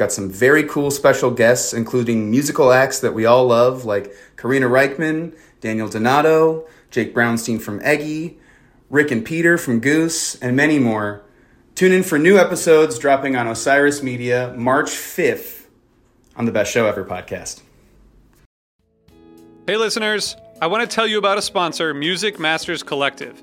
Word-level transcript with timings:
Got 0.00 0.12
some 0.12 0.30
very 0.30 0.64
cool 0.64 0.90
special 0.90 1.30
guests, 1.30 1.74
including 1.74 2.30
musical 2.30 2.72
acts 2.72 3.00
that 3.00 3.12
we 3.12 3.26
all 3.26 3.44
love, 3.48 3.84
like 3.84 4.10
Karina 4.38 4.66
Rykman, 4.66 5.36
Daniel 5.60 5.90
Donato, 5.90 6.66
Jake 6.90 7.14
Brownstein 7.14 7.60
from 7.60 7.82
Eggy, 7.82 8.38
Rick 8.88 9.10
and 9.10 9.22
Peter 9.22 9.58
from 9.58 9.78
Goose, 9.78 10.36
and 10.36 10.56
many 10.56 10.78
more. 10.78 11.20
Tune 11.74 11.92
in 11.92 12.02
for 12.02 12.18
new 12.18 12.38
episodes 12.38 12.98
dropping 12.98 13.36
on 13.36 13.46
Osiris 13.46 14.02
Media 14.02 14.54
March 14.56 14.88
5th 14.88 15.66
on 16.34 16.46
the 16.46 16.52
Best 16.52 16.72
Show 16.72 16.86
Ever 16.86 17.04
podcast. 17.04 17.60
Hey, 19.66 19.76
listeners, 19.76 20.34
I 20.62 20.66
want 20.68 20.88
to 20.88 20.94
tell 20.94 21.06
you 21.06 21.18
about 21.18 21.36
a 21.36 21.42
sponsor, 21.42 21.92
Music 21.92 22.38
Masters 22.38 22.82
Collective. 22.82 23.42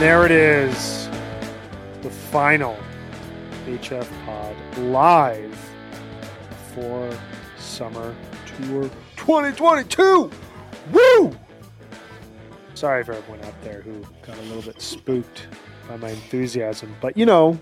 There 0.00 0.24
it 0.24 0.32
is. 0.32 1.10
The 2.00 2.08
final 2.08 2.74
HF 3.66 4.08
Pod 4.24 4.56
live 4.78 5.70
for 6.72 7.14
Summer 7.58 8.16
Tour 8.46 8.88
2022. 9.16 10.30
Woo! 10.90 11.36
Sorry 12.72 13.04
for 13.04 13.12
everyone 13.12 13.44
out 13.44 13.52
there 13.60 13.82
who 13.82 14.02
got 14.26 14.38
a 14.38 14.42
little 14.44 14.62
bit 14.62 14.80
spooked 14.80 15.48
by 15.86 15.98
my 15.98 16.08
enthusiasm, 16.08 16.96
but 17.02 17.14
you 17.14 17.26
know, 17.26 17.58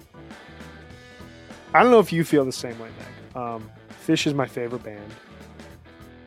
I 1.75 1.83
don't 1.83 1.91
know 1.91 1.99
if 1.99 2.13
you 2.13 2.23
feel 2.23 2.45
the 2.45 2.53
same 2.53 2.79
way, 2.79 2.91
Meg. 2.99 3.37
Um, 3.37 3.69
Phish 4.07 4.29
is 4.29 4.35
my 4.35 4.47
favorite 4.47 4.85
band, 4.85 5.13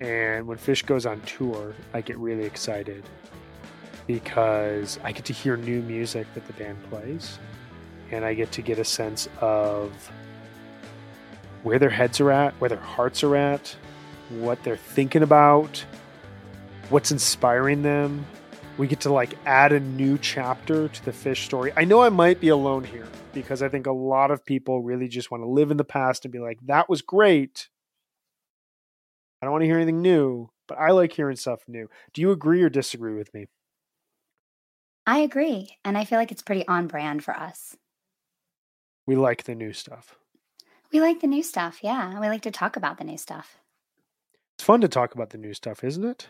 and 0.02 0.46
when 0.46 0.58
Phish 0.58 0.86
goes 0.86 1.06
on 1.06 1.22
tour, 1.22 1.74
I 1.94 2.02
get 2.02 2.18
really 2.18 2.44
excited 2.44 3.06
because 4.14 5.00
I 5.04 5.12
get 5.12 5.26
to 5.26 5.34
hear 5.34 5.56
new 5.56 5.82
music 5.82 6.28
that 6.34 6.46
the 6.46 6.54
band 6.54 6.78
plays, 6.90 7.40
and 8.12 8.26
I 8.26 8.34
get 8.34 8.52
to 8.54 8.62
get 8.62 8.78
a 8.78 8.84
sense 8.84 9.30
of 9.40 9.92
where 11.64 11.80
their 11.80 11.90
heads 11.90 12.20
are 12.20 12.32
at, 12.32 12.54
where 12.56 12.70
their 12.70 12.80
hearts 12.80 13.24
are 13.24 13.36
at, 13.36 13.76
what 14.30 14.62
they're 14.64 14.76
thinking 14.76 15.24
about, 15.24 15.84
what's 16.90 17.12
inspiring 17.12 17.84
them. 17.84 18.26
We 18.78 18.88
get 18.88 19.00
to 19.02 19.14
like 19.14 19.38
add 19.46 19.72
a 19.72 19.80
new 19.80 20.18
chapter 20.18 20.88
to 20.88 21.06
the 21.06 21.12
Phish 21.12 21.46
story. 21.46 21.72
I 21.78 21.86
know 21.86 22.02
I 22.02 22.10
might 22.10 22.42
be 22.42 22.50
alone 22.50 22.84
here 22.84 23.08
because 23.34 23.62
I 23.62 23.70
think 23.70 23.86
a 23.86 23.92
lot 23.92 24.32
of 24.32 24.44
people 24.46 24.82
really 24.82 25.08
just 25.08 25.32
want 25.32 25.44
to 25.44 25.48
live 25.48 25.72
in 25.72 25.78
the 25.78 25.84
past 25.84 26.26
and 26.26 26.32
be 26.32 26.40
like, 26.40 26.60
that 26.66 26.90
was 26.90 27.02
great. 27.02 27.70
I 29.42 29.46
don't 29.46 29.52
want 29.54 29.62
to 29.62 29.68
hear 29.68 29.78
anything 29.78 30.02
new, 30.02 30.50
but 30.68 30.78
I 30.78 30.92
like 30.92 31.14
hearing 31.14 31.38
stuff 31.38 31.62
new. 31.68 31.90
Do 32.14 32.22
you 32.22 32.32
agree 32.32 32.62
or 32.64 32.70
disagree 32.70 33.14
with 33.14 33.34
me? 33.34 33.48
I 35.06 35.20
agree. 35.20 35.78
And 35.84 35.98
I 35.98 36.06
feel 36.06 36.20
like 36.20 36.32
it's 36.32 36.44
pretty 36.44 36.68
on 36.68 36.88
brand 36.88 37.24
for 37.24 37.36
us. 37.36 37.76
We 39.08 39.16
like 39.16 39.44
the 39.44 39.56
new 39.56 39.74
stuff. 39.74 40.16
We 40.92 41.02
like 41.02 41.22
the 41.22 41.28
new 41.28 41.44
stuff. 41.44 41.80
Yeah. 41.82 42.20
We 42.20 42.28
like 42.28 42.42
to 42.44 42.52
talk 42.52 42.76
about 42.76 42.98
the 42.98 43.04
new 43.04 43.18
stuff. 43.18 43.58
It's 44.56 44.64
fun 44.64 44.82
to 44.82 44.88
talk 44.88 45.16
about 45.16 45.32
the 45.32 45.38
new 45.38 45.54
stuff, 45.54 45.84
isn't 45.84 46.04
it? 46.06 46.30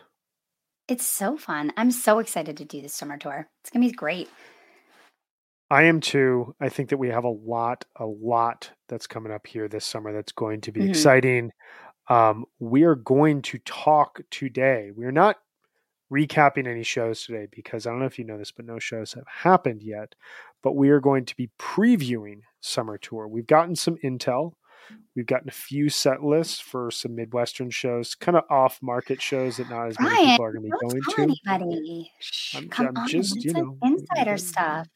It's 0.88 1.06
so 1.06 1.36
fun. 1.36 1.72
I'm 1.76 1.90
so 1.90 2.18
excited 2.18 2.56
to 2.56 2.64
do 2.64 2.80
this 2.80 2.94
summer 2.94 3.18
tour. 3.18 3.48
It's 3.60 3.70
going 3.70 3.82
to 3.82 3.88
be 3.90 3.94
great. 3.96 4.28
I 5.70 5.84
am 5.84 6.00
too. 6.00 6.54
I 6.60 6.68
think 6.68 6.90
that 6.90 6.98
we 6.98 7.08
have 7.08 7.24
a 7.24 7.28
lot, 7.30 7.84
a 7.96 8.04
lot 8.06 8.70
that's 8.88 9.06
coming 9.06 9.32
up 9.32 9.46
here 9.46 9.68
this 9.68 9.84
summer 9.84 10.12
that's 10.12 10.32
going 10.32 10.60
to 10.62 10.72
be 10.72 10.80
Mhm. 10.82 10.88
exciting. 10.90 11.52
Um, 12.08 12.46
we 12.58 12.82
are 12.84 12.94
going 12.96 13.42
to 13.42 13.58
talk 13.60 14.20
today. 14.30 14.90
We're 14.94 15.12
not 15.12 15.38
recapping 16.12 16.66
any 16.68 16.82
shows 16.82 17.24
today 17.24 17.46
because 17.50 17.86
I 17.86 17.90
don't 17.90 18.00
know 18.00 18.06
if 18.06 18.18
you 18.18 18.24
know 18.24 18.36
this, 18.38 18.52
but 18.52 18.66
no 18.66 18.78
shows 18.78 19.14
have 19.14 19.26
happened 19.26 19.82
yet. 19.82 20.14
But 20.62 20.76
we 20.76 20.90
are 20.90 21.00
going 21.00 21.24
to 21.24 21.36
be 21.36 21.50
previewing 21.58 22.40
summer 22.60 22.98
tour. 22.98 23.26
We've 23.26 23.46
gotten 23.46 23.74
some 23.74 23.96
intel. 24.04 24.52
We've 25.16 25.26
gotten 25.26 25.48
a 25.48 25.52
few 25.52 25.88
set 25.88 26.22
lists 26.22 26.60
for 26.60 26.90
some 26.90 27.14
Midwestern 27.14 27.70
shows, 27.70 28.14
kind 28.14 28.36
of 28.36 28.44
off 28.50 28.78
market 28.82 29.22
shows 29.22 29.56
that 29.56 29.70
not 29.70 29.86
as 29.88 29.98
many 29.98 30.14
Ryan, 30.14 30.30
people 30.30 30.44
are 30.44 30.52
going 30.52 30.62
to 30.64 30.70
be 30.70 30.86
going 30.86 31.02
to. 31.02 31.22
anybody. 31.22 32.10
I'm- 32.54 32.68
come 32.68 32.88
I'm 32.88 32.96
on. 32.98 33.08
just, 33.08 33.42
you 33.44 33.52
know, 33.52 33.78
insider 33.82 34.30
I'm- 34.30 34.38
stuff. 34.38 34.88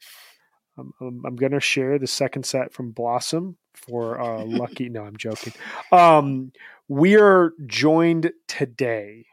I'm, 0.77 0.91
I'm, 1.01 1.23
I'm 1.25 1.35
going 1.35 1.53
to 1.53 1.59
share 1.59 1.97
the 1.97 2.05
second 2.05 2.45
set 2.45 2.71
from 2.71 2.91
Blossom 2.91 3.57
for 3.73 4.21
uh, 4.21 4.43
Lucky. 4.45 4.89
no, 4.89 5.03
I'm 5.03 5.17
joking. 5.17 5.53
Um, 5.91 6.51
we 6.87 7.15
are 7.17 7.53
joined 7.65 8.31
today 8.47 9.25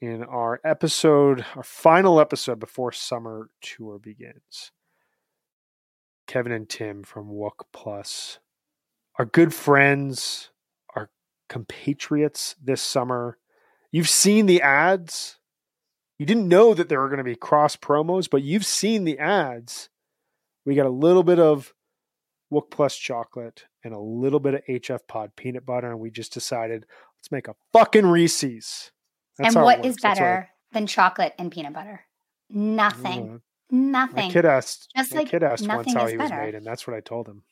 in 0.00 0.24
our 0.24 0.60
episode, 0.64 1.44
our 1.54 1.62
final 1.62 2.20
episode 2.20 2.58
before 2.58 2.92
summer 2.92 3.50
tour 3.60 3.98
begins. 3.98 4.72
Kevin 6.26 6.52
and 6.52 6.68
Tim 6.68 7.02
from 7.02 7.28
Wook 7.28 7.64
Plus, 7.72 8.38
are 9.18 9.24
good 9.24 9.52
friends, 9.52 10.50
our 10.94 11.10
compatriots 11.48 12.56
this 12.62 12.80
summer. 12.80 13.36
You've 13.90 14.08
seen 14.08 14.46
the 14.46 14.62
ads. 14.62 15.38
You 16.18 16.26
didn't 16.26 16.48
know 16.48 16.72
that 16.74 16.88
there 16.88 17.00
were 17.00 17.08
going 17.08 17.18
to 17.18 17.24
be 17.24 17.34
cross 17.34 17.76
promos, 17.76 18.30
but 18.30 18.42
you've 18.42 18.64
seen 18.64 19.04
the 19.04 19.18
ads. 19.18 19.90
We 20.64 20.74
got 20.74 20.86
a 20.86 20.90
little 20.90 21.22
bit 21.22 21.38
of 21.38 21.74
Wook 22.52 22.70
Plus 22.70 22.96
chocolate 22.96 23.64
and 23.84 23.92
a 23.92 23.98
little 23.98 24.40
bit 24.40 24.54
of 24.54 24.64
HF 24.66 25.00
Pod 25.08 25.36
peanut 25.36 25.66
butter, 25.66 25.90
and 25.90 26.00
we 26.00 26.10
just 26.10 26.32
decided 26.32 26.86
let's 27.18 27.32
make 27.32 27.48
a 27.48 27.56
fucking 27.72 28.06
Reese's. 28.06 28.92
That's 29.40 29.56
and 29.56 29.64
what 29.64 29.84
is 29.84 29.96
better 30.00 30.48
than 30.72 30.86
chocolate 30.86 31.34
and 31.38 31.50
peanut 31.50 31.72
butter? 31.72 32.04
Nothing. 32.50 33.34
Uh, 33.34 33.38
nothing. 33.70 34.26
My 34.26 34.30
kid 34.30 34.44
asked. 34.44 34.90
Just 34.96 35.14
like 35.14 35.28
kid 35.28 35.42
asked 35.42 35.66
once 35.66 35.92
how 35.94 36.06
he 36.06 36.16
better. 36.16 36.34
was 36.34 36.44
made, 36.44 36.54
and 36.54 36.64
that's 36.64 36.86
what 36.86 36.94
I 36.94 37.00
told 37.00 37.26
him. 37.26 37.42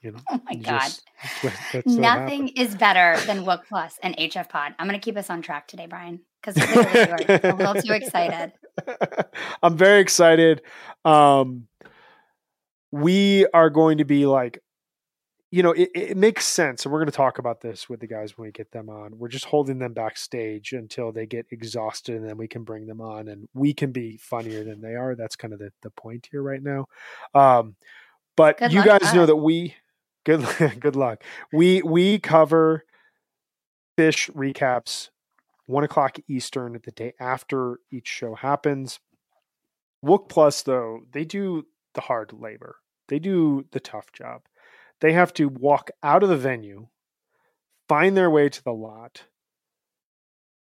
You 0.00 0.12
know. 0.12 0.18
oh 0.30 0.40
my 0.44 0.54
god. 0.54 0.80
Just, 0.80 1.02
that's 1.42 1.72
that's 1.72 1.86
nothing 1.86 2.48
is 2.48 2.74
better 2.74 3.20
than 3.26 3.38
Wook 3.46 3.66
Plus 3.68 3.98
and 4.02 4.16
HF 4.16 4.48
Pod. 4.48 4.74
I'm 4.78 4.88
going 4.88 4.98
to 4.98 5.04
keep 5.04 5.16
us 5.16 5.28
on 5.28 5.42
track 5.42 5.68
today, 5.68 5.86
Brian, 5.86 6.20
because 6.40 6.56
you're 6.56 7.52
a 7.52 7.54
little 7.54 7.74
too 7.74 7.92
excited. 7.92 8.52
I'm 9.62 9.76
very 9.76 10.00
excited. 10.00 10.62
Um, 11.04 11.66
we 12.90 13.46
are 13.52 13.70
going 13.70 13.98
to 13.98 14.04
be 14.04 14.26
like 14.26 14.62
you 15.52 15.62
know, 15.62 15.72
it, 15.72 15.90
it, 15.94 16.16
makes 16.16 16.46
sense. 16.46 16.84
And 16.84 16.92
we're 16.92 17.00
going 17.00 17.10
to 17.10 17.16
talk 17.16 17.38
about 17.38 17.60
this 17.60 17.86
with 17.86 18.00
the 18.00 18.06
guys 18.06 18.38
when 18.38 18.48
we 18.48 18.52
get 18.52 18.72
them 18.72 18.88
on. 18.88 19.18
We're 19.18 19.28
just 19.28 19.44
holding 19.44 19.78
them 19.78 19.92
backstage 19.92 20.72
until 20.72 21.12
they 21.12 21.26
get 21.26 21.44
exhausted 21.50 22.16
and 22.16 22.26
then 22.26 22.38
we 22.38 22.48
can 22.48 22.64
bring 22.64 22.86
them 22.86 23.02
on 23.02 23.28
and 23.28 23.46
we 23.52 23.74
can 23.74 23.92
be 23.92 24.16
funnier 24.16 24.64
than 24.64 24.80
they 24.80 24.94
are. 24.94 25.14
That's 25.14 25.36
kind 25.36 25.52
of 25.52 25.58
the, 25.58 25.70
the 25.82 25.90
point 25.90 26.26
here 26.30 26.42
right 26.42 26.62
now. 26.62 26.86
Um, 27.34 27.76
but 28.34 28.56
good 28.56 28.72
you 28.72 28.82
guys 28.82 29.12
know 29.12 29.26
that 29.26 29.36
we, 29.36 29.76
good, 30.24 30.46
good 30.80 30.96
luck. 30.96 31.22
We, 31.52 31.82
we 31.82 32.18
cover 32.18 32.84
Phish 33.98 34.30
recaps 34.30 35.10
one 35.66 35.84
o'clock 35.84 36.16
Eastern 36.28 36.80
the 36.82 36.92
day 36.92 37.12
after 37.20 37.78
each 37.90 38.08
show 38.08 38.36
happens. 38.36 39.00
Wook 40.02 40.30
Plus, 40.30 40.62
though, 40.62 41.00
they 41.12 41.26
do 41.26 41.66
the 41.92 42.00
hard 42.00 42.32
labor. 42.32 42.76
They 43.08 43.18
do 43.18 43.66
the 43.72 43.80
tough 43.80 44.12
job 44.12 44.44
they 45.02 45.12
have 45.12 45.34
to 45.34 45.48
walk 45.48 45.90
out 46.02 46.22
of 46.22 46.28
the 46.28 46.36
venue, 46.36 46.86
find 47.88 48.16
their 48.16 48.30
way 48.30 48.48
to 48.48 48.62
the 48.62 48.72
lot, 48.72 49.24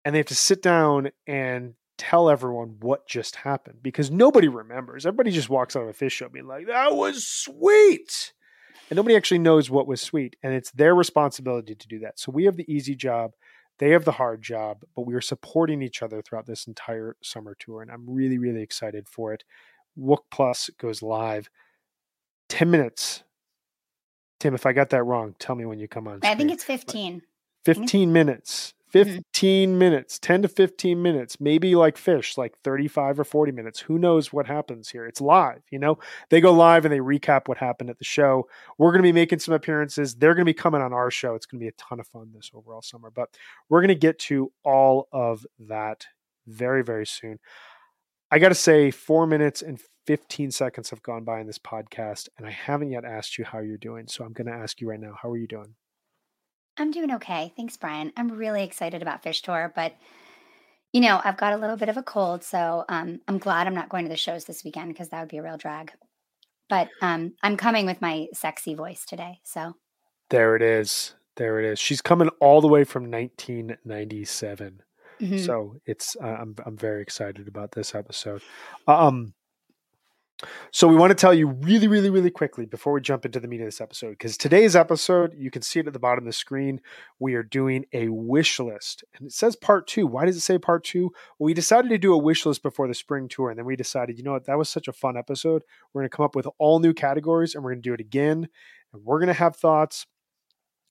and 0.03 0.15
they 0.15 0.19
have 0.19 0.27
to 0.27 0.35
sit 0.35 0.61
down 0.61 1.09
and 1.27 1.73
tell 1.97 2.29
everyone 2.29 2.77
what 2.79 3.05
just 3.05 3.35
happened 3.35 3.79
because 3.83 4.09
nobody 4.09 4.47
remembers. 4.47 5.05
Everybody 5.05 5.31
just 5.31 5.49
walks 5.49 5.75
out 5.75 5.83
of 5.83 5.89
a 5.89 5.93
Phish 5.93 6.11
show 6.11 6.29
being 6.29 6.47
like, 6.47 6.67
that 6.67 6.95
was 6.95 7.27
sweet. 7.27 8.31
And 8.89 8.95
nobody 8.95 9.17
actually 9.17 9.39
knows 9.39 9.69
what 9.69 9.87
was 9.87 10.01
sweet. 10.01 10.37
And 10.41 10.53
it's 10.53 10.71
their 10.71 10.95
responsibility 10.95 11.75
to 11.75 11.87
do 11.89 11.99
that. 11.99 12.17
So 12.17 12.31
we 12.31 12.45
have 12.45 12.55
the 12.55 12.71
easy 12.71 12.95
job. 12.95 13.33
They 13.79 13.89
have 13.89 14.05
the 14.05 14.13
hard 14.13 14.41
job, 14.41 14.83
but 14.95 15.05
we 15.05 15.15
are 15.15 15.21
supporting 15.21 15.81
each 15.81 16.01
other 16.01 16.21
throughout 16.21 16.47
this 16.47 16.65
entire 16.65 17.17
summer 17.21 17.57
tour. 17.59 17.81
And 17.81 17.91
I'm 17.91 18.09
really, 18.09 18.37
really 18.37 18.61
excited 18.61 19.09
for 19.09 19.33
it. 19.33 19.43
Wook 19.99 20.23
Plus 20.31 20.69
goes 20.79 21.01
live 21.01 21.49
10 22.47 22.71
minutes 22.71 23.23
Tim, 24.39 24.53
if 24.53 24.65
I 24.65 24.73
got 24.73 24.89
that 24.89 25.03
wrong, 25.03 25.35
tell 25.39 25.55
me 25.55 25.65
when 25.65 25.79
you 25.79 25.87
come 25.87 26.07
on. 26.07 26.19
I 26.23 26.35
think 26.35 26.51
it's 26.51 26.63
15. 26.63 27.21
15 27.65 28.13
minutes. 28.13 28.67
Mm-hmm. 28.67 28.79
15 28.91 29.69
mm-hmm. 29.69 29.77
minutes, 29.77 30.17
10 30.19 30.41
to 30.41 30.47
15 30.47 31.01
minutes, 31.01 31.39
maybe 31.39 31.75
like 31.75 31.95
Phish, 31.95 32.37
like 32.37 32.57
35 32.63 33.19
or 33.19 33.23
40 33.23 33.51
minutes. 33.51 33.79
Who 33.81 33.99
knows 33.99 34.33
what 34.33 34.47
happens 34.47 34.89
here? 34.89 35.05
It's 35.05 35.21
live, 35.21 35.61
you 35.69 35.77
know? 35.77 35.99
They 36.29 36.41
go 36.41 36.51
live 36.51 36.85
and 36.85 36.93
they 36.93 36.99
recap 36.99 37.47
what 37.47 37.59
happened 37.59 37.91
at 37.91 37.99
the 37.99 38.05
show. 38.05 38.47
We're 38.77 38.91
going 38.91 39.03
to 39.03 39.07
be 39.07 39.11
making 39.11 39.39
some 39.39 39.53
appearances. 39.53 40.15
They're 40.15 40.33
going 40.33 40.45
to 40.45 40.49
be 40.49 40.55
coming 40.55 40.81
on 40.81 40.93
our 40.93 41.11
show. 41.11 41.35
It's 41.35 41.45
going 41.45 41.59
to 41.59 41.63
be 41.63 41.69
a 41.69 41.73
ton 41.73 41.99
of 41.99 42.07
fun 42.07 42.31
this 42.33 42.49
overall 42.53 42.81
summer, 42.81 43.11
but 43.11 43.29
we're 43.69 43.81
going 43.81 43.89
to 43.89 43.95
get 43.95 44.17
to 44.19 44.51
all 44.63 45.07
of 45.11 45.45
that 45.59 46.07
very, 46.47 46.83
very 46.83 47.05
soon. 47.05 47.39
I 48.31 48.39
got 48.39 48.49
to 48.49 48.55
say, 48.55 48.91
four 48.91 49.25
minutes 49.25 49.61
and 49.61 49.79
15 50.05 50.51
seconds 50.51 50.89
have 50.91 51.03
gone 51.03 51.23
by 51.23 51.39
in 51.39 51.47
this 51.47 51.59
podcast, 51.59 52.29
and 52.37 52.45
I 52.45 52.51
haven't 52.51 52.91
yet 52.91 53.05
asked 53.05 53.37
you 53.37 53.45
how 53.45 53.59
you're 53.59 53.77
doing. 53.77 54.07
So 54.07 54.23
I'm 54.23 54.33
going 54.33 54.47
to 54.47 54.53
ask 54.53 54.79
you 54.81 54.89
right 54.89 54.99
now 54.99 55.15
how 55.21 55.29
are 55.31 55.37
you 55.37 55.47
doing? 55.47 55.75
I'm 56.77 56.91
doing 56.91 57.11
okay. 57.15 57.53
Thanks, 57.55 57.75
Brian. 57.75 58.13
I'm 58.15 58.31
really 58.31 58.63
excited 58.63 59.01
about 59.01 59.23
Phish 59.23 59.41
Tour, 59.41 59.73
but 59.75 59.93
you 60.93 61.01
know, 61.01 61.21
I've 61.23 61.37
got 61.37 61.53
a 61.53 61.57
little 61.57 61.77
bit 61.77 61.89
of 61.89 61.97
a 61.97 62.03
cold, 62.03 62.43
so 62.43 62.85
um, 62.89 63.19
I'm 63.27 63.37
glad 63.37 63.67
I'm 63.67 63.75
not 63.75 63.89
going 63.89 64.05
to 64.05 64.09
the 64.09 64.17
shows 64.17 64.45
this 64.45 64.63
weekend 64.63 64.89
because 64.89 65.09
that 65.09 65.19
would 65.19 65.29
be 65.29 65.37
a 65.37 65.43
real 65.43 65.57
drag. 65.57 65.91
But 66.67 66.89
um, 67.01 67.33
I'm 67.43 67.57
coming 67.57 67.85
with 67.85 68.01
my 68.01 68.27
sexy 68.33 68.73
voice 68.73 69.05
today. 69.05 69.39
So 69.43 69.73
there 70.29 70.55
it 70.55 70.61
is. 70.61 71.13
There 71.35 71.59
it 71.59 71.65
is. 71.65 71.79
She's 71.79 72.01
coming 72.01 72.29
all 72.39 72.61
the 72.61 72.67
way 72.67 72.83
from 72.83 73.03
1997. 73.11 74.81
Mm-hmm. 75.21 75.37
So 75.37 75.75
it's 75.85 76.15
uh, 76.21 76.27
I'm 76.27 76.55
I'm 76.65 76.77
very 76.77 77.01
excited 77.01 77.47
about 77.47 77.71
this 77.71 77.93
episode. 77.95 78.41
Um, 78.87 79.33
so 80.71 80.87
we 80.87 80.95
want 80.95 81.11
to 81.11 81.15
tell 81.15 81.33
you 81.33 81.47
really, 81.47 81.89
really, 81.89 82.09
really 82.09 82.31
quickly 82.31 82.65
before 82.65 82.93
we 82.93 83.01
jump 83.01 83.25
into 83.25 83.41
the 83.41 83.47
meat 83.49 83.59
of 83.59 83.67
this 83.67 83.81
episode, 83.81 84.11
because 84.11 84.37
today's 84.37 84.73
episode, 84.73 85.33
you 85.37 85.51
can 85.51 85.61
see 85.61 85.81
it 85.81 85.87
at 85.87 85.91
the 85.91 85.99
bottom 85.99 86.23
of 86.23 86.27
the 86.27 86.31
screen. 86.31 86.79
We 87.19 87.33
are 87.33 87.43
doing 87.43 87.83
a 87.91 88.07
wish 88.07 88.57
list, 88.57 89.03
and 89.17 89.27
it 89.27 89.33
says 89.33 89.57
part 89.57 89.85
two. 89.85 90.07
Why 90.07 90.23
does 90.25 90.37
it 90.37 90.41
say 90.41 90.57
part 90.57 90.85
two? 90.85 91.11
Well, 91.37 91.47
we 91.47 91.53
decided 91.53 91.89
to 91.89 91.97
do 91.97 92.13
a 92.13 92.17
wish 92.17 92.45
list 92.45 92.63
before 92.63 92.87
the 92.87 92.93
spring 92.93 93.27
tour, 93.27 93.49
and 93.49 93.59
then 93.59 93.65
we 93.65 93.75
decided, 93.75 94.17
you 94.17 94.23
know 94.23 94.31
what, 94.31 94.45
that 94.45 94.57
was 94.57 94.69
such 94.69 94.87
a 94.87 94.93
fun 94.93 95.17
episode. 95.17 95.63
We're 95.91 96.03
going 96.03 96.09
to 96.09 96.15
come 96.15 96.25
up 96.25 96.37
with 96.37 96.47
all 96.57 96.79
new 96.79 96.93
categories, 96.93 97.53
and 97.53 97.61
we're 97.61 97.71
going 97.71 97.81
to 97.81 97.89
do 97.89 97.93
it 97.93 97.99
again, 97.99 98.47
and 98.93 99.03
we're 99.03 99.19
going 99.19 99.27
to 99.27 99.33
have 99.33 99.57
thoughts. 99.57 100.05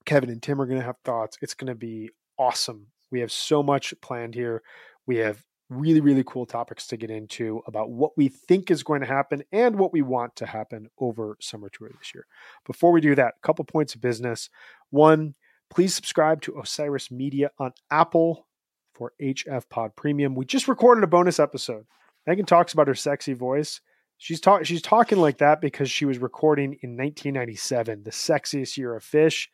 Kevin 0.05 0.29
and 0.29 0.43
Tim 0.43 0.61
are 0.61 0.67
going 0.67 0.81
to 0.81 0.87
have 0.87 0.99
thoughts. 1.05 1.39
It's 1.41 1.55
going 1.55 1.69
to 1.69 1.75
be 1.75 2.11
awesome. 2.39 2.89
We 3.11 3.21
have 3.21 3.33
so 3.33 3.63
much 3.63 3.95
planned 4.01 4.35
here. 4.35 4.63
We 5.07 5.17
have 5.17 5.43
really, 5.71 6.01
really 6.01 6.25
cool 6.25 6.47
topics 6.47 6.87
to 6.87 6.97
get 6.97 7.11
into 7.11 7.63
about 7.67 7.91
what 7.91 8.17
we 8.17 8.29
think 8.29 8.71
is 8.71 8.83
going 8.83 9.01
to 9.01 9.07
happen 9.07 9.43
and 9.53 9.77
what 9.77 9.93
we 9.93 10.03
want 10.03 10.35
to 10.37 10.47
happen 10.47 10.89
over 10.99 11.37
summer 11.41 11.69
tour 11.69 11.91
this 11.99 12.15
year. 12.15 12.27
Before 12.67 12.93
we 12.93 13.01
do 13.01 13.15
that, 13.15 13.35
a 13.37 13.47
couple 13.47 13.65
points 13.65 13.95
of 13.95 14.01
business. 14.01 14.49
One, 14.91 15.35
please 15.71 15.95
subscribe 15.95 16.41
to 16.43 16.59
Osiris 16.59 17.11
Media 17.11 17.51
on 17.59 17.73
Apple 17.91 18.47
for 18.95 19.13
HF 19.21 19.69
Pod 19.69 19.95
Premium. 19.95 20.35
We 20.35 20.47
just 20.47 20.69
recorded 20.69 21.05
a 21.05 21.09
bonus 21.09 21.39
episode. 21.39 21.87
Megan 22.27 22.47
talks 22.47 22.73
about 22.73 22.89
her 22.89 22.95
sexy 22.95 23.35
voice. 23.35 23.81
She's 24.17 24.41
talking 24.41 24.65
she's 24.65 24.83
talking 24.83 25.19
like 25.19 25.39
that 25.39 25.61
because 25.61 25.91
she 25.91 26.05
was 26.05 26.19
recording 26.19 26.73
in 26.83 26.97
1997, 26.97 28.03
the 28.03 28.11
sexiest 28.11 28.77
year 28.77 28.97
of 28.97 29.05
Phish. 29.05 29.47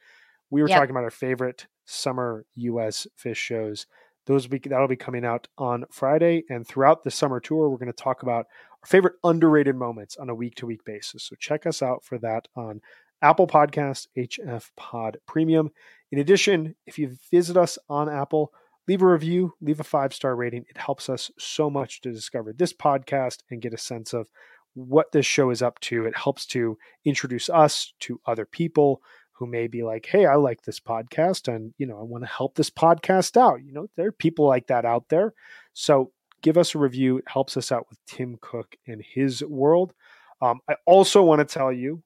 We 0.48 0.62
were 0.62 0.68
yep. 0.68 0.78
talking 0.78 0.90
about 0.90 1.04
our 1.04 1.10
favorite 1.10 1.66
summer 1.84 2.46
US 2.54 3.06
Phish 3.22 3.36
shows. 3.36 3.86
Those 4.26 4.46
be, 4.46 4.58
that'll 4.58 4.88
be 4.88 4.96
coming 4.96 5.24
out 5.24 5.48
on 5.58 5.84
Friday. 5.90 6.44
And 6.48 6.66
throughout 6.66 7.02
the 7.02 7.10
summer 7.10 7.40
tour, 7.40 7.68
we're 7.68 7.78
going 7.78 7.92
to 7.92 7.92
talk 7.92 8.22
about 8.22 8.46
our 8.82 8.86
favorite 8.86 9.16
underrated 9.22 9.76
moments 9.76 10.16
on 10.16 10.30
a 10.30 10.34
week 10.34 10.54
to 10.56 10.66
week 10.66 10.84
basis. 10.84 11.24
So 11.24 11.36
check 11.38 11.66
us 11.66 11.82
out 11.82 12.04
for 12.04 12.18
that 12.18 12.48
on 12.56 12.80
Apple 13.20 13.46
Podcast, 13.46 14.08
HF 14.16 14.70
Pod 14.76 15.18
Premium. 15.26 15.70
In 16.10 16.18
addition, 16.18 16.74
if 16.86 16.98
you 16.98 17.16
visit 17.30 17.56
us 17.56 17.78
on 17.88 18.08
Apple, 18.08 18.52
leave 18.86 19.02
a 19.02 19.06
review, 19.06 19.54
leave 19.60 19.80
a 19.80 19.84
five 19.84 20.14
star 20.14 20.36
rating. 20.36 20.64
It 20.68 20.78
helps 20.78 21.08
us 21.08 21.30
so 21.38 21.68
much 21.70 22.00
to 22.02 22.12
discover 22.12 22.52
this 22.52 22.72
podcast 22.72 23.38
and 23.50 23.62
get 23.62 23.74
a 23.74 23.78
sense 23.78 24.12
of 24.12 24.30
what 24.74 25.12
this 25.12 25.26
show 25.26 25.50
is 25.50 25.62
up 25.62 25.80
to. 25.80 26.04
It 26.04 26.16
helps 26.16 26.46
to 26.46 26.76
introduce 27.04 27.48
us 27.48 27.92
to 28.00 28.20
other 28.26 28.44
people 28.44 29.02
who 29.34 29.46
may 29.46 29.66
be 29.66 29.82
like, 29.82 30.06
hey, 30.06 30.26
I 30.26 30.36
like 30.36 30.62
this 30.62 30.80
podcast 30.80 31.52
and, 31.52 31.74
you 31.76 31.86
know, 31.86 31.98
I 31.98 32.02
want 32.02 32.24
to 32.24 32.30
help 32.30 32.54
this 32.54 32.70
podcast 32.70 33.36
out. 33.36 33.62
You 33.64 33.72
know, 33.72 33.88
there 33.96 34.08
are 34.08 34.12
people 34.12 34.46
like 34.46 34.68
that 34.68 34.84
out 34.84 35.08
there. 35.08 35.34
So 35.72 36.12
give 36.42 36.56
us 36.56 36.74
a 36.74 36.78
review. 36.78 37.18
It 37.18 37.24
helps 37.26 37.56
us 37.56 37.72
out 37.72 37.86
with 37.90 37.98
Tim 38.06 38.38
Cook 38.40 38.76
and 38.86 39.02
his 39.02 39.42
world. 39.42 39.92
Um, 40.40 40.60
I 40.68 40.76
also 40.86 41.22
want 41.22 41.40
to 41.40 41.52
tell 41.52 41.72
you, 41.72 42.02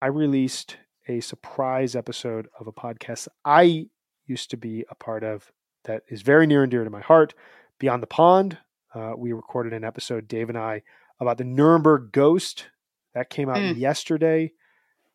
I 0.00 0.06
released 0.06 0.76
a 1.08 1.20
surprise 1.20 1.96
episode 1.96 2.48
of 2.58 2.66
a 2.66 2.72
podcast 2.72 3.28
I 3.44 3.86
used 4.26 4.50
to 4.50 4.56
be 4.56 4.84
a 4.90 4.94
part 4.94 5.24
of 5.24 5.50
that 5.84 6.02
is 6.08 6.22
very 6.22 6.46
near 6.46 6.62
and 6.62 6.70
dear 6.70 6.84
to 6.84 6.90
my 6.90 7.00
heart. 7.00 7.34
Beyond 7.78 8.02
the 8.02 8.06
Pond, 8.06 8.58
uh, 8.94 9.12
we 9.16 9.32
recorded 9.32 9.72
an 9.72 9.84
episode, 9.84 10.28
Dave 10.28 10.48
and 10.48 10.58
I, 10.58 10.82
about 11.20 11.38
the 11.38 11.44
Nuremberg 11.44 12.12
Ghost. 12.12 12.66
That 13.14 13.30
came 13.30 13.48
out 13.48 13.58
mm. 13.58 13.76
yesterday. 13.76 14.52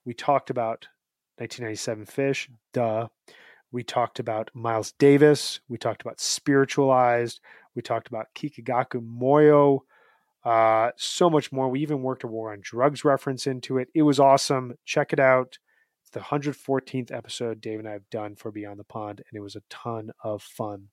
We 0.09 0.15
talked 0.15 0.49
about 0.49 0.87
1997 1.37 2.05
Phish, 2.07 2.49
duh. 2.73 3.09
We 3.71 3.83
talked 3.83 4.17
about 4.17 4.49
Miles 4.55 4.91
Davis. 4.93 5.59
We 5.69 5.77
talked 5.77 6.01
about 6.01 6.19
Spiritualized. 6.19 7.39
We 7.75 7.83
talked 7.83 8.07
about 8.07 8.25
Kikagaku 8.33 9.05
Moyo. 9.07 9.81
Uh, 10.43 10.89
so 10.97 11.29
much 11.29 11.51
more. 11.51 11.69
We 11.69 11.81
even 11.81 12.01
worked 12.01 12.23
a 12.23 12.27
war 12.27 12.53
on 12.53 12.59
drugs 12.63 13.03
reference 13.05 13.45
into 13.45 13.77
it. 13.77 13.89
It 13.93 14.01
was 14.01 14.19
awesome. 14.19 14.73
Check 14.83 15.13
it 15.13 15.19
out. 15.19 15.59
It's 16.01 16.09
the 16.09 16.21
114th 16.21 17.11
episode 17.11 17.61
Dave 17.61 17.77
and 17.77 17.87
I 17.87 17.91
have 17.91 18.09
done 18.09 18.35
for 18.35 18.49
Beyond 18.49 18.79
the 18.79 18.85
Pond, 18.85 19.21
and 19.29 19.37
it 19.37 19.43
was 19.43 19.55
a 19.55 19.61
ton 19.69 20.09
of 20.23 20.41
fun. 20.41 20.87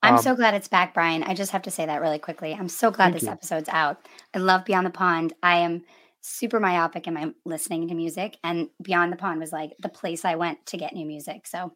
I'm 0.00 0.14
Um, 0.14 0.22
so 0.22 0.36
glad 0.36 0.54
it's 0.54 0.68
back, 0.68 0.94
Brian. 0.94 1.24
I 1.24 1.34
just 1.34 1.50
have 1.50 1.62
to 1.62 1.72
say 1.72 1.86
that 1.86 2.00
really 2.00 2.20
quickly. 2.20 2.54
I'm 2.54 2.68
so 2.68 2.92
glad 2.92 3.14
this 3.14 3.24
you. 3.24 3.30
episode's 3.30 3.68
out. 3.68 4.06
I 4.32 4.38
love 4.38 4.64
Beyond 4.64 4.86
the 4.86 4.90
Pond. 4.90 5.32
I 5.42 5.56
am 5.56 5.82
super 6.26 6.58
myopic 6.58 7.06
in 7.06 7.12
my 7.14 7.32
listening 7.44 7.86
to 7.88 7.94
music, 7.94 8.38
and 8.42 8.70
Beyond 8.82 9.12
the 9.12 9.16
Pond 9.16 9.38
was 9.40 9.52
like 9.52 9.72
the 9.78 9.90
place 9.90 10.24
I 10.24 10.36
went 10.36 10.64
to 10.66 10.78
get 10.78 10.94
new 10.94 11.04
music. 11.04 11.46
So 11.46 11.70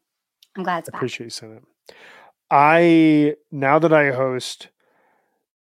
I'm 0.56 0.62
glad 0.62 0.78
it's 0.80 0.88
I 0.88 0.92
back. 0.92 0.98
appreciate 1.00 1.26
you 1.26 1.30
saying 1.30 1.54
that. 1.88 1.94
I 2.50 3.36
now 3.52 3.78
that 3.78 3.92
I 3.92 4.10
host 4.10 4.68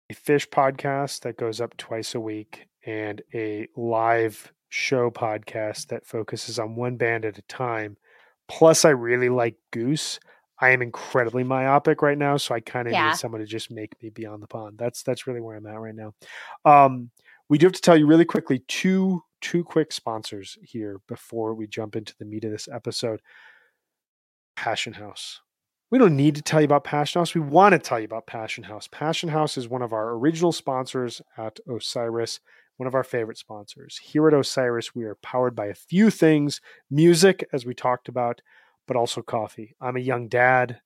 a 0.10 0.14
Phish 0.14 0.48
podcast 0.48 1.22
that 1.22 1.38
goes 1.38 1.60
up 1.60 1.76
twice 1.76 2.16
a 2.16 2.20
week 2.20 2.70
and 2.86 3.22
a 3.34 3.68
live 3.76 4.54
show 4.70 5.12
podcast 5.12 5.88
that 5.88 6.06
focuses 6.06 6.58
on 6.58 6.76
one 6.78 6.96
band 6.96 7.26
at 7.26 7.38
a 7.38 7.42
time. 7.44 7.98
Plus, 8.48 8.86
I 8.86 8.90
really 8.92 9.28
like 9.28 9.56
Goose. 9.72 10.20
I 10.60 10.70
am 10.70 10.82
incredibly 10.82 11.44
myopic 11.44 12.02
right 12.02 12.18
now, 12.18 12.38
so 12.38 12.56
I 12.56 12.62
kind 12.62 12.88
of 12.88 12.94
Yeah. 12.94 13.10
need 13.10 13.18
someone 13.18 13.42
to 13.42 13.48
just 13.48 13.70
make 13.70 14.02
me 14.02 14.10
beyond 14.10 14.42
the 14.42 14.48
pond. 14.48 14.78
That's 14.78 15.04
that's 15.04 15.28
really 15.28 15.42
where 15.42 15.58
I'm 15.58 15.68
at 15.68 15.78
right 15.80 15.94
now. 15.94 16.14
Um, 16.64 17.12
we 17.50 17.58
do 17.58 17.66
have 17.66 17.74
to 17.74 17.82
tell 17.82 17.98
you 17.98 18.08
really 18.08 18.26
quickly 18.26 18.60
two 18.68 19.24
two 19.40 19.64
quick 19.64 19.92
sponsors 19.92 20.58
here 20.64 21.00
before 21.08 21.54
we 21.54 21.68
jump 21.68 21.96
into 21.96 22.16
the 22.18 22.26
meat 22.26 22.44
of 22.44 22.52
this 22.52 22.68
episode. 22.72 23.22
Passion 24.56 24.94
House. 24.94 25.42
We 25.90 26.00
don't 26.00 26.18
need 26.18 26.36
to 26.36 26.42
tell 26.42 26.60
you 26.60 26.66
about 26.66 26.84
Passion 26.84 27.20
House. 27.20 27.34
We 27.34 27.42
want 27.42 27.74
to 27.74 27.80
tell 27.80 28.00
you 28.00 28.06
about 28.06 28.28
Passion 28.28 28.64
House. 28.64 28.88
Passion 28.92 29.30
House 29.30 29.58
is 29.58 29.70
one 29.70 29.82
of 29.82 29.94
our 29.94 30.16
original 30.16 30.52
sponsors 30.52 31.22
at 31.38 31.60
Osiris, 31.70 32.42
one 32.76 32.88
of 32.88 32.96
our 32.96 33.04
favorite 33.04 33.38
sponsors. 33.38 33.98
Here 33.98 34.28
at 34.28 34.34
Osiris, 34.34 34.94
we 34.94 35.06
are 35.06 35.16
powered 35.16 35.56
by 35.56 35.68
a 35.68 35.76
few 35.76 36.10
things 36.10 36.60
music, 36.90 37.48
as 37.54 37.66
we 37.66 37.74
talked 37.74 38.10
about, 38.10 38.42
but 38.88 38.98
also 38.98 39.22
coffee. 39.22 39.76
I'm 39.80 39.96
a 39.96 40.02
young 40.02 40.28
dad. 40.28 40.82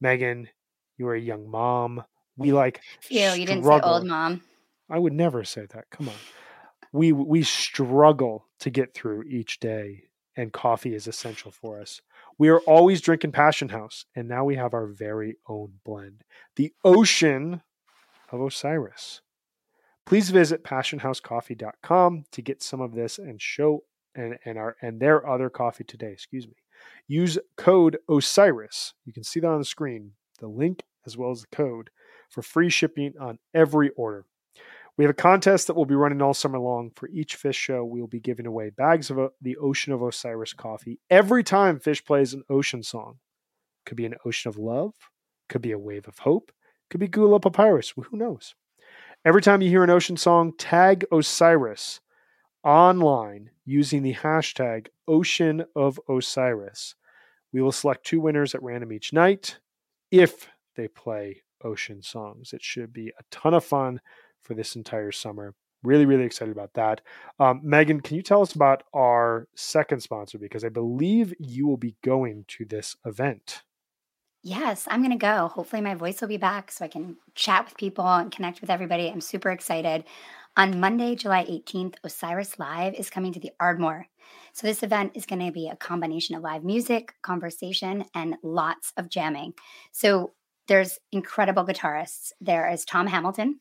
Megan, 0.00 0.48
you 0.96 1.08
are 1.08 1.14
a 1.14 1.20
young 1.20 1.50
mom. 1.50 2.02
We 2.36 2.52
like 2.52 2.80
Ew, 3.10 3.30
you 3.32 3.44
didn't 3.44 3.64
say 3.64 3.80
old 3.82 4.06
mom. 4.06 4.42
I 4.90 4.98
would 4.98 5.12
never 5.12 5.44
say 5.44 5.66
that. 5.66 5.90
Come 5.90 6.08
on. 6.08 6.14
We 6.92 7.12
we 7.12 7.42
struggle 7.42 8.46
to 8.60 8.70
get 8.70 8.94
through 8.94 9.24
each 9.24 9.60
day 9.60 10.04
and 10.36 10.52
coffee 10.52 10.94
is 10.94 11.06
essential 11.06 11.50
for 11.50 11.80
us. 11.80 12.00
We 12.38 12.48
are 12.48 12.60
always 12.60 13.00
drinking 13.00 13.32
Passion 13.32 13.68
House 13.68 14.06
and 14.14 14.28
now 14.28 14.44
we 14.44 14.56
have 14.56 14.72
our 14.72 14.86
very 14.86 15.36
own 15.48 15.74
blend. 15.84 16.24
The 16.56 16.72
Ocean 16.84 17.62
of 18.30 18.40
Osiris. 18.40 19.20
Please 20.06 20.30
visit 20.30 20.64
passionhousecoffee.com 20.64 22.24
to 22.30 22.42
get 22.42 22.62
some 22.62 22.80
of 22.80 22.94
this 22.94 23.18
and 23.18 23.42
show 23.42 23.84
and, 24.14 24.38
and 24.44 24.56
our 24.56 24.76
and 24.80 25.00
their 25.00 25.28
other 25.28 25.50
coffee 25.50 25.84
today, 25.84 26.12
excuse 26.12 26.46
me. 26.46 26.54
Use 27.06 27.38
code 27.56 27.98
OSIRIS. 28.08 28.94
You 29.04 29.12
can 29.12 29.24
see 29.24 29.40
that 29.40 29.48
on 29.48 29.58
the 29.58 29.64
screen, 29.64 30.12
the 30.38 30.48
link 30.48 30.84
as 31.04 31.16
well 31.16 31.30
as 31.30 31.42
the 31.42 31.48
code 31.48 31.90
for 32.28 32.42
free 32.42 32.70
shipping 32.70 33.14
on 33.20 33.38
every 33.52 33.90
order. 33.90 34.24
We 34.98 35.04
have 35.04 35.10
a 35.10 35.14
contest 35.14 35.68
that 35.68 35.74
will 35.74 35.86
be 35.86 35.94
running 35.94 36.20
all 36.20 36.34
summer 36.34 36.58
long. 36.58 36.90
For 36.96 37.08
each 37.08 37.40
Phish 37.40 37.54
show, 37.54 37.84
we 37.84 38.00
will 38.00 38.08
be 38.08 38.18
giving 38.18 38.46
away 38.46 38.70
bags 38.70 39.10
of 39.10 39.30
the 39.40 39.56
Ocean 39.56 39.92
of 39.92 40.02
Osiris 40.02 40.52
coffee 40.52 40.98
every 41.08 41.44
time 41.44 41.78
Phish 41.78 42.04
plays 42.04 42.34
an 42.34 42.42
ocean 42.50 42.82
song. 42.82 43.18
Could 43.86 43.96
be 43.96 44.06
an 44.06 44.16
ocean 44.26 44.48
of 44.48 44.58
love, 44.58 44.94
could 45.48 45.62
be 45.62 45.70
a 45.70 45.78
wave 45.78 46.08
of 46.08 46.18
hope, 46.18 46.50
could 46.90 46.98
be 46.98 47.06
Gula 47.06 47.38
Papyrus. 47.38 47.94
Who 47.96 48.16
knows? 48.16 48.56
Every 49.24 49.40
time 49.40 49.62
you 49.62 49.70
hear 49.70 49.84
an 49.84 49.90
ocean 49.90 50.16
song, 50.16 50.52
tag 50.58 51.04
Osiris 51.12 52.00
online 52.64 53.50
using 53.64 54.02
the 54.02 54.14
hashtag 54.14 54.88
Ocean 55.06 55.64
of 55.76 56.00
Osiris. 56.08 56.96
We 57.52 57.62
will 57.62 57.72
select 57.72 58.04
two 58.04 58.20
winners 58.20 58.52
at 58.54 58.62
random 58.64 58.92
each 58.92 59.12
night 59.12 59.58
if 60.10 60.48
they 60.74 60.88
play 60.88 61.42
ocean 61.62 62.02
songs. 62.02 62.52
It 62.52 62.62
should 62.62 62.92
be 62.92 63.08
a 63.08 63.22
ton 63.30 63.54
of 63.54 63.64
fun 63.64 64.00
for 64.42 64.54
this 64.54 64.76
entire 64.76 65.12
summer. 65.12 65.54
Really, 65.84 66.06
really 66.06 66.24
excited 66.24 66.50
about 66.50 66.74
that. 66.74 67.00
Um, 67.38 67.60
Megan, 67.62 68.00
can 68.00 68.16
you 68.16 68.22
tell 68.22 68.42
us 68.42 68.54
about 68.54 68.82
our 68.92 69.46
second 69.54 70.02
sponsor? 70.02 70.38
Because 70.38 70.64
I 70.64 70.70
believe 70.70 71.32
you 71.38 71.68
will 71.68 71.76
be 71.76 71.94
going 72.02 72.44
to 72.48 72.64
this 72.64 72.96
event. 73.04 73.62
Yes, 74.42 74.86
I'm 74.90 75.00
going 75.00 75.12
to 75.12 75.18
go. 75.18 75.48
Hopefully, 75.48 75.82
my 75.82 75.94
voice 75.94 76.20
will 76.20 76.28
be 76.28 76.36
back 76.36 76.70
so 76.70 76.84
I 76.84 76.88
can 76.88 77.16
chat 77.34 77.64
with 77.64 77.76
people 77.76 78.06
and 78.06 78.30
connect 78.30 78.60
with 78.60 78.70
everybody. 78.70 79.08
I'm 79.08 79.20
super 79.20 79.50
excited. 79.50 80.04
On 80.56 80.80
Monday, 80.80 81.14
July 81.14 81.44
18th, 81.44 81.94
Osiris 82.02 82.58
Live 82.58 82.94
is 82.94 83.10
coming 83.10 83.32
to 83.32 83.40
the 83.40 83.52
Ardmore. 83.60 84.06
So, 84.52 84.66
this 84.66 84.82
event 84.82 85.12
is 85.14 85.26
going 85.26 85.44
to 85.44 85.52
be 85.52 85.68
a 85.68 85.76
combination 85.76 86.34
of 86.34 86.42
live 86.42 86.64
music, 86.64 87.14
conversation, 87.22 88.04
and 88.14 88.36
lots 88.42 88.92
of 88.96 89.08
jamming. 89.08 89.54
So, 89.92 90.32
there's 90.66 90.98
incredible 91.12 91.64
guitarists. 91.64 92.32
There 92.40 92.68
is 92.68 92.84
Tom 92.84 93.06
Hamilton, 93.06 93.60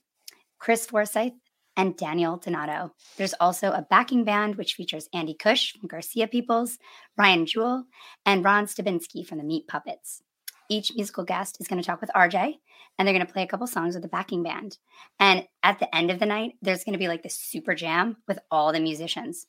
Chris 0.60 0.86
Forsyth, 0.86 1.34
and 1.76 1.96
Daniel 1.96 2.38
Donato. 2.38 2.92
There's 3.18 3.36
also 3.40 3.72
a 3.72 3.86
backing 3.88 4.24
band 4.24 4.56
which 4.56 4.74
features 4.74 5.10
Andy 5.14 5.36
Cush 5.36 5.74
from 5.74 5.88
Garcia 5.88 6.28
Peoples, 6.28 6.80
Ryan 7.18 7.46
Jewell, 7.46 7.84
and 8.26 8.44
Ron 8.44 8.66
Stabinski 8.66 9.26
from 9.26 9.38
the 9.38 9.44
Meat 9.44 9.68
Puppets 9.68 10.24
each 10.70 10.94
musical 10.96 11.24
guest 11.24 11.58
is 11.60 11.68
going 11.68 11.82
to 11.82 11.86
talk 11.86 12.02
with 12.02 12.12
RJ 12.16 12.56
and 12.98 13.08
they're 13.08 13.16
going 13.16 13.26
to 13.26 13.32
play 13.32 13.44
a 13.44 13.48
couple 13.48 13.68
songs 13.68 13.96
with 13.96 14.04
the 14.04 14.10
backing 14.10 14.44
band. 14.44 14.78
And 15.20 15.46
at 15.64 15.80
the 15.80 15.94
end 15.96 16.12
of 16.12 16.20
the 16.20 16.26
night, 16.26 16.54
there's 16.62 16.84
going 16.84 16.94
to 16.94 17.00
be 17.00 17.08
like 17.08 17.24
this 17.24 17.38
super 17.38 17.76
jam 17.76 18.18
with 18.28 18.40
all 18.52 18.72
the 18.72 18.80
musicians. 18.80 19.48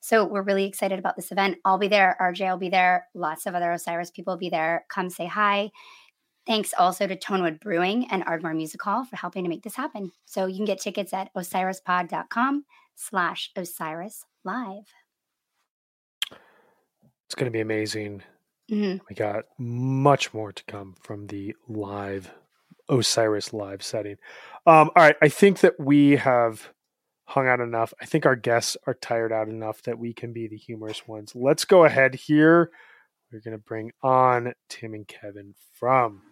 So 0.00 0.24
we're 0.24 0.42
really 0.42 0.64
excited 0.64 0.98
about 0.98 1.16
this 1.16 1.32
event. 1.32 1.58
I'll 1.64 1.78
be 1.78 1.88
there. 1.88 2.16
RJ 2.20 2.50
will 2.50 2.58
be 2.58 2.68
there. 2.68 3.06
Lots 3.14 3.46
of 3.46 3.54
other 3.54 3.72
Osiris 3.72 4.10
people 4.10 4.34
will 4.34 4.38
be 4.38 4.50
there. 4.50 4.84
Come 4.88 5.10
say 5.10 5.26
hi. 5.26 5.70
Thanks 6.48 6.72
also 6.78 7.06
to 7.06 7.14
Tonewood 7.14 7.60
Brewing 7.60 8.10
and 8.10 8.24
Ardmore 8.24 8.54
Music 8.54 8.80
Hall 8.82 9.04
for 9.04 9.16
helping 9.16 9.44
to 9.44 9.50
make 9.50 9.62
this 9.62 9.76
happen. 9.76 10.10
So 10.24 10.46
you 10.46 10.56
can 10.56 10.64
get 10.64 10.80
tickets 10.80 11.12
at 11.12 11.32
osirispod.com 11.34 12.64
slash 12.96 13.50
osiris 13.54 14.24
live. 14.44 14.90
It's 17.26 17.34
going 17.34 17.44
to 17.44 17.50
be 17.50 17.60
amazing. 17.60 18.22
Mhm. 18.70 19.00
We 19.10 19.14
got 19.14 19.44
much 19.58 20.32
more 20.32 20.50
to 20.50 20.64
come 20.64 20.96
from 21.02 21.26
the 21.26 21.54
live 21.68 22.32
Osiris 22.88 23.52
live 23.52 23.82
setting. 23.82 24.16
Um, 24.66 24.90
all 24.96 25.02
right, 25.02 25.16
I 25.20 25.28
think 25.28 25.60
that 25.60 25.78
we 25.78 26.16
have 26.16 26.72
hung 27.26 27.46
out 27.46 27.60
enough. 27.60 27.92
I 28.00 28.06
think 28.06 28.24
our 28.24 28.36
guests 28.36 28.74
are 28.86 28.94
tired 28.94 29.32
out 29.34 29.48
enough 29.48 29.82
that 29.82 29.98
we 29.98 30.14
can 30.14 30.32
be 30.32 30.48
the 30.48 30.56
humorous 30.56 31.06
ones. 31.06 31.34
Let's 31.34 31.66
go 31.66 31.84
ahead 31.84 32.14
here. 32.14 32.70
We're 33.30 33.40
going 33.40 33.56
to 33.56 33.62
bring 33.62 33.92
on 34.02 34.54
Tim 34.70 34.94
and 34.94 35.06
Kevin 35.06 35.54
from 35.74 36.22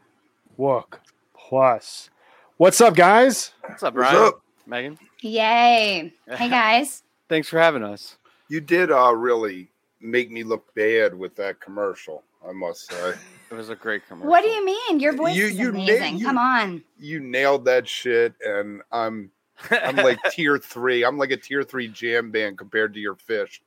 Wook 0.58 0.98
Plus. 1.36 2.10
What's 2.56 2.80
up, 2.80 2.94
guys? 2.96 3.52
What's 3.66 3.82
up, 3.82 3.94
What's 3.94 4.12
up? 4.14 4.42
Megan? 4.66 4.98
Yay. 5.20 6.12
Hey 6.28 6.48
guys. 6.48 7.02
Thanks 7.28 7.48
for 7.48 7.58
having 7.58 7.82
us. 7.82 8.16
You 8.48 8.60
did 8.60 8.90
uh, 8.90 9.14
really 9.14 9.68
make 10.00 10.30
me 10.30 10.44
look 10.44 10.72
bad 10.74 11.14
with 11.14 11.34
that 11.36 11.60
commercial, 11.60 12.22
I 12.48 12.52
must 12.52 12.90
say. 12.90 13.14
It 13.50 13.54
was 13.54 13.70
a 13.70 13.74
great 13.76 14.06
commercial. 14.06 14.30
What 14.30 14.42
do 14.42 14.48
you 14.48 14.64
mean? 14.64 15.00
Your 15.00 15.12
voice 15.14 15.36
You- 15.36 15.46
is 15.46 15.58
you 15.58 15.72
na- 15.72 15.82
amazing. 15.82 16.18
you- 16.18 16.26
Come 16.26 16.38
on. 16.38 16.82
You 16.98 17.20
nailed 17.20 17.64
that 17.66 17.86
shit, 17.88 18.34
and 18.44 18.82
I'm 18.92 19.30
I'm 19.70 19.96
like 19.96 20.18
tier 20.30 20.58
three. 20.58 21.04
I'm 21.04 21.18
like 21.18 21.30
a 21.30 21.36
tier 21.36 21.62
three 21.62 21.88
jam 21.88 22.30
band 22.30 22.58
compared 22.58 22.94
to 22.94 23.00
your 23.00 23.14
Phish. 23.16 23.60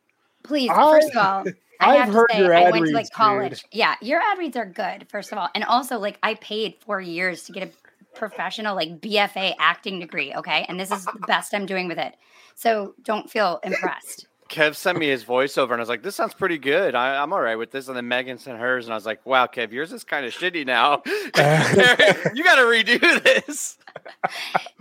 Please, 0.43 0.69
I- 0.69 0.75
first 0.99 1.11
of 1.11 1.17
all, 1.17 1.45
I 1.79 1.97
I've 1.97 2.05
have 2.05 2.13
heard 2.13 2.27
to 2.29 2.35
say 2.35 2.39
your 2.43 2.53
I 2.53 2.63
ad 2.63 2.71
went 2.71 2.85
to 2.87 2.91
reads, 2.91 2.93
like 2.93 3.05
dude. 3.05 3.13
college. 3.13 3.65
Yeah, 3.71 3.95
your 4.01 4.21
ad 4.21 4.37
reads 4.37 4.57
are 4.57 4.65
good, 4.65 5.07
first 5.09 5.31
of 5.31 5.37
all. 5.37 5.49
And 5.55 5.63
also, 5.63 5.97
like, 5.99 6.19
I 6.23 6.35
paid 6.35 6.75
four 6.85 6.99
years 7.01 7.43
to 7.43 7.51
get 7.53 7.63
a 7.63 8.17
professional, 8.17 8.75
like, 8.75 8.99
BFA 9.01 9.55
acting 9.59 9.99
degree, 9.99 10.33
okay? 10.35 10.65
And 10.67 10.79
this 10.79 10.91
is 10.91 11.05
the 11.05 11.19
best 11.27 11.53
I'm 11.53 11.65
doing 11.65 11.87
with 11.87 11.97
it. 11.97 12.15
So 12.55 12.95
don't 13.03 13.29
feel 13.29 13.59
impressed. 13.63 14.27
Kev 14.49 14.75
sent 14.75 14.97
me 14.97 15.07
his 15.07 15.23
voiceover, 15.23 15.65
and 15.71 15.75
I 15.75 15.79
was 15.79 15.89
like, 15.89 16.01
"This 16.01 16.15
sounds 16.15 16.33
pretty 16.33 16.57
good. 16.57 16.95
I, 16.95 17.21
I'm 17.21 17.31
all 17.31 17.39
right 17.39 17.55
with 17.55 17.69
this." 17.69 17.87
And 17.87 17.95
then 17.95 18.07
Megan 18.07 18.39
sent 18.39 18.57
hers, 18.57 18.85
and 18.85 18.93
I 18.93 18.97
was 18.97 19.05
like, 19.05 19.23
"Wow, 19.23 19.45
Kev, 19.45 19.71
yours 19.71 19.93
is 19.93 20.03
kind 20.03 20.25
of 20.25 20.33
shitty 20.33 20.65
now. 20.65 21.03
you 21.05 22.43
got 22.43 22.55
to 22.55 22.63
redo 22.63 23.23
this." 23.23 23.77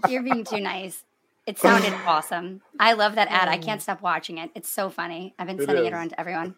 You're 0.08 0.22
being 0.22 0.44
too 0.44 0.60
nice. 0.60 1.04
It 1.46 1.58
sounded 1.58 1.92
awesome. 2.06 2.62
I 2.80 2.94
love 2.94 3.14
that 3.16 3.28
ad. 3.30 3.48
I 3.48 3.58
can't 3.58 3.80
stop 3.82 4.00
watching 4.00 4.38
it. 4.38 4.50
It's 4.54 4.70
so 4.70 4.88
funny. 4.88 5.34
I've 5.38 5.46
been 5.46 5.60
It 5.60 5.66
sending 5.66 5.84
it 5.84 5.92
around 5.92 6.10
to 6.10 6.20
everyone. 6.20 6.54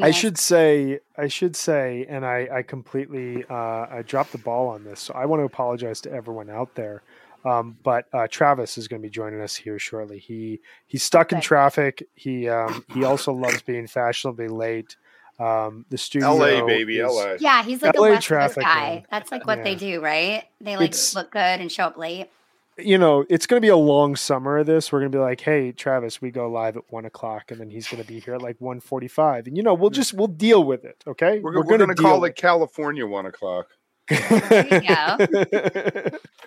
I 0.00 0.10
should 0.12 0.38
say, 0.38 1.00
I 1.16 1.26
should 1.28 1.56
say, 1.56 2.06
and 2.08 2.24
I, 2.24 2.48
I 2.52 2.62
completely, 2.62 3.44
uh, 3.50 3.54
I 3.54 4.02
dropped 4.06 4.32
the 4.32 4.38
ball 4.38 4.68
on 4.68 4.84
this. 4.84 5.00
So 5.00 5.14
I 5.14 5.26
want 5.26 5.40
to 5.40 5.44
apologize 5.44 6.00
to 6.02 6.12
everyone 6.12 6.48
out 6.50 6.74
there. 6.74 7.02
Um, 7.44 7.76
but 7.82 8.06
uh, 8.12 8.28
Travis 8.30 8.78
is 8.78 8.86
going 8.86 9.02
to 9.02 9.06
be 9.06 9.10
joining 9.10 9.40
us 9.40 9.56
here 9.56 9.76
shortly. 9.78 10.18
He 10.20 10.60
he's 10.86 11.02
stuck 11.02 11.32
in 11.32 11.40
traffic. 11.40 12.06
He 12.14 12.48
um, 12.48 12.84
he 12.94 13.02
also 13.02 13.32
loves 13.32 13.62
being 13.62 13.88
fashionably 13.88 14.46
late. 14.48 14.96
Um, 15.40 15.84
the 15.88 15.98
studio, 15.98 16.34
LA 16.36 16.64
baby, 16.64 16.98
is- 17.00 17.12
LA. 17.12 17.34
Yeah, 17.40 17.64
he's 17.64 17.82
like 17.82 17.96
LA 17.98 18.06
a 18.06 18.10
West 18.12 18.26
traffic, 18.28 18.62
guy. 18.62 18.90
man. 18.90 19.06
That's 19.10 19.32
like 19.32 19.44
what 19.44 19.64
they 19.64 19.74
do, 19.74 20.00
right? 20.00 20.44
They 20.60 20.76
like 20.76 20.90
It's- 20.90 21.16
look 21.16 21.32
good 21.32 21.40
and 21.60 21.72
show 21.72 21.84
up 21.86 21.96
late. 21.96 22.30
You 22.78 22.98
know, 22.98 23.24
it's 23.28 23.46
going 23.46 23.60
to 23.60 23.64
be 23.64 23.70
a 23.70 23.76
long 23.76 24.16
summer 24.16 24.58
of 24.58 24.66
this. 24.66 24.90
We're 24.90 25.00
going 25.00 25.12
to 25.12 25.18
be 25.18 25.22
like, 25.22 25.40
hey, 25.40 25.72
Travis, 25.72 26.22
we 26.22 26.30
go 26.30 26.50
live 26.50 26.76
at 26.76 26.84
one 26.88 27.04
o'clock, 27.04 27.50
and 27.50 27.60
then 27.60 27.70
he's 27.70 27.88
going 27.88 28.02
to 28.02 28.08
be 28.08 28.20
here 28.20 28.34
at 28.34 28.42
like 28.42 28.60
one 28.60 28.80
forty-five, 28.80 29.46
and 29.46 29.56
you 29.56 29.62
know, 29.62 29.74
we'll 29.74 29.90
just 29.90 30.14
we'll 30.14 30.28
deal 30.28 30.64
with 30.64 30.84
it. 30.84 31.02
Okay, 31.06 31.40
We're, 31.40 31.56
we're, 31.56 31.78
going 31.78 31.88
to 31.88 31.94
call 31.94 32.24
it 32.24 32.36
California 32.36 33.06
one 33.06 33.26
o'clock. 33.26 33.68
There 34.08 34.20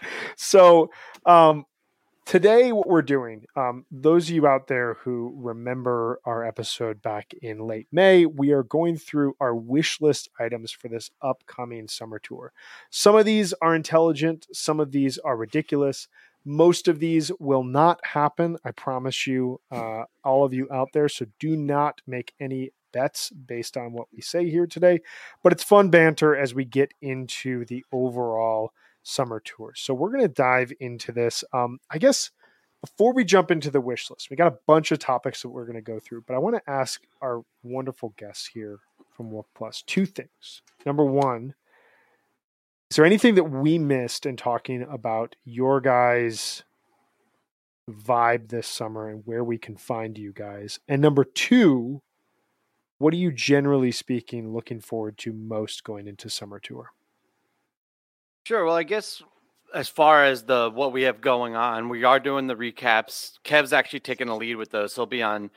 so 0.36 0.91
um, 1.25 1.65
today 2.25 2.72
what 2.72 2.88
we're 2.88 3.01
doing 3.01 3.46
um, 3.55 3.86
those 3.91 4.27
of 4.29 4.36
you 4.36 4.48
out 4.48 4.67
there 4.67 4.96
who 4.96 5.34
remember 5.38 6.20
our 6.25 6.44
episode 6.44 7.01
back 7.01 7.34
in 7.41 7.60
late 7.60 7.88
may 7.91 8.25
we 8.25 8.51
are 8.51 8.63
going 8.63 8.98
through 8.98 9.36
our 9.39 9.55
wish 9.55 10.01
list 10.01 10.29
items 10.39 10.72
for 10.72 10.88
this 10.88 11.12
upcoming 11.22 11.88
summer 11.88 12.20
tour. 12.20 12.51
Some 12.89 13.15
of 13.15 13.25
these 13.25 13.53
are 13.62 13.75
intelligent 13.75 14.48
some 14.51 14.79
of 14.79 14.91
these 14.91 15.17
are 15.20 15.38
ridiculous. 15.38 16.08
Most 16.44 16.88
of 16.88 17.00
these 17.00 17.32
will 17.39 17.63
not 17.63 18.00
happen 18.03 18.58
i 18.65 18.72
promise 18.72 19.27
you 19.27 19.62
uh, 19.72 20.03
all 20.24 20.44
of 20.44 20.53
you 20.53 20.67
out 20.72 20.89
there 20.94 21.10
so 21.10 21.25
do 21.39 21.55
not 21.55 22.01
make 22.08 22.34
any 22.39 22.72
bets 22.96 23.29
based 23.32 23.75
on 23.75 23.91
what 23.91 24.08
we 24.13 24.22
say 24.22 24.50
here 24.50 24.65
today. 24.65 25.01
But 25.44 25.51
it's 25.51 25.63
fun 25.63 25.89
banter 25.89 26.36
as 26.36 26.55
we 26.55 26.63
get 26.63 26.94
into 27.01 27.65
the 27.65 27.84
overall 27.91 28.72
summer 29.06 29.40
tour. 29.40 29.72
So 29.76 29.94
we're 29.94 30.10
going 30.10 30.22
to 30.22 30.28
dive 30.28 30.74
into 30.80 31.12
this. 31.12 31.44
Um, 31.54 31.80
I 31.90 32.00
guess 32.00 32.32
before 32.82 33.14
we 33.14 33.24
jump 33.24 33.52
into 33.52 33.72
the 33.72 33.80
wish 33.80 34.10
list, 34.10 34.30
we 34.30 34.36
got 34.36 34.52
a 34.52 34.58
bunch 34.68 34.92
of 34.92 35.00
topics 35.00 35.42
that 35.42 35.50
we're 35.50 35.66
going 35.66 35.76
to 35.76 35.82
go 35.82 36.00
through, 36.00 36.24
but 36.28 36.34
I 36.34 36.40
want 36.40 36.56
to 36.56 36.70
ask 36.70 37.04
our 37.22 37.44
wonderful 37.64 38.14
guests 38.18 38.48
here 38.48 38.80
from 39.16 39.32
Wook 39.32 39.46
Plus 39.56 39.84
two 39.84 40.06
things. 40.06 40.62
Number 40.86 41.06
one, 41.06 41.54
is 42.90 42.98
there 42.98 43.06
anything 43.06 43.36
that 43.36 43.46
we 43.46 43.78
missed 43.78 44.26
in 44.26 44.38
talking 44.38 44.84
about 44.84 45.36
your 45.46 45.82
guys' 45.82 46.64
vibe 47.90 48.50
this 48.50 48.68
summer 48.68 49.10
and 49.10 49.22
where 49.26 49.44
we 49.44 49.58
can 49.58 49.78
find 49.78 50.18
you 50.18 50.34
guys? 50.34 50.80
And 50.88 51.02
number 51.02 51.24
two, 51.24 52.02
what 52.98 53.14
are 53.14 53.18
you 53.18 53.32
generally 53.32 53.92
speaking 53.92 54.54
looking 54.54 54.80
forward 54.80 55.18
to 55.20 55.34
most 55.34 55.84
going 55.84 56.08
into 56.08 56.30
summer 56.30 56.60
tour? 56.60 56.92
Sure. 58.46 58.64
Well, 58.64 58.75
I 58.75 58.84
guess 58.84 59.24
as 59.74 59.90
far 59.90 60.24
as 60.24 60.44
the 60.44 60.70
what 60.72 60.94
we 60.94 61.02
have 61.02 61.20
going 61.20 61.56
on, 61.56 61.90
we 61.90 62.04
are 62.04 62.20
doing 62.20 62.46
the 62.46 62.56
recaps. 62.56 63.40
Kev's 63.44 63.74
actually 63.74 64.02
taking 64.02 64.28
the 64.28 64.36
lead 64.36 64.56
with 64.56 64.70
those. 64.70 64.94
He'll 64.94 65.08
be 65.08 65.24
on 65.24 65.50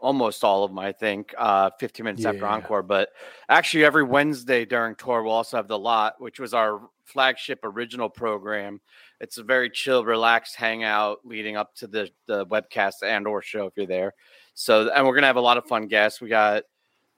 almost 0.00 0.44
all 0.44 0.62
of 0.62 0.70
them, 0.70 0.78
I 0.78 0.92
think, 0.92 1.34
uh, 1.36 1.70
15 1.80 2.04
minutes 2.04 2.24
after 2.24 2.46
encore. 2.46 2.84
But 2.84 3.08
actually, 3.48 3.84
every 3.84 4.04
Wednesday 4.04 4.64
during 4.64 4.94
tour, 4.94 5.24
we'll 5.24 5.32
also 5.32 5.56
have 5.56 5.66
the 5.66 5.78
lot, 5.78 6.20
which 6.20 6.38
was 6.38 6.54
our 6.54 6.82
flagship 7.04 7.58
original 7.64 8.08
program. 8.08 8.80
It's 9.20 9.38
a 9.38 9.42
very 9.42 9.68
chill, 9.68 10.04
relaxed 10.04 10.54
hangout 10.54 11.18
leading 11.24 11.56
up 11.56 11.74
to 11.76 11.88
the 11.88 12.10
the 12.26 12.46
webcast 12.46 13.02
and 13.02 13.26
or 13.26 13.42
show 13.42 13.66
if 13.66 13.72
you're 13.76 13.86
there. 13.86 14.14
So, 14.54 14.88
and 14.92 15.04
we're 15.04 15.16
gonna 15.16 15.26
have 15.26 15.34
a 15.34 15.40
lot 15.40 15.58
of 15.58 15.64
fun 15.64 15.88
guests. 15.88 16.20
We 16.20 16.28
got. 16.28 16.62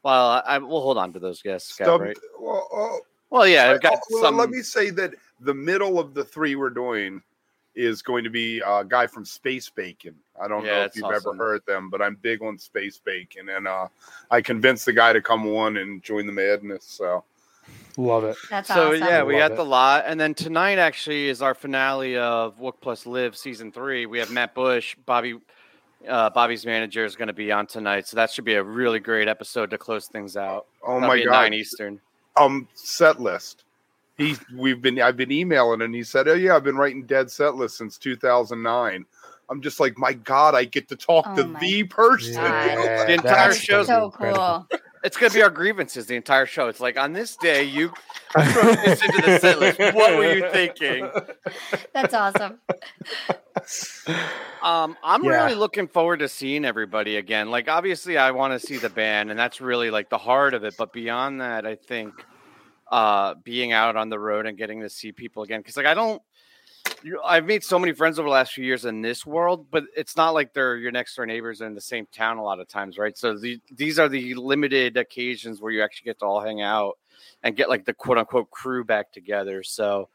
Well, 0.02 0.42
I, 0.46 0.56
we'll 0.56 0.80
hold 0.80 0.96
on 0.96 1.12
to 1.12 1.18
those 1.18 1.42
guests. 1.42 1.76
Kev, 1.76 2.00
right? 2.00 2.16
well, 2.40 2.66
oh, 2.72 3.00
Well, 3.30 3.46
yeah, 3.46 3.64
I- 3.64 3.74
I've 3.74 3.80
got 3.82 3.94
oh, 3.94 4.00
well, 4.10 4.22
some. 4.22 4.36
Let 4.36 4.50
me 4.50 4.62
say 4.62 4.90
that 4.90 5.14
the 5.40 5.54
middle 5.54 5.98
of 5.98 6.14
the 6.14 6.24
three 6.24 6.54
we're 6.56 6.70
doing 6.70 7.22
is 7.74 8.02
going 8.02 8.24
to 8.24 8.30
be 8.30 8.60
a 8.66 8.84
guy 8.84 9.06
from 9.06 9.24
Space 9.24 9.70
Bacon. 9.70 10.14
I 10.40 10.48
don't 10.48 10.64
Yeah, 10.64 10.78
know 10.78 10.84
if 10.84 10.96
you've 10.96 11.04
awesome. 11.04 11.30
ever 11.30 11.34
heard 11.36 11.62
them, 11.66 11.90
but 11.90 12.02
I'm 12.02 12.16
big 12.16 12.42
on 12.42 12.58
Space 12.58 12.98
Bacon, 12.98 13.48
and 13.50 13.68
uh, 13.68 13.86
I 14.30 14.40
convinced 14.40 14.86
the 14.86 14.92
guy 14.92 15.12
to 15.12 15.20
come 15.20 15.46
on 15.46 15.76
and 15.76 16.02
join 16.02 16.26
the 16.26 16.32
madness. 16.32 16.84
So 16.84 17.22
Love 17.96 18.24
it. 18.24 18.36
That's 18.48 18.68
so 18.68 18.92
awesome. 18.92 19.06
yeah, 19.06 19.22
we 19.22 19.34
Love 19.34 19.40
got 19.40 19.52
it. 19.52 19.56
the 19.56 19.64
lot, 19.64 20.04
and 20.06 20.18
then 20.18 20.34
tonight 20.34 20.78
actually 20.78 21.28
is 21.28 21.42
our 21.42 21.54
finale 21.54 22.16
of 22.16 22.58
Wook 22.58 22.74
Plus 22.80 23.06
Live 23.06 23.36
season 23.36 23.70
three. 23.70 24.06
We 24.06 24.18
have 24.18 24.30
Matt 24.30 24.54
Bush, 24.54 24.96
Bobby, 25.04 25.38
uh, 26.08 26.30
Bobby's 26.30 26.64
manager 26.64 27.04
is 27.04 27.14
going 27.16 27.26
to 27.28 27.32
be 27.34 27.52
on 27.52 27.66
tonight, 27.66 28.06
so 28.08 28.16
that 28.16 28.30
should 28.30 28.44
be 28.44 28.54
a 28.54 28.62
really 28.62 29.00
great 29.00 29.28
episode 29.28 29.70
to 29.70 29.78
close 29.78 30.06
things 30.06 30.36
out. 30.36 30.66
oh 30.82 30.94
That'll 30.94 31.08
my 31.08 31.14
be 31.16 31.22
at 31.22 31.26
god, 31.26 31.32
nine 31.32 31.54
Eastern. 31.54 32.00
Um, 32.38 32.68
set 32.74 33.20
list. 33.20 33.64
He, 34.16 34.36
we've 34.56 34.82
been, 34.82 35.00
I've 35.00 35.16
been 35.16 35.30
emailing, 35.30 35.82
and 35.82 35.94
he 35.94 36.02
said, 36.02 36.26
"Oh 36.28 36.34
yeah, 36.34 36.56
I've 36.56 36.64
been 36.64 36.76
writing 36.76 37.04
dead 37.06 37.30
set 37.30 37.54
list 37.54 37.76
since 37.78 37.98
2009." 37.98 39.06
I'm 39.50 39.62
just 39.62 39.80
like, 39.80 39.96
my 39.96 40.12
god, 40.12 40.54
I 40.54 40.64
get 40.64 40.88
to 40.88 40.96
talk 40.96 41.26
Oh 41.28 41.34
to 41.36 41.56
the 41.60 41.84
person. 41.84 42.34
God. 42.42 42.78
The 43.06 43.14
entire 43.14 43.48
that's 43.48 43.60
show's 43.60 43.86
so 43.86 44.06
incredible. 44.06 44.66
cool. 44.70 44.80
It's 45.04 45.16
going 45.16 45.30
to 45.30 45.38
be 45.38 45.42
our 45.42 45.48
grievances 45.48 46.06
the 46.06 46.16
entire 46.16 46.44
show. 46.44 46.68
It's 46.68 46.80
like 46.80 46.98
on 46.98 47.12
this 47.14 47.36
day 47.36 47.62
you 47.64 47.90
wrote 48.36 48.78
this 48.84 49.02
into 49.02 49.22
the 49.22 49.38
set 49.38 49.58
list. 49.58 49.78
What 49.78 50.16
were 50.16 50.34
you 50.34 50.50
thinking? 50.50 51.08
That's 51.94 52.12
awesome. 52.12 52.58
Um, 54.60 54.96
I'm 55.04 55.24
Yeah. 55.24 55.44
really 55.44 55.54
looking 55.54 55.86
forward 55.86 56.18
to 56.18 56.28
seeing 56.28 56.64
everybody 56.64 57.16
again. 57.16 57.50
Like, 57.50 57.68
obviously, 57.68 58.18
I 58.18 58.32
want 58.32 58.60
to 58.60 58.66
see 58.66 58.76
the 58.76 58.88
band, 58.88 59.30
and 59.30 59.38
that's 59.38 59.60
really 59.60 59.90
like 59.90 60.10
the 60.10 60.18
heart 60.18 60.52
of 60.52 60.64
it. 60.64 60.74
But 60.76 60.92
beyond 60.92 61.40
that, 61.40 61.64
I 61.64 61.76
think 61.76 62.12
uh, 62.90 63.34
being 63.44 63.72
out 63.72 63.96
on 63.96 64.08
the 64.08 64.18
road 64.18 64.46
and 64.46 64.56
getting 64.56 64.80
to 64.80 64.88
see 64.88 65.12
people 65.12 65.42
again, 65.42 65.60
because 65.60 65.76
like 65.76 65.86
I 65.86 65.94
don't, 65.94 66.22
you, 67.02 67.20
I've 67.24 67.44
made 67.44 67.62
so 67.62 67.78
many 67.78 67.92
friends 67.92 68.18
over 68.18 68.28
the 68.28 68.32
last 68.32 68.52
few 68.52 68.64
years 68.64 68.84
in 68.84 69.02
this 69.02 69.26
world, 69.26 69.66
but 69.70 69.84
it's 69.96 70.16
not 70.16 70.30
like 70.30 70.54
they're 70.54 70.76
your 70.76 70.90
next 70.90 71.14
door 71.14 71.26
neighbors 71.26 71.60
in 71.60 71.74
the 71.74 71.80
same 71.80 72.06
town 72.12 72.38
a 72.38 72.42
lot 72.42 72.60
of 72.60 72.68
times, 72.68 72.98
right? 72.98 73.16
So 73.16 73.38
the, 73.38 73.60
these 73.70 73.98
are 73.98 74.08
the 74.08 74.34
limited 74.34 74.96
occasions 74.96 75.60
where 75.60 75.70
you 75.70 75.82
actually 75.82 76.06
get 76.06 76.18
to 76.20 76.24
all 76.24 76.40
hang 76.40 76.62
out 76.62 76.98
and 77.42 77.56
get 77.56 77.68
like 77.68 77.84
the 77.84 77.94
quote 77.94 78.18
unquote 78.18 78.50
crew 78.50 78.84
back 78.84 79.12
together. 79.12 79.62
So. 79.62 80.08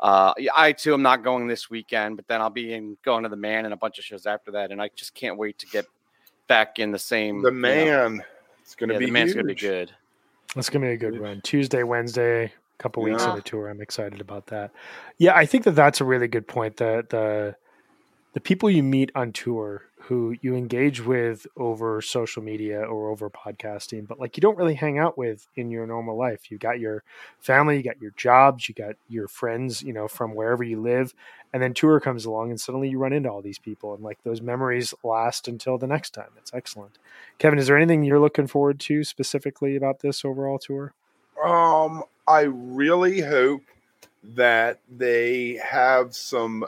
Uh, 0.00 0.32
I 0.56 0.70
too 0.70 0.94
am 0.94 1.02
not 1.02 1.24
going 1.24 1.48
this 1.48 1.68
weekend, 1.68 2.14
but 2.14 2.28
then 2.28 2.40
I'll 2.40 2.50
be 2.50 2.72
in 2.72 2.96
going 3.04 3.24
to 3.24 3.28
the 3.28 3.34
man 3.34 3.64
and 3.64 3.74
a 3.74 3.76
bunch 3.76 3.98
of 3.98 4.04
shows 4.04 4.26
after 4.26 4.52
that, 4.52 4.70
and 4.70 4.80
I 4.80 4.90
just 4.94 5.12
can't 5.12 5.36
wait 5.36 5.58
to 5.58 5.66
get 5.66 5.86
back 6.46 6.78
in 6.78 6.92
the 6.92 7.00
same. 7.00 7.42
The 7.42 7.48
you 7.48 7.54
know- 7.56 7.60
man, 7.60 8.24
it's 8.62 8.76
going 8.76 8.90
to 8.90 8.94
yeah, 8.94 8.98
be 9.00 9.06
the 9.06 9.10
man's 9.10 9.30
huge. 9.30 9.36
gonna 9.38 9.48
be 9.48 9.54
good. 9.56 9.90
That's 10.54 10.70
gonna 10.70 10.86
be 10.86 10.92
a 10.92 10.96
good 10.96 11.18
run. 11.20 11.40
Tuesday, 11.42 11.82
Wednesday, 11.82 12.44
a 12.46 12.82
couple 12.82 13.02
weeks 13.02 13.22
Yeah. 13.24 13.30
of 13.30 13.36
the 13.36 13.42
tour. 13.42 13.68
I'm 13.68 13.80
excited 13.80 14.20
about 14.20 14.46
that. 14.48 14.72
Yeah, 15.18 15.34
I 15.36 15.46
think 15.46 15.64
that 15.64 15.72
that's 15.72 16.00
a 16.00 16.04
really 16.04 16.28
good 16.28 16.46
point. 16.48 16.76
The 16.76 17.06
the 17.08 17.56
the 18.38 18.42
people 18.42 18.70
you 18.70 18.84
meet 18.84 19.10
on 19.16 19.32
tour 19.32 19.82
who 20.02 20.32
you 20.42 20.54
engage 20.54 21.04
with 21.04 21.44
over 21.56 22.00
social 22.00 22.40
media 22.40 22.80
or 22.80 23.10
over 23.10 23.28
podcasting, 23.28 24.06
but 24.06 24.20
like 24.20 24.36
you 24.36 24.40
don't 24.40 24.56
really 24.56 24.76
hang 24.76 24.96
out 24.96 25.18
with 25.18 25.48
in 25.56 25.72
your 25.72 25.88
normal 25.88 26.16
life. 26.16 26.48
You 26.48 26.56
got 26.56 26.78
your 26.78 27.02
family, 27.40 27.78
you 27.78 27.82
got 27.82 28.00
your 28.00 28.12
jobs, 28.12 28.68
you 28.68 28.76
got 28.76 28.94
your 29.08 29.26
friends, 29.26 29.82
you 29.82 29.92
know, 29.92 30.06
from 30.06 30.36
wherever 30.36 30.62
you 30.62 30.80
live, 30.80 31.14
and 31.52 31.60
then 31.60 31.74
tour 31.74 31.98
comes 31.98 32.26
along 32.26 32.50
and 32.50 32.60
suddenly 32.60 32.88
you 32.88 32.96
run 32.96 33.12
into 33.12 33.28
all 33.28 33.42
these 33.42 33.58
people 33.58 33.92
and 33.92 34.04
like 34.04 34.22
those 34.22 34.40
memories 34.40 34.94
last 35.02 35.48
until 35.48 35.76
the 35.76 35.88
next 35.88 36.10
time. 36.10 36.30
It's 36.36 36.54
excellent. 36.54 36.96
Kevin, 37.40 37.58
is 37.58 37.66
there 37.66 37.76
anything 37.76 38.04
you're 38.04 38.20
looking 38.20 38.46
forward 38.46 38.78
to 38.78 39.02
specifically 39.02 39.74
about 39.74 39.98
this 39.98 40.24
overall 40.24 40.60
tour? 40.60 40.92
Um, 41.44 42.04
I 42.28 42.42
really 42.42 43.20
hope 43.20 43.62
that 44.22 44.78
they 44.88 45.60
have 45.60 46.14
some 46.14 46.64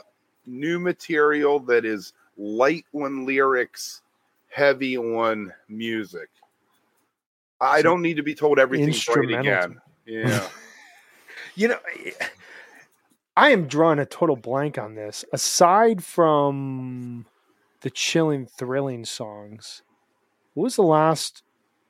new 0.50 0.78
material 0.78 1.60
that 1.60 1.84
is 1.84 2.12
light 2.36 2.84
on 2.92 3.26
lyrics, 3.26 4.02
heavy 4.48 4.96
on 4.98 5.52
music. 5.68 6.28
I 7.60 7.82
don't 7.82 8.02
need 8.02 8.16
to 8.16 8.22
be 8.22 8.34
told 8.34 8.58
everything's 8.58 9.06
right 9.08 9.18
instrumentals. 9.18 9.40
again. 9.40 9.80
Yeah. 10.06 10.48
You 11.56 11.68
know, 11.68 11.78
I 13.36 13.50
am 13.50 13.66
drawing 13.66 13.98
a 13.98 14.06
total 14.06 14.36
blank 14.36 14.78
on 14.78 14.94
this. 14.94 15.24
Aside 15.32 16.02
from 16.02 17.26
the 17.80 17.90
chilling, 17.90 18.46
thrilling 18.46 19.04
songs, 19.04 19.82
what 20.54 20.64
was 20.64 20.76
the 20.76 20.82
last 20.82 21.42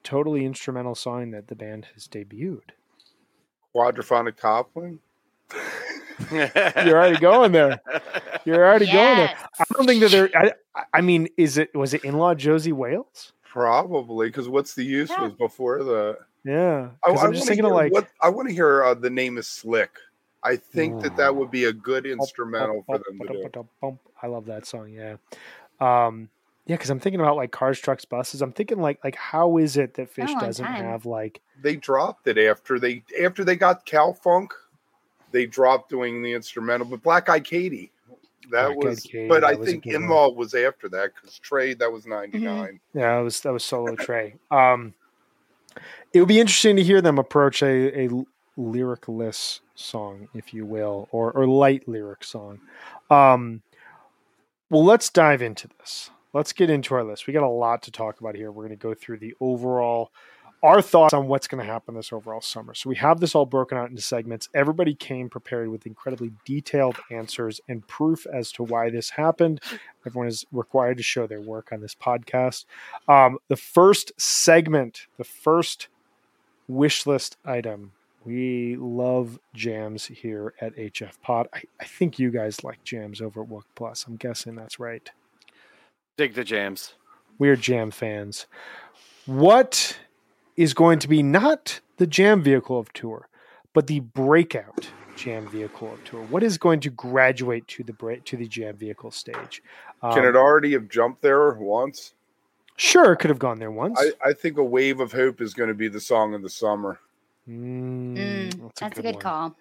totally 0.02 0.44
instrumental 0.44 0.94
song 0.94 1.30
that 1.32 1.48
the 1.48 1.54
band 1.54 1.88
has 1.94 2.08
debuted? 2.08 2.70
Quadraphonic 3.74 4.36
toppling. 4.36 5.00
You're 6.32 6.98
already 6.98 7.18
going 7.18 7.52
there. 7.52 7.80
You're 8.44 8.64
already 8.64 8.86
going 8.86 9.16
there. 9.16 9.36
I 9.58 9.64
don't 9.74 9.86
think 9.86 10.00
that 10.00 10.10
they're. 10.10 10.30
I, 10.74 10.84
I 10.94 11.00
mean, 11.00 11.28
is 11.36 11.58
it 11.58 11.74
was 11.74 11.94
it 11.94 12.04
in 12.04 12.18
law 12.18 12.34
Josie 12.34 12.72
Wales? 12.72 13.32
Probably 13.42 14.28
because 14.28 14.48
what's 14.48 14.74
the 14.74 14.84
use 14.84 15.10
Yeah. 15.10 15.24
was 15.24 15.32
before 15.34 15.82
the. 15.82 16.18
Yeah, 16.44 16.90
I 17.04 17.10
I'm 17.10 17.14
just 17.14 17.24
wanna 17.24 17.40
thinking 17.40 17.64
of 17.66 17.72
like 17.72 17.92
what 17.92 18.08
I 18.20 18.28
want 18.30 18.48
to 18.48 18.54
hear. 18.54 18.82
Uh, 18.82 18.94
the 18.94 19.10
name 19.10 19.36
is 19.36 19.46
Slick. 19.46 19.90
I 20.42 20.56
think 20.56 21.02
that 21.02 21.16
that 21.16 21.36
would 21.36 21.50
be 21.50 21.64
a 21.64 21.72
good 21.72 22.06
instrumental 22.06 22.82
for 22.86 22.98
them 22.98 23.18
to 23.18 23.50
do. 23.82 23.98
I 24.22 24.26
love 24.26 24.46
that 24.46 24.66
song. 24.66 24.90
Yeah, 24.90 25.16
um, 25.80 26.30
yeah, 26.66 26.76
because 26.76 26.90
I'm 26.90 27.00
thinking 27.00 27.20
about 27.20 27.36
like 27.36 27.50
cars, 27.50 27.78
trucks, 27.78 28.04
buses. 28.04 28.42
I'm 28.42 28.52
thinking 28.52 28.80
like 28.80 29.02
like 29.04 29.16
how 29.16 29.58
is 29.58 29.76
it 29.76 29.94
that 29.94 30.14
Phish 30.14 30.38
doesn't 30.40 30.64
time. 30.64 30.84
have 30.84 31.04
like 31.04 31.40
They 31.60 31.76
dropped 31.76 32.26
it 32.28 32.38
after 32.38 32.78
they 32.78 33.02
after 33.22 33.44
they 33.44 33.56
got 33.56 33.84
cow 33.84 34.12
funk. 34.12 34.52
They 35.32 35.46
dropped 35.46 35.90
doing 35.90 36.22
the 36.22 36.32
instrumental, 36.32 36.86
but 36.86 37.02
Black 37.02 37.28
Eyed 37.28 37.44
Katie. 37.44 37.92
That 38.50 38.74
Black 38.74 38.76
was, 38.78 39.00
Katie, 39.00 39.28
but 39.28 39.42
that 39.42 39.50
I 39.50 39.54
was 39.54 39.68
think 39.68 39.84
good. 39.84 39.94
In 39.94 40.08
Law 40.08 40.30
was 40.30 40.54
after 40.54 40.88
that 40.88 41.12
because 41.14 41.38
Trey 41.38 41.74
that 41.74 41.92
was 41.92 42.06
99 42.06 42.80
yeah 42.94 43.16
that 43.16 43.20
was 43.20 43.40
that 43.42 43.52
was 43.52 43.64
solo 43.64 43.94
Trey. 43.94 44.34
Um, 44.50 44.92
it 46.12 46.18
would 46.18 46.28
be 46.28 46.40
interesting 46.40 46.74
to 46.76 46.82
hear 46.82 47.00
them 47.00 47.18
approach 47.18 47.62
a 47.62 48.06
a 48.06 48.24
lyricless 48.56 49.60
song, 49.76 50.28
if 50.34 50.52
you 50.52 50.66
will, 50.66 51.08
or 51.12 51.30
or 51.32 51.46
light 51.46 51.88
lyric 51.88 52.24
song. 52.24 52.60
Um, 53.08 53.62
Well, 54.68 54.84
let's 54.84 55.10
dive 55.10 55.42
into 55.42 55.68
this. 55.78 56.10
Let's 56.32 56.52
get 56.52 56.70
into 56.70 56.94
our 56.94 57.02
list. 57.02 57.26
We 57.26 57.32
got 57.32 57.42
a 57.42 57.48
lot 57.48 57.82
to 57.84 57.90
talk 57.90 58.20
about 58.20 58.36
here. 58.36 58.52
We're 58.52 58.64
going 58.64 58.78
to 58.78 58.82
go 58.82 58.94
through 58.94 59.18
the 59.18 59.34
overall 59.40 60.12
our 60.62 60.82
thoughts 60.82 61.14
on 61.14 61.26
what's 61.26 61.48
going 61.48 61.64
to 61.64 61.70
happen 61.70 61.94
this 61.94 62.12
overall 62.12 62.40
summer. 62.40 62.74
So 62.74 62.90
we 62.90 62.96
have 62.96 63.20
this 63.20 63.34
all 63.34 63.46
broken 63.46 63.78
out 63.78 63.88
into 63.88 64.02
segments. 64.02 64.48
Everybody 64.54 64.94
came 64.94 65.30
prepared 65.30 65.68
with 65.68 65.86
incredibly 65.86 66.32
detailed 66.44 66.98
answers 67.10 67.60
and 67.68 67.86
proof 67.86 68.26
as 68.32 68.52
to 68.52 68.62
why 68.62 68.90
this 68.90 69.10
happened. 69.10 69.60
Everyone 70.06 70.28
is 70.28 70.44
required 70.52 70.98
to 70.98 71.02
show 71.02 71.26
their 71.26 71.40
work 71.40 71.70
on 71.72 71.80
this 71.80 71.94
podcast. 71.94 72.66
Um, 73.08 73.38
the 73.48 73.56
first 73.56 74.12
segment, 74.20 75.06
the 75.16 75.24
first 75.24 75.88
wish 76.68 77.06
list 77.06 77.36
item. 77.44 77.92
We 78.24 78.76
love 78.76 79.38
jams 79.54 80.06
here 80.06 80.52
at 80.60 80.76
HF 80.76 81.22
Pod. 81.22 81.48
I, 81.54 81.62
I 81.80 81.84
think 81.86 82.18
you 82.18 82.30
guys 82.30 82.62
like 82.62 82.84
jams 82.84 83.22
over 83.22 83.42
at 83.42 83.48
Wook 83.48 83.62
Plus. 83.74 84.04
I'm 84.06 84.16
guessing 84.16 84.56
that's 84.56 84.78
right. 84.78 85.10
Dig 86.18 86.34
the 86.34 86.44
jams. 86.44 86.94
We're 87.38 87.56
jam 87.56 87.90
fans. 87.90 88.46
What 89.24 89.98
is 90.60 90.74
going 90.74 90.98
to 90.98 91.08
be 91.08 91.22
not 91.22 91.80
the 91.96 92.06
jam 92.06 92.42
vehicle 92.42 92.78
of 92.78 92.92
tour, 92.92 93.28
but 93.72 93.86
the 93.86 94.00
breakout 94.00 94.90
jam 95.16 95.48
vehicle 95.48 95.90
of 95.90 96.04
tour. 96.04 96.22
What 96.24 96.42
is 96.42 96.58
going 96.58 96.80
to 96.80 96.90
graduate 96.90 97.66
to 97.68 97.82
the 97.82 97.94
break 97.94 98.24
to 98.26 98.36
the 98.36 98.46
jam 98.46 98.76
vehicle 98.76 99.10
stage? 99.10 99.62
Um, 100.02 100.12
Can 100.12 100.24
it 100.24 100.36
um, 100.36 100.36
already 100.36 100.72
have 100.72 100.90
jumped 100.90 101.22
there 101.22 101.54
once? 101.54 102.12
Sure, 102.76 103.12
it 103.12 103.16
could 103.16 103.30
have 103.30 103.38
gone 103.38 103.58
there 103.58 103.70
once. 103.70 103.98
I, 103.98 104.28
I 104.28 104.32
think 104.34 104.58
a 104.58 104.64
wave 104.64 105.00
of 105.00 105.12
hope 105.12 105.40
is 105.40 105.54
going 105.54 105.68
to 105.68 105.74
be 105.74 105.88
the 105.88 106.00
song 106.00 106.34
of 106.34 106.42
the 106.42 106.50
summer. 106.50 107.00
Mm, 107.48 108.16
mm, 108.16 108.70
that's, 108.78 108.98
a 108.98 109.02
good, 109.02 109.06
a 109.06 109.12
good 109.12 109.20
call. 109.20 109.56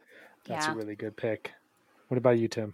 That's 0.48 0.66
yeah. 0.66 0.74
a 0.74 0.76
really 0.76 0.96
good 0.96 1.16
pick. 1.16 1.54
What 2.10 2.18
about 2.18 2.40
you, 2.40 2.50
Tim? 2.50 2.74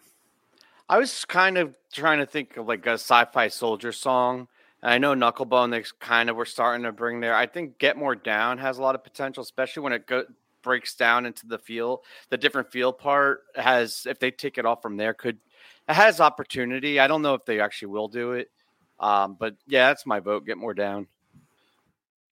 I 0.90 0.98
was 0.98 1.26
kind 1.26 1.60
of 1.60 1.76
trying 1.94 2.20
to 2.20 2.26
think 2.26 2.58
of 2.58 2.68
like 2.68 2.88
a 2.88 2.94
sci-fi 2.94 3.50
soldier 3.50 3.92
song 3.92 4.40
and 4.40 4.48
I 4.84 4.98
know 4.98 5.14
Knucklebone, 5.14 5.72
they 5.72 5.84
kind 6.00 6.30
of 6.30 6.36
were 6.36 6.46
starting 6.46 6.84
to 6.84 6.92
bring 6.92 7.20
there. 7.20 7.36
I 7.36 7.48
think 7.48 7.80
Get 7.80 7.98
More 7.98 8.16
Down 8.16 8.58
has 8.60 8.78
a 8.78 8.82
lot 8.82 8.96
of 8.96 9.04
potential, 9.04 9.42
especially 9.42 9.84
when 9.84 9.94
it 9.94 10.06
go, 10.06 10.26
breaks 10.62 10.96
down 10.96 11.26
into 11.26 11.48
the 11.48 11.58
feel. 11.58 12.04
The 12.30 12.38
different 12.38 12.72
feel 12.72 12.94
part 12.94 13.42
has, 13.56 14.06
if 14.08 14.20
they 14.20 14.32
take 14.32 14.58
it 14.58 14.66
off 14.66 14.82
from 14.82 14.98
there, 14.98 15.14
could 15.14 15.40
it 15.88 15.94
has 15.94 16.20
opportunity. 16.20 17.00
I 17.00 17.08
don't 17.08 17.22
know 17.22 17.36
if 17.36 17.46
they 17.46 17.60
actually 17.60 17.90
will 17.90 18.08
do 18.08 18.34
it, 18.34 18.50
um, 19.00 19.38
but 19.40 19.56
yeah, 19.68 19.88
that's 19.88 20.06
my 20.06 20.20
vote. 20.20 20.46
Get 20.46 20.58
More 20.58 20.74
Down. 20.74 21.08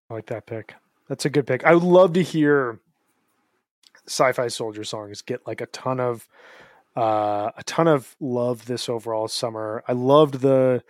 I 0.10 0.16
like 0.16 0.26
that 0.28 0.46
pick. 0.46 0.76
That's 1.08 1.26
a 1.26 1.30
good 1.30 1.48
pick. 1.48 1.64
I 1.64 1.74
would 1.74 1.84
love 1.84 2.14
to 2.14 2.24
hear 2.24 2.80
sci-fi 4.08 4.48
soldier 4.48 4.84
songs 4.84 5.22
get 5.22 5.46
like 5.48 5.62
a 5.62 5.66
ton 5.68 6.00
of 6.00 6.28
uh 6.98 7.50
a 7.58 7.64
ton 7.66 7.88
of 7.88 8.16
love 8.20 8.66
this 8.66 8.90
overall 8.90 9.28
summer. 9.28 9.84
I 9.88 9.94
loved 9.94 10.42
the 10.42 10.84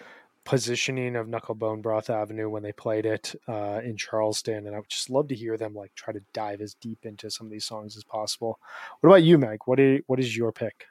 positioning 0.45 1.15
of 1.15 1.27
Knucklebone 1.27 1.81
Broth 1.81 2.09
Avenue 2.09 2.49
when 2.49 2.63
they 2.63 2.73
played 2.73 3.05
it 3.05 3.33
uh, 3.47 3.81
in 3.83 3.95
Charleston, 3.95 4.67
and 4.67 4.75
I 4.75 4.79
would 4.79 4.89
just 4.89 5.09
love 5.09 5.27
to 5.29 5.35
hear 5.35 5.57
them 5.57 5.73
like 5.73 5.93
try 5.95 6.13
to 6.13 6.21
dive 6.33 6.61
as 6.61 6.73
deep 6.75 7.05
into 7.05 7.31
some 7.31 7.47
of 7.47 7.51
these 7.51 7.65
songs 7.65 7.95
as 7.95 8.03
possible. 8.03 8.59
What 8.99 9.09
about 9.09 9.23
you, 9.23 9.37
Meg? 9.37 9.59
What 9.65 9.79
is, 9.79 10.01
what 10.07 10.19
is 10.19 10.35
your 10.35 10.51
pick? 10.51 10.85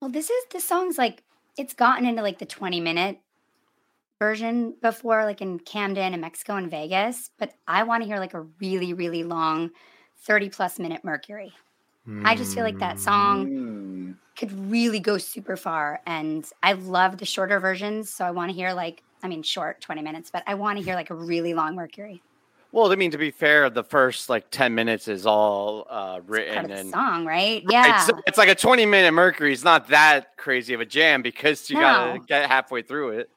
Well, 0.00 0.10
this 0.10 0.30
is 0.30 0.44
this 0.52 0.64
song's 0.64 0.98
like 0.98 1.22
it's 1.56 1.74
gotten 1.74 2.06
into 2.06 2.22
like 2.22 2.38
the 2.38 2.46
twenty 2.46 2.80
minute 2.80 3.18
version 4.18 4.74
before, 4.80 5.24
like 5.24 5.40
in 5.40 5.58
Camden 5.58 6.12
and 6.12 6.20
Mexico 6.20 6.56
and 6.56 6.70
Vegas, 6.70 7.30
but 7.38 7.52
I 7.66 7.82
want 7.82 8.02
to 8.02 8.06
hear 8.06 8.18
like 8.18 8.34
a 8.34 8.46
really 8.60 8.92
really 8.92 9.24
long, 9.24 9.70
thirty 10.18 10.48
plus 10.48 10.78
minute 10.78 11.02
Mercury. 11.02 11.52
Mm. 12.06 12.24
I 12.24 12.36
just 12.36 12.54
feel 12.54 12.62
like 12.62 12.78
that 12.78 13.00
song. 13.00 14.16
Could 14.36 14.52
really 14.70 15.00
go 15.00 15.18
super 15.18 15.56
far. 15.56 16.00
And 16.06 16.48
I 16.62 16.74
love 16.74 17.18
the 17.18 17.24
shorter 17.24 17.58
versions. 17.58 18.10
So 18.10 18.24
I 18.24 18.30
want 18.30 18.50
to 18.50 18.56
hear 18.56 18.72
like, 18.72 19.02
I 19.22 19.28
mean, 19.28 19.42
short 19.42 19.80
20 19.80 20.02
minutes, 20.02 20.30
but 20.30 20.42
I 20.46 20.54
want 20.54 20.78
to 20.78 20.84
hear 20.84 20.94
like 20.94 21.10
a 21.10 21.14
really 21.14 21.54
long 21.54 21.74
Mercury. 21.74 22.22
Well, 22.72 22.92
I 22.92 22.96
mean, 22.96 23.10
to 23.12 23.18
be 23.18 23.30
fair, 23.30 23.70
the 23.70 23.84
first 23.84 24.28
like 24.28 24.50
10 24.50 24.74
minutes 24.74 25.08
is 25.08 25.24
all 25.24 25.86
uh, 25.88 26.20
written 26.26 26.70
and 26.70 26.90
song, 26.90 27.24
right? 27.24 27.64
Yeah. 27.70 28.04
It's, 28.06 28.20
it's, 28.26 28.38
like 28.38 28.50
a 28.50 28.54
20 28.54 28.84
minute 28.84 29.12
Mercury. 29.12 29.52
It's 29.52 29.64
not 29.64 29.88
that 29.88 30.36
crazy 30.36 30.74
of 30.74 30.80
a 30.80 30.84
jam 30.84 31.22
because 31.22 31.70
you 31.70 31.76
no. 31.76 31.80
got 31.80 32.12
to 32.12 32.18
get 32.20 32.50
halfway 32.50 32.82
through 32.82 33.10
it. 33.20 33.30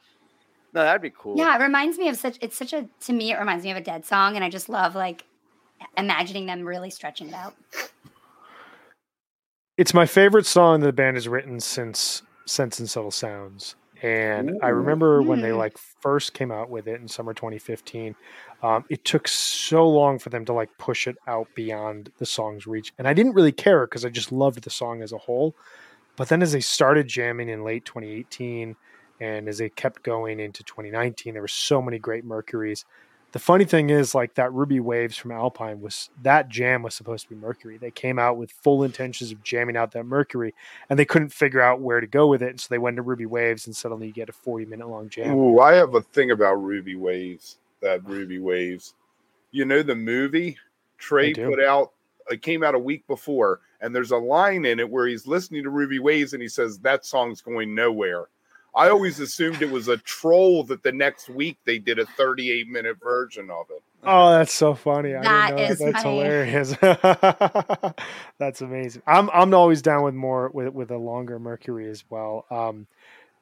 No, 0.74 0.82
that'd 0.82 1.02
be 1.02 1.12
cool. 1.18 1.38
Yeah, 1.38 1.58
it 1.58 1.62
reminds 1.64 1.98
me 1.98 2.10
of 2.10 2.18
such, 2.18 2.38
it's 2.42 2.58
such 2.58 2.74
a, 2.74 2.88
to 3.02 3.14
me, 3.14 3.32
it 3.32 3.40
reminds 3.40 3.64
me 3.64 3.72
of 3.72 3.78
a 3.78 3.82
dead 3.82 4.06
song. 4.06 4.36
And 4.36 4.44
I 4.44 4.50
just 4.50 4.68
love 4.68 4.94
like 4.94 5.24
imagining 5.98 6.46
them 6.46 6.66
really 6.66 6.90
stretching 6.90 7.30
it 7.30 7.34
out. 7.34 7.56
It's 9.80 9.94
my 9.94 10.06
favorite 10.06 10.46
song 10.46 10.82
that 10.82 10.88
the 10.88 10.92
band 10.92 11.16
has 11.16 11.30
written 11.30 11.62
since 11.62 12.22
Sense 12.46 12.80
and 12.80 12.90
Subtle 12.90 13.12
Sounds. 13.12 13.78
And 14.02 14.50
Ooh. 14.50 14.60
I 14.62 14.68
remember 14.68 15.22
when 15.22 15.40
they 15.40 15.52
hmm. 15.52 15.58
like 15.58 15.78
first 15.78 16.34
came 16.34 16.52
out 16.52 16.70
with 16.70 16.86
it 16.86 17.00
in 17.00 17.08
summer 17.08 17.34
2015. 17.34 18.14
Um, 18.62 18.84
it 18.90 19.06
took 19.06 19.26
so 19.26 19.88
long 19.88 20.20
for 20.20 20.32
them 20.32 20.44
to 20.44 20.52
like 20.52 20.70
push 20.78 21.08
it 21.08 21.16
out 21.28 21.48
beyond 21.56 22.12
the 22.18 22.26
song's 22.26 22.68
reach, 22.68 22.92
and 22.98 23.08
I 23.08 23.14
didn't 23.14 23.36
really 23.36 23.54
care 23.54 23.88
because 23.88 24.04
I 24.04 24.10
just 24.10 24.34
loved 24.34 24.64
the 24.64 24.70
song 24.70 25.02
as 25.02 25.14
a 25.14 25.18
whole. 25.18 25.56
But 26.18 26.28
then 26.28 26.42
as 26.42 26.52
they 26.52 26.60
started 26.60 27.08
jamming 27.08 27.48
in 27.48 27.64
late 27.64 27.86
2018, 27.86 28.76
and 29.22 29.48
as 29.48 29.60
they 29.60 29.70
kept 29.70 30.04
going 30.04 30.42
into 30.42 30.62
2019, 30.62 31.32
there 31.32 31.42
were 31.42 31.48
so 31.48 31.82
many 31.82 32.00
great 32.00 32.26
Mercuries 32.26 32.84
the 33.32 33.40
funny 33.40 33.66
thing 33.66 33.90
is 33.90 34.16
like 34.16 34.36
that 34.36 34.52
ruby 34.54 34.80
waves 34.80 35.16
from 35.16 35.32
alpine 35.32 35.82
was 35.82 36.10
that 36.24 36.50
jam 36.50 36.82
was 36.82 36.96
supposed 36.96 37.24
to 37.24 37.30
be 37.30 37.36
mercury. 37.36 37.78
They 37.78 37.92
came 37.92 38.18
out 38.18 38.38
with 38.38 38.52
full 38.52 38.84
intentions 38.84 39.32
of 39.32 39.44
jamming 39.44 39.78
out 39.78 39.92
that 39.92 40.06
mercury 40.06 40.54
and 40.90 40.98
they 40.98 41.06
couldn't 41.06 41.30
figure 41.30 41.62
out 41.62 41.82
where 41.82 42.02
to 42.02 42.08
go 42.08 42.28
with 42.28 42.42
it 42.42 42.50
and 42.50 42.60
so 42.60 42.68
they 42.70 42.78
went 42.78 42.96
to 42.98 43.02
ruby 43.02 43.26
waves 43.26 43.68
and 43.68 43.76
suddenly 43.76 44.08
you 44.08 44.14
get 44.14 44.30
a 44.30 44.34
40 44.34 44.66
minute 44.66 44.88
long 44.88 45.10
jam. 45.10 45.36
Ooh, 45.36 45.60
i 45.60 45.74
have 45.74 45.94
a 45.96 46.02
thing 46.02 46.32
about 46.32 46.56
ruby 46.56 46.96
waves 46.96 47.58
that 47.82 48.06
ruby 48.06 48.40
waves. 48.40 48.96
You 49.52 49.66
know 49.66 49.84
the 49.84 49.96
movie 49.96 50.58
trey 50.98 51.34
put 51.34 51.62
out? 51.62 51.94
It 52.30 52.42
came 52.42 52.64
out 52.64 52.76
a 52.76 52.80
week 52.80 53.06
before 53.08 53.62
and 53.82 53.96
there's 53.96 54.12
a 54.12 54.18
line 54.18 54.66
in 54.66 54.80
it 54.80 54.90
where 54.90 55.08
he's 55.08 55.28
listening 55.28 55.64
to 55.64 55.70
ruby 55.70 56.00
waves 56.00 56.34
and 56.34 56.42
he 56.42 56.50
says 56.50 56.80
that 56.80 57.06
song's 57.06 57.42
going 57.42 57.74
nowhere 57.74 58.28
I 58.80 58.90
always 58.90 59.20
assumed 59.20 59.62
it 59.62 59.70
was 59.70 59.90
a 59.90 59.98
troll 59.98 60.64
that 60.64 60.84
the 60.84 60.94
next 60.94 61.28
week 61.28 61.58
they 61.66 61.80
did 61.80 62.00
a 62.00 62.06
38 62.06 62.70
minute 62.70 62.98
version 63.04 63.50
of 63.50 63.70
it. 63.70 63.84
Oh, 64.06 64.32
that's 64.32 64.54
so 64.54 64.74
funny. 64.74 65.14
I 65.14 65.22
that 65.22 65.48
didn't 65.58 65.58
know 65.58 65.72
is 65.72 65.80
That's 65.80 66.04
funny. 66.04 66.18
hilarious. 66.18 66.76
that's 68.40 68.62
amazing. 68.62 69.02
I'm 69.06 69.30
I'm 69.32 69.54
always 69.54 69.82
down 69.82 70.04
with 70.04 70.14
more 70.14 70.50
with 70.54 70.70
with 70.70 70.92
a 70.92 70.98
longer 70.98 71.40
Mercury 71.40 71.90
as 71.90 72.06
well. 72.10 72.46
Um, 72.50 72.88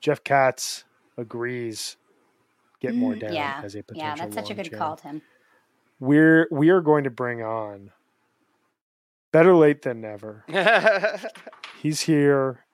Jeff 0.01 0.23
Katz 0.23 0.85
agrees. 1.17 1.97
Get 2.79 2.95
more 2.95 3.13
mm, 3.13 3.19
down 3.19 3.33
yeah. 3.33 3.61
as 3.63 3.75
a 3.75 3.83
potential. 3.83 4.07
Yeah, 4.07 4.15
that's 4.15 4.33
such 4.33 4.49
a 4.49 4.55
good 4.55 4.75
call, 4.75 4.95
Tim. 4.95 5.21
We're 5.99 6.47
we 6.49 6.69
are 6.69 6.81
going 6.81 7.03
to 7.03 7.11
bring 7.11 7.43
on 7.43 7.91
better 9.31 9.55
late 9.55 9.83
than 9.83 10.01
never. 10.01 10.45
He's 11.79 12.01
here. 12.01 12.65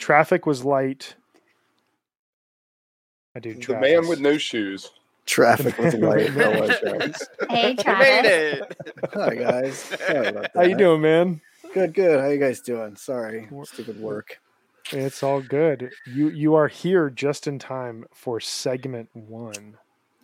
Traffic 0.00 0.46
was 0.46 0.64
light 0.64 1.14
I 3.38 3.40
do. 3.40 3.54
The 3.54 3.78
man 3.78 4.08
with 4.08 4.18
no 4.18 4.36
shoes. 4.36 4.90
Traffic 5.24 5.78
was 5.78 5.94
light. 5.94 6.28
hey, 7.48 7.76
Travis. 7.76 7.86
made 8.00 8.24
it. 8.24 8.76
Hi 9.14 9.34
guys. 9.36 9.96
How 10.56 10.62
you 10.62 10.76
doing, 10.76 11.00
man? 11.02 11.40
Good, 11.72 11.94
good. 11.94 12.18
How 12.18 12.26
you 12.30 12.40
guys 12.40 12.60
doing? 12.60 12.96
Sorry, 12.96 13.48
stupid 13.62 14.00
work. 14.00 14.40
It's 14.90 15.22
all 15.22 15.40
good. 15.40 15.92
You 16.04 16.30
you 16.30 16.56
are 16.56 16.66
here 16.66 17.10
just 17.10 17.46
in 17.46 17.60
time 17.60 18.06
for 18.12 18.40
segment 18.40 19.08
one. 19.14 19.76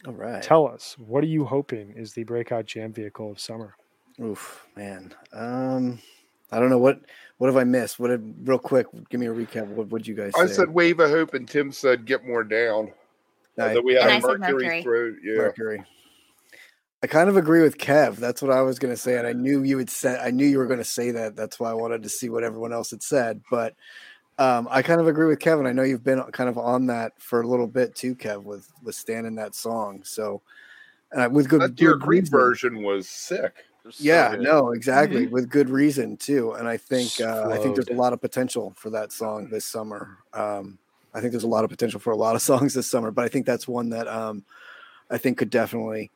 All 0.08 0.14
right. 0.14 0.42
Tell 0.42 0.66
us, 0.66 0.96
what 0.98 1.22
are 1.22 1.28
you 1.28 1.44
hoping 1.44 1.92
is 1.92 2.14
the 2.14 2.24
breakout 2.24 2.66
jam 2.66 2.92
vehicle 2.92 3.30
of 3.30 3.38
summer? 3.38 3.76
Oof, 4.20 4.66
man. 4.74 5.14
Um, 5.32 6.00
I 6.50 6.58
don't 6.58 6.70
know 6.70 6.78
what 6.78 7.00
what 7.38 7.46
have 7.46 7.56
I 7.56 7.62
missed. 7.62 8.00
What 8.00 8.08
did 8.08 8.48
real 8.48 8.58
quick? 8.58 8.88
Give 9.08 9.20
me 9.20 9.26
a 9.26 9.32
recap. 9.32 9.68
What 9.68 9.90
would 9.90 10.04
you 10.04 10.16
guys? 10.16 10.32
I 10.36 10.46
said 10.46 10.70
wave 10.70 10.98
of 10.98 11.10
hope, 11.10 11.34
and 11.34 11.46
Tim 11.46 11.70
said 11.70 12.06
get 12.06 12.26
more 12.26 12.42
down. 12.42 12.90
Nice. 13.56 13.74
That 13.74 13.84
we 13.84 13.94
had 13.94 14.22
Mercury, 14.22 14.38
Mercury. 14.38 14.82
through. 14.82 15.18
Yeah. 15.22 15.36
Mercury. 15.36 15.84
I 17.02 17.06
kind 17.06 17.28
of 17.28 17.36
agree 17.36 17.62
with 17.62 17.76
Kev. 17.76 18.16
That's 18.16 18.40
what 18.40 18.50
I 18.50 18.62
was 18.62 18.78
going 18.78 18.92
to 18.92 18.96
say, 18.96 19.18
and 19.18 19.26
I 19.26 19.34
knew 19.34 19.62
you 19.62 19.76
would 19.76 19.90
say. 19.90 20.18
I 20.18 20.30
knew 20.30 20.46
you 20.46 20.56
were 20.56 20.66
going 20.66 20.78
to 20.78 20.84
say 20.84 21.10
that. 21.10 21.36
That's 21.36 21.60
why 21.60 21.70
I 21.70 21.74
wanted 21.74 22.02
to 22.04 22.08
see 22.08 22.30
what 22.30 22.44
everyone 22.44 22.72
else 22.72 22.92
had 22.92 23.02
said. 23.02 23.42
But 23.50 23.74
um, 24.38 24.66
I 24.70 24.80
kind 24.80 25.02
of 25.02 25.06
agree 25.06 25.26
with 25.26 25.38
Kevin. 25.38 25.66
I 25.66 25.72
know 25.72 25.82
you've 25.82 26.02
been 26.02 26.22
kind 26.32 26.48
of 26.48 26.56
on 26.56 26.86
that 26.86 27.12
for 27.20 27.42
a 27.42 27.46
little 27.46 27.66
bit 27.66 27.94
too, 27.94 28.14
Kev, 28.14 28.42
with 28.42 28.72
with 28.82 28.94
standing 28.94 29.34
that 29.34 29.54
song. 29.54 30.02
So 30.02 30.40
uh, 31.14 31.28
with 31.30 31.48
good, 31.48 31.60
that 31.60 31.76
Deer 31.76 31.98
Creek 31.98 32.26
version 32.28 32.82
was 32.82 33.08
sick. 33.08 33.66
Was 33.84 34.00
yeah, 34.00 34.32
so 34.32 34.38
no, 34.38 34.70
exactly, 34.70 35.26
mm-hmm. 35.26 35.34
with 35.34 35.50
good 35.50 35.68
reason 35.68 36.16
too. 36.16 36.52
And 36.52 36.66
I 36.66 36.78
think 36.78 37.20
uh, 37.20 37.50
I 37.50 37.58
think 37.58 37.76
there's 37.76 37.88
a 37.88 38.00
lot 38.00 38.14
of 38.14 38.20
potential 38.22 38.72
for 38.76 38.88
that 38.90 39.12
song 39.12 39.50
this 39.50 39.66
summer. 39.66 40.18
Um, 40.32 40.78
I 41.14 41.20
think 41.20 41.32
there's 41.32 41.44
a 41.44 41.48
lot 41.48 41.64
of 41.64 41.70
potential 41.70 42.00
for 42.00 42.12
a 42.12 42.16
lot 42.16 42.34
of 42.34 42.42
songs 42.50 42.74
this 42.74 42.86
summer, 42.86 43.10
but 43.10 43.24
I 43.24 43.28
think 43.28 43.46
that's 43.46 43.68
one 43.68 43.90
that 43.90 44.08
um, 44.08 44.44
I 45.10 45.18
think 45.18 45.38
could 45.38 45.50
definitely 45.50 46.10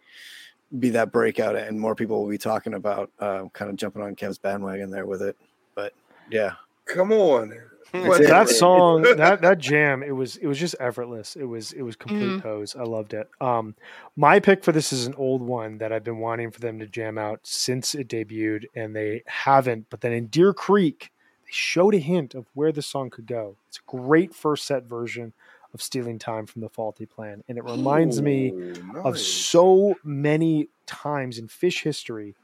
be 0.78 0.90
that 0.90 1.12
breakout, 1.12 1.56
and 1.56 1.80
more 1.80 1.94
people 1.94 2.22
will 2.22 2.30
be 2.30 2.38
talking 2.38 2.74
about 2.74 3.10
uh, 3.18 3.44
kind 3.52 3.70
of 3.70 3.76
jumping 3.76 4.02
on 4.02 4.14
Kev's 4.14 4.38
bandwagon 4.38 4.90
there 4.90 5.06
with 5.06 5.22
it. 5.22 5.36
But 5.74 5.94
yeah, 6.30 6.52
come 6.84 7.12
on, 7.12 7.54
that 7.92 8.48
song, 8.48 9.02
that 9.16 9.40
that 9.40 9.58
jam, 9.58 10.02
it 10.02 10.12
was 10.12 10.36
it 10.36 10.46
was 10.46 10.58
just 10.58 10.74
effortless. 10.80 11.36
It 11.36 11.44
was 11.44 11.72
it 11.72 11.82
was 11.82 11.96
complete 11.96 12.38
mm. 12.38 12.42
hose. 12.42 12.76
I 12.76 12.82
loved 12.82 13.14
it. 13.14 13.28
Um, 13.40 13.74
my 14.16 14.40
pick 14.40 14.64
for 14.64 14.72
this 14.72 14.92
is 14.92 15.06
an 15.06 15.14
old 15.14 15.42
one 15.42 15.78
that 15.78 15.92
I've 15.92 16.04
been 16.04 16.18
wanting 16.18 16.50
for 16.50 16.60
them 16.60 16.78
to 16.80 16.86
jam 16.86 17.18
out 17.18 17.40
since 17.42 17.94
it 17.94 18.08
debuted, 18.08 18.64
and 18.74 18.94
they 18.94 19.22
haven't. 19.26 19.86
But 19.90 20.00
then 20.00 20.12
in 20.12 20.26
Deer 20.26 20.52
Creek, 20.52 21.10
they 21.10 21.17
showed 21.48 21.94
a 21.94 21.98
hint 21.98 22.34
of 22.34 22.46
where 22.54 22.72
the 22.72 22.82
song 22.82 23.10
could 23.10 23.26
go. 23.26 23.56
It's 23.68 23.78
a 23.78 23.96
great 23.96 24.34
first 24.34 24.66
set 24.66 24.84
version 24.84 25.32
of 25.74 25.82
Stealing 25.82 26.18
Time 26.18 26.46
from 26.46 26.62
the 26.62 26.68
Faulty 26.68 27.06
Plan, 27.06 27.44
and 27.48 27.58
it 27.58 27.64
reminds 27.64 28.18
Ooh, 28.18 28.22
me 28.22 28.52
oh, 28.54 28.58
nice. 28.58 29.04
of 29.04 29.18
so 29.18 29.94
many 30.02 30.68
times 30.86 31.38
in 31.38 31.48
Phish 31.48 31.82
history 31.82 32.34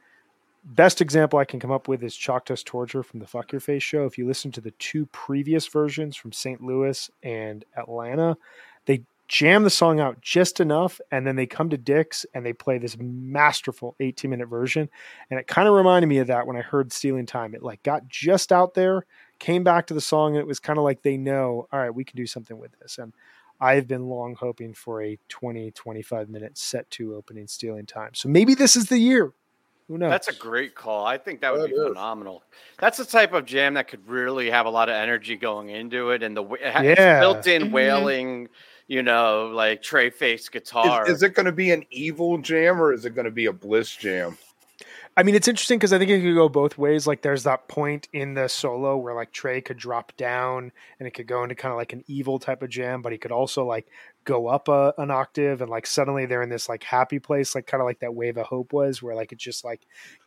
best 0.64 1.00
example 1.00 1.38
I 1.38 1.44
can 1.44 1.60
come 1.60 1.70
up 1.70 1.88
with 1.88 2.02
is 2.02 2.16
Chalk 2.16 2.46
Dust 2.46 2.66
Torture 2.66 3.02
from 3.02 3.20
the 3.20 3.26
Fuck 3.26 3.52
Your 3.52 3.60
Face 3.60 3.82
show. 3.82 4.06
If 4.06 4.16
you 4.16 4.26
listen 4.26 4.50
to 4.52 4.60
the 4.60 4.70
two 4.72 5.06
previous 5.06 5.66
versions 5.66 6.16
from 6.16 6.32
St. 6.32 6.62
Louis 6.62 7.10
and 7.22 7.64
Atlanta, 7.76 8.36
jam 9.28 9.62
the 9.64 9.70
song 9.70 10.00
out 10.00 10.20
just 10.20 10.60
enough 10.60 11.00
and 11.10 11.26
then 11.26 11.36
they 11.36 11.46
come 11.46 11.70
to 11.70 11.76
Dick's 11.76 12.26
and 12.34 12.44
they 12.44 12.52
play 12.52 12.78
this 12.78 12.96
masterful 12.98 13.96
18 14.00 14.30
minute 14.30 14.48
version. 14.48 14.88
And 15.30 15.40
it 15.40 15.46
kind 15.46 15.66
of 15.66 15.74
reminded 15.74 16.08
me 16.08 16.18
of 16.18 16.26
that 16.26 16.46
when 16.46 16.56
I 16.56 16.62
heard 16.62 16.92
Stealing 16.92 17.26
Time. 17.26 17.54
It 17.54 17.62
like 17.62 17.82
got 17.82 18.08
just 18.08 18.52
out 18.52 18.74
there, 18.74 19.06
came 19.38 19.64
back 19.64 19.86
to 19.86 19.94
the 19.94 20.00
song, 20.00 20.32
and 20.32 20.40
it 20.40 20.46
was 20.46 20.60
kind 20.60 20.78
of 20.78 20.84
like 20.84 21.02
they 21.02 21.16
know, 21.16 21.68
all 21.72 21.78
right, 21.80 21.94
we 21.94 22.04
can 22.04 22.16
do 22.16 22.26
something 22.26 22.58
with 22.58 22.72
this. 22.80 22.98
And 22.98 23.12
I've 23.60 23.88
been 23.88 24.08
long 24.08 24.34
hoping 24.34 24.74
for 24.74 25.02
a 25.02 25.18
20, 25.28 25.70
25 25.70 26.28
minute 26.28 26.58
set 26.58 26.90
to 26.92 27.14
opening 27.14 27.46
Stealing 27.46 27.86
Time. 27.86 28.10
So 28.14 28.28
maybe 28.28 28.54
this 28.54 28.76
is 28.76 28.86
the 28.86 28.98
year. 28.98 29.32
Who 29.88 29.98
knows? 29.98 30.10
That's 30.10 30.28
a 30.28 30.34
great 30.34 30.74
call. 30.74 31.04
I 31.04 31.18
think 31.18 31.42
that 31.42 31.52
would 31.52 31.62
that 31.62 31.68
be 31.68 31.74
is. 31.74 31.88
phenomenal. 31.88 32.42
That's 32.78 32.96
the 32.96 33.04
type 33.04 33.34
of 33.34 33.44
jam 33.44 33.74
that 33.74 33.88
could 33.88 34.08
really 34.08 34.50
have 34.50 34.64
a 34.64 34.70
lot 34.70 34.88
of 34.88 34.94
energy 34.94 35.36
going 35.36 35.68
into 35.68 36.10
it, 36.10 36.22
and 36.22 36.34
the 36.34 36.44
yeah. 36.58 37.20
built-in 37.20 37.64
mm-hmm. 37.64 37.74
Wailing, 38.88 38.96
you 38.96 39.02
know, 39.02 39.50
like 39.52 39.82
Trey 39.82 40.10
face 40.10 40.48
guitar. 40.48 41.04
Is, 41.06 41.16
is 41.16 41.22
it 41.22 41.34
going 41.34 41.46
to 41.46 41.52
be 41.52 41.70
an 41.70 41.84
evil 41.90 42.38
jam 42.38 42.80
or 42.80 42.92
is 42.92 43.04
it 43.04 43.14
going 43.14 43.26
to 43.26 43.30
be 43.30 43.46
a 43.46 43.52
bliss 43.52 43.94
jam? 43.94 44.38
I 45.16 45.22
mean, 45.22 45.36
it's 45.36 45.46
interesting 45.46 45.78
because 45.78 45.92
I 45.92 45.98
think 45.98 46.10
it 46.10 46.22
could 46.22 46.34
go 46.34 46.48
both 46.48 46.76
ways. 46.76 47.06
Like, 47.06 47.22
there's 47.22 47.44
that 47.44 47.68
point 47.68 48.08
in 48.12 48.34
the 48.34 48.48
solo 48.48 48.96
where 48.96 49.14
like 49.14 49.30
Trey 49.30 49.60
could 49.60 49.76
drop 49.76 50.16
down 50.16 50.72
and 50.98 51.06
it 51.06 51.12
could 51.12 51.28
go 51.28 51.44
into 51.44 51.54
kind 51.54 51.70
of 51.70 51.76
like 51.76 51.92
an 51.92 52.02
evil 52.08 52.40
type 52.40 52.62
of 52.62 52.70
jam, 52.70 53.00
but 53.00 53.12
he 53.12 53.18
could 53.18 53.30
also 53.30 53.64
like 53.64 53.86
go 54.24 54.48
up 54.48 54.66
a, 54.66 54.92
an 54.98 55.12
octave 55.12 55.60
and 55.60 55.70
like 55.70 55.86
suddenly 55.86 56.26
they're 56.26 56.42
in 56.42 56.48
this 56.48 56.68
like 56.68 56.82
happy 56.82 57.20
place, 57.20 57.54
like 57.54 57.66
kind 57.66 57.80
of 57.80 57.86
like 57.86 58.00
that 58.00 58.14
wave 58.14 58.36
of 58.36 58.46
hope 58.46 58.72
was, 58.72 59.02
where 59.02 59.14
like 59.14 59.30
it's 59.30 59.44
just 59.44 59.64
like, 59.64 59.82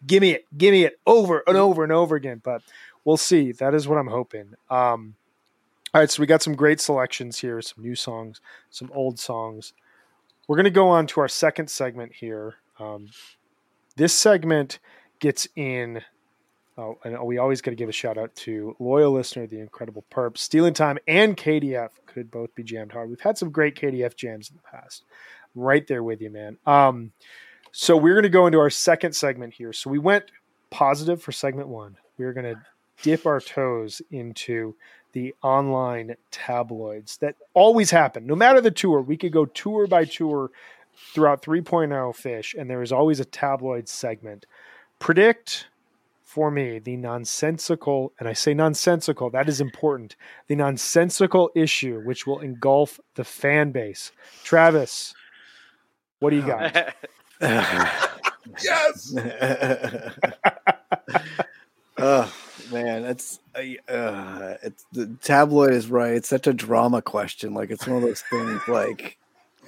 give 0.05 0.21
me 0.21 0.31
it, 0.31 0.45
give 0.57 0.71
me 0.71 0.85
it 0.85 0.97
over 1.05 1.43
and 1.45 1.57
over 1.57 1.83
and 1.83 1.91
over 1.91 2.15
again. 2.15 2.39
But 2.41 2.61
we'll 3.03 3.17
see. 3.17 3.51
That 3.51 3.73
is 3.73 3.89
what 3.89 3.97
I'm 3.97 4.07
hoping. 4.07 4.53
Um, 4.69 5.15
all 5.97 6.01
right, 6.01 6.11
so 6.11 6.21
we 6.21 6.27
got 6.27 6.43
some 6.43 6.53
great 6.53 6.79
selections 6.79 7.39
here, 7.39 7.59
some 7.59 7.83
new 7.83 7.95
songs, 7.95 8.39
some 8.69 8.91
old 8.93 9.17
songs. 9.17 9.73
We're 10.47 10.55
going 10.55 10.65
to 10.65 10.69
go 10.69 10.89
on 10.89 11.07
to 11.07 11.21
our 11.21 11.27
second 11.27 11.71
segment 11.71 12.13
here. 12.13 12.57
Um, 12.77 13.09
this 13.95 14.13
segment 14.13 14.77
gets 15.17 15.47
in. 15.55 16.03
Oh, 16.77 16.99
and 17.03 17.19
we 17.23 17.39
always 17.39 17.61
got 17.61 17.71
to 17.71 17.75
give 17.75 17.89
a 17.89 17.93
shout 17.93 18.15
out 18.15 18.35
to 18.35 18.75
loyal 18.77 19.11
listener, 19.11 19.47
the 19.47 19.59
incredible 19.59 20.05
Perp, 20.11 20.37
Stealing 20.37 20.75
Time, 20.75 20.99
and 21.07 21.35
KDF 21.35 21.89
could 22.05 22.29
both 22.29 22.53
be 22.53 22.61
jammed 22.61 22.91
hard. 22.91 23.09
We've 23.09 23.19
had 23.19 23.39
some 23.39 23.49
great 23.49 23.73
KDF 23.75 24.15
jams 24.15 24.51
in 24.51 24.57
the 24.57 24.77
past. 24.77 25.03
Right 25.55 25.87
there 25.87 26.03
with 26.03 26.21
you, 26.21 26.29
man. 26.29 26.59
Um, 26.67 27.11
so 27.71 27.97
we're 27.97 28.13
going 28.13 28.21
to 28.21 28.29
go 28.29 28.45
into 28.45 28.59
our 28.59 28.69
second 28.69 29.15
segment 29.15 29.55
here. 29.55 29.73
So 29.73 29.89
we 29.89 29.97
went 29.97 30.25
positive 30.69 31.23
for 31.23 31.31
segment 31.31 31.69
one. 31.69 31.97
We're 32.19 32.33
going 32.33 32.53
to 32.53 32.61
dip 33.01 33.25
our 33.25 33.39
toes 33.39 34.01
into 34.11 34.75
the 35.17 35.33
online 35.41 36.15
tabloids 36.29 37.17
that 37.17 37.33
always 37.55 37.89
happen. 37.89 38.27
No 38.27 38.35
matter 38.35 38.61
the 38.61 38.69
tour, 38.69 39.01
we 39.01 39.17
could 39.17 39.31
go 39.31 39.45
tour 39.45 39.87
by 39.87 40.05
tour 40.05 40.51
throughout 41.11 41.41
3.0 41.41 41.89
Phish, 41.89 42.53
and 42.55 42.69
there 42.69 42.83
is 42.83 42.91
always 42.91 43.19
a 43.19 43.25
tabloid 43.25 43.89
segment. 43.89 44.45
Predict 44.99 45.69
for 46.23 46.51
me 46.51 46.77
the 46.77 46.97
nonsensical, 46.97 48.13
and 48.19 48.29
I 48.29 48.33
say 48.33 48.53
nonsensical, 48.53 49.31
that 49.31 49.49
is 49.49 49.59
important, 49.59 50.15
the 50.45 50.55
nonsensical 50.55 51.49
issue 51.55 51.99
which 52.01 52.27
will 52.27 52.39
engulf 52.39 52.99
the 53.15 53.23
fan 53.23 53.71
base. 53.71 54.11
Travis, 54.43 55.15
what 56.19 56.29
do 56.29 56.35
you 56.35 56.45
got? 56.45 56.93
yes. 58.61 59.15
oh 61.97 62.31
man, 62.71 63.05
it's 63.05 63.39
uh, 63.55 64.55
it's 64.63 64.85
the 64.91 65.15
tabloid 65.21 65.73
is 65.73 65.89
right. 65.89 66.13
It's 66.13 66.29
such 66.29 66.47
a 66.47 66.53
drama 66.53 67.01
question. 67.01 67.53
Like 67.53 67.71
it's 67.71 67.87
one 67.87 67.97
of 67.97 68.03
those 68.03 68.21
things. 68.21 68.61
Like 68.67 69.17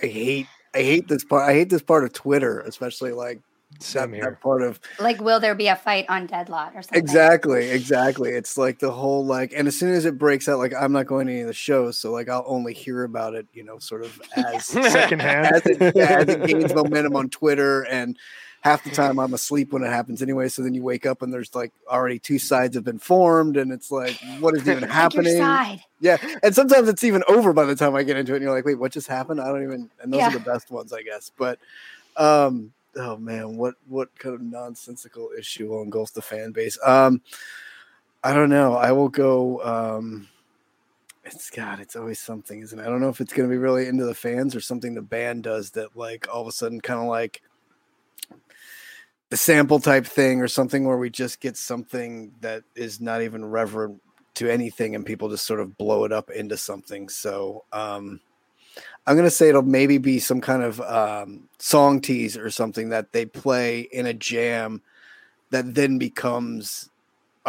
I 0.01 0.07
hate 0.07 0.47
I 0.73 0.79
hate 0.79 1.07
this 1.07 1.23
part. 1.23 1.49
I 1.49 1.53
hate 1.53 1.69
this 1.69 1.81
part 1.81 2.03
of 2.03 2.13
Twitter, 2.13 2.59
especially 2.62 3.12
like 3.12 3.41
Same 3.79 4.12
that, 4.12 4.21
that, 4.21 4.41
part 4.41 4.62
of 4.62 4.79
like, 4.99 5.19
will 5.19 5.39
there 5.39 5.55
be 5.55 5.67
a 5.67 5.75
fight 5.75 6.05
on 6.09 6.27
Deadlot 6.27 6.75
or 6.75 6.81
something? 6.81 7.01
Exactly, 7.01 7.69
exactly. 7.69 8.31
It's 8.31 8.57
like 8.57 8.79
the 8.79 8.91
whole 8.91 9.25
like, 9.25 9.53
and 9.55 9.67
as 9.67 9.77
soon 9.77 9.93
as 9.93 10.05
it 10.05 10.17
breaks 10.17 10.47
out, 10.47 10.59
like 10.59 10.73
I'm 10.79 10.91
not 10.91 11.07
going 11.07 11.27
to 11.27 11.33
any 11.33 11.41
of 11.41 11.47
the 11.47 11.53
shows, 11.53 11.97
so 11.97 12.12
like 12.12 12.29
I'll 12.29 12.45
only 12.47 12.73
hear 12.73 13.03
about 13.03 13.33
it, 13.33 13.47
you 13.53 13.63
know, 13.63 13.79
sort 13.79 14.03
of 14.03 14.21
as 14.35 14.65
secondhand 14.65 15.55
as 15.55 15.65
it, 15.65 15.81
as 15.97 16.29
it 16.29 16.43
gains 16.47 16.73
momentum 16.73 17.15
on 17.15 17.29
Twitter 17.29 17.81
and 17.83 18.17
half 18.62 18.84
the 18.84 18.89
time 18.89 19.19
I'm 19.19 19.34
asleep 19.34 19.72
when 19.72 19.84
it 19.84 19.88
happens 19.88 20.22
anyway. 20.22 20.50
So 20.50 20.62
then 20.62 20.74
you 20.74 20.84
wake 20.84 21.06
up 21.06 21.22
and 21.22 21.32
there's 21.32 21.54
like 21.56 21.72
already 21.88 22.19
two 22.19 22.39
sides 22.39 22.76
have 22.76 22.84
been 22.84 23.00
formed, 23.00 23.58
and 23.58 23.72
it's 23.72 23.91
like, 23.91 24.19
what 24.39 24.56
is 24.56 24.67
even 24.67 24.84
happening? 24.89 25.38
Yeah, 26.00 26.17
and 26.43 26.56
sometimes 26.56 26.88
it's 26.88 27.04
even 27.04 27.24
over 27.28 27.54
by 27.54 27.65
the 27.65 27.76
time 27.76 27.95
I 27.95 28.04
get 28.04 28.17
into 28.17 28.34
it, 28.34 28.38
and 28.38 28.43
you're 28.43 28.54
like, 28.54 28.65
wait, 28.65 28.80
what 28.80 28.91
just 28.91 29.08
happened? 29.08 29.41
I 29.41 29.48
don't 29.48 29.63
even. 29.63 29.89
And 30.02 30.13
those 30.13 30.19
yeah. 30.19 30.30
are 30.30 30.34
the 30.34 30.39
best 30.39 30.72
ones, 30.72 30.93
I 30.93 31.02
guess. 31.02 31.32
But, 31.38 31.60
um, 32.17 32.74
oh 32.95 33.17
man, 33.17 33.58
what 33.58 33.76
what 33.88 34.17
kind 34.17 34.36
of 34.36 34.41
nonsensical 34.41 35.30
issue 35.38 35.69
will 35.69 35.82
engulf 35.82 36.13
the 36.13 36.22
fan 36.22 36.52
base? 36.52 36.78
Um, 36.86 37.22
I 38.24 38.34
don't 38.34 38.50
know. 38.50 38.76
I 38.76 38.91
will 38.91 39.10
go. 39.10 39.63
Um, 39.63 40.28
it's 41.26 41.50
God, 41.50 41.80
it's 41.80 41.95
always 41.95 42.19
something, 42.19 42.62
isn't 42.62 42.80
it? 42.80 42.82
I 42.82 42.86
don't 42.88 43.02
know 43.02 43.10
if 43.10 43.22
it's 43.22 43.34
going 43.34 43.48
to 43.48 43.54
be 43.54 43.60
really 43.60 43.88
into 43.88 44.06
the 44.06 44.15
fans 44.15 44.56
or 44.56 44.62
something 44.62 44.95
the 44.95 45.02
band 45.02 45.43
does 45.43 45.72
that, 45.72 45.95
like, 45.95 46.28
all 46.34 46.41
of 46.41 46.48
a 46.48 46.52
sudden, 46.52 46.82
kind 46.82 47.00
of 47.00 47.08
like 47.08 47.41
the 49.29 49.37
sample 49.37 49.79
type 49.79 50.05
thing 50.05 50.41
or 50.41 50.47
something 50.47 50.85
where 50.85 50.97
we 50.97 51.09
just 51.09 51.39
get 51.39 51.55
something 51.55 52.31
that 52.41 52.63
is 52.75 52.99
not 52.99 53.21
even 53.21 53.45
reverent 53.45 54.01
to 54.35 54.49
anything 54.49 54.95
and 54.95 55.05
people 55.05 55.29
just 55.29 55.45
sort 55.45 55.59
of 55.59 55.77
blow 55.77 56.03
it 56.05 56.11
up 56.11 56.31
into 56.31 56.57
something. 56.57 57.09
So 57.09 57.63
um, 57.71 58.19
I'm 59.05 59.15
going 59.15 59.27
to 59.27 59.31
say 59.31 59.49
it'll 59.49 59.61
maybe 59.61 59.97
be 59.97 60.19
some 60.19 60.41
kind 60.41 60.63
of 60.63 60.81
um, 60.81 61.49
song 61.59 62.01
tease 62.01 62.37
or 62.37 62.49
something 62.49 62.89
that 62.89 63.11
they 63.11 63.25
play 63.25 63.81
in 63.81 64.05
a 64.05 64.13
jam 64.13 64.81
that 65.51 65.75
then 65.75 65.97
becomes 65.97 66.88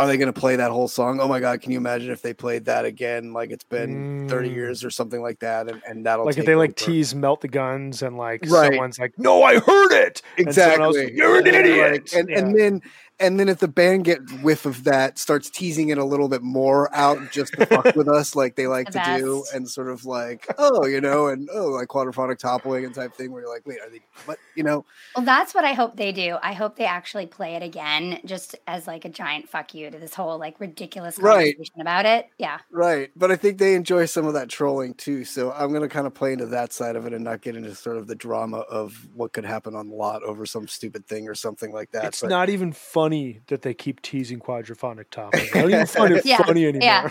are 0.00 0.06
they 0.06 0.16
going 0.16 0.32
to 0.32 0.38
play 0.38 0.56
that 0.56 0.70
whole 0.70 0.88
song? 0.88 1.20
Oh 1.20 1.28
my 1.28 1.40
god, 1.40 1.60
can 1.60 1.72
you 1.72 1.78
imagine 1.78 2.10
if 2.10 2.22
they 2.22 2.32
played 2.32 2.64
that 2.64 2.84
again? 2.84 3.32
Like 3.32 3.50
it's 3.50 3.64
been 3.64 4.26
mm. 4.26 4.30
30 4.30 4.48
years 4.48 4.84
or 4.84 4.90
something 4.90 5.20
like 5.20 5.40
that, 5.40 5.68
and, 5.68 5.82
and 5.86 6.06
that'll 6.06 6.24
like 6.24 6.38
if 6.38 6.46
they 6.46 6.54
like 6.54 6.76
tease 6.76 7.14
melt 7.14 7.40
the 7.40 7.48
guns 7.48 8.02
and 8.02 8.16
like 8.16 8.42
right. 8.48 8.72
someone's 8.72 8.98
like, 8.98 9.18
no, 9.18 9.42
I 9.42 9.58
heard 9.58 9.92
it 9.92 10.22
exactly. 10.36 10.84
Else, 10.84 10.96
You're 11.12 11.38
an 11.38 11.46
idiot, 11.46 11.92
like, 11.92 12.12
and, 12.14 12.28
yeah. 12.28 12.38
and 12.38 12.58
then 12.58 12.82
and 13.20 13.38
then 13.38 13.48
if 13.48 13.58
the 13.58 13.68
band 13.68 14.04
get 14.04 14.18
whiff 14.42 14.64
of 14.64 14.84
that, 14.84 15.18
starts 15.18 15.50
teasing 15.50 15.90
it 15.90 15.98
a 15.98 16.04
little 16.04 16.28
bit 16.28 16.42
more 16.42 16.92
out 16.94 17.18
just 17.30 17.52
to 17.52 17.66
fuck 17.66 17.94
with 17.94 18.08
us, 18.08 18.34
like 18.34 18.56
they 18.56 18.66
like 18.66 18.86
the 18.90 18.92
to 18.92 18.98
best. 18.98 19.22
do, 19.22 19.44
and 19.54 19.68
sort 19.68 19.88
of 19.88 20.06
like, 20.06 20.52
oh, 20.56 20.86
you 20.86 21.00
know, 21.00 21.26
and 21.26 21.48
oh, 21.52 21.66
like 21.66 21.88
quadraphonic 21.88 22.38
toppling 22.38 22.86
and 22.86 22.94
type 22.94 23.14
thing, 23.14 23.30
where 23.30 23.42
you're 23.42 23.52
like, 23.52 23.66
wait, 23.66 23.78
are 23.80 23.90
they 23.90 24.00
what, 24.24 24.38
you 24.54 24.64
know? 24.64 24.86
Well, 25.14 25.24
that's 25.24 25.54
what 25.54 25.64
I 25.64 25.74
hope 25.74 25.96
they 25.96 26.12
do. 26.12 26.38
I 26.42 26.54
hope 26.54 26.76
they 26.76 26.86
actually 26.86 27.26
play 27.26 27.54
it 27.54 27.62
again, 27.62 28.20
just 28.24 28.56
as 28.66 28.86
like 28.86 29.04
a 29.04 29.10
giant 29.10 29.48
fuck 29.48 29.74
you 29.74 29.90
to 29.90 29.98
this 29.98 30.14
whole 30.14 30.38
like 30.38 30.58
ridiculous 30.58 31.18
conversation 31.18 31.74
right. 31.76 31.82
about 31.82 32.06
it. 32.06 32.28
Yeah, 32.38 32.58
right. 32.70 33.10
But 33.14 33.30
I 33.30 33.36
think 33.36 33.58
they 33.58 33.74
enjoy 33.74 34.06
some 34.06 34.26
of 34.26 34.32
that 34.32 34.48
trolling 34.48 34.94
too, 34.94 35.24
so 35.26 35.52
I'm 35.52 35.72
gonna 35.72 35.88
kind 35.88 36.06
of 36.06 36.14
play 36.14 36.32
into 36.32 36.46
that 36.46 36.72
side 36.72 36.96
of 36.96 37.06
it 37.06 37.12
and 37.12 37.22
not 37.22 37.42
get 37.42 37.54
into 37.54 37.74
sort 37.74 37.98
of 37.98 38.06
the 38.06 38.14
drama 38.14 38.60
of 38.70 39.08
what 39.14 39.34
could 39.34 39.44
happen 39.44 39.76
on 39.76 39.90
the 39.90 39.94
lot 39.94 40.22
over 40.22 40.46
some 40.46 40.66
stupid 40.66 41.06
thing 41.06 41.28
or 41.28 41.34
something 41.34 41.70
like 41.70 41.90
that. 41.90 42.06
It's 42.06 42.22
but, 42.22 42.30
not 42.30 42.48
even 42.48 42.72
fun 42.72 43.09
funny 43.10 43.40
that 43.48 43.62
they 43.62 43.74
keep 43.74 44.00
teasing 44.02 44.38
quadraphonic 44.38 45.10
topping. 45.10 45.48
I 45.52 45.62
don't 45.62 45.70
even 45.70 45.86
find 45.86 46.14
it 46.14 46.24
yeah, 46.24 46.38
funny 46.38 46.66
anymore. 46.66 47.10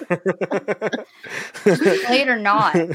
Yeah. 1.66 2.10
Late 2.10 2.30
or 2.30 2.40
not. 2.40 2.76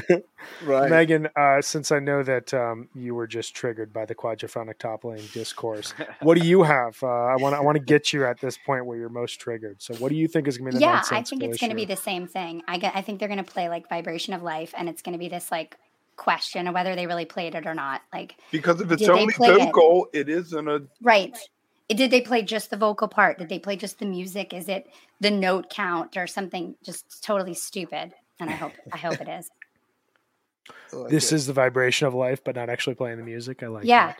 Right. 0.63 0.91
Megan, 0.91 1.27
uh, 1.35 1.59
since 1.63 1.91
I 1.91 1.97
know 1.97 2.21
that 2.21 2.53
um, 2.53 2.87
you 2.93 3.15
were 3.15 3.25
just 3.25 3.55
triggered 3.55 3.91
by 3.91 4.05
the 4.05 4.13
quadraphonic 4.13 4.77
toppling 4.77 5.23
discourse, 5.33 5.95
what 6.21 6.39
do 6.39 6.47
you 6.47 6.61
have? 6.61 7.01
Uh, 7.01 7.07
I 7.07 7.35
want 7.37 7.55
I 7.55 7.61
want 7.61 7.77
to 7.77 7.83
get 7.83 8.13
you 8.13 8.25
at 8.25 8.39
this 8.39 8.55
point 8.55 8.85
where 8.85 8.95
you're 8.95 9.09
most 9.09 9.39
triggered. 9.39 9.81
So, 9.81 9.95
what 9.95 10.09
do 10.09 10.15
you 10.15 10.27
think 10.27 10.47
is 10.47 10.59
going 10.59 10.69
to 10.69 10.77
be 10.77 10.79
the 10.79 10.85
yeah? 10.85 11.01
I 11.09 11.23
think 11.23 11.41
it's 11.41 11.57
going 11.57 11.71
to 11.71 11.75
be 11.75 11.85
the 11.85 11.95
same 11.95 12.27
thing. 12.27 12.61
I 12.67 12.77
get. 12.77 12.95
I 12.95 13.01
think 13.01 13.19
they're 13.19 13.27
going 13.27 13.43
to 13.43 13.51
play 13.51 13.69
like 13.69 13.89
vibration 13.89 14.35
of 14.35 14.43
life, 14.43 14.71
and 14.77 14.87
it's 14.87 15.01
going 15.01 15.13
to 15.13 15.19
be 15.19 15.29
this 15.29 15.49
like 15.49 15.77
question 16.15 16.67
of 16.67 16.75
whether 16.75 16.95
they 16.95 17.07
really 17.07 17.25
played 17.25 17.55
it 17.55 17.65
or 17.65 17.73
not. 17.73 18.01
Like 18.13 18.35
because 18.51 18.81
if 18.81 18.91
it's 18.91 19.09
only 19.09 19.33
vocal, 19.33 20.09
it? 20.13 20.29
it 20.29 20.29
isn't 20.29 20.67
a 20.67 20.83
right. 21.01 21.35
Did 21.89 22.11
they 22.11 22.21
play 22.21 22.41
just 22.41 22.69
the 22.69 22.77
vocal 22.77 23.07
part? 23.07 23.37
Did 23.37 23.49
they 23.49 23.59
play 23.59 23.75
just 23.75 23.99
the 23.99 24.05
music? 24.05 24.53
Is 24.53 24.67
it 24.67 24.87
the 25.19 25.31
note 25.31 25.69
count 25.69 26.17
or 26.17 26.25
something 26.27 26.75
just 26.83 27.23
totally 27.23 27.53
stupid? 27.53 28.13
And 28.39 28.49
I 28.49 28.53
hope 28.53 28.73
I 28.91 28.97
hope 28.97 29.21
it 29.21 29.29
is. 29.29 29.49
Like 30.91 31.11
this 31.11 31.31
it. 31.31 31.35
is 31.35 31.45
the 31.45 31.53
vibration 31.53 32.07
of 32.07 32.15
life, 32.15 32.43
but 32.43 32.55
not 32.55 32.69
actually 32.69 32.95
playing 32.95 33.17
the 33.17 33.23
music. 33.23 33.61
I 33.61 33.67
like 33.67 33.85
yeah. 33.85 34.13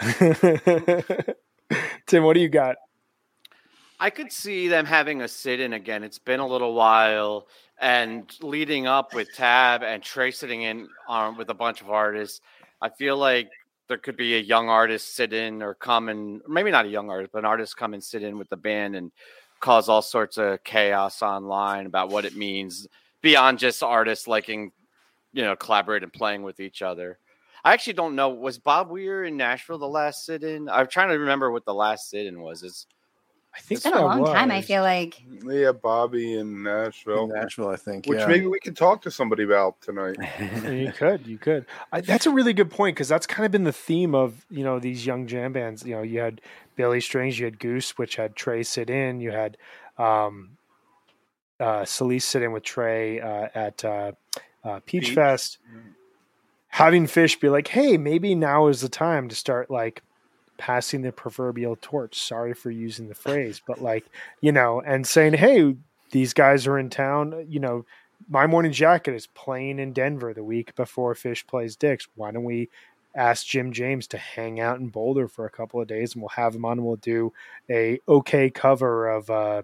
Tim, 2.06 2.24
what 2.24 2.32
do 2.34 2.40
you 2.40 2.48
got? 2.48 2.74
I 4.00 4.10
could 4.10 4.32
see 4.32 4.66
them 4.66 4.84
having 4.84 5.22
a 5.22 5.28
sit 5.28 5.60
in 5.60 5.74
again. 5.74 6.02
It's 6.02 6.18
been 6.18 6.40
a 6.40 6.46
little 6.46 6.74
while, 6.74 7.46
and 7.80 8.28
leading 8.42 8.88
up 8.88 9.14
with 9.14 9.32
Tab 9.32 9.84
and 9.84 10.02
Trey 10.02 10.32
sitting 10.32 10.62
in 10.62 10.88
um, 11.08 11.36
with 11.36 11.50
a 11.50 11.54
bunch 11.54 11.82
of 11.82 11.90
artists, 11.90 12.40
I 12.80 12.88
feel 12.88 13.16
like 13.16 13.50
there 13.88 13.98
could 13.98 14.16
be 14.16 14.36
a 14.36 14.40
young 14.40 14.68
artist 14.68 15.14
sit 15.14 15.32
in 15.32 15.62
or 15.62 15.74
come 15.74 16.08
and 16.08 16.40
maybe 16.48 16.70
not 16.70 16.86
a 16.86 16.88
young 16.88 17.10
artist, 17.10 17.32
but 17.32 17.40
an 17.40 17.44
artist 17.44 17.76
come 17.76 17.94
and 17.94 18.02
sit 18.02 18.22
in 18.22 18.38
with 18.38 18.48
the 18.48 18.56
band 18.56 18.96
and 18.96 19.12
cause 19.60 19.88
all 19.88 20.02
sorts 20.02 20.38
of 20.38 20.62
chaos 20.64 21.22
online 21.22 21.86
about 21.86 22.10
what 22.10 22.24
it 22.24 22.36
means 22.36 22.86
beyond 23.22 23.58
just 23.58 23.82
artists 23.82 24.26
liking, 24.26 24.72
you 25.32 25.42
know, 25.42 25.56
collaborate 25.56 26.02
and 26.02 26.12
playing 26.12 26.42
with 26.42 26.60
each 26.60 26.82
other. 26.82 27.18
I 27.64 27.72
actually 27.72 27.92
don't 27.92 28.16
know. 28.16 28.30
Was 28.30 28.58
Bob 28.58 28.90
Weir 28.90 29.24
in 29.24 29.36
Nashville 29.36 29.78
the 29.78 29.86
last 29.86 30.26
sit 30.26 30.42
in? 30.42 30.68
I'm 30.68 30.88
trying 30.88 31.10
to 31.10 31.18
remember 31.18 31.50
what 31.52 31.64
the 31.64 31.74
last 31.74 32.10
sit 32.10 32.26
in 32.26 32.40
was. 32.40 32.64
Is 32.64 32.86
I 33.54 33.60
think 33.60 33.78
it's 33.78 33.84
been 33.84 33.92
a 33.92 34.02
long 34.02 34.20
was. 34.20 34.30
time. 34.30 34.50
I 34.50 34.62
feel 34.62 34.82
like 34.82 35.22
yeah, 35.44 35.72
Bobby 35.72 36.34
in 36.38 36.62
Nashville, 36.62 37.24
in 37.24 37.30
Nashville, 37.30 37.68
I 37.68 37.76
think, 37.76 38.06
which 38.06 38.20
yeah. 38.20 38.26
maybe 38.26 38.46
we 38.46 38.58
could 38.58 38.76
talk 38.76 39.02
to 39.02 39.10
somebody 39.10 39.42
about 39.42 39.80
tonight. 39.82 40.16
you 40.70 40.90
could, 40.92 41.26
you 41.26 41.36
could. 41.36 41.66
I, 41.92 42.00
that's 42.00 42.24
a 42.24 42.30
really 42.30 42.54
good 42.54 42.70
point 42.70 42.96
because 42.96 43.08
that's 43.08 43.26
kind 43.26 43.44
of 43.44 43.52
been 43.52 43.64
the 43.64 43.72
theme 43.72 44.14
of 44.14 44.46
you 44.50 44.64
know 44.64 44.78
these 44.78 45.04
young 45.04 45.26
jam 45.26 45.52
bands. 45.52 45.84
You 45.84 45.96
know, 45.96 46.02
you 46.02 46.20
had 46.20 46.40
Billy 46.76 47.00
Strings, 47.00 47.38
you 47.38 47.44
had 47.44 47.58
Goose, 47.58 47.98
which 47.98 48.16
had 48.16 48.36
Trey 48.36 48.62
sit 48.62 48.88
in, 48.88 49.20
you 49.20 49.32
had 49.32 49.58
um, 49.98 50.56
uh, 51.60 51.82
Celisse 51.82 52.22
sit 52.22 52.42
in 52.42 52.52
with 52.52 52.62
Trey 52.62 53.20
uh, 53.20 53.48
at 53.54 53.84
uh, 53.84 54.12
uh, 54.64 54.80
Peach, 54.86 55.04
Peach 55.04 55.14
Fest. 55.14 55.58
Mm. 55.70 55.92
Having 56.68 57.06
Phish 57.06 57.38
be 57.38 57.50
like, 57.50 57.68
hey, 57.68 57.98
maybe 57.98 58.34
now 58.34 58.68
is 58.68 58.80
the 58.80 58.88
time 58.88 59.28
to 59.28 59.34
start 59.34 59.70
like 59.70 60.02
passing 60.62 61.02
the 61.02 61.10
proverbial 61.10 61.76
torch. 61.82 62.16
Sorry 62.20 62.54
for 62.54 62.70
using 62.70 63.08
the 63.08 63.16
phrase, 63.16 63.60
but 63.66 63.82
like, 63.82 64.04
you 64.40 64.52
know, 64.52 64.80
and 64.80 65.04
saying, 65.04 65.32
hey, 65.32 65.74
these 66.12 66.32
guys 66.32 66.68
are 66.68 66.78
in 66.78 66.88
town. 66.88 67.46
You 67.48 67.58
know, 67.58 67.84
My 68.28 68.46
Morning 68.46 68.70
Jacket 68.70 69.12
is 69.12 69.26
playing 69.26 69.80
in 69.80 69.92
Denver 69.92 70.32
the 70.32 70.44
week 70.44 70.76
before 70.76 71.14
Phish 71.14 71.44
plays 71.48 71.74
Dicks. 71.74 72.06
Why 72.14 72.30
don't 72.30 72.44
we 72.44 72.68
ask 73.16 73.44
Jim 73.44 73.72
James 73.72 74.06
to 74.06 74.18
hang 74.18 74.60
out 74.60 74.78
in 74.78 74.86
Boulder 74.86 75.26
for 75.26 75.46
a 75.46 75.50
couple 75.50 75.80
of 75.80 75.88
days 75.88 76.14
and 76.14 76.22
we'll 76.22 76.28
have 76.28 76.54
him 76.54 76.64
on 76.64 76.78
and 76.78 76.86
we'll 76.86 76.94
do 76.94 77.32
a 77.68 77.98
okay 78.08 78.48
cover 78.48 79.10
of 79.10 79.28
uh 79.30 79.62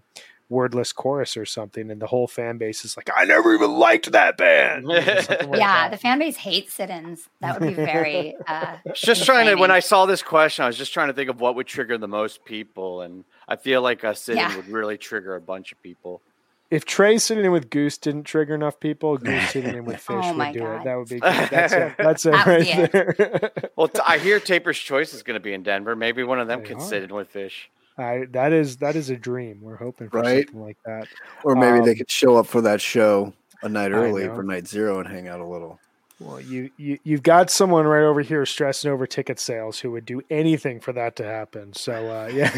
wordless 0.48 0.92
chorus 0.92 1.36
or 1.36 1.44
something 1.44 1.90
and 1.90 2.00
the 2.00 2.06
whole 2.06 2.26
fan 2.26 2.56
base 2.56 2.84
is 2.84 2.96
like 2.96 3.10
i 3.14 3.24
never 3.24 3.54
even 3.54 3.70
liked 3.72 4.10
that 4.12 4.36
band 4.38 4.84
like 4.86 5.06
yeah 5.06 5.56
that. 5.56 5.90
the 5.90 5.96
fan 5.96 6.18
base 6.18 6.38
hates 6.38 6.72
sit-ins 6.72 7.28
that 7.40 7.60
would 7.60 7.68
be 7.68 7.74
very 7.74 8.34
uh 8.46 8.76
just 8.94 9.24
trying 9.24 9.46
to 9.46 9.56
when 9.56 9.70
i 9.70 9.80
saw 9.80 10.06
this 10.06 10.22
question 10.22 10.64
i 10.64 10.66
was 10.66 10.78
just 10.78 10.92
trying 10.92 11.08
to 11.08 11.12
think 11.12 11.28
of 11.28 11.40
what 11.40 11.54
would 11.54 11.66
trigger 11.66 11.98
the 11.98 12.08
most 12.08 12.44
people 12.46 13.02
and 13.02 13.24
i 13.46 13.56
feel 13.56 13.82
like 13.82 14.02
a 14.04 14.14
sit-in 14.14 14.38
yeah. 14.38 14.56
would 14.56 14.68
really 14.68 14.96
trigger 14.96 15.34
a 15.34 15.40
bunch 15.40 15.70
of 15.72 15.82
people 15.82 16.22
if 16.70 16.84
Trey 16.84 17.16
sitting 17.16 17.46
in 17.46 17.52
with 17.52 17.70
Goose 17.70 17.96
didn't 17.96 18.24
trigger 18.24 18.54
enough 18.54 18.78
people, 18.78 19.16
Goose 19.16 19.48
sitting 19.52 19.74
in 19.74 19.84
with 19.86 20.04
Phish 20.04 20.22
oh 20.22 20.36
would 20.36 20.52
do 20.52 20.58
God. 20.60 20.80
it. 20.80 20.84
That 20.84 20.98
would 20.98 21.08
be 21.08 21.20
good. 21.20 21.48
That's 21.50 21.72
it. 21.72 21.94
That's 21.96 22.26
it 22.26 22.30
right 22.30 22.92
there. 22.92 23.50
well, 23.74 23.90
I 24.06 24.18
hear 24.18 24.38
Taper's 24.38 24.78
Choice 24.78 25.14
is 25.14 25.22
going 25.22 25.34
to 25.34 25.40
be 25.40 25.54
in 25.54 25.62
Denver. 25.62 25.96
Maybe 25.96 26.22
one 26.24 26.38
of 26.38 26.46
them 26.46 26.60
they 26.60 26.66
can 26.66 26.76
are. 26.76 26.86
sit 26.86 27.04
in 27.04 27.14
with 27.14 27.32
Phish. 27.32 27.68
I 27.98 28.26
that 28.30 28.52
is 28.52 28.78
that 28.78 28.96
is 28.96 29.10
a 29.10 29.16
dream. 29.16 29.60
We're 29.60 29.76
hoping 29.76 30.08
for 30.08 30.20
right? 30.20 30.46
something 30.46 30.62
like 30.62 30.78
that. 30.86 31.08
Or 31.44 31.54
maybe 31.54 31.78
um, 31.80 31.84
they 31.84 31.94
could 31.94 32.10
show 32.10 32.36
up 32.36 32.46
for 32.46 32.60
that 32.62 32.80
show 32.80 33.32
a 33.62 33.68
night 33.68 33.90
early 33.90 34.26
for 34.28 34.42
night 34.42 34.66
zero 34.68 35.00
and 35.00 35.08
hang 35.08 35.28
out 35.28 35.40
a 35.40 35.46
little. 35.46 35.80
Well, 36.20 36.40
you, 36.40 36.70
you 36.76 36.98
you've 37.04 37.22
got 37.22 37.48
someone 37.48 37.86
right 37.86 38.02
over 38.02 38.22
here 38.22 38.44
stressing 38.44 38.90
over 38.90 39.06
ticket 39.06 39.38
sales 39.38 39.78
who 39.78 39.92
would 39.92 40.04
do 40.04 40.20
anything 40.30 40.80
for 40.80 40.92
that 40.94 41.14
to 41.16 41.24
happen. 41.24 41.72
So 41.74 41.92
uh, 41.92 42.26
yeah, 42.34 42.50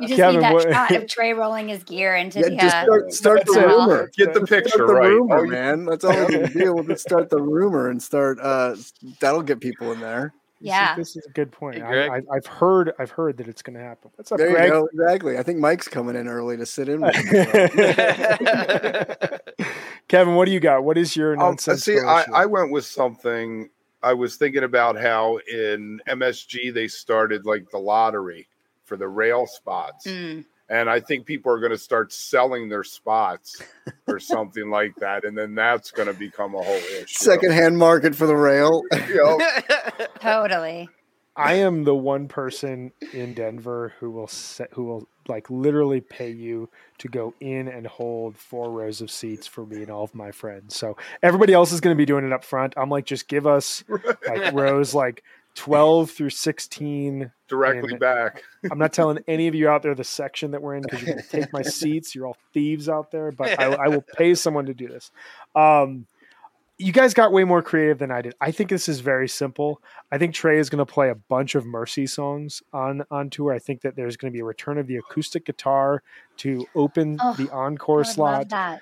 you 0.00 0.08
just 0.08 0.16
Kevin, 0.16 0.36
need 0.36 0.42
that 0.42 0.54
what, 0.54 0.62
shot 0.62 0.90
of 0.92 1.06
Trey 1.08 1.34
rolling 1.34 1.68
his 1.68 1.84
gear 1.84 2.16
into 2.16 2.40
yeah, 2.40 2.48
the. 2.48 2.56
Just 2.56 2.70
start, 2.70 3.04
uh, 3.04 3.10
start 3.10 3.44
the 3.44 3.60
rumor. 3.66 4.10
Get 4.16 4.32
the 4.32 4.40
picture 4.40 4.70
start 4.70 4.88
the 4.88 4.94
right, 4.94 5.08
rumor, 5.08 5.38
oh, 5.38 5.46
man. 5.46 5.84
That's 5.84 6.02
all 6.02 6.18
we 6.26 6.38
can 6.38 6.52
do. 6.52 6.72
We'll 6.72 6.84
just 6.84 7.02
start 7.02 7.28
the 7.28 7.42
rumor 7.42 7.90
and 7.90 8.02
start. 8.02 8.38
Uh, 8.40 8.76
that'll 9.20 9.42
get 9.42 9.60
people 9.60 9.92
in 9.92 10.00
there 10.00 10.32
yeah, 10.60 10.94
this 10.94 11.16
is 11.16 11.26
a 11.26 11.30
good 11.30 11.50
point. 11.50 11.76
Hey, 11.76 12.08
I, 12.08 12.20
have 12.34 12.46
heard, 12.46 12.92
I've 12.98 13.10
heard 13.10 13.36
that 13.38 13.48
it's 13.48 13.62
going 13.62 13.76
to 13.76 13.82
happen. 13.82 14.10
What's 14.16 14.30
up, 14.30 14.38
there 14.38 14.50
Greg? 14.50 14.66
You 14.66 14.72
go. 14.72 14.88
Exactly. 14.92 15.38
I 15.38 15.42
think 15.42 15.58
Mike's 15.58 15.88
coming 15.88 16.16
in 16.16 16.28
early 16.28 16.56
to 16.56 16.66
sit 16.66 16.88
in. 16.88 17.00
Kevin, 20.08 20.34
what 20.34 20.46
do 20.46 20.52
you 20.52 20.60
got? 20.60 20.84
What 20.84 20.98
is 20.98 21.16
your 21.16 21.32
um, 21.32 21.38
nonsense? 21.38 21.84
see, 21.84 21.98
I, 21.98 22.24
I 22.32 22.46
went 22.46 22.72
with 22.72 22.84
something. 22.84 23.70
I 24.02 24.12
was 24.14 24.36
thinking 24.36 24.64
about 24.64 24.98
how 24.98 25.38
in 25.50 26.00
MSG 26.08 26.74
they 26.74 26.88
started 26.88 27.46
like 27.46 27.70
the 27.70 27.78
lottery 27.78 28.48
for 28.84 28.96
the 28.96 29.08
rail 29.08 29.46
spots. 29.46 30.06
Mm 30.06 30.44
and 30.70 30.88
I 30.88 31.00
think 31.00 31.26
people 31.26 31.52
are 31.52 31.58
going 31.58 31.72
to 31.72 31.78
start 31.78 32.12
selling 32.12 32.68
their 32.68 32.84
spots 32.84 33.60
or 34.06 34.20
something 34.20 34.70
like 34.70 34.94
that, 35.00 35.24
and 35.24 35.36
then 35.36 35.54
that's 35.56 35.90
going 35.90 36.06
to 36.06 36.14
become 36.14 36.54
a 36.54 36.62
whole 36.62 36.76
issue. 36.76 37.06
Secondhand 37.08 37.76
market 37.76 38.14
for 38.14 38.26
the 38.26 38.36
rail. 38.36 38.82
totally. 40.20 40.88
I 41.36 41.54
am 41.54 41.84
the 41.84 41.94
one 41.94 42.28
person 42.28 42.92
in 43.12 43.34
Denver 43.34 43.94
who 43.98 44.10
will 44.10 44.28
set, 44.28 44.68
who 44.74 44.84
will 44.84 45.08
like 45.28 45.48
literally 45.48 46.00
pay 46.00 46.30
you 46.30 46.68
to 46.98 47.08
go 47.08 47.34
in 47.40 47.68
and 47.68 47.86
hold 47.86 48.36
four 48.36 48.70
rows 48.70 49.00
of 49.00 49.10
seats 49.10 49.46
for 49.46 49.64
me 49.64 49.82
and 49.82 49.90
all 49.90 50.04
of 50.04 50.14
my 50.14 50.32
friends. 50.32 50.76
So 50.76 50.96
everybody 51.22 51.52
else 51.52 51.72
is 51.72 51.80
going 51.80 51.96
to 51.96 51.98
be 51.98 52.04
doing 52.04 52.26
it 52.26 52.32
up 52.32 52.44
front. 52.44 52.74
I'm 52.76 52.90
like, 52.90 53.06
just 53.06 53.28
give 53.28 53.46
us 53.46 53.84
like 54.28 54.52
rows 54.52 54.92
like 54.92 55.22
12 55.54 56.10
through 56.10 56.30
16 56.30 57.30
directly 57.48 57.96
back. 57.96 58.42
I'm 58.70 58.78
not 58.78 58.92
telling 58.92 59.18
any 59.28 59.48
of 59.48 59.54
you 59.54 59.68
out 59.68 59.82
there 59.82 59.94
the 59.94 60.04
section 60.04 60.52
that 60.52 60.62
we're 60.62 60.76
in 60.76 60.82
because 60.82 61.02
you're 61.02 61.14
going 61.14 61.24
to 61.24 61.28
take 61.28 61.52
my 61.52 61.62
seats. 61.62 62.14
You're 62.14 62.26
all 62.26 62.36
thieves 62.52 62.88
out 62.88 63.10
there, 63.10 63.32
but 63.32 63.58
I, 63.58 63.64
I, 63.86 63.88
will 63.88 64.04
pay 64.16 64.34
someone 64.34 64.66
to 64.66 64.74
do 64.74 64.88
this. 64.88 65.10
Um, 65.54 66.06
you 66.78 66.92
guys 66.92 67.12
got 67.12 67.30
way 67.30 67.44
more 67.44 67.60
creative 67.60 67.98
than 67.98 68.10
I 68.10 68.22
did. 68.22 68.34
I 68.40 68.52
think 68.52 68.70
this 68.70 68.88
is 68.88 69.00
very 69.00 69.28
simple. 69.28 69.82
I 70.10 70.16
think 70.16 70.34
Trey 70.34 70.58
is 70.58 70.70
going 70.70 70.78
to 70.78 70.90
play 70.90 71.10
a 71.10 71.14
bunch 71.14 71.54
of 71.54 71.66
Mercy 71.66 72.06
songs 72.06 72.62
on 72.72 73.04
on 73.10 73.28
tour. 73.28 73.52
I 73.52 73.58
think 73.58 73.82
that 73.82 73.96
there's 73.96 74.16
going 74.16 74.32
to 74.32 74.34
be 74.34 74.40
a 74.40 74.46
return 74.46 74.78
of 74.78 74.86
the 74.86 74.96
acoustic 74.96 75.44
guitar 75.44 76.02
to 76.38 76.66
open 76.74 77.18
oh, 77.20 77.34
the 77.34 77.50
encore 77.50 78.04
slot. 78.04 78.50
I, 78.50 78.80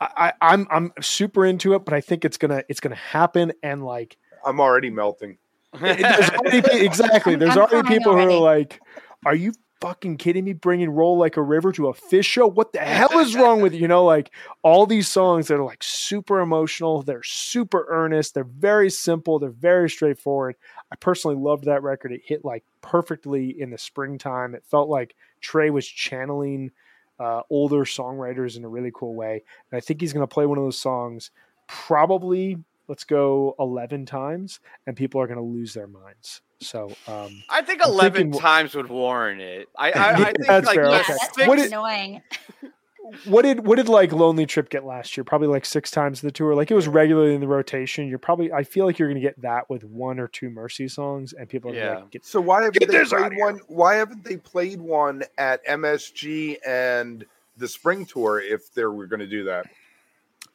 I, 0.00 0.32
I'm 0.42 0.66
I'm 0.70 0.92
super 1.00 1.46
into 1.46 1.72
it, 1.74 1.86
but 1.86 1.94
I 1.94 2.02
think 2.02 2.26
it's 2.26 2.36
gonna 2.36 2.64
it's 2.68 2.80
gonna 2.80 2.96
happen 2.96 3.52
and 3.62 3.82
like 3.82 4.18
I'm 4.44 4.60
already 4.60 4.90
melting 4.90 5.38
there's 5.80 6.30
already, 6.30 6.62
exactly. 6.86 7.36
There's 7.36 7.56
I'm 7.56 7.62
already 7.64 7.88
people 7.88 8.12
already. 8.12 8.32
who 8.32 8.38
are 8.38 8.40
like, 8.40 8.80
"Are 9.24 9.34
you 9.34 9.52
fucking 9.80 10.16
kidding 10.16 10.44
me? 10.44 10.52
Bringing 10.52 10.90
"Roll 10.90 11.16
Like 11.16 11.36
a 11.36 11.42
River" 11.42 11.72
to 11.72 11.88
a 11.88 11.94
Phish 11.94 12.24
show? 12.24 12.46
What 12.46 12.72
the 12.72 12.80
hell 12.80 13.18
is 13.18 13.34
wrong 13.34 13.62
with 13.62 13.74
you? 13.74 13.80
You 13.80 13.88
know, 13.88 14.04
like 14.04 14.30
all 14.62 14.86
these 14.86 15.08
songs 15.08 15.48
that 15.48 15.54
are 15.58 15.64
like 15.64 15.82
super 15.82 16.40
emotional. 16.40 17.02
They're 17.02 17.22
super 17.22 17.86
earnest. 17.88 18.34
They're 18.34 18.44
very 18.44 18.90
simple. 18.90 19.38
They're 19.38 19.50
very 19.50 19.88
straightforward. 19.88 20.56
I 20.90 20.96
personally 20.96 21.36
loved 21.36 21.64
that 21.64 21.82
record. 21.82 22.12
It 22.12 22.22
hit 22.24 22.44
like 22.44 22.64
perfectly 22.82 23.48
in 23.60 23.70
the 23.70 23.78
springtime. 23.78 24.54
It 24.54 24.64
felt 24.70 24.88
like 24.88 25.14
Trey 25.40 25.70
was 25.70 25.86
channeling 25.86 26.70
uh, 27.18 27.42
older 27.50 27.84
songwriters 27.84 28.56
in 28.56 28.64
a 28.64 28.68
really 28.68 28.90
cool 28.94 29.14
way. 29.14 29.42
And 29.70 29.76
I 29.76 29.80
think 29.80 30.00
he's 30.00 30.12
going 30.12 30.26
to 30.26 30.32
play 30.32 30.44
one 30.44 30.58
of 30.58 30.64
those 30.64 30.78
songs 30.78 31.30
probably 31.68 32.58
let's 32.88 33.04
go 33.04 33.54
11 33.58 34.06
times 34.06 34.60
and 34.86 34.96
people 34.96 35.20
are 35.20 35.26
going 35.26 35.38
to 35.38 35.44
lose 35.44 35.74
their 35.74 35.86
minds. 35.86 36.40
So 36.60 36.92
um, 37.08 37.42
i 37.50 37.62
think 37.62 37.84
11 37.84 38.22
thinking, 38.22 38.40
times 38.40 38.74
would 38.74 38.88
warrant 38.88 39.40
it. 39.40 39.68
I, 39.76 39.90
I, 39.90 40.10
I 40.10 40.24
think 40.24 40.46
that's 40.46 40.66
like 40.66 40.76
fair. 40.76 40.90
Yeah, 40.90 41.00
okay. 41.00 41.14
that's 41.20 41.48
what 41.48 41.58
annoying. 41.58 42.22
what 43.24 43.42
did 43.42 43.66
what 43.66 43.76
did 43.76 43.88
like 43.88 44.12
lonely 44.12 44.46
trip 44.46 44.68
get 44.68 44.84
last 44.84 45.16
year? 45.16 45.24
Probably 45.24 45.48
like 45.48 45.64
six 45.64 45.90
times 45.90 46.20
the 46.20 46.30
tour. 46.30 46.54
Like 46.54 46.70
it 46.70 46.74
was 46.74 46.88
regularly 46.88 47.34
in 47.34 47.40
the 47.40 47.48
rotation. 47.48 48.08
You're 48.08 48.18
probably 48.18 48.52
i 48.52 48.62
feel 48.62 48.86
like 48.86 48.98
you're 48.98 49.08
going 49.08 49.20
to 49.20 49.26
get 49.26 49.40
that 49.42 49.68
with 49.68 49.84
one 49.84 50.20
or 50.20 50.28
two 50.28 50.50
mercy 50.50 50.88
songs 50.88 51.32
and 51.32 51.48
people 51.48 51.72
are 51.72 51.74
yeah. 51.74 51.96
Like, 51.96 52.10
get, 52.10 52.24
so 52.24 52.40
why 52.40 52.62
haven't 52.64 52.88
they 52.88 53.04
played 53.04 53.32
one 53.36 53.60
why 53.66 53.94
haven't 53.96 54.24
they 54.24 54.36
played 54.36 54.80
one 54.80 55.24
at 55.36 55.64
msg 55.66 56.56
and 56.66 57.26
the 57.56 57.68
spring 57.68 58.06
tour 58.06 58.40
if 58.40 58.72
they 58.72 58.84
were 58.84 59.06
going 59.06 59.20
to 59.20 59.26
do 59.26 59.44
that? 59.44 59.66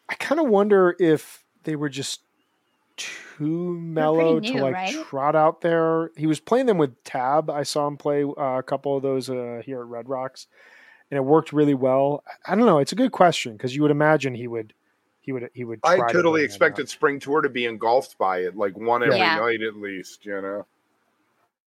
I 0.10 0.16
kind 0.16 0.40
of 0.40 0.48
wonder 0.48 0.96
if 1.00 1.44
they 1.68 1.76
were 1.76 1.90
just 1.90 2.22
too 2.96 3.78
mellow 3.78 4.40
new, 4.40 4.54
to 4.54 4.64
like 4.64 4.74
right? 4.74 5.06
trot 5.06 5.36
out 5.36 5.60
there. 5.62 6.12
He 6.16 6.26
was 6.26 6.40
playing 6.40 6.66
them 6.66 6.78
with 6.78 7.04
Tab. 7.04 7.50
I 7.50 7.64
saw 7.64 7.86
him 7.86 7.98
play 7.98 8.24
uh, 8.24 8.58
a 8.58 8.64
couple 8.64 8.96
of 8.96 9.04
those 9.04 9.30
uh, 9.30 9.62
here 9.64 9.82
at 9.82 9.88
Red 9.88 10.08
Rocks, 10.10 10.48
and 11.12 11.18
it 11.18 11.22
worked 11.22 11.52
really 11.52 11.74
well. 11.74 12.24
I 12.48 12.56
don't 12.56 12.66
know. 12.66 12.80
It's 12.80 12.94
a 12.94 12.96
good 12.96 13.12
question 13.12 13.52
because 13.54 13.76
you 13.76 13.82
would 13.82 13.92
imagine 13.92 14.34
he 14.34 14.48
would. 14.48 14.74
He 15.20 15.34
would. 15.34 15.50
He 15.54 15.66
would. 15.66 15.82
I 15.84 15.98
totally 16.12 16.42
to 16.42 16.46
expected 16.46 16.88
Spring 16.88 17.20
Tour 17.20 17.42
to 17.42 17.50
be 17.50 17.66
engulfed 17.66 18.18
by 18.18 18.40
it, 18.40 18.56
like 18.56 18.78
one 18.78 19.04
every 19.04 19.18
yeah. 19.18 19.36
night 19.36 19.62
at 19.62 19.76
least. 19.76 20.26
You 20.26 20.42
know. 20.42 20.66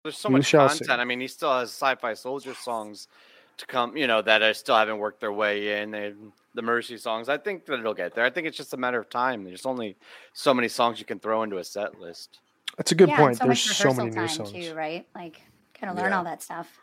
There's 0.03 0.17
so 0.17 0.29
we 0.29 0.35
much 0.35 0.51
content. 0.51 0.85
See. 0.85 0.91
I 0.91 1.03
mean, 1.03 1.19
he 1.19 1.27
still 1.27 1.51
has 1.51 1.69
Sci-Fi 1.69 2.13
Soldier 2.13 2.53
songs 2.55 3.09
to 3.57 3.65
come, 3.67 3.95
you 3.95 4.07
know, 4.07 4.21
that 4.21 4.41
I 4.41 4.53
still 4.53 4.75
haven't 4.75 4.97
worked 4.97 5.19
their 5.19 5.33
way 5.33 5.81
in. 5.81 5.93
And 5.93 6.31
the 6.53 6.61
Mercy 6.61 6.97
songs. 6.97 7.29
I 7.29 7.37
think 7.37 7.65
that 7.65 7.79
it'll 7.79 7.93
get 7.93 8.15
there. 8.15 8.25
I 8.25 8.29
think 8.29 8.47
it's 8.47 8.57
just 8.57 8.73
a 8.73 8.77
matter 8.77 8.99
of 8.99 9.09
time. 9.09 9.43
There's 9.43 9.65
only 9.65 9.95
so 10.33 10.53
many 10.53 10.67
songs 10.67 10.99
you 10.99 11.05
can 11.05 11.19
throw 11.19 11.43
into 11.43 11.57
a 11.57 11.63
set 11.63 11.99
list. 11.99 12.39
That's 12.77 12.91
a 12.91 12.95
good 12.95 13.09
yeah, 13.09 13.17
point. 13.17 13.37
So 13.37 13.45
There's 13.45 13.61
so 13.61 13.93
many 13.93 14.11
new 14.11 14.27
songs 14.27 14.51
too, 14.51 14.73
right? 14.73 15.05
Like, 15.15 15.41
gotta 15.79 15.93
learn 15.93 16.11
yeah. 16.11 16.17
all 16.17 16.23
that 16.23 16.41
stuff. 16.41 16.79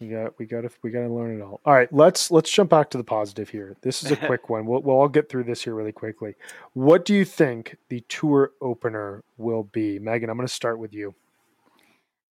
We 0.00 0.06
got 0.08 0.38
we 0.38 0.46
got 0.46 0.60
to 0.60 0.70
we 0.82 0.90
got 0.90 1.00
to 1.00 1.12
learn 1.12 1.40
it 1.40 1.42
all. 1.42 1.60
All 1.64 1.74
right, 1.74 1.92
let's 1.92 2.30
let's 2.30 2.48
jump 2.50 2.70
back 2.70 2.88
to 2.90 2.98
the 2.98 3.04
positive 3.04 3.48
here. 3.48 3.76
This 3.80 4.04
is 4.04 4.12
a 4.12 4.16
quick 4.26 4.48
one. 4.48 4.64
We'll 4.64 4.80
we'll 4.80 4.96
all 4.96 5.08
get 5.08 5.28
through 5.28 5.44
this 5.44 5.62
here 5.62 5.74
really 5.74 5.92
quickly. 5.92 6.36
What 6.72 7.04
do 7.04 7.14
you 7.14 7.24
think 7.24 7.76
the 7.88 8.00
tour 8.08 8.52
opener 8.60 9.24
will 9.38 9.64
be, 9.64 9.98
Megan? 9.98 10.30
I'm 10.30 10.36
going 10.36 10.46
to 10.46 10.54
start 10.54 10.78
with 10.78 10.94
you. 10.94 11.14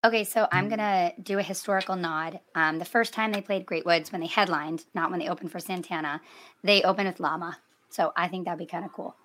Okay, 0.08 0.24
so 0.24 0.48
I'm 0.54 0.70
gonna 0.70 1.12
do 1.22 1.38
a 1.38 1.44
historical 1.44 1.98
nod. 1.98 2.40
Um, 2.56 2.80
the 2.80 2.86
first 2.86 3.14
time 3.14 3.34
they 3.34 3.42
played 3.42 3.66
Great 3.66 3.86
Woods 3.86 4.10
when 4.10 4.22
they 4.22 4.28
headlined, 4.28 4.86
not 4.94 5.12
when 5.12 5.20
they 5.20 5.28
opened 5.28 5.52
for 5.52 5.60
Santana, 5.60 6.22
they 6.64 6.82
opened 6.84 7.10
with 7.10 7.20
Llama. 7.20 7.58
So 7.90 8.14
I 8.16 8.30
think 8.30 8.46
that'd 8.46 8.58
be 8.58 8.66
kind 8.66 8.86
of 8.86 8.94
cool. 8.94 9.18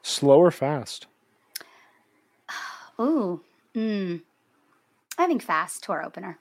Slow 0.00 0.38
or 0.38 0.50
fast? 0.50 1.08
Ooh, 2.98 3.42
mm, 3.74 4.22
I 5.18 5.26
think 5.26 5.42
fast 5.42 5.84
tour 5.84 6.02
opener. 6.02 6.38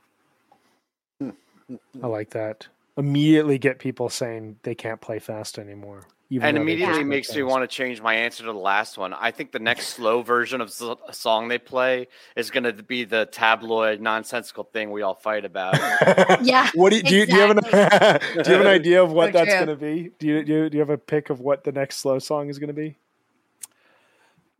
I 1.22 2.08
like 2.08 2.30
that. 2.30 2.68
Immediately 2.96 3.58
get 3.58 3.80
people 3.80 4.08
saying 4.08 4.60
they 4.64 4.76
can't 4.76 5.02
play 5.02 5.20
fast 5.20 5.60
anymore. 5.60 6.08
And 6.42 6.58
immediately 6.58 7.04
makes 7.04 7.28
fast. 7.28 7.38
me 7.38 7.44
want 7.44 7.70
to 7.70 7.74
change 7.74 8.02
my 8.02 8.16
answer 8.16 8.44
to 8.44 8.52
the 8.52 8.58
last 8.58 8.98
one. 8.98 9.14
I 9.14 9.32
think 9.32 9.52
the 9.52 9.60
next 9.60 9.88
slow 9.88 10.22
version 10.22 10.62
of 10.62 10.74
a 11.08 11.14
song 11.14 11.48
they 11.48 11.58
play 11.58 12.08
is 12.36 12.52
going 12.52 12.64
to 12.64 12.74
be 12.74 13.04
the 13.04 13.26
tabloid 13.26 14.02
nonsensical 14.02 14.64
thing 14.64 14.92
we 14.92 15.02
all 15.02 15.16
fight 15.16 15.46
about. 15.46 15.76
yeah. 16.44 16.70
What 16.76 16.92
do 16.92 16.98
you, 16.98 17.04
do, 17.04 17.16
you, 17.16 17.26
do 17.26 17.36
you 17.36 17.42
have 17.42 17.58
an 17.58 17.64
do 18.44 18.52
you 18.52 18.58
have 18.58 18.62
an 18.62 18.68
idea 18.68 19.04
of 19.04 19.12
what 19.12 19.34
so 19.34 19.40
that's 19.40 19.54
going 19.54 19.68
to 19.68 19.76
be? 19.76 20.12
Do 20.20 20.28
you, 20.28 20.44
do 20.44 20.54
you 20.54 20.70
do 20.70 20.78
you 20.78 20.82
have 20.82 20.90
a 20.90 20.98
pick 20.98 21.30
of 21.30 21.40
what 21.40 21.64
the 21.64 21.72
next 21.72 21.98
slow 21.98 22.20
song 22.20 22.50
is 22.50 22.60
going 22.60 22.68
to 22.68 22.74
be? 22.74 22.98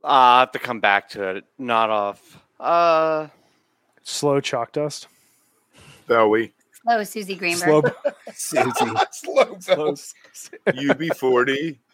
Uh, 0.04 0.08
I 0.08 0.40
have 0.42 0.52
to 0.52 0.60
come 0.60 0.80
back 0.80 1.10
to 1.10 1.38
it. 1.38 1.46
Not 1.58 1.90
off. 1.90 2.40
Uh, 2.60 3.28
slow 4.04 4.42
chalk 4.42 4.74
dust. 4.74 5.08
Bowie. 6.08 6.54
Slow 6.84 7.04
Suzy 7.04 7.36
Greenberg. 7.36 7.94
Slow 8.34 8.64
Suzy. 8.72 8.72
Slow 9.12 9.58
Slow. 9.60 9.94
UB40. 10.68 11.78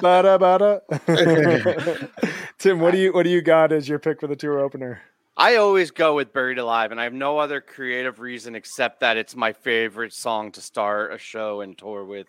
bada 0.00 0.38
bada. 0.38 0.80
Tim, 2.58 2.80
what 2.80 2.92
do 2.92 2.98
you 2.98 3.12
what 3.12 3.24
do 3.24 3.30
you 3.30 3.42
got 3.42 3.72
as 3.72 3.88
your 3.88 3.98
pick 3.98 4.20
for 4.20 4.26
the 4.26 4.36
tour 4.36 4.58
opener? 4.58 5.02
I 5.36 5.56
always 5.56 5.90
go 5.90 6.14
with 6.14 6.32
Buried 6.32 6.56
Alive, 6.58 6.92
and 6.92 7.00
I 7.00 7.04
have 7.04 7.12
no 7.12 7.36
other 7.38 7.60
creative 7.60 8.20
reason 8.20 8.54
except 8.54 9.00
that 9.00 9.18
it's 9.18 9.36
my 9.36 9.52
favorite 9.52 10.14
song 10.14 10.50
to 10.52 10.62
start 10.62 11.12
a 11.12 11.18
show 11.18 11.60
and 11.60 11.76
tour 11.76 12.04
with. 12.04 12.26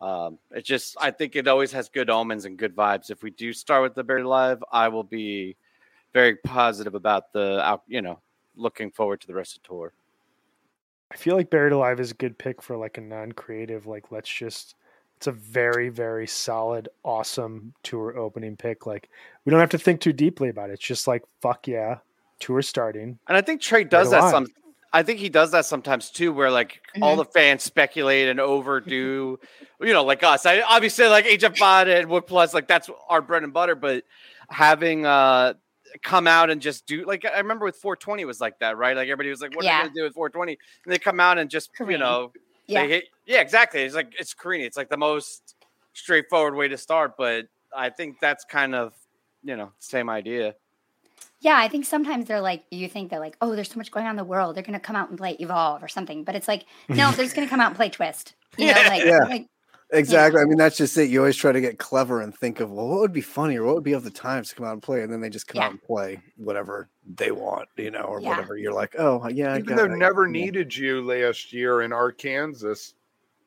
Um, 0.00 0.38
it 0.52 0.64
just, 0.64 0.96
I 1.00 1.10
think 1.10 1.34
it 1.34 1.48
always 1.48 1.72
has 1.72 1.88
good 1.88 2.08
omens 2.08 2.44
and 2.44 2.56
good 2.56 2.76
vibes. 2.76 3.10
If 3.10 3.24
we 3.24 3.30
do 3.30 3.52
start 3.52 3.82
with 3.82 3.96
the 3.96 4.04
Buried 4.04 4.24
Alive, 4.24 4.62
I 4.70 4.86
will 4.86 5.02
be 5.02 5.56
very 6.14 6.36
positive 6.36 6.94
about 6.94 7.32
the, 7.32 7.80
you 7.88 8.00
know, 8.02 8.20
looking 8.58 8.90
forward 8.90 9.20
to 9.20 9.26
the 9.26 9.34
rest 9.34 9.56
of 9.56 9.62
the 9.62 9.68
tour. 9.68 9.92
I 11.10 11.16
feel 11.16 11.36
like 11.36 11.50
Buried 11.50 11.72
Alive 11.72 12.00
is 12.00 12.10
a 12.10 12.14
good 12.14 12.36
pick 12.36 12.60
for 12.60 12.76
like 12.76 12.98
a 12.98 13.00
non-creative. 13.00 13.86
Like, 13.86 14.10
let's 14.10 14.28
just. 14.28 14.74
It's 15.16 15.26
a 15.26 15.32
very, 15.32 15.88
very 15.88 16.28
solid, 16.28 16.88
awesome 17.02 17.74
tour 17.82 18.16
opening 18.16 18.56
pick. 18.56 18.86
Like, 18.86 19.08
we 19.44 19.50
don't 19.50 19.58
have 19.58 19.70
to 19.70 19.78
think 19.78 20.00
too 20.00 20.12
deeply 20.12 20.48
about 20.48 20.70
it. 20.70 20.74
It's 20.74 20.86
just 20.86 21.08
like, 21.08 21.24
fuck 21.42 21.66
yeah, 21.66 21.98
tour 22.38 22.62
starting. 22.62 23.18
And 23.26 23.36
I 23.36 23.40
think 23.40 23.60
Trey 23.60 23.82
does 23.82 24.12
that 24.12 24.30
some. 24.30 24.46
I 24.92 25.02
think 25.02 25.18
he 25.18 25.28
does 25.28 25.50
that 25.50 25.66
sometimes 25.66 26.10
too, 26.10 26.32
where 26.32 26.50
like 26.50 26.80
mm-hmm. 26.94 27.02
all 27.02 27.16
the 27.16 27.24
fans 27.24 27.62
speculate 27.62 28.28
and 28.28 28.40
overdo, 28.40 29.38
you 29.80 29.92
know, 29.92 30.04
like 30.04 30.22
us. 30.22 30.46
I 30.46 30.60
obviously 30.60 31.06
like 31.06 31.26
HF 31.26 31.60
and 32.00 32.08
Wook 32.08 32.26
Plus, 32.26 32.54
like 32.54 32.68
that's 32.68 32.88
our 33.08 33.20
bread 33.20 33.42
and 33.42 33.52
butter. 33.52 33.74
But 33.74 34.04
having 34.48 35.04
uh 35.04 35.54
come 36.02 36.26
out 36.26 36.50
and 36.50 36.60
just 36.60 36.86
do 36.86 37.04
like 37.04 37.24
I 37.24 37.38
remember 37.38 37.64
with 37.64 37.76
420 37.76 38.24
was 38.24 38.40
like 38.40 38.58
that, 38.60 38.76
right? 38.76 38.96
Like 38.96 39.08
everybody 39.08 39.30
was 39.30 39.40
like, 39.40 39.54
"What 39.54 39.64
yeah. 39.64 39.76
are 39.76 39.82
you 39.82 39.88
gonna 39.88 39.94
do 39.94 40.02
with 40.04 40.14
420?" 40.14 40.58
And 40.84 40.92
they 40.92 40.98
come 40.98 41.20
out 41.20 41.38
and 41.38 41.50
just 41.50 41.74
Carini. 41.74 41.94
you 41.94 41.98
know, 41.98 42.32
yeah, 42.66 42.86
hit, 42.86 43.04
yeah, 43.26 43.40
exactly. 43.40 43.82
It's 43.82 43.94
like 43.94 44.14
it's 44.18 44.34
Carini. 44.34 44.64
It's 44.64 44.76
like 44.76 44.90
the 44.90 44.96
most 44.96 45.54
straightforward 45.94 46.54
way 46.54 46.68
to 46.68 46.76
start, 46.76 47.16
but 47.16 47.46
I 47.74 47.90
think 47.90 48.20
that's 48.20 48.44
kind 48.44 48.74
of 48.74 48.94
you 49.42 49.56
know 49.56 49.72
same 49.78 50.10
idea. 50.10 50.54
Yeah, 51.40 51.56
I 51.56 51.68
think 51.68 51.84
sometimes 51.84 52.26
they're 52.26 52.40
like, 52.40 52.64
you 52.72 52.88
think 52.88 53.10
they're 53.10 53.20
like, 53.20 53.36
oh, 53.40 53.54
there's 53.54 53.70
so 53.70 53.78
much 53.78 53.92
going 53.92 54.06
on 54.06 54.10
in 54.10 54.16
the 54.16 54.24
world. 54.24 54.56
They're 54.56 54.62
going 54.64 54.72
to 54.72 54.80
come 54.80 54.96
out 54.96 55.08
and 55.08 55.16
play 55.16 55.36
Evolve 55.38 55.84
or 55.84 55.88
something. 55.88 56.24
But 56.24 56.34
it's 56.34 56.48
like, 56.48 56.64
no, 56.88 57.12
they're 57.12 57.24
just 57.24 57.36
going 57.36 57.46
to 57.46 57.50
come 57.50 57.60
out 57.60 57.68
and 57.68 57.76
play 57.76 57.90
Twist. 57.90 58.34
You 58.56 58.66
know, 58.66 58.72
like, 58.88 59.04
yeah. 59.04 59.18
like 59.20 59.46
Exactly. 59.90 60.38
Yeah. 60.38 60.44
I 60.44 60.46
mean, 60.46 60.58
that's 60.58 60.76
just 60.76 60.96
it. 60.98 61.08
You 61.08 61.20
always 61.20 61.36
try 61.36 61.50
to 61.50 61.60
get 61.60 61.78
clever 61.78 62.20
and 62.20 62.36
think 62.36 62.60
of, 62.60 62.70
well, 62.70 62.88
what 62.88 63.00
would 63.00 63.12
be 63.12 63.22
funny 63.22 63.56
or 63.56 63.64
what 63.64 63.74
would 63.74 63.84
be 63.84 63.94
of 63.94 64.04
the 64.04 64.10
times 64.10 64.50
to 64.50 64.54
come 64.54 64.66
out 64.66 64.72
and 64.74 64.82
play, 64.82 65.02
and 65.02 65.10
then 65.10 65.20
they 65.20 65.30
just 65.30 65.46
come 65.46 65.60
yeah. 65.60 65.66
out 65.66 65.70
and 65.70 65.82
play 65.82 66.20
whatever 66.36 66.90
they 67.16 67.30
want, 67.30 67.68
you 67.76 67.90
know, 67.90 68.02
or 68.02 68.20
yeah. 68.20 68.28
whatever. 68.28 68.58
You're 68.58 68.74
like, 68.74 68.94
oh, 68.98 69.26
yeah. 69.28 69.56
Even 69.56 69.76
though 69.76 69.86
never 69.86 70.26
needed 70.26 70.76
you 70.76 71.02
last 71.02 71.52
year 71.52 71.82
in 71.82 71.92
Arkansas 71.92 72.74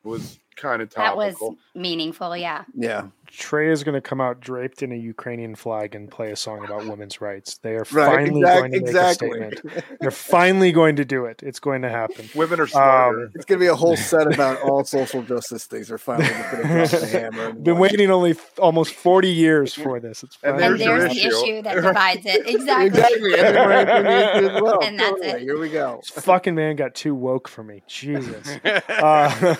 was 0.02 0.40
kind 0.56 0.82
of 0.82 0.90
topical. 0.90 1.20
That 1.20 1.40
was 1.40 1.56
meaningful, 1.74 2.36
yeah. 2.36 2.64
Yeah. 2.74 3.08
Trey 3.34 3.70
is 3.70 3.82
going 3.82 3.94
to 3.94 4.02
come 4.02 4.20
out 4.20 4.40
draped 4.40 4.82
in 4.82 4.92
a 4.92 4.96
Ukrainian 4.96 5.54
flag 5.54 5.94
and 5.94 6.10
play 6.10 6.32
a 6.32 6.36
song 6.36 6.64
about 6.64 6.86
women's 6.86 7.22
rights. 7.22 7.56
They 7.58 7.76
are 7.76 7.78
right, 7.92 8.16
finally 8.16 8.40
exactly, 8.40 8.60
going 8.60 8.72
to 8.72 8.76
exactly. 8.76 9.30
make 9.30 9.52
a 9.52 9.56
statement. 9.56 9.84
They're 10.00 10.10
finally 10.10 10.70
going 10.70 10.96
to 10.96 11.04
do 11.06 11.24
it. 11.24 11.42
It's 11.42 11.58
going 11.58 11.80
to 11.82 11.88
happen. 11.88 12.28
Women 12.34 12.60
are 12.60 12.66
smarter. 12.66 13.24
Um, 13.24 13.30
it's 13.34 13.46
going 13.46 13.58
to 13.58 13.64
be 13.64 13.68
a 13.68 13.74
whole 13.74 13.96
set 13.96 14.26
about 14.34 14.60
all 14.60 14.84
social 14.84 15.22
justice 15.22 15.64
things. 15.64 15.88
They're 15.88 15.96
finally 15.96 16.28
going 16.28 16.88
to 16.88 16.96
the 16.98 17.06
hammer. 17.06 17.54
Been 17.54 17.78
waiting 17.78 18.10
only 18.10 18.36
almost 18.58 18.92
40 18.92 19.28
years 19.28 19.72
for 19.72 19.98
this. 19.98 20.22
It's 20.22 20.36
and 20.42 20.58
there's, 20.58 20.80
and 20.82 20.90
there's 20.90 21.14
the 21.14 21.20
issue. 21.20 21.28
issue 21.28 21.62
that 21.62 21.74
divides 21.76 22.26
it. 22.26 22.46
Exactly. 22.46 22.86
exactly. 22.86 23.34
And, 23.40 24.62
well. 24.62 24.82
and 24.82 24.98
that's 24.98 25.10
totally. 25.10 25.28
it. 25.28 25.40
Here 25.40 25.58
we 25.58 25.70
go. 25.70 26.02
This 26.02 26.24
fucking 26.24 26.54
man 26.54 26.76
got 26.76 26.94
too 26.94 27.14
woke 27.14 27.48
for 27.48 27.64
me. 27.64 27.82
Jesus. 27.86 28.58
Uh, 28.62 29.56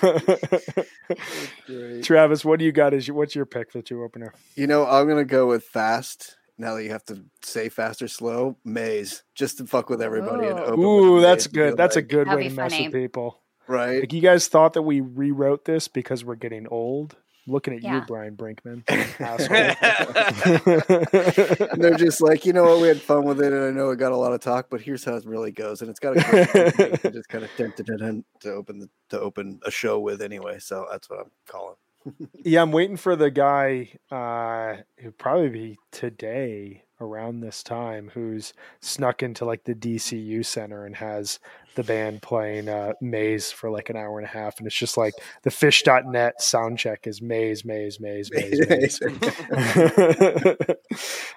Travis, 2.03 2.45
what 2.45 2.59
do 2.59 2.65
you 2.65 2.73
got? 2.73 2.95
Is 2.95 3.09
your, 3.09 3.17
what's 3.17 3.35
your 3.35 3.47
pick 3.47 3.73
for 3.73 3.79
the 3.79 3.83
two 3.83 4.03
opener? 4.03 4.33
You 4.57 4.67
know, 4.67 4.87
I'm 4.87 5.09
gonna 5.09 5.25
go 5.25 5.47
with 5.47 5.65
fast. 5.65 6.37
Now 6.59 6.75
that 6.75 6.85
you 6.85 6.91
have 6.91 7.05
to 7.07 7.25
say 7.43 7.69
fast 7.69 8.03
or 8.03 8.09
slow, 8.09 8.57
maze 8.65 9.25
just 9.35 9.59
to 9.59 9.67
fuck 9.67 9.89
with 9.89 10.03
everybody. 10.03 10.47
And 10.47 10.61
open 10.61 10.85
Ooh, 10.85 11.21
that's 11.21 11.47
good. 11.47 11.77
That's 11.77 11.97
like, 11.97 12.05
a 12.05 12.09
good 12.09 12.29
way 12.29 12.49
to 12.49 12.55
mess 12.55 12.79
with 12.79 12.93
people. 12.93 13.41
Right? 13.67 14.01
Like 14.01 14.13
you 14.13 14.21
guys 14.21 14.49
thought 14.49 14.75
that 14.75 14.83
we 14.83 15.01
rewrote 15.01 15.65
this 15.65 15.89
because 15.89 16.25
we're 16.25 16.35
getting 16.37 16.67
old. 16.69 17.17
Looking 17.47 17.75
at 17.75 17.83
yeah. 17.83 17.97
you, 17.97 18.03
Brian 18.07 18.37
Brinkman. 18.37 18.87
They're 21.77 21.97
just 21.97 22.21
like, 22.21 22.47
you 22.47 22.53
know 22.53 22.63
what, 22.63 22.81
we 22.81 22.87
had 22.87 23.01
fun 23.01 23.25
with 23.25 23.41
it, 23.41 23.53
and 23.53 23.65
I 23.65 23.71
know 23.71 23.91
it 23.91 23.97
got 23.97 24.13
a 24.13 24.17
lot 24.17 24.33
of 24.33 24.41
talk, 24.41 24.69
but 24.71 24.81
here's 24.81 25.05
how 25.05 25.17
it 25.17 25.27
really 25.27 25.51
goes, 25.51 25.81
and 25.81 25.91
it's 25.91 25.99
got 25.99 26.17
a 26.17 26.21
just 27.13 27.29
kind 27.29 27.45
of 27.45 27.51
to 27.57 28.53
open 28.53 28.79
the, 28.79 28.89
to 29.11 29.21
open 29.21 29.61
a 29.67 29.73
show 29.73 29.99
with 29.99 30.23
anyway. 30.23 30.61
So 30.61 30.87
that's 30.91 31.11
what 31.11 31.19
I'm 31.19 31.31
calling. 31.49 31.75
yeah, 32.45 32.63
I'm 32.63 32.73
waiting 32.73 32.97
for 32.97 33.17
the 33.17 33.31
guy 33.31 33.91
uh, 34.11 34.83
who 34.99 35.11
probably 35.11 35.49
be 35.49 35.79
today 35.91 36.85
around 37.03 37.41
this 37.41 37.63
time 37.63 38.11
who's 38.15 38.55
snuck 38.81 39.23
into 39.23 39.45
like 39.45 39.65
the 39.65 39.75
DCU 39.75 40.45
center 40.45 40.87
and 40.87 40.97
has 40.97 41.39
the 41.75 41.83
band 41.83 42.23
playing 42.23 42.69
uh, 42.69 42.93
Maze 43.01 43.51
for 43.51 43.71
like 43.71 43.91
an 43.91 43.97
hour 43.97 44.19
and 44.19 44.27
a 44.27 44.31
half. 44.31 44.59
And 44.59 44.67
it's 44.67 44.77
just 44.77 44.97
like 44.97 45.15
the 45.43 45.51
phish.net 45.51 46.41
sound 46.41 46.79
check 46.79 47.07
is 47.07 47.21
Maze, 47.21 47.65
Maze, 47.65 48.01
Maze, 48.01 48.31
Maze, 48.33 48.61
Maze. 48.69 49.01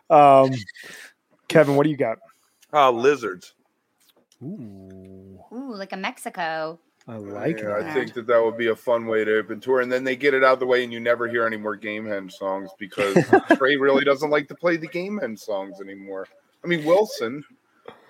um, 0.10 0.52
Kevin, 1.48 1.76
what 1.76 1.84
do 1.84 1.90
you 1.90 1.98
got? 1.98 2.18
Uh, 2.74 2.92
lizards. 2.92 3.54
Ooh. 4.44 5.40
Ooh, 5.52 5.76
like 5.76 5.94
a 5.94 5.98
Mexico. 5.98 6.80
I 7.08 7.18
like 7.18 7.60
yeah, 7.60 7.78
it. 7.78 7.86
I 7.86 7.94
think 7.94 8.14
that 8.14 8.26
that 8.28 8.44
would 8.44 8.58
be 8.58 8.68
a 8.68 8.76
fun 8.76 9.06
way 9.06 9.24
to 9.24 9.38
open 9.38 9.60
tour, 9.60 9.82
and 9.82 9.92
then 9.92 10.04
they 10.04 10.16
get 10.16 10.34
it 10.34 10.44
out 10.44 10.54
of 10.54 10.60
the 10.60 10.66
way, 10.66 10.84
and 10.84 10.92
you 10.92 11.00
never 11.00 11.28
hear 11.28 11.46
any 11.46 11.58
more 11.58 11.76
Gamehenge 11.76 12.32
songs 12.32 12.72
because 12.80 13.16
Trey 13.58 13.76
really 13.78 14.04
doesn't 14.04 14.32
like 14.32 14.48
to 14.48 14.56
play 14.56 14.78
the 14.78 14.88
Gamehenge 14.88 15.40
songs 15.40 15.80
anymore. 15.80 16.28
I 16.64 16.68
mean 16.68 16.84
Wilson, 16.84 17.46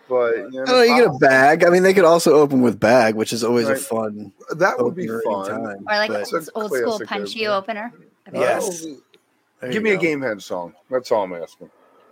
but 0.08 0.36
you, 0.36 0.50
know, 0.52 0.66
oh, 0.68 0.82
you 0.82 0.96
get 0.96 1.08
a 1.08 1.18
bag. 1.18 1.66
I 1.66 1.70
mean, 1.70 1.84
they 1.84 1.94
could 1.94 2.06
also 2.06 2.36
open 2.36 2.62
with 2.62 2.80
bag, 2.80 3.16
which 3.16 3.34
is 3.34 3.44
always 3.44 3.68
right. 3.68 3.76
a 3.76 3.80
fun. 3.80 4.32
That 4.56 4.82
would 4.82 4.96
be 4.96 5.08
fun, 5.08 5.50
time, 5.50 5.86
or 5.90 5.98
like 5.98 6.12
old 6.56 6.72
school 6.72 7.02
punchy 7.06 7.48
opener. 7.48 7.92
Yes. 8.34 8.86
Give 9.72 9.84
me 9.84 9.92
go. 9.92 9.98
a 9.98 10.00
Gamehenge 10.00 10.44
song. 10.44 10.74
That's 10.90 11.12
all 11.12 11.24
I'm 11.24 11.34
asking. 11.34 11.70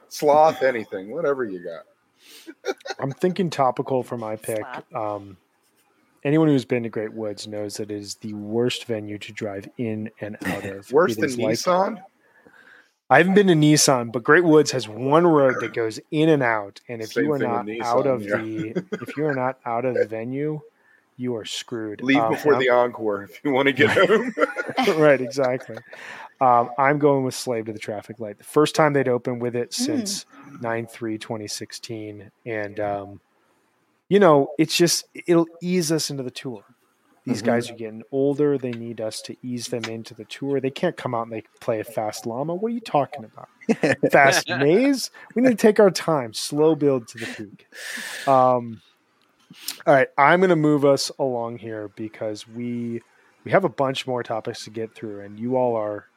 Sloth, 0.09 0.63
anything, 0.63 1.11
whatever 1.11 1.43
you 1.43 1.59
got. 1.59 2.75
I'm 2.99 3.11
thinking 3.11 3.49
topical 3.49 4.03
for 4.03 4.17
my 4.17 4.35
pick. 4.35 4.63
Um, 4.93 5.37
anyone 6.23 6.47
who's 6.47 6.65
been 6.65 6.83
to 6.83 6.89
Great 6.89 7.13
Woods 7.13 7.47
knows 7.47 7.77
that 7.77 7.91
it 7.91 7.95
is 7.95 8.15
the 8.15 8.33
worst 8.33 8.85
venue 8.85 9.17
to 9.19 9.31
drive 9.31 9.67
in 9.77 10.09
and 10.21 10.37
out 10.45 10.65
of. 10.65 10.91
Worse 10.91 11.15
than 11.15 11.29
Nissan. 11.29 11.95
Like, 11.95 12.03
I 13.09 13.17
haven't 13.17 13.35
been 13.35 13.47
to 13.47 13.53
Nissan, 13.53 14.11
but 14.11 14.23
Great 14.23 14.43
Woods 14.43 14.71
has 14.71 14.87
one 14.87 15.27
road 15.27 15.55
that 15.59 15.73
goes 15.73 15.99
in 16.11 16.29
and 16.29 16.41
out. 16.41 16.81
And 16.89 17.01
if 17.01 17.13
Same 17.13 17.25
you 17.25 17.33
are 17.33 17.39
not 17.39 17.65
Nissan, 17.65 17.83
out 17.83 18.07
of 18.07 18.23
yeah. 18.23 18.37
the 18.37 18.85
if 19.01 19.17
you 19.17 19.25
are 19.25 19.35
not 19.35 19.59
out 19.65 19.85
of 19.85 19.95
the 19.95 20.05
venue, 20.05 20.61
you 21.17 21.35
are 21.35 21.45
screwed. 21.45 22.01
Leave 22.01 22.17
um, 22.17 22.31
before 22.31 22.57
the 22.57 22.69
encore 22.69 23.23
if 23.23 23.43
you 23.43 23.51
want 23.51 23.67
to 23.67 23.73
get 23.73 23.89
home. 24.09 24.33
right, 24.99 25.21
exactly. 25.21 25.77
Um, 26.41 26.71
I'm 26.77 26.97
going 26.97 27.23
with 27.23 27.35
Slave 27.35 27.65
to 27.65 27.73
the 27.73 27.79
Traffic 27.79 28.19
Light. 28.19 28.37
The 28.37 28.43
first 28.43 28.73
time 28.73 28.93
they'd 28.93 29.07
opened 29.07 29.41
with 29.41 29.55
it 29.55 29.73
since 29.73 30.25
mm. 30.49 30.61
9 30.61 30.87
3 30.87 31.17
2016. 31.17 32.31
And, 32.45 32.79
um, 32.79 33.19
you 34.09 34.19
know, 34.19 34.49
it's 34.57 34.75
just, 34.75 35.05
it'll 35.13 35.47
ease 35.61 35.91
us 35.91 36.09
into 36.09 36.23
the 36.23 36.31
tour. 36.31 36.63
These 37.25 37.37
mm-hmm. 37.37 37.45
guys 37.45 37.69
are 37.69 37.75
getting 37.75 38.03
older. 38.11 38.57
They 38.57 38.71
need 38.71 38.99
us 38.99 39.21
to 39.21 39.37
ease 39.41 39.67
them 39.67 39.85
into 39.85 40.13
the 40.13 40.25
tour. 40.25 40.59
They 40.59 40.69
can't 40.69 40.97
come 40.97 41.15
out 41.15 41.23
and 41.23 41.31
they 41.31 41.43
play 41.61 41.79
a 41.79 41.83
fast 41.83 42.25
llama. 42.25 42.53
What 42.53 42.69
are 42.69 42.75
you 42.75 42.81
talking 42.81 43.23
about? 43.23 43.49
fast 44.11 44.49
maze? 44.49 45.09
We 45.33 45.41
need 45.41 45.51
to 45.51 45.55
take 45.55 45.79
our 45.79 45.91
time, 45.91 46.33
slow 46.33 46.75
build 46.75 47.07
to 47.09 47.17
the 47.19 47.25
peak. 47.25 47.67
Um, 48.27 48.81
all 49.85 49.93
right, 49.93 50.09
I'm 50.17 50.41
going 50.41 50.49
to 50.49 50.55
move 50.55 50.83
us 50.83 51.11
along 51.17 51.59
here 51.59 51.89
because 51.95 52.47
we 52.47 53.01
we 53.43 53.51
have 53.51 53.65
a 53.65 53.69
bunch 53.69 54.07
more 54.07 54.23
topics 54.23 54.63
to 54.63 54.69
get 54.69 54.95
through, 54.95 55.21
and 55.21 55.39
you 55.39 55.57
all 55.57 55.75
are 55.75 56.07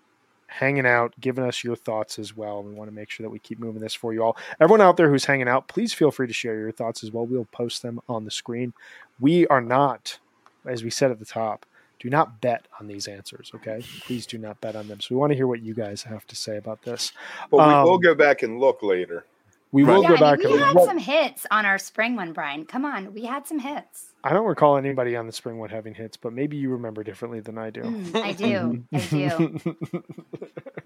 hanging 0.47 0.87
out, 0.87 1.15
giving 1.21 1.45
us 1.45 1.65
your 1.65 1.77
thoughts 1.77 2.19
as 2.19 2.37
well. 2.37 2.63
We 2.63 2.73
want 2.73 2.89
to 2.89 2.95
make 2.95 3.11
sure 3.11 3.25
that 3.25 3.31
we 3.31 3.39
keep 3.39 3.59
moving 3.59 3.83
this 3.83 3.95
for 3.95 4.13
you 4.13 4.23
all. 4.23 4.37
Everyone 4.61 4.81
out 4.81 4.97
there 4.97 5.11
who's 5.11 5.25
hanging 5.25 5.49
out, 5.49 5.69
please 5.69 5.93
feel 5.93 6.11
free 6.11 6.27
to 6.27 6.33
share 6.33 6.59
your 6.59 6.73
thoughts 6.73 7.03
as 7.03 7.11
well. 7.11 7.27
We'll 7.27 7.47
post 7.47 7.83
them 7.83 8.01
on 8.09 8.25
the 8.25 8.31
screen. 8.31 8.73
We 9.19 9.47
are 9.49 9.61
not, 9.61 10.19
as 10.65 10.85
we 10.85 10.91
said 10.91 11.11
at 11.11 11.19
the 11.19 11.25
top, 11.25 11.67
do 11.99 12.11
not 12.11 12.41
bet 12.41 12.67
on 12.79 12.87
these 12.87 13.09
answers, 13.09 13.51
okay? 13.55 13.83
Please 14.03 14.27
do 14.27 14.39
not 14.39 14.61
bet 14.61 14.77
on 14.77 14.87
them. 14.87 15.01
So 15.01 15.15
we 15.15 15.19
want 15.19 15.31
to 15.33 15.37
hear 15.37 15.47
what 15.47 15.63
you 15.63 15.75
guys 15.75 16.03
have 16.03 16.27
to 16.27 16.37
say 16.37 16.59
about 16.59 16.83
this. 16.83 17.13
But 17.51 17.59
um, 17.59 17.69
we 17.69 17.91
will 17.91 17.95
um, 17.97 18.01
go 18.01 18.15
back 18.15 18.43
and 18.43 18.61
look 18.61 18.83
later. 18.83 19.25
We 19.73 19.85
will 19.85 20.03
yeah, 20.03 20.09
go 20.09 20.17
back. 20.17 20.39
We 20.39 20.59
had 20.59 20.81
some 20.85 20.99
hits 20.99 21.47
on 21.51 21.67
our 21.67 21.79
spring 21.79 22.17
one, 22.17 22.33
Brian. 22.33 22.65
Come 22.65 22.85
on, 22.85 23.13
we 23.13 23.25
had 23.25 23.47
some 23.47 23.59
hits. 23.59 24.13
I 24.23 24.33
don't 24.33 24.47
recall 24.47 24.77
anybody 24.77 25.15
on 25.15 25.27
the 25.27 25.33
spring 25.33 25.59
one 25.59 25.71
having 25.71 25.95
hits, 25.95 26.17
but 26.17 26.33
maybe 26.33 26.57
you 26.57 26.71
remember 26.71 27.05
differently 27.05 27.41
than 27.41 27.59
I 27.59 27.71
do. 27.71 27.83
Mm, 27.83 28.17
I 28.17 28.33
do. 28.33 28.85
I 28.93 28.99
do. 28.99 29.77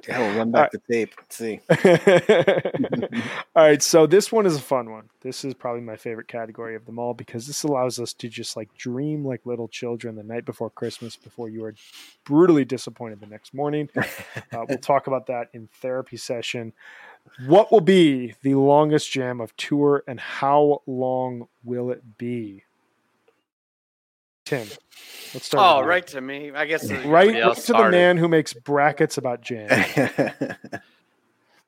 yeah, 0.08 0.18
we'll 0.18 0.36
run 0.36 0.50
back 0.50 0.72
the 0.72 0.80
tape. 0.90 1.14
Let's 1.16 1.36
see. 1.36 1.60
all 3.56 3.64
right, 3.64 3.82
so 3.82 4.06
this 4.06 4.30
one 4.30 4.44
is 4.44 4.56
a 4.56 4.60
fun 4.60 4.90
one. 4.90 5.08
This 5.22 5.44
is 5.44 5.54
probably 5.54 5.80
my 5.80 5.96
favorite 5.96 6.28
category 6.28 6.74
of 6.74 6.84
them 6.84 6.98
all 6.98 7.14
because 7.14 7.46
this 7.46 7.62
allows 7.62 7.98
us 7.98 8.12
to 8.14 8.28
just 8.28 8.56
like 8.56 8.74
dream 8.76 9.24
like 9.24 9.46
little 9.46 9.68
children 9.68 10.16
the 10.16 10.22
night 10.22 10.44
before 10.44 10.68
Christmas 10.68 11.16
before 11.16 11.48
you 11.48 11.64
are 11.64 11.74
brutally 12.24 12.64
disappointed 12.64 13.20
the 13.20 13.26
next 13.26 13.54
morning. 13.54 13.88
Uh, 14.52 14.64
we'll 14.68 14.78
talk 14.78 15.06
about 15.06 15.26
that 15.26 15.48
in 15.52 15.68
therapy 15.80 16.16
session. 16.16 16.72
What 17.46 17.72
will 17.72 17.80
be 17.80 18.34
the 18.42 18.54
longest 18.54 19.10
jam 19.10 19.40
of 19.40 19.56
tour 19.56 20.02
and 20.06 20.20
how 20.20 20.82
long 20.86 21.48
will 21.64 21.90
it 21.90 22.18
be? 22.18 22.64
Tim, 24.44 24.66
let's 25.32 25.46
start. 25.46 25.84
Oh, 25.84 25.86
right 25.86 26.06
to 26.08 26.20
me. 26.20 26.50
I 26.50 26.66
guess 26.66 26.90
right, 26.90 27.06
right 27.06 27.56
to 27.56 27.72
the 27.72 27.88
man 27.90 28.16
who 28.16 28.26
makes 28.26 28.52
brackets 28.52 29.16
about 29.16 29.42
jam. 29.42 29.68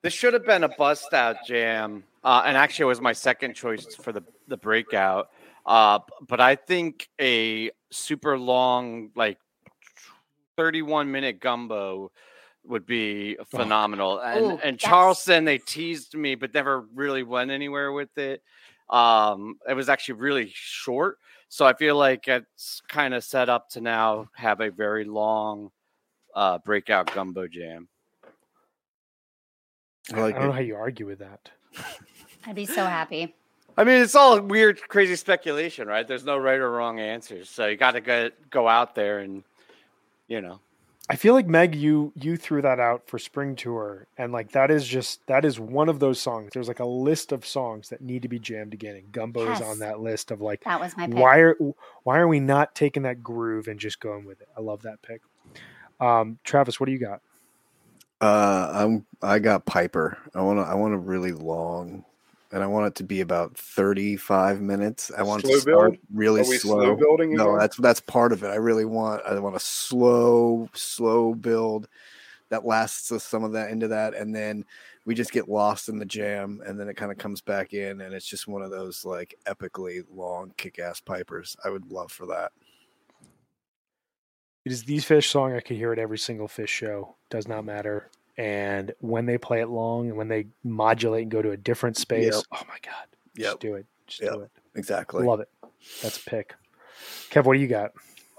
this 0.03 0.13
should 0.13 0.35
have 0.35 0.45
been 0.45 0.65
a 0.65 0.69
bust 0.69 1.15
out 1.15 1.37
jam, 1.47 2.03
uh, 2.25 2.43
and 2.45 2.57
actually, 2.57 2.85
it 2.85 2.87
was 2.87 3.01
my 3.01 3.13
second 3.13 3.55
choice 3.55 3.95
for 3.95 4.13
the 4.13 4.23
the 4.49 4.57
breakout. 4.57 5.31
Uh, 5.65 6.01
but 6.27 6.41
I 6.41 6.57
think 6.57 7.09
a 7.21 7.71
super 7.91 8.37
long, 8.37 9.11
like 9.15 9.39
thirty-one 10.57 11.13
minute 11.13 11.39
gumbo 11.39 12.11
would 12.67 12.87
be 12.87 13.37
phenomenal. 13.47 14.21
Oh. 14.23 14.27
And 14.27 14.45
Ooh, 14.45 14.59
and 14.63 14.81
yes. 14.81 14.91
Charleston, 14.91 15.45
they 15.45 15.59
teased 15.59 16.15
me, 16.15 16.35
but 16.35 16.55
never 16.55 16.87
really 16.95 17.23
went 17.23 17.51
anywhere 17.51 17.93
with 17.93 18.17
it. 18.19 18.43
Um, 18.91 19.59
it 19.69 19.75
was 19.75 19.89
actually 19.89 20.15
really 20.15 20.51
short, 20.55 21.19
so 21.49 21.67
I 21.67 21.73
feel 21.73 21.97
like 21.97 22.29
it's 22.29 22.83
kind 22.89 23.15
of 23.15 23.25
set 23.25 23.49
up 23.49 23.71
to 23.71 23.81
now 23.81 24.29
have 24.35 24.61
a 24.61 24.71
very 24.71 25.05
long 25.05 25.71
uh, 26.35 26.59
breakout 26.59 27.13
gumbo 27.15 27.49
jam. 27.49 27.89
I, 30.13 30.21
like 30.21 30.35
I 30.35 30.39
don't 30.39 30.45
it. 30.45 30.47
know 30.49 30.53
how 30.53 30.61
you 30.61 30.77
argue 30.77 31.07
with 31.07 31.21
that. 31.21 31.51
I'd 32.47 32.55
be 32.55 32.67
so 32.67 32.85
happy. 32.85 33.35
I 33.77 33.85
mean, 33.85 34.03
it's 34.03 34.15
all 34.15 34.39
weird, 34.41 34.81
crazy 34.89 35.17
speculation, 35.17 35.89
right? 35.89 36.07
There's 36.07 36.25
no 36.25 36.37
right 36.37 36.59
or 36.59 36.71
wrong 36.71 37.01
answers, 37.01 37.49
so 37.49 37.67
you 37.67 37.77
got 37.77 37.93
to 37.93 38.01
go 38.03 38.31
go 38.51 38.69
out 38.69 38.95
there 38.95 39.21
and 39.21 39.43
you 40.29 40.43
know 40.43 40.61
I 41.09 41.17
feel 41.17 41.35
like 41.35 41.47
Meg, 41.47 41.75
you 41.75 42.13
you 42.15 42.37
threw 42.37 42.63
that 42.63 42.79
out 42.79 43.09
for 43.09 43.19
spring 43.19 43.57
tour, 43.57 44.07
and 44.17 44.33
like 44.33 44.53
that 44.53 44.71
is 44.71 44.87
just 44.87 45.27
that 45.27 45.45
is 45.45 45.59
one 45.59 45.89
of 45.89 45.99
those 45.99 46.21
songs. 46.21 46.51
There's 46.55 46.69
like 46.69 46.81
a 46.81 46.87
list 46.87 47.33
of 47.33 47.45
songs 47.45 47.89
that 47.89 48.01
need 48.01 48.23
to 48.23 48.29
be 48.29 48.39
jammed 48.39 48.73
again, 48.73 48.97
and 48.97 49.11
Gumbo 49.11 49.45
yes. 49.45 49.61
is 49.61 49.67
on 49.67 49.81
that 49.81 50.01
list 50.01 50.31
of 50.31 50.41
like 50.41 50.63
that 50.65 50.81
was 50.81 50.97
my 50.97 51.09
pick. 51.09 51.17
why 51.17 51.39
are 51.39 51.57
why 52.05 52.19
are 52.19 52.29
we 52.29 52.39
not 52.41 52.75
taking 52.75 53.03
that 53.03 53.23
groove 53.23 53.67
and 53.67 53.81
just 53.81 54.01
going 54.01 54.25
with 54.25 54.41
it? 54.41 54.49
I 54.57 54.61
love 54.61 54.83
that 54.83 55.03
pick. 55.03 55.23
Um, 56.01 56.39
Travis, 56.45 56.79
what 56.79 56.87
do 56.87 56.93
you 56.93 56.99
got? 56.99 57.21
Uh, 58.21 58.71
I'm 58.73 59.07
I 59.21 59.41
got 59.41 59.67
Piper. 59.67 60.17
I 60.35 60.43
want 60.43 60.61
to 60.61 60.63
I 60.63 60.75
want 60.75 60.95
a 60.95 60.99
really 60.99 61.33
long 61.33 62.05
and 62.53 62.63
I 62.63 62.67
want 62.67 62.87
it 62.87 62.95
to 62.97 63.05
be 63.05 63.23
about 63.23 63.57
35 63.57 64.61
minutes. 64.61 65.11
I 65.17 65.23
want 65.23 65.43
slow 65.43 65.55
to 65.55 65.61
start 65.61 65.93
build? 65.93 65.99
really 66.13 66.45
slow. 66.45 66.59
slow. 66.59 66.95
building. 66.95 67.35
No, 67.35 67.59
that's 67.59 67.79
that's 67.79 68.01
part 68.01 68.33
of 68.33 68.45
it. 68.45 68.49
I 68.49 68.57
really 68.57 68.85
want 68.85 69.23
I 69.25 69.39
want 69.39 69.57
a 69.57 69.61
slow, 69.61 70.69
slow 70.75 71.35
build 71.35 71.89
that 72.51 72.67
lasts 72.67 73.11
us 73.11 73.25
some 73.25 73.43
of 73.43 73.53
that 73.53 73.71
into 73.71 73.89
that, 73.89 74.15
and 74.15 74.35
then 74.35 74.65
we 75.07 75.15
just 75.15 75.33
get 75.33 75.49
lost 75.49 75.89
in 75.89 75.99
the 75.99 76.05
jam, 76.05 76.61
and 76.67 76.79
then 76.79 76.89
it 76.89 76.97
kind 76.97 77.11
of 77.11 77.17
comes 77.17 77.41
back 77.41 77.73
in, 77.73 78.03
and 78.03 78.15
it's 78.15 78.27
just 78.27 78.47
one 78.47 78.63
of 78.63 78.71
those 78.71 79.05
like 79.05 79.35
epically 79.47 80.05
long 80.15 80.53
kick-ass 80.59 81.01
pipers. 81.01 81.57
I 81.65 81.71
would 81.71 81.91
love 81.91 82.13
for 82.13 82.27
that. 82.27 82.53
It 84.65 84.71
is 84.71 84.85
the 84.85 84.99
Phish 84.99 85.29
song. 85.29 85.55
I 85.55 85.61
can 85.61 85.77
hear 85.77 85.93
it 85.93 85.99
every 85.99 86.19
single 86.19 86.47
Phish 86.47 86.69
show. 86.69 87.17
Does 87.31 87.49
not 87.49 87.65
matter 87.65 88.11
and 88.37 88.93
when 89.01 89.27
they 89.27 89.39
play 89.39 89.61
it 89.61 89.69
long 89.69 90.09
and 90.09 90.17
when 90.17 90.29
they 90.29 90.47
modulate 90.65 91.23
and 91.23 91.31
go 91.31 91.43
to 91.43 91.51
a 91.51 91.57
different 91.57 91.97
space, 91.97 92.35
yep. 92.35 92.45
oh 92.53 92.63
my 92.69 92.79
god, 92.83 93.07
yep. 93.35 93.47
just 93.47 93.61
do 93.61 93.75
it, 93.75 93.87
just 94.07 94.23
yep. 94.23 94.33
do 94.33 94.41
it. 94.41 94.51
Exactly, 94.75 95.25
love 95.25 95.41
it. 95.41 95.49
That's 96.03 96.19
a 96.19 96.31
pick. 96.31 96.55
Kev, 97.31 97.45
what 97.45 97.55
do 97.55 97.61
you 97.61 97.69
got? 97.69 97.93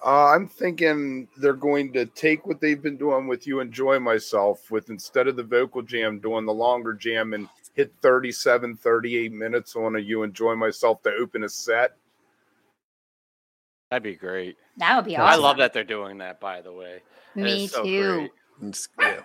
Uh, 0.05 0.33
I'm 0.33 0.47
thinking 0.47 1.29
they're 1.37 1.53
going 1.53 1.93
to 1.93 2.05
take 2.05 2.45
what 2.45 2.59
they've 2.59 2.81
been 2.81 2.97
doing 2.97 3.27
with 3.27 3.47
you 3.47 3.61
enjoy 3.61 3.99
myself 3.99 4.69
with 4.69 4.89
instead 4.89 5.27
of 5.27 5.37
the 5.37 5.43
vocal 5.43 5.81
jam 5.81 6.19
doing 6.19 6.45
the 6.45 6.53
longer 6.53 6.93
jam 6.93 7.33
and 7.33 7.47
hit 7.73 7.93
37 8.01 8.75
38 8.75 9.31
minutes 9.31 9.75
on 9.75 9.95
a 9.95 9.99
you 9.99 10.23
enjoy 10.23 10.55
myself 10.55 11.01
to 11.03 11.11
open 11.11 11.43
a 11.43 11.49
set 11.49 11.95
that'd 13.89 14.03
be 14.03 14.15
great 14.15 14.57
that 14.77 14.95
would 14.95 15.05
be 15.05 15.17
awesome 15.17 15.39
i 15.39 15.41
love 15.41 15.57
that 15.57 15.73
they're 15.73 15.83
doing 15.83 16.19
that 16.19 16.39
by 16.39 16.61
the 16.61 16.71
way 16.71 17.01
me 17.35 17.67
so 17.67 17.83
too 17.83 18.29
yeah. 18.99 19.21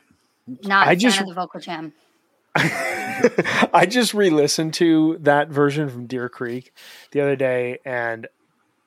Not 0.63 0.89
I 0.89 0.95
just, 0.95 1.19
the 1.25 1.35
vocal 1.35 1.61
jam. 1.61 1.93
I 2.55 3.87
just 3.89 4.15
re-listened 4.15 4.75
to 4.75 5.19
that 5.21 5.49
version 5.49 5.89
from 5.89 6.07
Deer 6.07 6.29
Creek 6.29 6.73
the 7.13 7.21
other 7.21 7.37
day, 7.37 7.79
and 7.85 8.27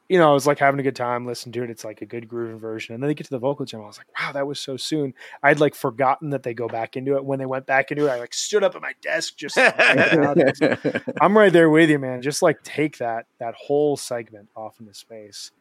you 0.09 0.18
know, 0.18 0.30
I 0.30 0.34
was 0.34 0.45
like 0.45 0.59
having 0.59 0.78
a 0.78 0.84
good 0.84 0.95
time 0.97 1.26
listening 1.26 1.53
to 1.53 1.64
it. 1.64 1.70
It's 1.70 1.86
like 1.86 2.01
a 2.01 2.05
good 2.05 2.28
grooving 2.28 2.59
version, 2.59 2.93
and 2.93 3.01
then 3.01 3.07
they 3.07 3.14
get 3.14 3.28
to 3.28 3.30
the 3.30 3.39
vocal 3.39 3.66
jam. 3.66 3.82
I 3.82 3.86
was 3.86 3.97
like, 3.97 4.09
wow, 4.20 4.34
that 4.34 4.45
was 4.45 4.59
so 4.59 4.76
soon. 4.76 5.14
I'd 5.41 5.62
like 5.62 5.74
forgotten 5.74 6.32
that 6.32 6.43
they 6.43 6.53
go 6.53 6.68
back 6.68 6.97
into 6.97 7.16
it. 7.16 7.24
When 7.24 7.39
they 7.39 7.45
went 7.45 7.66
back 7.66 7.91
into 7.91 8.07
it, 8.07 8.09
I 8.09 8.20
like 8.20 8.34
stood 8.34 8.62
up 8.62 8.76
at 8.76 8.82
my 8.82 8.91
desk, 9.01 9.38
just. 9.38 9.57
I'm 11.22 11.38
right 11.38 11.53
there 11.53 11.70
with 11.70 11.89
you, 11.89 11.97
man. 11.97 12.22
Just 12.22 12.41
like 12.41 12.62
take 12.62 12.97
that 12.97 13.28
that 13.39 13.55
whole 13.55 13.95
segment 13.95 14.49
off 14.53 14.82
into 14.82 14.93
space. 14.93 15.51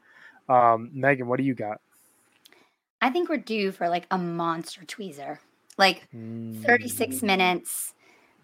Um, 0.48 0.90
Megan, 0.94 1.28
what 1.28 1.36
do 1.36 1.44
you 1.44 1.55
got? 1.55 1.80
I 3.01 3.11
think 3.11 3.28
we're 3.28 3.36
due 3.36 3.70
for 3.70 3.88
like 3.88 4.07
a 4.11 4.18
monster 4.18 4.82
tweezer 4.82 5.38
like 5.80 6.06
36 6.12 7.16
mm. 7.16 7.22
minutes 7.22 7.94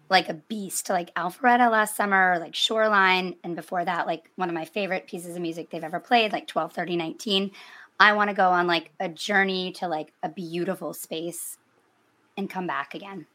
like 0.09 0.27
a 0.29 0.33
beast 0.33 0.89
like 0.89 1.13
alpharetta 1.15 1.69
last 1.71 1.95
summer 1.95 2.37
like 2.39 2.55
shoreline 2.55 3.35
and 3.43 3.55
before 3.55 3.85
that 3.85 4.07
like 4.07 4.29
one 4.35 4.49
of 4.49 4.55
my 4.55 4.65
favorite 4.65 5.07
pieces 5.07 5.35
of 5.35 5.41
music 5.41 5.69
they've 5.69 5.83
ever 5.83 5.99
played 5.99 6.33
like 6.33 6.47
12 6.47 6.73
30 6.73 6.97
19 6.97 7.51
i 7.99 8.13
want 8.13 8.29
to 8.29 8.35
go 8.35 8.49
on 8.49 8.67
like 8.67 8.91
a 8.99 9.07
journey 9.07 9.71
to 9.71 9.87
like 9.87 10.11
a 10.23 10.29
beautiful 10.29 10.93
space 10.93 11.57
and 12.35 12.49
come 12.49 12.67
back 12.67 12.95
again 12.95 13.25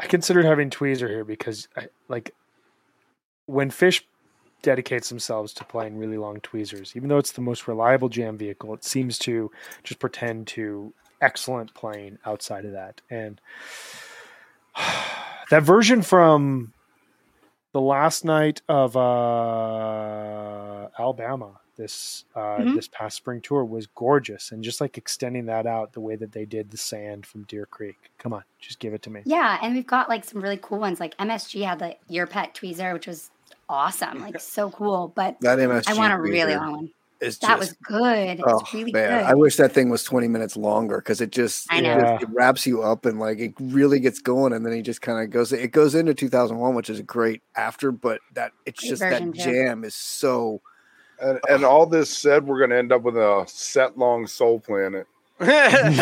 i 0.00 0.06
considered 0.06 0.44
having 0.44 0.70
tweezer 0.70 1.08
here 1.08 1.24
because 1.24 1.68
I, 1.76 1.88
like 2.08 2.34
when 3.46 3.70
Phish 3.70 4.02
dedicates 4.62 5.10
themselves 5.10 5.52
to 5.52 5.64
playing 5.64 5.98
really 5.98 6.16
long 6.16 6.40
tweezers 6.40 6.94
even 6.96 7.08
though 7.08 7.18
it's 7.18 7.32
the 7.32 7.42
most 7.42 7.68
reliable 7.68 8.08
jam 8.08 8.38
vehicle 8.38 8.72
it 8.72 8.82
seems 8.82 9.18
to 9.18 9.50
just 9.82 10.00
pretend 10.00 10.46
to 10.46 10.94
excellent 11.24 11.74
playing 11.74 12.18
outside 12.24 12.64
of 12.64 12.72
that. 12.72 13.00
And 13.10 13.40
that 15.50 15.62
version 15.62 16.02
from 16.02 16.72
the 17.72 17.80
last 17.80 18.24
night 18.24 18.62
of 18.68 18.96
uh, 18.96 20.88
Alabama 20.98 21.60
this 21.76 22.24
uh, 22.34 22.38
mm-hmm. 22.38 22.74
this 22.74 22.88
past 22.88 23.16
spring 23.16 23.40
tour 23.40 23.64
was 23.64 23.86
gorgeous, 23.86 24.52
and 24.52 24.62
just 24.62 24.80
like 24.80 24.96
extending 24.96 25.46
that 25.46 25.66
out 25.66 25.92
the 25.92 26.00
way 26.00 26.16
that 26.16 26.32
they 26.32 26.44
did 26.44 26.70
the 26.70 26.76
sand 26.76 27.26
from 27.26 27.42
Deer 27.44 27.66
Creek. 27.66 27.96
Come 28.18 28.32
on, 28.32 28.44
just 28.60 28.78
give 28.78 28.94
it 28.94 29.02
to 29.02 29.10
me. 29.10 29.22
Yeah, 29.24 29.58
and 29.62 29.74
we've 29.74 29.86
got 29.86 30.08
like 30.08 30.24
some 30.24 30.40
really 30.40 30.58
cool 30.60 30.78
ones. 30.78 31.00
Like 31.00 31.16
MSG 31.16 31.64
had 31.64 31.78
the 31.78 31.96
Your 32.08 32.26
Pet 32.26 32.54
Tweezer, 32.54 32.92
which 32.92 33.06
was 33.06 33.30
awesome, 33.68 34.20
like 34.20 34.40
so 34.40 34.70
cool. 34.70 35.12
But 35.14 35.40
that 35.40 35.58
MSG 35.58 35.88
I 35.88 35.94
want 35.94 36.12
a 36.12 36.20
really 36.20 36.54
long 36.54 36.72
one. 36.72 36.90
Is 37.24 37.38
that 37.38 37.58
just, 37.58 37.60
was 37.60 37.72
good. 37.72 38.42
Oh 38.44 38.62
really 38.72 38.92
man, 38.92 39.22
good. 39.22 39.30
I 39.30 39.34
wish 39.34 39.56
that 39.56 39.72
thing 39.72 39.88
was 39.88 40.04
twenty 40.04 40.28
minutes 40.28 40.56
longer 40.56 40.98
because 40.98 41.20
it 41.20 41.30
just 41.30 41.66
I 41.70 41.80
know. 41.80 41.98
It, 41.98 42.22
it, 42.22 42.28
wraps 42.30 42.66
you 42.66 42.82
up 42.82 43.06
and 43.06 43.18
like 43.18 43.38
it 43.38 43.54
really 43.58 43.98
gets 43.98 44.20
going, 44.20 44.52
and 44.52 44.64
then 44.64 44.72
he 44.72 44.82
just 44.82 45.02
kind 45.02 45.22
of 45.22 45.30
goes. 45.30 45.52
It 45.52 45.72
goes 45.72 45.94
into 45.94 46.14
two 46.14 46.28
thousand 46.28 46.58
one, 46.58 46.74
which 46.74 46.90
is 46.90 47.00
a 47.00 47.02
great 47.02 47.42
after, 47.56 47.90
but 47.90 48.20
that 48.34 48.52
it's 48.66 48.80
great 48.80 48.90
just 48.90 49.00
that 49.00 49.32
jam 49.32 49.84
is 49.84 49.94
so. 49.94 50.60
And, 51.20 51.38
oh. 51.48 51.54
and 51.54 51.64
all 51.64 51.86
this 51.86 52.10
said, 52.10 52.44
we're 52.44 52.58
going 52.58 52.70
to 52.70 52.76
end 52.76 52.90
up 52.90 53.02
with 53.02 53.16
a 53.16 53.44
set 53.46 53.96
long 53.96 54.26
Soul 54.26 54.58
Planet. 54.58 55.06
and 55.40 55.96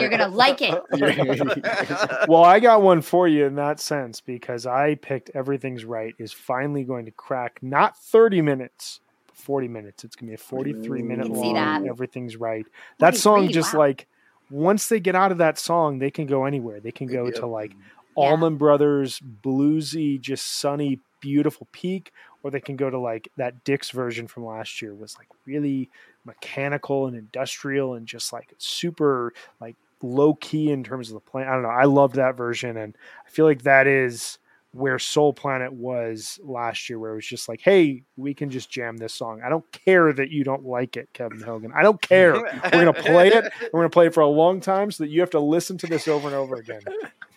you're 0.00 0.08
gonna 0.08 0.28
like 0.28 0.60
it. 0.62 0.82
well, 2.28 2.42
I 2.42 2.58
got 2.58 2.80
one 2.80 3.02
for 3.02 3.28
you 3.28 3.44
in 3.44 3.56
that 3.56 3.78
sense 3.78 4.22
because 4.22 4.64
I 4.64 4.94
picked 4.94 5.30
everything's 5.34 5.84
right 5.84 6.14
is 6.18 6.32
finally 6.32 6.84
going 6.84 7.04
to 7.04 7.10
crack 7.10 7.58
not 7.60 7.98
30 7.98 8.40
minutes, 8.40 9.00
40 9.34 9.68
minutes. 9.68 10.04
It's 10.04 10.16
gonna 10.16 10.30
be 10.30 10.34
a 10.34 10.38
43 10.38 11.02
minute 11.02 11.28
long. 11.28 11.88
Everything's 11.88 12.36
right. 12.36 12.66
That 12.98 13.16
song 13.16 13.48
just 13.48 13.74
wow. 13.74 13.80
like 13.80 14.06
once 14.50 14.88
they 14.88 15.00
get 15.00 15.14
out 15.14 15.32
of 15.32 15.38
that 15.38 15.58
song, 15.58 15.98
they 15.98 16.10
can 16.10 16.26
go 16.26 16.44
anywhere. 16.44 16.80
They 16.80 16.92
can 16.92 17.06
go 17.06 17.30
to 17.30 17.46
like 17.46 17.72
yeah. 17.72 17.76
Allman 18.14 18.56
Brothers 18.56 19.20
bluesy, 19.20 20.20
just 20.20 20.60
sunny, 20.60 21.00
beautiful 21.20 21.66
peak, 21.72 22.12
or 22.42 22.50
they 22.50 22.60
can 22.60 22.76
go 22.76 22.90
to 22.90 22.98
like 22.98 23.28
that 23.36 23.64
Dick's 23.64 23.90
version 23.90 24.28
from 24.28 24.44
last 24.44 24.82
year 24.82 24.94
was 24.94 25.16
like 25.18 25.28
really 25.46 25.90
mechanical 26.24 27.06
and 27.06 27.16
industrial 27.16 27.94
and 27.94 28.06
just 28.06 28.32
like 28.32 28.54
super 28.58 29.32
like 29.60 29.76
low 30.02 30.34
key 30.34 30.70
in 30.70 30.84
terms 30.84 31.08
of 31.08 31.14
the 31.14 31.20
plan. 31.20 31.48
I 31.48 31.52
don't 31.52 31.62
know. 31.62 31.68
I 31.68 31.84
loved 31.84 32.16
that 32.16 32.36
version 32.36 32.76
and 32.76 32.96
I 33.26 33.30
feel 33.30 33.46
like 33.46 33.62
that 33.62 33.86
is 33.86 34.38
where 34.74 34.98
Soul 34.98 35.32
Planet 35.32 35.72
was 35.72 36.40
last 36.42 36.90
year, 36.90 36.98
where 36.98 37.12
it 37.12 37.14
was 37.14 37.26
just 37.26 37.48
like, 37.48 37.60
hey, 37.60 38.02
we 38.16 38.34
can 38.34 38.50
just 38.50 38.68
jam 38.68 38.96
this 38.96 39.14
song. 39.14 39.40
I 39.44 39.48
don't 39.48 39.64
care 39.70 40.12
that 40.12 40.30
you 40.30 40.42
don't 40.42 40.64
like 40.64 40.96
it, 40.96 41.08
Kevin 41.12 41.40
Hogan. 41.40 41.72
I 41.72 41.82
don't 41.82 42.02
care. 42.02 42.34
We're 42.34 42.70
going 42.70 42.86
to 42.86 42.92
play 42.92 43.28
it. 43.28 43.52
We're 43.72 43.80
going 43.80 43.90
to 43.90 43.94
play 43.94 44.08
it 44.08 44.14
for 44.14 44.22
a 44.22 44.26
long 44.28 44.60
time 44.60 44.90
so 44.90 45.04
that 45.04 45.10
you 45.10 45.20
have 45.20 45.30
to 45.30 45.38
listen 45.38 45.78
to 45.78 45.86
this 45.86 46.08
over 46.08 46.26
and 46.26 46.34
over 46.34 46.56
again. 46.56 46.80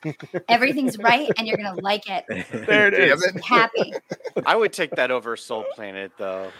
Everything's 0.49 0.97
right, 0.97 1.29
and 1.37 1.47
you're 1.47 1.57
going 1.57 1.75
to 1.75 1.81
like 1.81 2.09
it. 2.09 2.25
There 2.51 2.87
it 2.87 2.95
is. 2.95 3.23
Happy. 3.45 3.93
I 4.43 4.55
would 4.55 4.73
take 4.73 4.91
that 4.91 5.11
over 5.11 5.37
Soul 5.37 5.63
Planet, 5.75 6.11
though. 6.17 6.51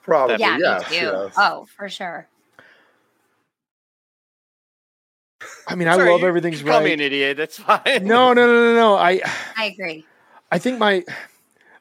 Probably. 0.00 0.36
Yeah, 0.38 0.56
yes, 0.58 0.90
me 0.90 0.98
too. 1.00 1.04
Yes. 1.04 1.34
Oh, 1.36 1.66
for 1.76 1.90
sure. 1.90 2.26
I 5.66 5.74
mean, 5.74 5.88
Sorry, 5.88 6.08
I 6.08 6.12
love 6.12 6.22
everything's 6.22 6.62
right. 6.62 6.72
Call 6.72 6.82
me 6.82 6.92
an 6.92 7.00
idiot. 7.00 7.36
That's 7.36 7.58
fine. 7.58 7.80
No, 8.02 8.32
no, 8.32 8.46
no, 8.46 8.46
no, 8.46 8.74
no. 8.74 8.94
I 8.96 9.20
I 9.56 9.66
agree. 9.66 10.06
I 10.50 10.58
think 10.58 10.78
my 10.78 11.04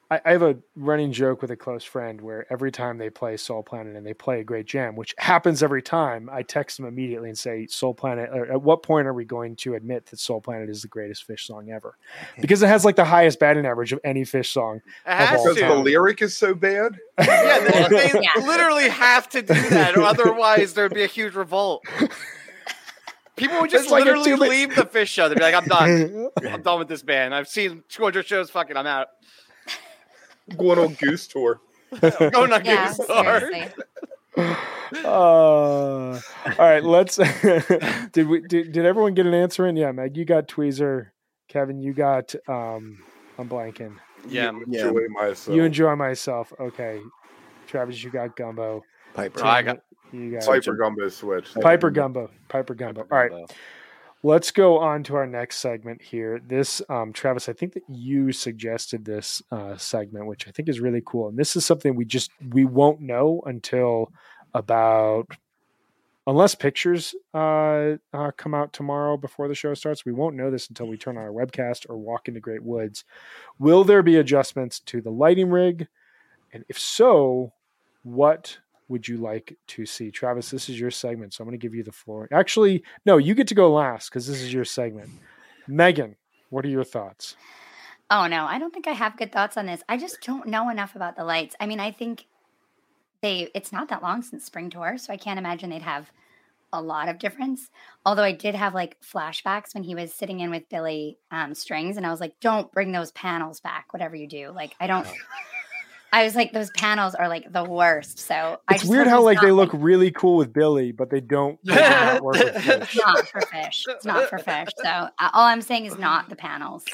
I, 0.09 0.22
I, 0.24 0.32
have 0.32 0.41
a 0.41 0.57
running 0.76 1.11
joke 1.11 1.41
with 1.41 1.51
a 1.51 1.55
close 1.55 1.84
friend 1.84 2.22
where 2.22 2.51
every 2.51 2.72
time 2.72 2.97
they 2.97 3.09
play 3.09 3.36
Soul 3.38 3.63
Planet 3.63 3.95
and 3.95 4.05
they 4.05 4.13
play 4.13 4.39
a 4.39 4.43
great 4.43 4.65
jam, 4.65 4.95
which 4.95 5.13
happens 5.18 5.61
every 5.61 5.82
time, 5.82 6.30
I 6.32 6.43
text 6.43 6.78
them 6.78 6.86
immediately 6.86 7.30
and 7.30 7.38
say, 7.38 7.68
Soul 7.68 7.93
Planet, 7.93 8.30
at 8.49 8.61
what 8.61 8.84
point 8.84 9.07
are 9.07 9.13
we 9.13 9.26
going 9.26 9.55
to 9.57 9.76
admit 9.76 10.05
that 10.07 10.20
Soul 10.20 10.41
Planet 10.41 10.70
is 10.70 10.82
the 10.82 10.88
greatest 10.88 11.28
Phish 11.28 11.41
song 11.41 11.72
ever? 11.72 11.97
Because 12.39 12.63
it 12.63 12.68
has 12.68 12.86
like 12.86 12.95
the 12.95 13.05
highest 13.05 13.39
batting 13.39 13.65
average 13.65 13.91
of 13.91 13.99
any 14.03 14.24
Phish 14.24 14.51
song. 14.51 14.82
Because 15.05 15.55
the 15.55 15.76
lyric 15.76 16.22
is 16.22 16.36
so 16.36 16.53
bad? 16.53 16.97
yeah, 17.20 17.88
they, 17.89 18.11
they 18.11 18.22
yeah. 18.22 18.45
literally 18.45 18.89
have 18.89 19.28
to 19.30 19.41
do 19.41 19.53
that, 19.70 19.97
or 19.97 20.01
otherwise 20.03 20.74
there'd 20.74 20.93
be 20.93 21.03
a 21.03 21.07
huge 21.07 21.36
revolt. 21.36 21.84
People 23.38 23.62
would 23.62 23.70
just 23.70 23.90
literally 23.90 24.36
leave 24.36 24.76
the 24.76 24.84
Phish 24.84 25.08
show. 25.08 25.30
They'd 25.30 25.36
be 25.36 25.42
like, 25.42 25.54
"I'm 25.54 25.66
done. 25.66 26.30
I'm 26.50 26.62
done 26.62 26.80
with 26.80 26.88
this 26.88 27.04
band. 27.04 27.34
I've 27.34 27.48
seen 27.48 27.84
200 27.90 28.26
shows. 28.26 28.50
Fucking, 28.50 28.76
I'm 28.76 28.88
out." 28.88 29.08
Going 30.58 30.80
on 30.80 30.94
Goose 30.96 31.28
tour. 31.28 31.62
Going 32.02 32.52
on 32.52 32.66
yeah, 32.66 32.88
Goose 32.88 33.08
tour. 33.08 33.52
uh, 35.06 35.08
all 35.08 36.22
right, 36.58 36.84
let's. 36.84 37.18
did 38.12 38.28
we? 38.28 38.42
Did, 38.42 38.72
did 38.72 38.86
everyone 38.86 39.14
get 39.14 39.26
an 39.26 39.34
answer 39.34 39.68
in? 39.68 39.76
Yeah, 39.78 39.92
Meg, 39.92 40.18
you 40.18 40.26
got 40.26 40.48
Tweezer. 40.48 41.08
Kevin, 41.48 41.80
you 41.80 41.94
got. 41.94 42.36
um 42.48 43.00
I'm 43.38 43.48
blanking. 43.48 43.98
Yeah, 44.28 44.52
you 44.52 44.64
enjoy 44.64 45.00
yeah. 45.00 45.08
myself. 45.10 45.56
You 45.56 45.64
enjoy 45.64 45.96
myself. 45.96 46.54
Okay, 46.60 47.02
Travis, 47.68 48.04
you 48.04 48.10
got 48.10 48.36
Gumbo. 48.36 48.84
Piper. 49.14 49.46
I 49.46 49.62
got 49.62 49.80
you 50.12 50.32
guys 50.32 50.47
Piper 50.47 50.76
Gumbo 50.76 51.10
switch. 51.10 51.53
Piper 51.55 51.89
Gumbo. 51.89 52.30
Piper 52.47 52.76
Gumbo. 52.76 53.08
All 53.12 53.18
right. 53.18 53.51
Let's 54.24 54.49
go 54.51 54.80
on 54.80 55.03
to 55.03 55.16
our 55.16 55.28
next 55.28 55.58
segment 55.58 56.01
here. 56.01 56.41
This, 56.45 56.82
um, 56.89 57.14
Travis, 57.14 57.47
I 57.47 57.53
think 57.53 57.74
that 57.74 57.84
you 57.88 58.32
suggested 58.32 59.05
this 59.05 59.43
uh, 59.51 59.78
segment, 59.78 60.26
which 60.26 60.47
I 60.47 60.51
think 60.51 60.70
is 60.70 60.80
really 60.80 61.03
cool. 61.05 61.30
And 61.30 61.38
this 61.38 61.55
is 61.55 61.66
something 61.66 61.95
we 61.95 62.05
just 62.05 62.32
we 62.49 62.66
won't 62.66 62.99
know 62.99 63.41
until 63.45 64.12
about 64.53 65.28
unless 66.26 66.55
pictures 66.55 67.16
uh, 67.34 67.93
uh, 68.12 68.32
come 68.36 68.53
out 68.53 68.74
tomorrow 68.74 69.18
before 69.18 69.47
the 69.47 69.55
show 69.55 69.74
starts. 69.74 70.03
We 70.03 70.12
won't 70.12 70.36
know 70.36 70.51
this 70.51 70.68
until 70.68 70.88
we 70.88 70.97
turn 70.97 71.18
on 71.18 71.24
our 71.24 71.32
webcast 71.32 71.89
or 71.89 71.97
walk 71.97 72.28
into 72.28 72.41
Great 72.41 72.64
Woods. 72.64 73.05
Will 73.60 73.84
there 73.84 74.03
be 74.03 74.18
adjustments 74.18 74.80
to 74.82 74.99
the 74.99 75.12
lighting 75.12 75.49
rig? 75.49 75.88
And 76.51 76.66
if 76.68 76.78
so, 76.78 77.53
what 78.03 78.58
would 78.90 79.08
you 79.08 79.18
like 79.18 79.58
to 79.68 79.86
see? 79.86 80.12
Travis, 80.12 80.50
this 80.50 80.70
is 80.70 80.80
your 80.80 80.92
segment, 80.92 81.34
so 81.34 81.42
I'm 81.42 81.48
going 81.48 81.60
to 81.60 81.64
give 81.64 81.76
you 81.76 81.84
the 81.84 81.92
floor. 81.92 82.28
Actually, 82.32 82.84
no, 83.06 83.18
you 83.18 83.36
get 83.36 83.48
to 83.48 83.56
go 83.56 83.72
last 83.72 84.10
because 84.10 84.28
this 84.28 84.42
is 84.42 84.54
your 84.54 84.66
segment. 84.66 85.10
Megan, 85.68 86.16
what 86.50 86.66
are 86.66 86.70
your 86.70 86.84
thoughts? 86.84 87.36
Oh, 88.10 88.28
no, 88.28 88.46
I 88.46 88.58
don't 88.58 88.74
think 88.74 88.88
I 88.88 88.94
have 88.94 89.18
good 89.18 89.34
thoughts 89.34 89.58
on 89.58 89.66
this. 89.66 89.84
I 89.90 89.98
just 89.98 90.22
don't 90.22 90.48
know 90.48 90.70
enough 90.70 90.96
about 90.96 91.18
the 91.18 91.26
lights. 91.26 91.56
I 91.60 91.66
mean, 91.66 91.82
I 91.82 91.92
think 91.92 92.26
they, 93.22 93.52
it's 93.54 93.74
not 93.74 93.90
that 93.90 94.02
long 94.02 94.22
since 94.22 94.46
spring 94.46 94.70
tour, 94.70 94.98
so 94.98 95.12
I 95.12 95.18
can't 95.18 95.40
imagine 95.40 95.70
they'd 95.70 95.82
have 95.82 96.10
a 96.72 96.82
lot 96.82 97.10
of 97.10 97.20
difference. 97.20 97.70
Although 98.06 98.24
I 98.24 98.32
did 98.32 98.56
have 98.56 98.74
like 98.74 98.98
flashbacks 99.02 99.74
when 99.74 99.84
he 99.84 99.96
was 99.96 100.14
sitting 100.14 100.40
in 100.40 100.52
with 100.52 100.70
Billy 100.70 101.18
um, 101.32 101.54
Strings, 101.54 101.98
and 101.98 102.06
I 102.06 102.12
was 102.12 102.22
like, 102.22 102.40
don't 102.40 102.72
bring 102.72 102.94
those 102.94 103.12
panels 103.12 103.60
back, 103.60 103.92
whatever 103.92 104.16
you 104.16 104.28
do. 104.28 104.52
Like, 104.52 104.76
I 104.80 104.88
don't. 104.88 105.08
I 106.14 106.24
was 106.24 106.36
like, 106.36 106.53
those 106.53 106.70
panels 106.72 107.16
are 107.16 107.28
like 107.28 107.51
the 107.51 107.64
worst. 107.64 108.20
So 108.20 108.60
it's 108.72 108.86
weird 108.86 109.08
how 109.08 109.22
like 109.22 109.41
they 109.41 109.51
look 109.51 109.72
really 109.74 110.12
cool 110.12 110.38
with 110.38 110.53
Billy, 110.53 110.91
but 110.91 111.10
they 111.10 111.20
don't. 111.20 111.60
Yeah. 111.64 112.20
work 112.22 112.38
it's 112.39 112.95
not 112.95 113.28
for 113.28 113.41
Phish. 113.41 113.84
It's 113.88 114.05
not 114.05 114.30
for 114.30 114.38
Phish. 114.38 114.70
So 114.78 114.89
uh, 114.89 115.30
all 115.34 115.45
I'm 115.45 115.62
saying 115.62 115.86
is 115.86 115.97
not 115.97 116.30
the 116.30 116.36
panels. 116.36 116.86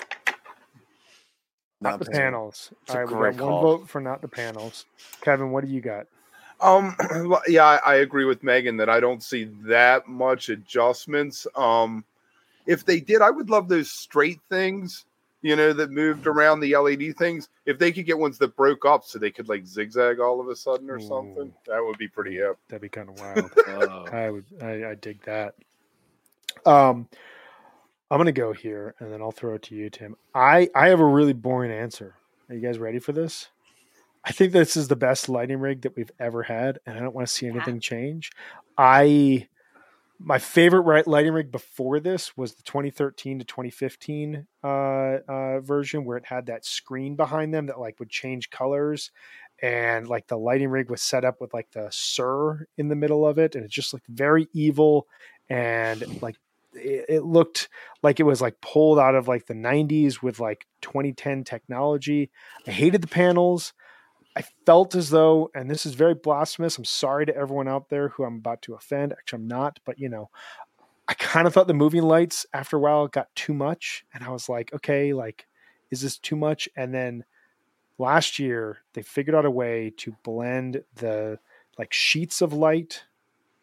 Not, 1.80 1.99
the 1.99 2.05
panels. 2.05 2.72
All 2.89 2.95
right, 2.95 3.07
we 3.07 3.14
got 3.14 3.38
call. 3.38 3.53
one 3.53 3.61
vote 3.61 3.89
for 3.89 3.99
not 3.99 4.22
the 4.22 4.28
panels. 4.28 4.86
Kevin, 5.22 5.51
what 5.51 5.66
do 5.66 5.72
you 5.72 5.82
got? 5.82 6.07
Um, 6.61 6.95
yeah, 7.47 7.66
I, 7.66 7.76
I 7.86 7.95
agree 7.95 8.26
with 8.26 8.41
Megan 8.41 8.78
that 8.78 8.89
I 8.89 9.01
don't 9.01 9.22
see 9.22 9.49
that 9.66 10.07
much 10.07 10.47
adjustments. 10.49 11.45
Um, 11.55 12.05
if 12.66 12.86
they 12.86 13.01
did, 13.01 13.22
I 13.22 13.30
would 13.30 13.49
love 13.49 13.68
those 13.68 13.91
straight 13.91 14.39
things 14.49 15.05
you 15.44 15.58
know, 15.58 15.74
that 15.74 15.91
moved 15.91 16.26
around 16.26 16.62
the 16.62 16.76
LED 16.76 17.18
things. 17.18 17.50
If 17.66 17.78
they 17.78 17.91
could 17.91 18.06
get 18.06 18.18
ones 18.18 18.38
that 18.39 18.56
broke 18.56 18.86
up 18.86 19.04
so 19.04 19.20
they 19.20 19.30
could 19.30 19.50
like 19.50 19.68
zigzag 19.68 20.20
all 20.20 20.39
of 20.39 20.48
a 20.48 20.56
sudden 20.56 20.89
or 20.89 20.98
Ooh. 20.98 21.08
something, 21.08 21.54
that 21.68 21.84
would 21.84 21.98
be 21.98 22.08
pretty 22.08 22.38
hip. 22.38 22.58
That'd 22.70 22.82
be 22.82 22.89
kind 22.89 23.10
of 23.10 23.20
wild. 23.20 23.52
oh. 23.68 24.06
I 24.12 24.32
would, 24.32 24.46
I, 24.62 24.91
I 24.91 24.96
dig 24.96 25.22
that. 25.26 25.56
Um, 26.66 27.10
I'm 28.10 28.18
gonna 28.20 28.32
go 28.32 28.54
here 28.54 28.96
and 29.00 29.12
then 29.12 29.22
I'll 29.22 29.32
throw 29.32 29.56
it 29.56 29.64
to 29.64 29.76
you, 29.76 29.89
Tim. 29.89 30.16
I 30.34 30.70
I 30.74 30.88
have 30.88 31.02
a 31.02 31.06
really 31.06 31.34
boring 31.34 31.72
answer. 31.72 32.16
Are 32.48 32.56
you 32.56 32.62
guys 32.62 32.78
ready 32.78 33.00
for 33.00 33.12
this? 33.12 33.50
I 34.24 34.32
think 34.32 34.54
this 34.54 34.78
is 34.78 34.88
the 34.88 34.96
best 34.96 35.28
lighting 35.28 35.60
rig 35.60 35.82
that 35.82 35.98
we've 35.98 36.12
ever 36.20 36.44
had, 36.44 36.80
and 36.86 36.98
I 36.98 37.02
don't 37.02 37.14
want 37.14 37.28
to 37.28 37.34
see 37.34 37.48
anything 37.48 37.82
change. 37.82 38.32
I 38.78 39.50
my 40.20 40.39
favorite 40.39 41.07
lighting 41.07 41.34
rig 41.34 41.51
before 41.51 41.99
this 41.99 42.38
was 42.38 42.53
the 42.53 42.64
2013 42.64 43.39
to 43.39 43.45
2015 43.45 44.47
uh, 44.64 44.68
uh, 44.68 45.59
version 45.59 46.05
where 46.05 46.18
it 46.18 46.26
had 46.26 46.45
that 46.45 46.66
screen 46.66 47.16
behind 47.16 47.53
them 47.53 47.66
that 47.68 47.80
like 47.80 47.99
would 47.99 48.09
change 48.09 48.49
colors. 48.49 49.11
And 49.61 50.07
like 50.07 50.28
the 50.28 50.38
lighting 50.38 50.70
rig 50.70 50.89
was 50.89 51.01
set 51.01 51.26
up 51.26 51.39
with 51.39 51.53
like 51.53 51.72
the 51.72 51.88
sir 51.91 52.68
in 52.78 52.89
the 52.89 52.95
middle 52.95 53.26
of 53.26 53.38
it 53.38 53.55
and 53.55 53.64
it 53.64 53.72
just 53.72 53.93
looked 53.93 54.07
very 54.07 54.47
evil. 54.53 55.07
And 55.49 56.22
like 56.22 56.38
it, 56.74 57.05
it 57.09 57.24
looked 57.24 57.70
like 58.01 58.20
it 58.20 58.24
was 58.24 58.41
like 58.41 58.61
pulled 58.61 58.99
out 58.99 59.16
of 59.16 59.28
like 59.28 59.45
the 59.45 59.53
90s 59.53 60.22
with 60.22 60.39
like 60.39 60.66
2010 60.82 61.43
technology. 61.43 62.32
I 62.68 62.72
hated 62.72 63.01
the 63.01 63.07
panels 63.07 63.74
I 64.36 64.43
felt 64.65 64.95
as 64.95 65.09
though, 65.09 65.51
and 65.53 65.69
this 65.69 65.86
is 65.86 65.93
very 65.93 66.15
blasphemous. 66.15 66.77
I'm 66.77 66.86
sorry 66.86 67.25
to 67.25 67.36
everyone 67.36 67.67
out 67.67 67.89
there 67.89 68.09
who 68.09 68.23
I'm 68.23 68.38
about 68.38 68.61
to 68.63 68.73
offend. 68.73 69.13
Actually, 69.13 69.43
I'm 69.43 69.47
not, 69.47 69.79
but 69.86 69.99
you 69.99 70.09
know, 70.09 70.29
I 71.07 71.13
kind 71.13 71.45
of 71.47 71.53
thought 71.53 71.67
the 71.67 71.73
moving 71.73 72.03
lights 72.03 72.45
after 72.53 72.77
a 72.77 72.79
while 72.79 73.07
got 73.07 73.34
too 73.36 73.53
much, 73.53 74.05
and 74.13 74.23
I 74.23 74.29
was 74.29 74.49
like, 74.49 74.73
okay, 74.73 75.13
like, 75.13 75.47
is 75.91 76.01
this 76.01 76.17
too 76.17 76.36
much? 76.36 76.67
And 76.75 76.93
then 76.93 77.25
last 77.97 78.39
year 78.39 78.79
they 78.93 79.01
figured 79.01 79.36
out 79.36 79.45
a 79.45 79.51
way 79.51 79.93
to 79.97 80.15
blend 80.23 80.84
the 80.95 81.38
like 81.77 81.93
sheets 81.93 82.41
of 82.41 82.53
light 82.53 83.03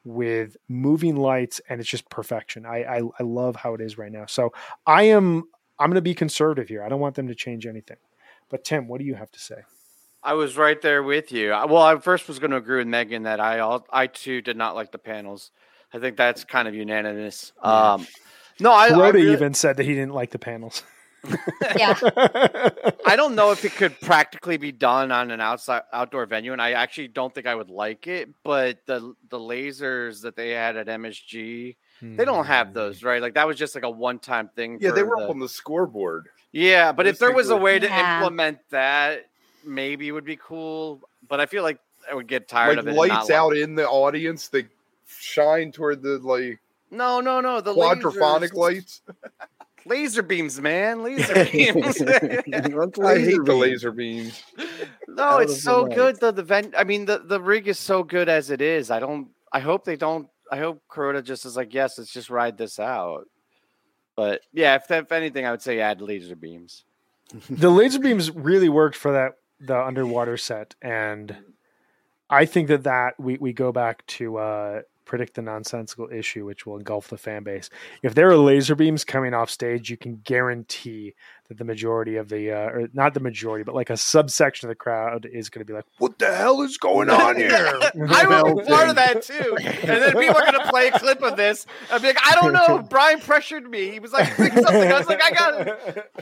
with 0.05 0.57
moving 0.69 1.17
lights 1.17 1.61
and 1.69 1.81
it's 1.81 1.91
just 1.91 2.09
perfection. 2.11 2.65
I, 2.65 2.83
I, 2.85 3.03
I 3.19 3.23
love 3.23 3.57
how 3.57 3.75
it 3.75 3.81
is 3.81 3.99
right 3.99 4.11
now. 4.11 4.27
So 4.27 4.53
I 4.87 5.05
am 5.05 5.45
I'm 5.79 5.89
going 5.89 5.95
to 5.95 6.03
be 6.03 6.15
conservative 6.15 6.69
here. 6.69 6.83
I 6.83 6.89
don't 6.89 7.01
want 7.01 7.15
them 7.15 7.29
to 7.29 7.35
change 7.35 7.67
anything. 7.67 7.97
But 8.51 8.65
Tim, 8.65 8.87
what 8.87 8.99
do 8.99 9.07
you 9.07 9.15
have 9.15 9.31
to 9.31 9.41
say? 9.41 9.63
I 10.23 10.35
was 10.35 10.57
right 10.57 10.81
there 10.81 11.03
with 11.03 11.33
you. 11.33 11.51
Well, 11.51 11.79
I 11.79 11.97
first 11.99 12.29
was 12.29 12.39
going 12.39 12.51
to 12.51 12.59
agree 12.59 12.79
with 12.79 12.87
Megan 12.87 13.23
that 13.23 13.41
I 13.41 13.61
all, 13.61 13.87
I 13.91 14.07
too 14.07 14.43
did 14.43 14.57
not 14.57 14.75
like 14.75 14.93
the 14.93 14.99
panels. 14.99 15.51
I 15.93 15.99
think 15.99 16.17
that's 16.17 16.45
kind 16.45 16.69
of 16.69 16.75
unanimous. 16.75 17.53
Um, 17.63 18.07
no, 18.61 18.73
I, 18.73 18.91
Kuroda 18.91 19.03
I 19.03 19.09
really, 19.11 19.33
even 19.33 19.55
said 19.55 19.77
that 19.79 19.85
he 19.85 19.95
didn't 19.95 20.13
like 20.13 20.31
the 20.31 20.39
panels. 20.39 20.85
yeah. 21.77 21.95
I 23.07 23.15
don't 23.17 23.35
know 23.35 23.51
if 23.51 23.65
it 23.65 23.75
could 23.75 23.99
practically 24.01 24.57
be 24.57 24.73
done 24.73 25.13
on 25.13 25.31
an 25.31 25.41
outside 25.41 25.83
outdoor 25.93 26.27
venue, 26.27 26.53
and 26.53 26.63
I 26.63 26.73
actually 26.73 27.09
don't 27.09 27.35
think 27.35 27.47
I 27.47 27.55
would 27.55 27.71
like 27.71 28.07
it. 28.07 28.31
But 28.43 28.79
the 28.87 29.15
the 29.29 29.39
lasers 29.39 30.23
that 30.23 30.37
they 30.37 30.51
had 30.51 30.77
at 30.77 30.87
MSG, 30.87 31.77
hmm. 32.01 32.17
they 32.17 32.25
don't 32.25 32.47
have 32.47 32.69
hmm. 32.69 32.75
those, 32.75 33.03
right? 33.03 33.21
Like 33.21 33.35
that 33.35 33.47
was 33.47 33.57
just 33.57 33.75
like 33.75 33.85
a 33.85 33.91
one 33.91 34.19
time 34.19 34.51
thing. 34.55 34.79
Yeah, 34.81 34.93
they 34.93 35.03
were 35.03 35.17
the, 35.19 35.25
up 35.25 35.31
on 35.31 35.39
the 35.39 35.49
scoreboard. 35.49 36.29
Yeah, 36.53 36.93
but 36.93 37.07
if 37.07 37.19
there 37.19 37.33
was 37.33 37.51
a 37.51 37.57
way 37.57 37.79
to 37.79 37.87
yeah. 37.87 38.19
implement 38.19 38.59
that, 38.71 39.30
maybe 39.65 40.09
it 40.09 40.13
would 40.13 40.25
be 40.25 40.37
cool. 40.37 41.01
But 41.29 41.41
I 41.41 41.47
feel 41.47 41.63
like 41.63 41.79
I 42.11 42.15
would 42.15 42.27
get 42.27 42.49
tired 42.49 42.77
like 42.77 42.87
of 42.87 42.89
it. 42.89 42.95
Lights 42.95 43.31
out 43.31 43.53
like 43.53 43.59
in 43.59 43.75
the 43.75 43.89
audience, 43.89 44.49
they 44.49 44.67
shine 45.07 45.73
toward 45.73 46.03
the 46.03 46.19
like. 46.19 46.61
No, 46.91 47.21
no, 47.21 47.41
no. 47.41 47.61
The 47.61 47.75
quadraphonic 47.75 48.53
lasers. 48.53 48.55
lights. 48.55 49.03
laser 49.87 50.23
beams, 50.23 50.61
man. 50.61 51.03
Laser 51.05 51.45
beams. 51.47 52.01
I 52.03 53.19
hate 53.19 53.45
the 53.45 53.57
laser 53.59 53.93
beams. 53.93 54.43
No, 55.09 55.39
it's 55.39 55.63
so 55.63 55.87
good 55.87 56.21
though. 56.21 56.31
The 56.31 56.43
vent. 56.43 56.75
I 56.77 56.85
mean, 56.85 57.05
the 57.05 57.19
the 57.19 57.41
rig 57.41 57.69
is 57.69 57.79
so 57.79 58.03
good 58.03 58.29
as 58.29 58.51
it 58.51 58.61
is. 58.61 58.91
I 58.91 59.01
don't. 59.01 59.29
I 59.53 59.61
hope 59.61 59.85
they 59.85 59.97
don't. 59.97 60.29
I 60.51 60.59
hope 60.59 60.83
Kuroda 60.91 61.23
just 61.23 61.45
is 61.45 61.57
like, 61.57 61.73
yes, 61.73 61.99
let's 61.99 62.13
just 62.13 62.31
ride 62.31 62.59
this 62.59 62.79
out. 62.81 63.29
But 64.17 64.43
yeah, 64.53 64.75
if, 64.75 64.91
if 64.91 65.13
anything, 65.13 65.47
I 65.47 65.53
would 65.53 65.63
say 65.63 65.81
add 65.81 66.01
laser 66.01 66.37
beams. 66.37 66.85
the 67.49 67.71
laser 67.71 68.01
beams 68.01 68.31
really 68.33 68.69
worked 68.69 68.97
for 68.97 69.13
that 69.13 69.35
the 69.61 69.79
underwater 69.79 70.37
set, 70.37 70.75
and 70.81 71.37
I 72.29 72.47
think 72.47 72.69
that 72.69 72.85
that 72.85 73.19
we 73.19 73.37
we 73.39 73.53
go 73.53 73.73
back 73.73 74.07
to 74.07 74.39
uh, 74.39 74.83
predict 75.11 75.35
the 75.35 75.43
nonsensical 75.43 76.09
issue, 76.13 76.47
which 76.47 76.65
will 76.65 76.77
engulf 76.77 77.09
the 77.09 77.19
fan 77.19 77.43
base. 77.43 77.69
If 78.01 78.15
there 78.15 78.31
are 78.31 78.37
laser 78.37 78.77
beams 78.77 79.05
coming 79.05 79.35
off 79.35 79.51
stage, 79.51 79.91
you 79.91 79.97
can 79.97 80.21
guarantee 80.23 81.15
that 81.49 81.59
the 81.59 81.65
majority 81.65 82.15
of 82.15 82.29
the, 82.29 82.53
uh, 82.53 82.71
or 82.71 82.89
not 82.95 83.13
the 83.15 83.19
majority, 83.19 83.65
but 83.65 83.75
like 83.75 83.91
a 83.91 83.97
subsection 83.97 84.69
of 84.69 84.71
the 84.71 84.77
crowd 84.77 85.27
is 85.27 85.51
going 85.51 85.63
to 85.63 85.65
be 85.65 85.73
like, 85.73 85.85
"What 85.99 86.21
the 86.21 86.33
hell 86.33 86.63
is 86.63 86.79
going 86.79 87.11
on 87.11 87.35
here?" 87.35 87.51
I 88.09 88.25
was 88.53 88.69
part 88.69 88.89
of 88.89 88.95
that 88.95 89.23
too, 89.23 89.57
and 89.59 90.01
then 90.01 90.13
people 90.13 90.37
are 90.37 90.53
going 90.53 90.65
to 90.65 90.71
play 90.71 90.89
a 90.89 90.99
clip 90.99 91.25
of 91.25 91.37
this. 91.37 91.67
I'd 91.91 92.03
be 92.03 92.07
like, 92.07 92.25
"I 92.25 92.37
don't 92.37 92.53
know." 92.53 92.79
Brian 92.89 93.19
pressured 93.19 93.69
me. 93.69 93.91
He 93.91 93.99
was 93.99 94.13
like, 94.13 94.33
something." 94.37 94.93
I 94.93 94.97
was 94.97 95.09
like, 95.09 95.25
"I 95.25 95.31
got 95.33 95.67
it." 95.67 96.15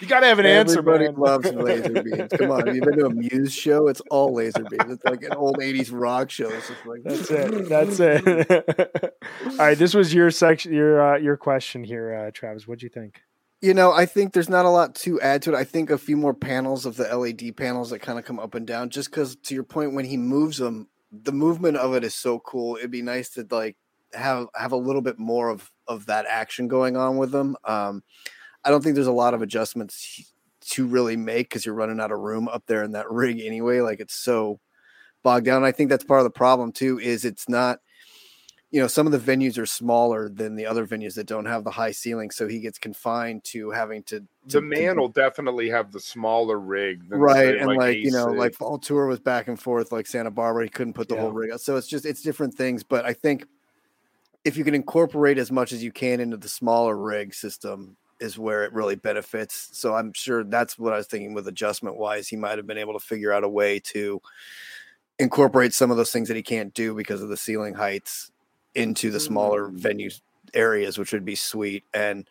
You 0.00 0.06
got 0.06 0.20
to 0.20 0.26
have 0.26 0.38
an 0.38 0.46
answer. 0.46 0.78
Everybody 0.78 1.08
loves 1.08 1.52
laser 1.52 2.02
beams. 2.02 2.32
Come 2.32 2.50
on, 2.50 2.66
have 2.66 2.74
you 2.74 2.82
been 2.82 2.98
to 2.98 3.06
a 3.06 3.10
Muse 3.10 3.52
show? 3.52 3.86
It's 3.88 4.00
all 4.10 4.32
laser 4.32 4.64
beams. 4.64 4.92
It's 4.92 5.04
like 5.04 5.22
an 5.22 5.34
old 5.34 5.58
'80s 5.58 5.90
rock 5.92 6.30
show. 6.30 6.48
It's 6.48 6.68
just 6.68 6.86
like 6.86 7.02
that's 7.04 7.30
it. 7.30 7.68
That's 7.68 8.00
it. 8.00 9.14
all 9.46 9.56
right, 9.58 9.76
this 9.76 9.92
was 9.92 10.14
your 10.14 10.30
section. 10.30 10.72
Your 10.72 11.14
uh, 11.14 11.18
your 11.18 11.36
question 11.36 11.84
here, 11.84 12.14
uh, 12.14 12.30
Travis. 12.32 12.66
What 12.66 12.78
do 12.78 12.86
you 12.86 12.90
think? 12.90 13.20
You 13.60 13.74
know, 13.74 13.92
I 13.92 14.06
think 14.06 14.32
there's 14.32 14.48
not 14.48 14.64
a 14.64 14.70
lot 14.70 14.94
to 14.96 15.20
add 15.20 15.42
to 15.42 15.52
it. 15.52 15.56
I 15.56 15.64
think 15.64 15.90
a 15.90 15.98
few 15.98 16.16
more 16.16 16.32
panels 16.32 16.86
of 16.86 16.96
the 16.96 17.14
LED 17.14 17.58
panels 17.58 17.90
that 17.90 17.98
kind 17.98 18.18
of 18.18 18.24
come 18.24 18.38
up 18.38 18.54
and 18.54 18.66
down, 18.66 18.88
just 18.88 19.10
because 19.10 19.36
to 19.36 19.54
your 19.54 19.64
point, 19.64 19.92
when 19.92 20.06
he 20.06 20.16
moves 20.16 20.56
them, 20.56 20.88
the 21.12 21.32
movement 21.32 21.76
of 21.76 21.94
it 21.94 22.04
is 22.04 22.14
so 22.14 22.38
cool. 22.38 22.76
It'd 22.76 22.90
be 22.90 23.02
nice 23.02 23.28
to 23.30 23.46
like 23.50 23.76
have 24.14 24.46
have 24.54 24.72
a 24.72 24.76
little 24.76 25.02
bit 25.02 25.18
more 25.18 25.50
of 25.50 25.70
of 25.86 26.06
that 26.06 26.24
action 26.26 26.68
going 26.68 26.96
on 26.96 27.18
with 27.18 27.32
them. 27.32 27.56
Um, 27.64 28.02
I 28.64 28.70
don't 28.70 28.82
think 28.82 28.94
there's 28.94 29.06
a 29.06 29.12
lot 29.12 29.34
of 29.34 29.42
adjustments 29.42 30.32
to 30.60 30.86
really 30.86 31.16
make 31.16 31.48
because 31.48 31.64
you're 31.64 31.74
running 31.74 32.00
out 32.00 32.12
of 32.12 32.20
room 32.20 32.48
up 32.48 32.64
there 32.66 32.82
in 32.82 32.92
that 32.92 33.10
rig 33.10 33.40
anyway. 33.40 33.80
Like 33.80 34.00
it's 34.00 34.14
so 34.14 34.60
bogged 35.22 35.46
down. 35.46 35.64
I 35.64 35.72
think 35.72 35.90
that's 35.90 36.04
part 36.04 36.20
of 36.20 36.24
the 36.24 36.30
problem 36.30 36.72
too. 36.72 36.98
Is 36.98 37.24
it's 37.24 37.48
not, 37.48 37.80
you 38.70 38.80
know, 38.80 38.86
some 38.86 39.06
of 39.06 39.12
the 39.12 39.18
venues 39.18 39.58
are 39.58 39.66
smaller 39.66 40.28
than 40.28 40.54
the 40.54 40.66
other 40.66 40.86
venues 40.86 41.14
that 41.14 41.26
don't 41.26 41.46
have 41.46 41.64
the 41.64 41.70
high 41.70 41.90
ceiling, 41.90 42.30
so 42.30 42.46
he 42.46 42.60
gets 42.60 42.78
confined 42.78 43.42
to 43.44 43.70
having 43.70 44.02
to. 44.04 44.20
to 44.48 44.60
the 44.60 44.62
man 44.62 44.94
to, 44.94 45.00
will 45.00 45.08
definitely 45.08 45.70
have 45.70 45.90
the 45.90 46.00
smaller 46.00 46.58
rig, 46.58 47.02
right? 47.08 47.56
and 47.56 47.66
like, 47.66 47.78
like 47.78 47.96
you 47.98 48.12
know, 48.12 48.26
like 48.26 48.54
fall 48.54 48.78
tour 48.78 49.06
was 49.06 49.20
back 49.20 49.48
and 49.48 49.60
forth, 49.60 49.90
like 49.90 50.06
Santa 50.06 50.30
Barbara, 50.30 50.64
he 50.64 50.70
couldn't 50.70 50.94
put 50.94 51.08
the 51.08 51.16
yeah. 51.16 51.22
whole 51.22 51.32
rig 51.32 51.50
out. 51.50 51.60
So 51.60 51.76
it's 51.76 51.88
just 51.88 52.06
it's 52.06 52.22
different 52.22 52.54
things. 52.54 52.84
But 52.84 53.04
I 53.04 53.12
think 53.12 53.44
if 54.44 54.56
you 54.56 54.64
can 54.64 54.74
incorporate 54.74 55.38
as 55.38 55.50
much 55.50 55.72
as 55.72 55.82
you 55.82 55.92
can 55.92 56.20
into 56.20 56.36
the 56.36 56.48
smaller 56.48 56.96
rig 56.96 57.34
system, 57.34 57.96
is 58.20 58.38
where 58.38 58.64
it 58.64 58.72
really 58.72 58.96
benefits. 58.96 59.70
So 59.72 59.94
I'm 59.94 60.12
sure 60.12 60.44
that's 60.44 60.78
what 60.78 60.92
I 60.92 60.98
was 60.98 61.06
thinking 61.06 61.34
with 61.34 61.48
adjustment 61.48 61.96
wise. 61.96 62.28
He 62.28 62.36
might 62.36 62.58
have 62.58 62.66
been 62.66 62.78
able 62.78 62.92
to 62.92 63.04
figure 63.04 63.32
out 63.32 63.44
a 63.44 63.48
way 63.48 63.80
to 63.80 64.20
incorporate 65.18 65.74
some 65.74 65.90
of 65.90 65.96
those 65.96 66.10
things 66.10 66.28
that 66.28 66.36
he 66.36 66.42
can't 66.42 66.72
do 66.74 66.94
because 66.94 67.22
of 67.22 67.28
the 67.28 67.36
ceiling 67.36 67.74
heights 67.74 68.30
into 68.74 69.10
the 69.10 69.20
smaller 69.20 69.68
mm-hmm. 69.68 69.78
venues 69.78 70.20
areas, 70.54 70.98
which 70.98 71.12
would 71.12 71.24
be 71.24 71.34
sweet. 71.34 71.84
And 71.94 72.28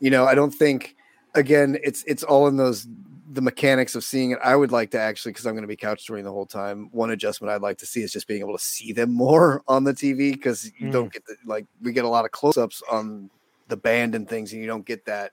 you 0.00 0.10
know, 0.10 0.26
I 0.26 0.34
don't 0.34 0.54
think 0.54 0.96
again 1.34 1.78
it's 1.82 2.04
it's 2.06 2.22
all 2.22 2.48
in 2.48 2.56
those 2.56 2.86
the 3.32 3.40
mechanics 3.40 3.94
of 3.94 4.04
seeing 4.04 4.32
it. 4.32 4.38
I 4.44 4.54
would 4.54 4.72
like 4.72 4.90
to 4.90 5.00
actually, 5.00 5.32
because 5.32 5.46
I'm 5.46 5.54
going 5.54 5.62
to 5.62 5.68
be 5.68 5.76
couch 5.76 6.06
touring 6.06 6.24
the 6.24 6.32
whole 6.32 6.44
time. 6.44 6.90
One 6.92 7.10
adjustment 7.10 7.50
I'd 7.50 7.62
like 7.62 7.78
to 7.78 7.86
see 7.86 8.02
is 8.02 8.12
just 8.12 8.28
being 8.28 8.40
able 8.40 8.56
to 8.56 8.62
see 8.62 8.92
them 8.92 9.12
more 9.14 9.62
on 9.68 9.84
the 9.84 9.94
TV 9.94 10.32
because 10.32 10.70
you 10.78 10.88
mm. 10.88 10.92
don't 10.92 11.12
get 11.12 11.24
the 11.26 11.36
like 11.46 11.66
we 11.80 11.92
get 11.92 12.04
a 12.04 12.08
lot 12.08 12.24
of 12.24 12.30
close 12.30 12.56
ups 12.56 12.82
on 12.90 13.30
the 13.72 13.76
band 13.78 14.14
and 14.14 14.28
things, 14.28 14.52
and 14.52 14.60
you 14.60 14.66
don't 14.66 14.84
get 14.84 15.06
that 15.06 15.32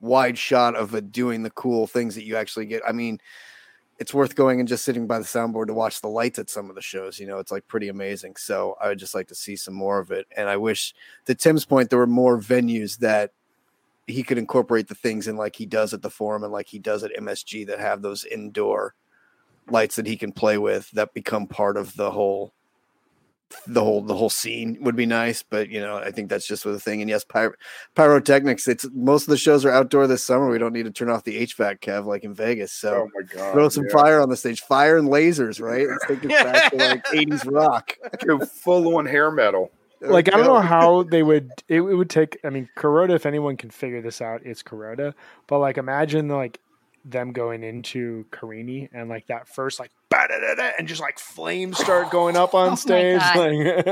wide 0.00 0.38
shot 0.38 0.74
of 0.74 0.94
it 0.94 1.12
doing 1.12 1.42
the 1.42 1.50
cool 1.50 1.86
things 1.86 2.14
that 2.14 2.24
you 2.24 2.34
actually 2.34 2.64
get. 2.64 2.80
I 2.88 2.92
mean, 2.92 3.20
it's 3.98 4.14
worth 4.14 4.34
going 4.34 4.60
and 4.60 4.68
just 4.68 4.82
sitting 4.82 5.06
by 5.06 5.18
the 5.18 5.26
soundboard 5.26 5.66
to 5.66 5.74
watch 5.74 6.00
the 6.00 6.08
lights 6.08 6.38
at 6.38 6.48
some 6.48 6.70
of 6.70 6.74
the 6.74 6.80
shows. 6.80 7.20
You 7.20 7.26
know, 7.26 7.38
it's 7.38 7.52
like 7.52 7.68
pretty 7.68 7.88
amazing. 7.88 8.36
So 8.36 8.78
I 8.80 8.88
would 8.88 8.98
just 8.98 9.14
like 9.14 9.28
to 9.28 9.34
see 9.34 9.56
some 9.56 9.74
more 9.74 9.98
of 9.98 10.10
it. 10.10 10.26
And 10.34 10.48
I 10.48 10.56
wish, 10.56 10.94
to 11.26 11.34
Tim's 11.34 11.66
point, 11.66 11.90
there 11.90 11.98
were 11.98 12.06
more 12.06 12.40
venues 12.40 12.96
that 13.00 13.32
he 14.06 14.22
could 14.22 14.38
incorporate 14.38 14.88
the 14.88 14.94
things 14.94 15.28
in, 15.28 15.36
like 15.36 15.54
he 15.54 15.66
does 15.66 15.92
at 15.92 16.00
the 16.00 16.08
Forum 16.08 16.44
and 16.44 16.52
like 16.52 16.66
he 16.66 16.78
does 16.78 17.04
at 17.04 17.14
MSG, 17.14 17.66
that 17.66 17.78
have 17.78 18.00
those 18.00 18.24
indoor 18.24 18.94
lights 19.68 19.96
that 19.96 20.06
he 20.06 20.16
can 20.16 20.32
play 20.32 20.56
with 20.56 20.90
that 20.92 21.12
become 21.12 21.46
part 21.46 21.76
of 21.76 21.94
the 21.96 22.10
whole 22.10 22.54
the 23.66 23.82
whole 23.82 24.02
the 24.02 24.14
whole 24.14 24.30
scene 24.30 24.78
would 24.80 24.96
be 24.96 25.06
nice, 25.06 25.42
but 25.42 25.68
you 25.68 25.80
know, 25.80 25.96
I 25.96 26.10
think 26.10 26.28
that's 26.28 26.46
just 26.46 26.64
the 26.64 26.78
thing. 26.78 27.00
And 27.00 27.10
yes, 27.10 27.24
pyro, 27.24 27.52
pyrotechnics. 27.94 28.68
It's 28.68 28.86
most 28.92 29.24
of 29.24 29.30
the 29.30 29.36
shows 29.36 29.64
are 29.64 29.70
outdoor 29.70 30.06
this 30.06 30.22
summer. 30.22 30.48
We 30.48 30.58
don't 30.58 30.72
need 30.72 30.84
to 30.84 30.90
turn 30.90 31.10
off 31.10 31.24
the 31.24 31.46
HVAC, 31.46 31.80
Kev, 31.80 32.06
like 32.06 32.24
in 32.24 32.32
Vegas. 32.34 32.72
So 32.72 33.08
oh 33.08 33.10
my 33.14 33.22
God, 33.22 33.52
throw 33.52 33.68
some 33.68 33.84
yeah. 33.84 33.92
fire 33.92 34.20
on 34.20 34.28
the 34.28 34.36
stage, 34.36 34.60
fire 34.60 34.98
and 34.98 35.08
lasers, 35.08 35.60
right? 35.60 35.86
Let's 35.88 36.06
take 36.06 36.24
it 36.24 36.30
back 36.30 36.70
to 36.70 36.76
like 36.76 37.04
'80s 37.06 37.50
rock. 37.50 37.96
Full 38.62 38.96
on 38.96 39.06
hair 39.06 39.30
metal. 39.30 39.72
Like 40.00 40.28
I 40.28 40.36
don't 40.36 40.46
know 40.46 40.60
how 40.60 41.02
they 41.10 41.22
would. 41.22 41.50
It, 41.68 41.80
it 41.80 41.94
would 41.94 42.10
take. 42.10 42.38
I 42.44 42.50
mean, 42.50 42.68
Kuroda. 42.76 43.14
If 43.14 43.26
anyone 43.26 43.56
can 43.56 43.70
figure 43.70 44.00
this 44.00 44.20
out, 44.20 44.42
it's 44.44 44.62
Kuroda. 44.62 45.14
But 45.46 45.58
like, 45.58 45.76
imagine 45.76 46.28
like 46.28 46.60
them 47.04 47.32
going 47.32 47.64
into 47.64 48.26
Carini 48.30 48.88
and 48.92 49.08
like 49.08 49.26
that 49.26 49.48
first 49.48 49.80
like 49.80 49.90
and 50.12 50.88
just 50.88 51.00
like 51.00 51.18
flames 51.18 51.78
start 51.78 52.10
going 52.10 52.36
up 52.36 52.54
on 52.54 52.70
oh 52.72 52.74
stage. 52.74 53.20
Like, 53.20 53.86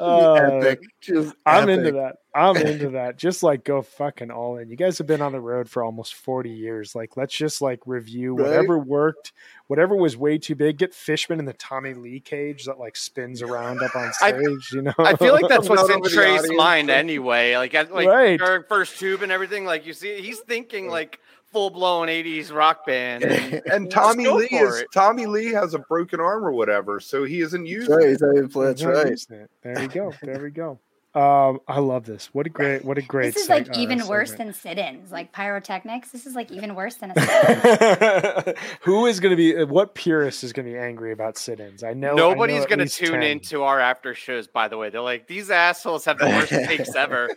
uh, 0.00 0.32
epic. 0.60 0.82
Just 1.00 1.34
I'm 1.44 1.68
epic. 1.68 1.78
into 1.78 1.92
that. 1.92 2.16
I'm 2.34 2.56
into 2.56 2.90
that. 2.90 3.16
Just 3.16 3.42
like 3.42 3.64
go 3.64 3.80
fucking 3.82 4.30
all 4.30 4.58
in. 4.58 4.68
You 4.68 4.76
guys 4.76 4.98
have 4.98 5.06
been 5.06 5.22
on 5.22 5.32
the 5.32 5.40
road 5.40 5.70
for 5.70 5.82
almost 5.82 6.14
40 6.14 6.50
years. 6.50 6.94
Like 6.94 7.16
let's 7.16 7.34
just 7.34 7.62
like 7.62 7.80
review 7.86 8.34
right? 8.34 8.46
whatever 8.46 8.78
worked, 8.78 9.32
whatever 9.68 9.96
was 9.96 10.16
way 10.16 10.36
too 10.36 10.54
big. 10.54 10.78
Get 10.78 10.92
Fishman 10.92 11.38
in 11.38 11.44
the 11.44 11.54
Tommy 11.54 11.94
Lee 11.94 12.20
cage 12.20 12.64
that 12.64 12.78
like 12.78 12.96
spins 12.96 13.40
around 13.40 13.82
up 13.82 13.94
on 13.96 14.12
stage. 14.12 14.34
I, 14.34 14.76
you 14.76 14.82
know, 14.82 14.94
I 14.98 15.16
feel 15.16 15.32
like 15.32 15.48
that's 15.48 15.68
what's 15.68 15.88
in 15.88 16.02
Trey's 16.02 16.50
mind 16.52 16.90
anyway. 16.90 17.56
Like 17.56 17.74
at, 17.74 17.92
like 17.92 18.08
right. 18.08 18.38
during 18.38 18.64
first 18.64 18.98
tube 18.98 19.22
and 19.22 19.32
everything. 19.32 19.64
Like 19.64 19.86
you 19.86 19.92
see, 19.92 20.20
he's 20.20 20.40
thinking 20.40 20.88
like 20.88 21.20
full 21.52 21.70
blown 21.70 22.08
'80s 22.08 22.52
rock 22.52 22.86
band. 22.86 23.24
And, 23.24 23.62
and 23.72 23.90
Tommy 23.90 24.28
Lee 24.28 24.48
is 24.50 24.80
it. 24.80 24.88
Tommy 24.92 25.26
Lee 25.26 25.52
has 25.52 25.74
a 25.74 25.78
broken 25.78 26.20
arm 26.20 26.44
or 26.44 26.52
whatever, 26.52 27.00
so 27.00 27.24
he 27.24 27.40
isn't 27.40 27.66
using. 27.66 27.94
Right, 27.94 28.08
it. 28.08 28.52
That's 28.52 28.84
right. 28.84 29.48
There 29.62 29.80
we 29.80 29.88
go. 29.88 30.12
There 30.22 30.42
we 30.42 30.50
go. 30.50 30.78
Um, 31.16 31.60
I 31.66 31.78
love 31.78 32.04
this. 32.04 32.28
What 32.34 32.46
a 32.46 32.50
great, 32.50 32.84
what 32.84 32.98
a 32.98 33.02
great. 33.02 33.32
This 33.32 33.44
is 33.44 33.48
like 33.48 33.64
seg- 33.68 33.76
uh, 33.76 33.80
even 33.80 34.06
worse 34.06 34.30
segment. 34.32 34.52
than 34.52 34.76
sit-ins, 34.76 35.10
like 35.10 35.32
pyrotechnics. 35.32 36.10
This 36.10 36.26
is 36.26 36.34
like 36.34 36.50
even 36.52 36.74
worse 36.74 36.96
than 36.96 37.12
a 37.16 37.20
sit-in. 38.44 38.54
Who 38.82 39.06
is 39.06 39.18
going 39.18 39.30
to 39.30 39.36
be? 39.36 39.64
What 39.64 39.94
purist 39.94 40.44
is 40.44 40.52
going 40.52 40.66
to 40.66 40.72
be 40.72 40.78
angry 40.78 41.12
about 41.12 41.38
sit-ins? 41.38 41.82
I 41.82 41.94
know 41.94 42.14
Nobody's 42.16 42.66
going 42.66 42.80
to 42.80 42.86
tune 42.88 43.12
10. 43.12 43.22
into 43.22 43.62
our 43.62 43.80
after 43.80 44.14
shows, 44.14 44.46
by 44.46 44.68
the 44.68 44.76
way. 44.76 44.90
They're 44.90 45.00
like, 45.00 45.26
these 45.26 45.50
assholes 45.50 46.04
have 46.04 46.18
the 46.18 46.26
worst 46.26 46.50
takes 46.50 46.94
ever. 46.94 47.30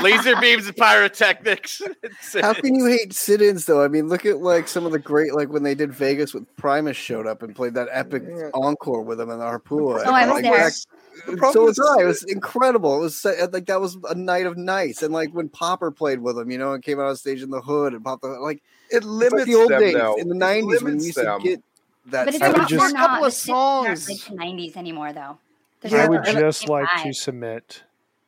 Laser 0.00 0.36
beams 0.40 0.66
and 0.68 0.76
pyrotechnics. 0.76 1.82
How 2.40 2.54
can 2.54 2.76
you 2.76 2.86
hate 2.86 3.12
sit-ins 3.12 3.66
though? 3.66 3.82
I 3.82 3.88
mean, 3.88 4.06
look 4.08 4.24
at 4.24 4.38
like 4.38 4.68
some 4.68 4.86
of 4.86 4.92
the 4.92 5.00
great 5.00 5.34
like 5.34 5.48
when 5.48 5.64
they 5.64 5.74
did 5.74 5.92
Vegas 5.92 6.32
with 6.32 6.44
Primus 6.56 6.96
showed 6.96 7.26
up 7.26 7.42
and 7.42 7.56
played 7.56 7.74
that 7.74 7.88
epic 7.90 8.22
encore 8.54 9.02
with 9.02 9.18
them 9.18 9.30
in 9.30 9.38
the 9.40 9.44
Harpoon. 9.44 9.80
Oh, 9.82 10.12
I 10.12 10.26
was 10.26 10.34
Like, 10.34 10.44
there. 10.44 10.58
that- 10.58 10.72
The 10.72 10.76
problem 10.76 11.03
so 11.52 11.64
was 11.64 11.78
I. 11.78 12.02
It 12.02 12.06
was 12.06 12.22
incredible. 12.24 12.96
It 12.98 13.00
was 13.00 13.24
uh, 13.24 13.48
like 13.52 13.66
that 13.66 13.80
was 13.80 13.96
a 14.08 14.14
night 14.14 14.46
of 14.46 14.56
nights, 14.56 15.02
and 15.02 15.12
like 15.12 15.30
when 15.32 15.48
Popper 15.48 15.90
played 15.90 16.20
with 16.20 16.38
him, 16.38 16.50
you 16.50 16.58
know, 16.58 16.72
and 16.72 16.82
came 16.82 16.98
out 17.00 17.06
on 17.06 17.16
stage 17.16 17.42
in 17.42 17.50
the 17.50 17.60
hood 17.60 17.92
and 17.94 18.04
popped 18.04 18.22
the 18.22 18.28
like 18.28 18.62
It 18.90 18.98
it's 18.98 19.06
limits 19.06 19.34
like 19.34 19.46
the 19.46 19.54
old 19.54 19.70
them 19.70 19.80
days 19.80 19.94
though. 19.94 20.16
in 20.16 20.28
the 20.28 20.34
'90s 20.34 20.82
when 20.82 20.96
we 20.96 21.00
you 21.00 21.06
used 21.06 21.18
to 21.18 21.38
get 21.42 21.62
that. 22.06 22.24
But 22.26 22.34
it's 22.34 22.42
I 22.42 22.48
would 22.48 22.56
not, 22.58 22.68
just- 22.68 22.80
they're 22.80 22.90
A 22.90 22.92
not, 22.92 23.08
couple 23.10 23.24
of 23.26 23.32
the 23.32 23.36
sit-ins 23.36 23.56
aren't 23.58 23.98
songs. 23.98 24.28
like 24.30 24.38
the 24.38 24.44
90s 24.44 24.76
anymore, 24.76 25.12
though. 25.12 25.38
They're 25.80 26.02
I 26.02 26.08
would 26.08 26.24
just 26.24 26.60
same 26.60 26.70
like 26.70 27.02
to 27.02 27.12
submit 27.12 27.82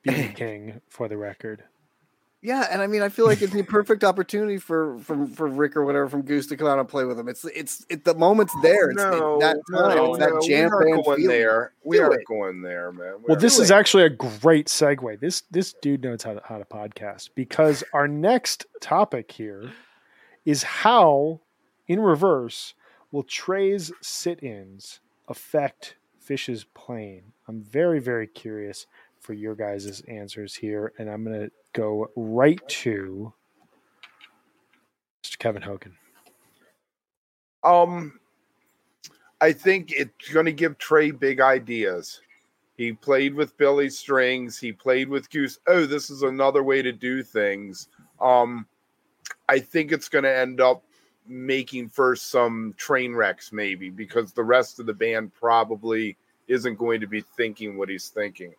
BB 0.06 0.34
King 0.36 0.80
for 0.88 1.08
the 1.08 1.16
record. 1.16 1.64
Yeah, 2.46 2.68
and 2.70 2.80
I 2.80 2.86
mean, 2.86 3.02
I 3.02 3.08
feel 3.08 3.26
like 3.26 3.42
it's 3.42 3.52
the 3.52 3.64
perfect 3.64 4.04
opportunity 4.04 4.58
for 4.58 5.00
for 5.00 5.26
for 5.26 5.48
Rick 5.48 5.74
or 5.74 5.84
whatever 5.84 6.08
from 6.08 6.22
Goose 6.22 6.46
to 6.46 6.56
come 6.56 6.68
out 6.68 6.78
and 6.78 6.88
play 6.88 7.04
with 7.04 7.18
him. 7.18 7.28
It's 7.28 7.44
it's 7.44 7.84
it, 7.88 8.04
the 8.04 8.14
moment's 8.14 8.54
there. 8.62 8.90
It's 8.90 8.98
no, 8.98 9.40
that 9.40 9.56
time. 9.68 9.96
no, 9.96 10.14
it's 10.14 10.18
that 10.20 10.32
no, 10.32 10.40
jam 10.40 10.48
we 10.48 10.52
band 10.52 10.72
aren't 10.72 11.04
going 11.04 11.16
feeling. 11.16 11.26
there. 11.26 11.72
We 11.82 11.98
aren't 11.98 12.20
it. 12.20 12.26
going 12.28 12.62
there, 12.62 12.92
man. 12.92 13.14
We 13.18 13.24
Well, 13.26 13.36
this 13.36 13.56
going 13.56 13.64
is 13.64 13.70
actually 13.72 14.04
a 14.04 14.10
great 14.10 14.68
segue. 14.68 15.18
This 15.18 15.42
this 15.50 15.74
dude 15.82 16.04
knows 16.04 16.22
how 16.22 16.34
to, 16.34 16.42
how 16.44 16.58
to 16.58 16.64
podcast 16.64 17.30
because 17.34 17.82
our 17.92 18.06
next 18.06 18.64
topic 18.80 19.32
here 19.32 19.72
is 20.44 20.62
how, 20.62 21.40
in 21.88 21.98
reverse, 21.98 22.74
will 23.10 23.24
Trey's 23.24 23.90
sit-ins 24.00 25.00
affect 25.26 25.96
Phish's 26.24 26.64
playing? 26.74 27.32
I'm 27.48 27.60
very 27.60 27.98
very 27.98 28.28
curious 28.28 28.86
for 29.18 29.32
your 29.32 29.56
guys' 29.56 30.00
answers 30.06 30.54
here, 30.54 30.92
and 30.96 31.10
I'm 31.10 31.24
gonna 31.24 31.50
go 31.76 32.10
right 32.16 32.66
to 32.68 33.32
Mr. 35.22 35.38
Kevin 35.38 35.62
Hogan. 35.62 35.94
Um, 37.62 38.18
I 39.40 39.52
think 39.52 39.92
it's 39.92 40.32
going 40.32 40.46
to 40.46 40.52
give 40.52 40.78
Trey 40.78 41.10
big 41.10 41.40
ideas. 41.40 42.20
He 42.76 42.92
played 42.92 43.34
with 43.34 43.56
Billy 43.58 43.90
Strings. 43.90 44.58
He 44.58 44.72
played 44.72 45.08
with 45.08 45.30
Goose. 45.30 45.58
Oh, 45.66 45.86
this 45.86 46.10
is 46.10 46.22
another 46.22 46.62
way 46.62 46.82
to 46.82 46.92
do 46.92 47.22
things. 47.22 47.88
Um, 48.20 48.66
I 49.48 49.58
think 49.58 49.92
it's 49.92 50.08
going 50.08 50.24
to 50.24 50.36
end 50.36 50.60
up 50.60 50.82
making 51.26 51.88
for 51.88 52.14
some 52.16 52.74
train 52.76 53.14
wrecks, 53.14 53.52
maybe, 53.52 53.90
because 53.90 54.32
the 54.32 54.44
rest 54.44 54.78
of 54.78 54.86
the 54.86 54.94
band 54.94 55.34
probably 55.34 56.16
isn't 56.48 56.78
going 56.78 57.00
to 57.00 57.06
be 57.06 57.20
thinking 57.20 57.76
what 57.76 57.88
he's 57.88 58.08
thinking. 58.08 58.54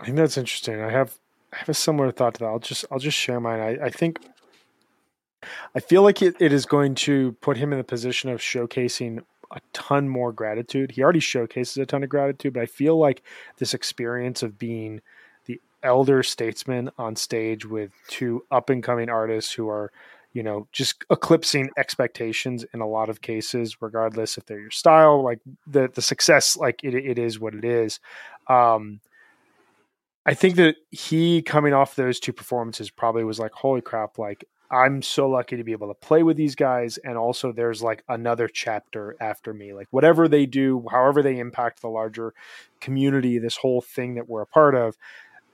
I 0.00 0.04
think 0.04 0.16
that's 0.16 0.38
interesting. 0.38 0.80
I 0.80 0.90
have 0.90 1.18
I 1.52 1.58
have 1.58 1.68
a 1.68 1.74
similar 1.74 2.10
thought 2.10 2.34
to 2.34 2.40
that. 2.40 2.46
I'll 2.46 2.58
just 2.58 2.84
I'll 2.90 2.98
just 2.98 3.18
share 3.18 3.40
mine. 3.40 3.60
I, 3.60 3.86
I 3.86 3.90
think 3.90 4.18
I 5.74 5.80
feel 5.80 6.02
like 6.02 6.22
it, 6.22 6.36
it 6.40 6.52
is 6.52 6.66
going 6.66 6.94
to 6.96 7.32
put 7.40 7.56
him 7.56 7.72
in 7.72 7.78
the 7.78 7.84
position 7.84 8.30
of 8.30 8.40
showcasing 8.40 9.22
a 9.50 9.60
ton 9.72 10.08
more 10.08 10.32
gratitude. 10.32 10.92
He 10.92 11.02
already 11.02 11.20
showcases 11.20 11.76
a 11.76 11.86
ton 11.86 12.02
of 12.02 12.08
gratitude, 12.08 12.54
but 12.54 12.62
I 12.62 12.66
feel 12.66 12.98
like 12.98 13.22
this 13.58 13.74
experience 13.74 14.42
of 14.42 14.58
being 14.58 15.00
the 15.46 15.60
elder 15.82 16.22
statesman 16.22 16.90
on 16.98 17.16
stage 17.16 17.66
with 17.66 17.90
two 18.08 18.44
up 18.50 18.70
and 18.70 18.82
coming 18.82 19.10
artists 19.10 19.52
who 19.52 19.68
are, 19.68 19.90
you 20.32 20.42
know, 20.42 20.68
just 20.72 21.04
eclipsing 21.10 21.70
expectations 21.76 22.64
in 22.72 22.80
a 22.80 22.88
lot 22.88 23.08
of 23.08 23.20
cases, 23.20 23.82
regardless 23.82 24.38
if 24.38 24.46
they're 24.46 24.60
your 24.60 24.70
style, 24.70 25.22
like 25.22 25.40
the 25.66 25.90
the 25.92 26.02
success, 26.02 26.56
like 26.56 26.84
it, 26.84 26.94
it 26.94 27.18
is 27.18 27.40
what 27.40 27.54
it 27.54 27.64
is. 27.64 27.98
Um, 28.46 29.00
I 30.26 30.34
think 30.34 30.56
that 30.56 30.76
he 30.90 31.42
coming 31.42 31.72
off 31.72 31.94
those 31.94 32.20
two 32.20 32.32
performances 32.32 32.90
probably 32.90 33.24
was 33.24 33.38
like, 33.38 33.52
holy 33.52 33.80
crap, 33.80 34.18
like 34.18 34.44
I'm 34.70 35.02
so 35.02 35.28
lucky 35.28 35.56
to 35.56 35.64
be 35.64 35.72
able 35.72 35.88
to 35.88 35.94
play 35.94 36.22
with 36.22 36.36
these 36.36 36.54
guys. 36.54 36.98
And 36.98 37.16
also 37.18 37.52
there's 37.52 37.82
like 37.82 38.04
another 38.08 38.46
chapter 38.46 39.16
after 39.20 39.52
me. 39.52 39.72
Like 39.72 39.88
whatever 39.90 40.28
they 40.28 40.46
do, 40.46 40.84
however 40.90 41.22
they 41.22 41.38
impact 41.38 41.80
the 41.80 41.88
larger 41.88 42.34
community, 42.80 43.38
this 43.38 43.56
whole 43.56 43.80
thing 43.80 44.14
that 44.14 44.28
we're 44.28 44.42
a 44.42 44.46
part 44.46 44.74
of, 44.74 44.96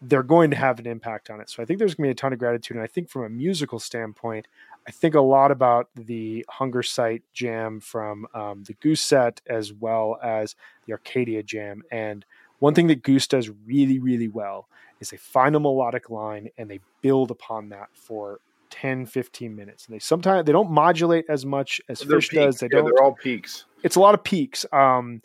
they're 0.03 0.23
going 0.23 0.51
to 0.51 0.57
have 0.57 0.79
an 0.79 0.87
impact 0.87 1.31
on 1.31 1.41
it. 1.41 1.49
So 1.49 1.62
I 1.62 1.67
think 1.67 1.79
there's 1.79 1.95
gonna 1.95 2.09
be 2.09 2.11
a 2.12 2.14
ton 2.14 2.35
of 2.35 2.39
gratitude. 2.39 2.77
And 2.77 2.85
I 2.85 2.87
think 2.87 3.09
from 3.09 3.25
a 3.25 3.31
musical 3.31 3.79
standpoint, 3.79 4.47
I 4.87 4.91
think 4.91 5.14
a 5.14 5.21
lot 5.21 5.51
about 5.51 5.89
the 5.97 6.45
Hungersite 6.51 7.23
jam 7.33 7.81
from 7.81 8.27
um, 8.35 8.64
the 8.64 8.75
Goose 8.75 9.01
set 9.01 9.41
as 9.47 9.73
well 9.73 10.19
as 10.23 10.55
the 10.87 10.93
Arcadia 10.93 11.43
jam. 11.43 11.83
And 11.91 12.27
one 12.59 12.74
thing 12.74 12.86
that 12.88 13.02
Goose 13.02 13.26
does 13.26 13.50
really, 13.66 13.98
really 13.98 14.28
well 14.28 14.68
is 15.00 15.11
they 15.11 15.16
find 15.16 15.54
a 15.54 15.61
melodic 15.61 16.09
line 16.11 16.48
and 16.57 16.70
they 16.70 16.80
build 17.02 17.30
upon 17.30 17.68
that 17.70 17.88
for 17.92 18.40
10, 18.70 19.07
15 19.07 19.54
minutes. 19.54 19.86
And 19.86 19.94
they 19.94 19.98
sometimes 19.98 20.46
they 20.46 20.52
don't 20.52 20.70
modulate 20.70 21.26
as 21.28 21.44
much 21.46 21.80
as 21.88 22.00
They're 22.00 22.18
Phish 22.18 22.34
does. 22.34 22.59
They 22.59 22.66
Yeah, 22.66 22.78
don't 22.78 22.86
they're 22.86 23.02
all 23.02 23.12
peaks. 23.14 23.64
it's 23.82 23.96
a 23.96 24.00
lot 24.00 24.14
of 24.14 24.24
peaks. 24.24 24.64
Um, 24.72 25.22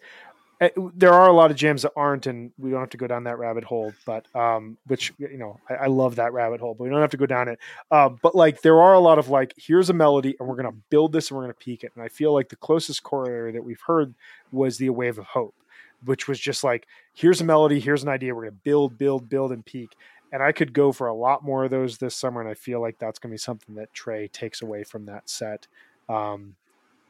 eh, 0.59 0.69
there 0.95 1.13
are 1.13 1.27
a 1.27 1.34
lot 1.34 1.51
of 1.51 1.57
jams 1.57 1.82
that 1.84 1.91
aren't, 1.95 2.27
and 2.27 2.51
we 2.59 2.69
don't 2.69 2.82
have 2.82 2.89
to 2.91 2.97
go 2.97 3.07
down 3.07 3.23
that 3.23 3.39
rabbit 3.39 3.63
hole. 3.63 3.93
But 4.05 4.25
um, 4.36 4.77
which 4.88 5.13
you 5.17 5.38
know, 5.38 5.59
I, 5.69 5.73
I 5.75 5.86
love 5.88 6.15
that 6.17 6.34
rabbit 6.34 6.59
hole, 6.59 6.73
but 6.75 6.84
we 6.84 6.89
don't 6.89 7.01
have 7.01 7.11
to 7.11 7.17
go 7.17 7.25
down 7.25 7.47
it. 7.47 7.59
Um, 7.89 8.19
but 8.21 8.36
like, 8.36 8.61
there 8.61 8.79
are 8.82 8.93
a 8.93 8.99
lot 8.99 9.19
of 9.19 9.29
like, 9.29 9.53
here's 9.57 9.89
a 9.89 9.93
melody, 9.93 10.36
and 10.39 10.47
we're 10.47 10.55
gonna 10.57 10.71
build 10.89 11.13
this, 11.13 11.29
and 11.32 11.38
we're 11.38 11.43
gonna 11.43 11.53
peak 11.55 11.84
it. 11.84 11.91
And 11.95 12.03
I 12.03 12.09
feel 12.09 12.34
like 12.34 12.49
the 12.49 12.57
closest 12.57 13.03
corollary 13.03 13.53
that 13.53 13.63
we've 13.63 13.82
heard 13.88 14.13
was 14.51 14.77
the 14.77 14.88
A 14.88 14.93
Wave 14.93 15.17
of 15.17 15.25
Hope, 15.25 15.55
which 16.04 16.28
was 16.28 16.39
just 16.39 16.64
like, 16.64 16.88
here's 17.14 17.41
a 17.41 17.45
melody, 17.45 17.80
here's 17.80 18.04
an 18.04 18.10
idea, 18.10 18.34
we're 18.34 18.43
gonna 18.43 18.52
build, 18.64 18.97
build, 18.97 19.30
build, 19.30 19.52
and 19.52 19.66
peak. 19.66 19.95
And 20.34 20.41
I 20.41 20.54
could 20.54 20.74
go 20.74 20.91
for 20.91 21.08
a 21.08 21.14
lot 21.14 21.43
more 21.43 21.66
of 21.66 21.72
those 21.72 21.97
this 21.97 22.16
summer, 22.16 22.39
and 22.39 22.49
I 22.49 22.54
feel 22.54 22.82
like 22.82 22.99
that's 22.99 23.20
gonna 23.20 23.34
be 23.34 23.38
something 23.38 23.76
that 23.76 23.93
Trey 23.93 24.28
takes 24.28 24.62
away 24.62 24.84
from 24.84 25.06
that 25.06 25.30
set. 25.30 25.68
Um, 26.08 26.56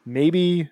maybe 0.06 0.70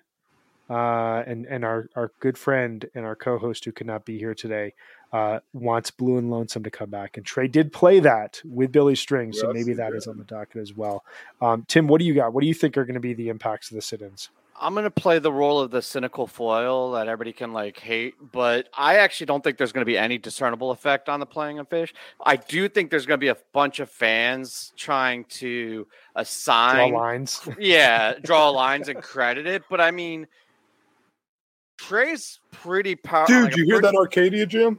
uh, 0.70 1.24
and 1.26 1.46
and 1.46 1.64
our 1.64 1.88
our 1.96 2.12
good 2.20 2.38
friend 2.38 2.88
and 2.94 3.04
our 3.04 3.16
co-host 3.16 3.64
who 3.64 3.72
could 3.72 3.88
not 3.88 4.04
be 4.04 4.18
here 4.18 4.34
today 4.34 4.72
uh, 5.12 5.40
wants 5.52 5.90
Blue 5.90 6.16
and 6.16 6.30
Lonesome 6.30 6.62
to 6.62 6.70
come 6.70 6.90
back, 6.90 7.16
and 7.16 7.26
Trey 7.26 7.48
did 7.48 7.72
play 7.72 7.98
that 7.98 8.40
with 8.44 8.70
Billy 8.70 8.94
Strings, 8.94 9.40
so 9.40 9.48
Yes, 9.48 9.54
maybe 9.54 9.72
that 9.74 9.92
is 9.94 10.06
on 10.06 10.16
the 10.16 10.24
docket 10.24 10.62
as 10.62 10.72
well. 10.72 11.04
Um, 11.42 11.64
Tim, 11.66 11.88
what 11.88 11.98
do 11.98 12.04
you 12.04 12.14
got? 12.14 12.32
What 12.32 12.42
do 12.42 12.46
you 12.46 12.54
think 12.54 12.78
are 12.78 12.84
going 12.84 12.94
to 12.94 13.00
be 13.00 13.14
the 13.14 13.28
impacts 13.28 13.72
of 13.72 13.74
the 13.74 13.82
sit-ins? 13.82 14.30
I'm 14.60 14.74
gonna 14.74 14.90
play 14.90 15.18
the 15.18 15.32
role 15.32 15.58
of 15.60 15.70
the 15.70 15.80
cynical 15.80 16.26
foil 16.26 16.92
that 16.92 17.08
everybody 17.08 17.32
can 17.32 17.52
like 17.52 17.78
hate, 17.78 18.14
but 18.32 18.68
I 18.76 18.96
actually 18.98 19.26
don't 19.26 19.42
think 19.42 19.56
there's 19.56 19.72
gonna 19.72 19.86
be 19.86 19.96
any 19.96 20.18
discernible 20.18 20.70
effect 20.70 21.08
on 21.08 21.18
the 21.18 21.26
playing 21.26 21.58
of 21.58 21.68
Phish. 21.68 21.92
I 22.24 22.36
do 22.36 22.68
think 22.68 22.90
there's 22.90 23.06
gonna 23.06 23.18
be 23.18 23.28
a 23.28 23.36
bunch 23.52 23.80
of 23.80 23.90
fans 23.90 24.72
trying 24.76 25.24
to 25.24 25.86
Draw 26.12 26.20
assign, 26.22 26.92
lines. 26.92 27.40
yeah, 27.58 28.14
draw 28.22 28.50
lines 28.50 28.88
and 28.88 29.02
credit 29.02 29.46
it. 29.46 29.62
But 29.70 29.80
I 29.80 29.90
mean, 29.90 30.26
Trey's 31.78 32.40
pretty 32.50 32.94
powerful. 32.94 33.34
Dude, 33.34 33.56
you 33.56 33.64
hear 33.64 33.80
that 33.80 33.94
Arcadia 33.94 34.44
Jim? 34.46 34.78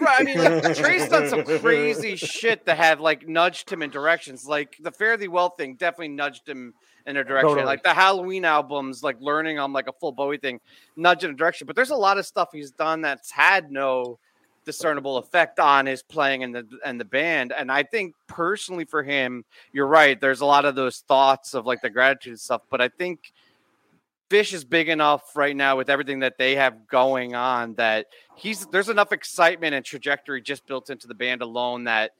Right, 0.00 0.20
I 0.20 0.22
mean, 0.24 0.38
like, 0.38 0.74
Trey's 0.76 1.08
done 1.08 1.28
some 1.28 1.44
crazy 1.44 2.16
shit 2.16 2.64
that 2.66 2.78
have 2.78 2.98
like 3.00 3.28
nudged 3.28 3.70
him 3.70 3.82
in 3.82 3.90
directions. 3.90 4.46
Like 4.46 4.76
the 4.80 4.90
Fare 4.90 5.16
Thee 5.16 5.28
Well 5.28 5.50
thing 5.50 5.74
definitely 5.74 6.08
nudged 6.08 6.48
him 6.48 6.74
in 7.06 7.16
a 7.16 7.24
direction. 7.24 7.50
Totally. 7.50 7.66
Like 7.66 7.82
the 7.82 7.94
Halloween 7.94 8.44
albums, 8.44 9.02
like 9.02 9.16
learning 9.20 9.58
on 9.58 9.72
like 9.72 9.88
a 9.88 9.92
full 9.92 10.12
Bowie 10.12 10.38
thing, 10.38 10.60
nudge 10.96 11.24
in 11.24 11.30
a 11.30 11.34
direction. 11.34 11.66
But 11.66 11.76
there's 11.76 11.90
a 11.90 11.96
lot 11.96 12.18
of 12.18 12.26
stuff 12.26 12.50
he's 12.52 12.70
done 12.70 13.00
that's 13.02 13.30
had 13.30 13.70
no 13.70 14.18
discernible 14.64 15.16
effect 15.16 15.58
on 15.58 15.86
his 15.86 16.02
playing 16.02 16.44
and 16.44 16.54
the 16.54 16.66
and 16.84 17.00
the 17.00 17.04
band. 17.04 17.52
And 17.56 17.70
I 17.70 17.82
think 17.82 18.14
personally 18.26 18.84
for 18.84 19.02
him, 19.02 19.44
you're 19.72 19.86
right. 19.86 20.20
There's 20.20 20.40
a 20.40 20.46
lot 20.46 20.64
of 20.64 20.74
those 20.74 20.98
thoughts 21.00 21.54
of 21.54 21.66
like 21.66 21.80
the 21.82 21.90
gratitude 21.90 22.40
stuff. 22.40 22.62
But 22.70 22.80
I 22.80 22.88
think 22.88 23.32
Phish 24.30 24.54
is 24.54 24.64
big 24.64 24.88
enough 24.88 25.36
right 25.36 25.54
now 25.54 25.76
with 25.76 25.90
everything 25.90 26.20
that 26.20 26.38
they 26.38 26.54
have 26.54 26.86
going 26.88 27.34
on 27.34 27.74
that 27.74 28.06
he's 28.36 28.66
there's 28.66 28.88
enough 28.88 29.12
excitement 29.12 29.74
and 29.74 29.84
trajectory 29.84 30.40
just 30.40 30.66
built 30.66 30.90
into 30.90 31.06
the 31.06 31.14
band 31.14 31.42
alone 31.42 31.84
that 31.84 32.12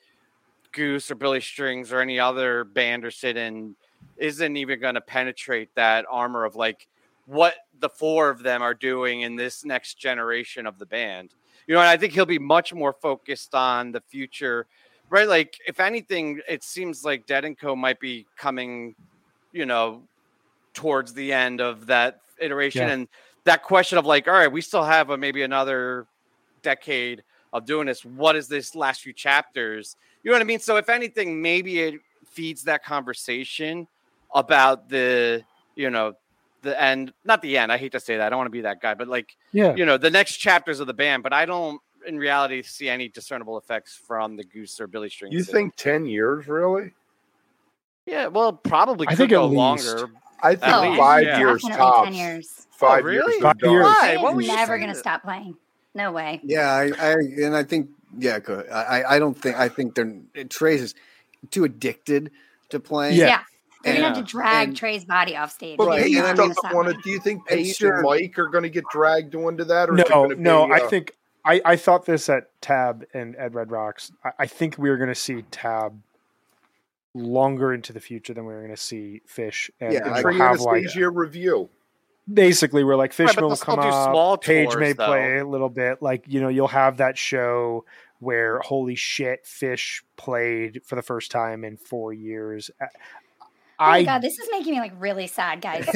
Goose 0.72 1.10
or 1.10 1.14
Billy 1.14 1.40
Strings 1.40 1.92
or 1.92 2.00
any 2.00 2.18
other 2.18 2.64
band 2.64 3.04
or 3.04 3.10
sit 3.10 3.36
in 3.36 3.76
isn't 4.22 4.56
even 4.56 4.80
going 4.80 4.94
to 4.94 5.00
penetrate 5.00 5.74
that 5.74 6.06
armor 6.08 6.44
of 6.44 6.54
like 6.54 6.86
what 7.26 7.54
the 7.80 7.88
four 7.88 8.30
of 8.30 8.42
them 8.42 8.62
are 8.62 8.72
doing 8.72 9.22
in 9.22 9.34
this 9.34 9.64
next 9.64 9.98
generation 9.98 10.64
of 10.64 10.78
the 10.78 10.86
band. 10.86 11.34
You 11.66 11.74
know, 11.74 11.80
and 11.80 11.88
I 11.88 11.96
think 11.96 12.12
he'll 12.12 12.24
be 12.24 12.38
much 12.38 12.72
more 12.72 12.92
focused 12.92 13.54
on 13.54 13.92
the 13.92 14.00
future, 14.00 14.66
right? 15.10 15.28
Like, 15.28 15.58
if 15.66 15.80
anything, 15.80 16.40
it 16.48 16.62
seems 16.62 17.04
like 17.04 17.26
Dead 17.26 17.44
and 17.44 17.58
Co 17.58 17.74
might 17.74 18.00
be 18.00 18.26
coming, 18.36 18.94
you 19.52 19.66
know, 19.66 20.02
towards 20.72 21.12
the 21.12 21.32
end 21.32 21.60
of 21.60 21.86
that 21.86 22.20
iteration 22.40 22.88
Yeah. 22.88 22.94
and 22.94 23.08
that 23.44 23.64
question 23.64 23.98
of 23.98 24.06
like, 24.06 24.28
all 24.28 24.34
right, 24.34 24.50
we 24.50 24.60
still 24.60 24.84
have 24.84 25.10
a, 25.10 25.16
maybe 25.16 25.42
another 25.42 26.06
decade 26.62 27.24
of 27.52 27.66
doing 27.66 27.86
this. 27.86 28.04
What 28.04 28.36
is 28.36 28.46
this 28.46 28.74
last 28.76 29.02
few 29.02 29.12
chapters? 29.12 29.96
You 30.22 30.30
know 30.30 30.36
what 30.36 30.42
I 30.42 30.44
mean? 30.44 30.60
So 30.60 30.76
if 30.76 30.88
anything, 30.88 31.42
maybe 31.42 31.80
it 31.80 32.00
feeds 32.24 32.62
that 32.64 32.84
conversation 32.84 33.88
about 34.34 34.88
the 34.88 35.44
you 35.74 35.90
know 35.90 36.14
the 36.62 36.80
end, 36.80 37.12
not 37.24 37.42
the 37.42 37.58
end. 37.58 37.72
I 37.72 37.76
hate 37.78 37.92
to 37.92 38.00
say 38.00 38.16
that. 38.18 38.26
I 38.26 38.30
don't 38.30 38.38
want 38.38 38.46
to 38.46 38.50
be 38.52 38.60
that 38.62 38.80
guy, 38.80 38.94
but 38.94 39.08
like 39.08 39.36
yeah, 39.52 39.74
you 39.74 39.84
know 39.86 39.96
the 39.98 40.10
next 40.10 40.36
chapters 40.36 40.80
of 40.80 40.86
the 40.86 40.94
band. 40.94 41.22
But 41.22 41.32
I 41.32 41.44
don't 41.46 41.80
in 42.06 42.18
reality 42.18 42.62
see 42.62 42.88
any 42.88 43.08
discernible 43.08 43.58
effects 43.58 43.94
from 44.06 44.36
the 44.36 44.44
Goose 44.44 44.80
or 44.80 44.86
Billy 44.86 45.08
Strings. 45.08 45.34
You 45.34 45.42
think 45.44 45.74
ten 45.76 46.06
years, 46.06 46.46
really? 46.48 46.92
Yeah, 48.06 48.26
well, 48.28 48.52
probably. 48.52 49.06
I 49.08 49.14
think 49.14 49.30
go 49.30 49.44
at 49.44 49.50
least. 49.50 49.56
longer. 49.56 50.10
I 50.42 50.56
think 50.56 50.72
Oh, 50.74 50.96
five 50.96 51.24
yeah. 51.24 51.38
years 51.38 51.62
Definitely 51.62 51.78
tops. 51.84 52.04
10 52.06 52.14
years. 52.14 52.66
Five 52.72 53.02
Oh, 53.04 53.06
really? 53.06 53.32
years. 53.34 53.42
Five 53.42 53.56
years. 53.62 53.84
Why? 53.84 53.98
Trey 54.14 54.16
What 54.22 54.30
is 54.32 54.36
was 54.38 54.46
never 54.48 54.78
going 54.78 54.90
to 54.92 54.96
stop 54.96 55.22
playing. 55.22 55.56
No 55.94 56.10
way. 56.10 56.40
Yeah, 56.42 56.68
I, 56.68 56.90
I 56.98 57.12
and 57.12 57.54
I 57.54 57.62
think 57.62 57.90
yeah. 58.18 58.40
I 58.48 58.74
I- 58.74 59.14
I 59.16 59.18
don't 59.20 59.34
think 59.40 59.56
I 59.56 59.68
think 59.68 59.94
they're 59.94 60.12
Trey's 60.48 60.82
is 60.82 60.94
too 61.52 61.62
addicted 61.64 62.32
to 62.70 62.80
playing. 62.80 63.16
Yeah. 63.18 63.42
Yeah. 63.84 63.92
They're 63.92 64.00
going 64.02 64.12
to 64.14 64.18
have 64.20 64.26
to 64.26 64.30
drag 64.30 64.68
And- 64.68 64.76
Trey's 64.76 65.04
body 65.04 65.36
off 65.36 65.52
stage. 65.52 65.76
But 65.78 65.88
Right, 65.88 66.02
Page 66.04 66.14
and 66.16 66.26
I 66.26 66.28
not 66.32 66.38
mean- 66.38 66.48
gonna 66.48 66.54
doesn't 66.54 66.74
want 66.76 66.88
to. 66.88 67.02
Do 67.02 67.10
you 67.10 67.18
think 67.20 67.40
And 67.50 67.58
Page 67.58 67.76
sure. 67.76 67.94
and 67.94 68.02
Mike 68.02 68.38
are 68.38 68.48
going 68.48 68.62
to 68.64 68.70
get 68.70 68.84
dragged 68.90 69.34
into 69.34 69.64
that? 69.66 69.90
Or 69.90 69.94
is 69.94 70.00
it 70.00 70.08
No, 70.10 70.26
no. 70.26 70.66
be, 70.66 70.72
I 70.72 70.76
uh, 70.84 70.88
think 70.88 71.12
I, 71.44 71.60
I 71.64 71.76
thought 71.76 72.04
this 72.06 72.28
at 72.28 72.50
Tab 72.60 73.04
and 73.14 73.34
Ed 73.36 73.54
Red 73.54 73.70
Rocks. 73.72 74.12
I, 74.24 74.30
I 74.40 74.46
think 74.46 74.78
we 74.78 74.88
are 74.90 74.96
going 74.96 75.08
to 75.08 75.14
see 75.14 75.42
Tab 75.50 75.98
longer 77.14 77.72
into 77.74 77.92
the 77.92 78.00
future 78.00 78.32
than 78.32 78.46
we 78.46 78.54
are 78.54 78.60
going 78.62 78.74
to 78.74 78.80
see 78.80 79.20
Phish. 79.28 79.70
And, 79.80 79.92
Yeah, 79.92 80.00
and 80.00 80.08
I- 80.10 80.12
we'll 80.14 80.22
Trey 80.22 80.36
have 80.36 80.60
like 80.60 80.78
Anastasio 80.82 81.10
review. 81.10 81.68
basically 82.32 82.84
we're 82.84 82.96
like 82.96 83.10
Right, 83.10 83.28
Fishman 83.28 83.42
but 83.44 83.48
will 83.48 83.56
come 83.56 83.78
up, 83.80 84.10
small 84.10 84.36
Page 84.38 84.70
tours, 84.70 84.80
may 84.80 84.92
though. 84.92 85.06
play 85.06 85.38
a 85.38 85.46
little 85.46 85.68
bit. 85.68 86.00
Like 86.00 86.24
you 86.28 86.40
know, 86.40 86.48
you'll 86.48 86.68
have 86.68 86.98
that 86.98 87.18
show 87.18 87.84
where 88.20 88.60
holy 88.60 88.94
shit, 88.94 89.44
Phish 89.44 90.02
played 90.16 90.80
for 90.84 90.94
the 90.94 91.02
first 91.02 91.30
time 91.32 91.64
in 91.64 91.76
four 91.76 92.12
years. 92.12 92.70
I- 93.82 93.88
Oh 93.88 94.00
my 94.00 94.04
God, 94.04 94.22
this 94.22 94.38
is 94.38 94.48
making 94.50 94.72
me 94.74 94.80
like 94.80 94.92
really 94.98 95.26
sad, 95.26 95.60
guys. 95.60 95.86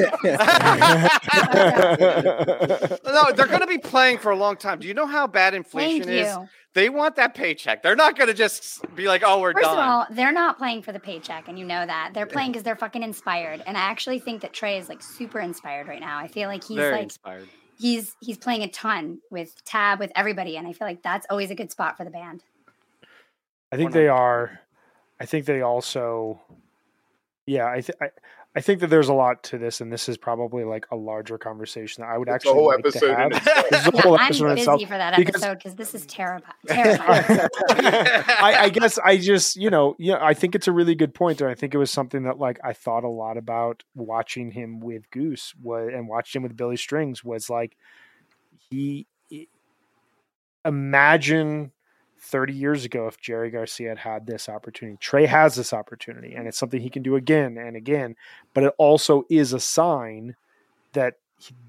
no, 3.04 3.32
they're 3.32 3.46
going 3.46 3.60
to 3.60 3.66
be 3.66 3.78
playing 3.78 4.18
for 4.18 4.30
a 4.30 4.36
long 4.36 4.56
time. 4.56 4.78
Do 4.78 4.86
you 4.86 4.94
know 4.94 5.06
how 5.06 5.26
bad 5.26 5.54
inflation 5.54 6.04
Thank 6.04 6.20
is? 6.20 6.28
you. 6.28 6.48
They 6.74 6.90
want 6.90 7.16
that 7.16 7.34
paycheck. 7.34 7.82
They're 7.82 7.96
not 7.96 8.18
going 8.18 8.28
to 8.28 8.34
just 8.34 8.84
be 8.94 9.08
like, 9.08 9.22
"Oh, 9.24 9.40
we're 9.40 9.54
First 9.54 9.64
done." 9.64 9.78
of 9.78 9.80
all, 9.82 10.06
they're 10.10 10.30
not 10.30 10.58
playing 10.58 10.82
for 10.82 10.92
the 10.92 11.00
paycheck, 11.00 11.48
and 11.48 11.58
you 11.58 11.64
know 11.64 11.86
that. 11.86 12.10
They're 12.12 12.26
playing 12.26 12.52
because 12.52 12.64
they're 12.64 12.76
fucking 12.76 13.02
inspired. 13.02 13.62
And 13.66 13.78
I 13.78 13.80
actually 13.80 14.18
think 14.18 14.42
that 14.42 14.52
Trey 14.52 14.76
is 14.76 14.86
like 14.86 15.02
super 15.02 15.40
inspired 15.40 15.88
right 15.88 16.00
now. 16.00 16.18
I 16.18 16.28
feel 16.28 16.50
like 16.50 16.62
he's 16.62 16.76
Very 16.76 16.92
like 16.92 17.02
inspired. 17.04 17.48
he's 17.78 18.14
he's 18.20 18.36
playing 18.36 18.62
a 18.62 18.68
ton 18.68 19.20
with 19.30 19.64
Tab 19.64 19.98
with 19.98 20.12
everybody, 20.14 20.58
and 20.58 20.68
I 20.68 20.74
feel 20.74 20.86
like 20.86 21.02
that's 21.02 21.26
always 21.30 21.50
a 21.50 21.54
good 21.54 21.70
spot 21.70 21.96
for 21.96 22.04
the 22.04 22.10
band. 22.10 22.42
I 23.72 23.76
think 23.76 23.92
they 23.92 24.08
are. 24.08 24.60
I 25.18 25.24
think 25.24 25.46
they 25.46 25.62
also. 25.62 26.42
Yeah, 27.46 27.66
I, 27.70 27.80
th- 27.80 27.96
I 28.00 28.08
I 28.56 28.60
think 28.60 28.80
that 28.80 28.86
there's 28.88 29.08
a 29.08 29.14
lot 29.14 29.42
to 29.44 29.58
this, 29.58 29.80
and 29.82 29.92
this 29.92 30.08
is 30.08 30.16
probably 30.16 30.64
like 30.64 30.86
a 30.90 30.96
larger 30.96 31.36
conversation 31.38 32.02
that 32.02 32.08
I 32.08 32.16
would 32.18 32.26
It's 32.26 32.32
a 32.32 32.34
actually 32.34 32.52
whole 32.54 32.66
like 32.68 32.78
episode 32.80 33.10
in 33.10 33.14
have. 33.16 33.32
itself. 33.32 33.66
This 33.70 33.80
is 33.86 33.90
Yeah, 33.94 34.00
whole 34.02 34.14
I'm 34.18 34.24
episode 34.24 34.44
busy 34.48 34.60
itself. 34.60 34.80
for 34.82 34.88
that 34.88 35.16
because- 35.16 35.34
episode 35.42 35.54
because 35.58 35.74
this 35.76 35.94
is 35.94 36.06
terrifying. 36.06 36.54
terrifying. 36.66 37.48
I, 37.68 38.56
I 38.62 38.68
guess 38.70 38.98
I 38.98 39.18
just, 39.18 39.56
you 39.56 39.68
know, 39.70 39.94
yeah, 39.98 40.16
I 40.20 40.32
think 40.34 40.54
it's 40.54 40.66
a 40.68 40.72
really 40.72 40.94
good 40.94 41.12
point, 41.14 41.40
and 41.42 41.50
I 41.50 41.54
think 41.54 41.74
it 41.74 41.78
was 41.78 41.90
something 41.90 42.22
that 42.24 42.38
like 42.38 42.58
I 42.64 42.72
thought 42.72 43.04
a 43.04 43.08
lot 43.08 43.36
about 43.36 43.82
watching 43.94 44.50
him 44.52 44.80
with 44.80 45.10
Goose 45.10 45.54
was, 45.62 45.90
and 45.92 46.08
watched 46.08 46.34
him 46.34 46.42
with 46.42 46.56
Billy 46.56 46.76
Strings 46.78 47.22
was 47.22 47.50
like 47.50 47.76
he 48.70 49.06
imagine 50.64 51.70
30 52.26 52.52
years 52.52 52.84
ago 52.84 53.06
if 53.06 53.20
Jerry 53.20 53.50
Garcia 53.50 53.90
had 53.90 53.98
had 53.98 54.26
this 54.26 54.48
opportunity. 54.48 54.98
Trey 55.00 55.26
has 55.26 55.54
this 55.54 55.72
opportunity, 55.72 56.34
and 56.34 56.48
it's 56.48 56.58
something 56.58 56.80
he 56.80 56.90
can 56.90 57.02
do 57.02 57.16
again 57.16 57.56
and 57.56 57.76
again. 57.76 58.16
But 58.54 58.64
it 58.64 58.74
also 58.78 59.24
is 59.30 59.52
a 59.52 59.60
sign 59.60 60.34
that 60.92 61.14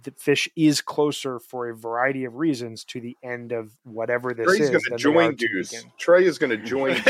the 0.03 0.11
Phish 0.11 0.47
is 0.55 0.81
closer 0.81 1.39
for 1.39 1.69
a 1.69 1.75
variety 1.75 2.23
of 2.23 2.35
reasons 2.35 2.83
to 2.85 3.01
the 3.01 3.17
end 3.21 3.51
of 3.51 3.71
whatever 3.83 4.33
this 4.33 4.47
Trey's 4.47 4.61
is. 4.61 4.69
going 4.69 4.83
to 4.83 4.89
than 4.91 4.97
join 4.97 5.35
to 5.35 5.63
Trey 5.97 6.25
is 6.25 6.37
going 6.37 6.51
to 6.51 6.57
join 6.57 6.93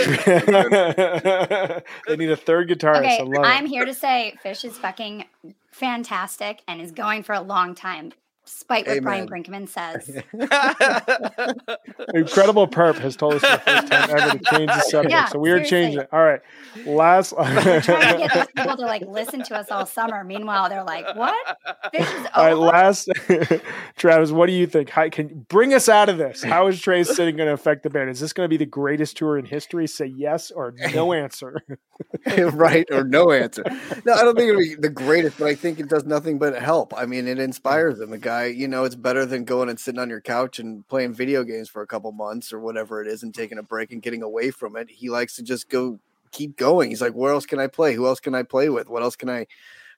they 2.07 2.17
need 2.17 2.31
a 2.31 2.35
third 2.35 2.69
guitarist. 2.69 2.97
Okay, 2.97 3.19
I 3.19 3.23
love 3.23 3.45
I'm 3.45 3.65
it. 3.65 3.69
here 3.69 3.85
to 3.85 3.93
say 3.93 4.35
Phish 4.43 4.65
is 4.65 4.77
fucking 4.77 5.25
fantastic 5.71 6.63
and 6.67 6.81
is 6.81 6.91
going 6.91 7.23
for 7.23 7.33
a 7.33 7.41
long 7.41 7.75
time, 7.75 8.11
despite 8.47 8.87
what 8.87 9.03
Brian 9.03 9.27
Brinkman 9.27 9.67
says. 9.67 10.09
Incredible 12.13 12.67
Perp 12.67 12.97
has 12.99 13.15
told 13.15 13.35
us 13.35 13.41
for 13.41 13.47
the 13.47 13.59
first 13.59 13.87
time 13.87 14.09
ever 14.09 14.37
to 14.37 14.43
change 14.45 14.67
the 14.67 14.81
subject. 14.81 15.11
Yeah, 15.11 15.25
so 15.25 15.39
we 15.39 15.51
are 15.51 15.63
changing 15.63 16.01
it. 16.01 16.09
All 16.11 16.23
right. 16.23 16.39
Last 16.85 17.33
We're 17.37 17.81
trying 17.81 18.13
to 18.13 18.17
get 18.19 18.33
those 18.33 18.47
people 18.55 18.77
to 18.77 18.85
like 18.85 19.01
listen 19.07 19.43
to 19.43 19.55
us 19.55 19.69
all 19.69 19.85
summer. 19.85 20.23
Meanwhile, 20.23 20.69
they're 20.69 20.83
like, 20.83 21.15
"What? 21.15 21.57
This 21.91 22.07
is 22.09 22.27
All 22.33 22.45
right, 22.45 22.53
over." 22.53 22.67
last 22.67 23.09
Travis, 23.97 24.31
what 24.31 24.47
do 24.47 24.53
you 24.53 24.67
think? 24.67 24.89
How 24.89 25.09
can 25.09 25.45
bring 25.49 25.73
us 25.73 25.89
out 25.89 26.07
of 26.09 26.17
this? 26.17 26.43
How 26.43 26.67
is 26.67 26.79
Trey's 26.79 27.13
sitting 27.13 27.35
going 27.35 27.47
to 27.47 27.53
affect 27.53 27.83
the 27.83 27.89
band? 27.89 28.09
Is 28.09 28.19
this 28.19 28.33
going 28.33 28.45
to 28.45 28.49
be 28.49 28.57
the 28.57 28.65
greatest 28.65 29.17
tour 29.17 29.37
in 29.37 29.45
history? 29.45 29.87
Say 29.87 30.05
yes 30.05 30.51
or 30.51 30.73
no 30.93 31.13
answer. 31.13 31.63
right 32.53 32.85
or 32.91 33.03
no 33.03 33.31
answer. 33.31 33.63
No, 34.05 34.13
I 34.13 34.23
don't 34.23 34.35
think 34.35 34.49
it'll 34.49 34.61
be 34.61 34.75
the 34.75 34.89
greatest, 34.89 35.39
but 35.39 35.47
I 35.47 35.55
think 35.55 35.79
it 35.79 35.89
does 35.89 36.05
nothing 36.05 36.37
but 36.37 36.61
help. 36.61 36.93
I 36.95 37.05
mean, 37.05 37.27
it 37.27 37.39
inspires 37.39 37.97
them. 37.97 38.11
The 38.11 38.17
guy, 38.17 38.45
you 38.45 38.67
know, 38.67 38.83
it's 38.83 38.95
better 38.95 39.25
than 39.25 39.45
going 39.45 39.69
and 39.69 39.79
sitting 39.79 39.99
on 39.99 40.09
your 40.09 40.21
couch 40.21 40.59
and 40.59 40.87
playing 40.87 41.13
video 41.13 41.43
games 41.43 41.69
for 41.69 41.81
a 41.81 41.87
couple 41.87 42.11
months 42.11 42.53
or 42.53 42.59
whatever 42.59 43.01
it 43.01 43.07
is 43.07 43.23
and 43.23 43.33
taking 43.33 43.57
a 43.57 43.63
break 43.63 43.91
and 43.91 44.01
getting 44.01 44.23
away 44.23 44.51
from 44.51 44.75
it. 44.75 44.89
He 44.89 45.09
likes 45.09 45.35
to 45.37 45.43
just 45.43 45.69
go 45.69 45.99
keep 46.31 46.57
going. 46.57 46.89
He's 46.89 47.01
like, 47.01 47.13
where 47.13 47.33
else 47.33 47.45
can 47.45 47.59
I 47.59 47.67
play? 47.67 47.93
Who 47.93 48.05
else 48.05 48.19
can 48.19 48.35
I 48.35 48.43
play 48.43 48.69
with? 48.69 48.89
What 48.89 49.03
else 49.03 49.15
can 49.15 49.29
I 49.29 49.47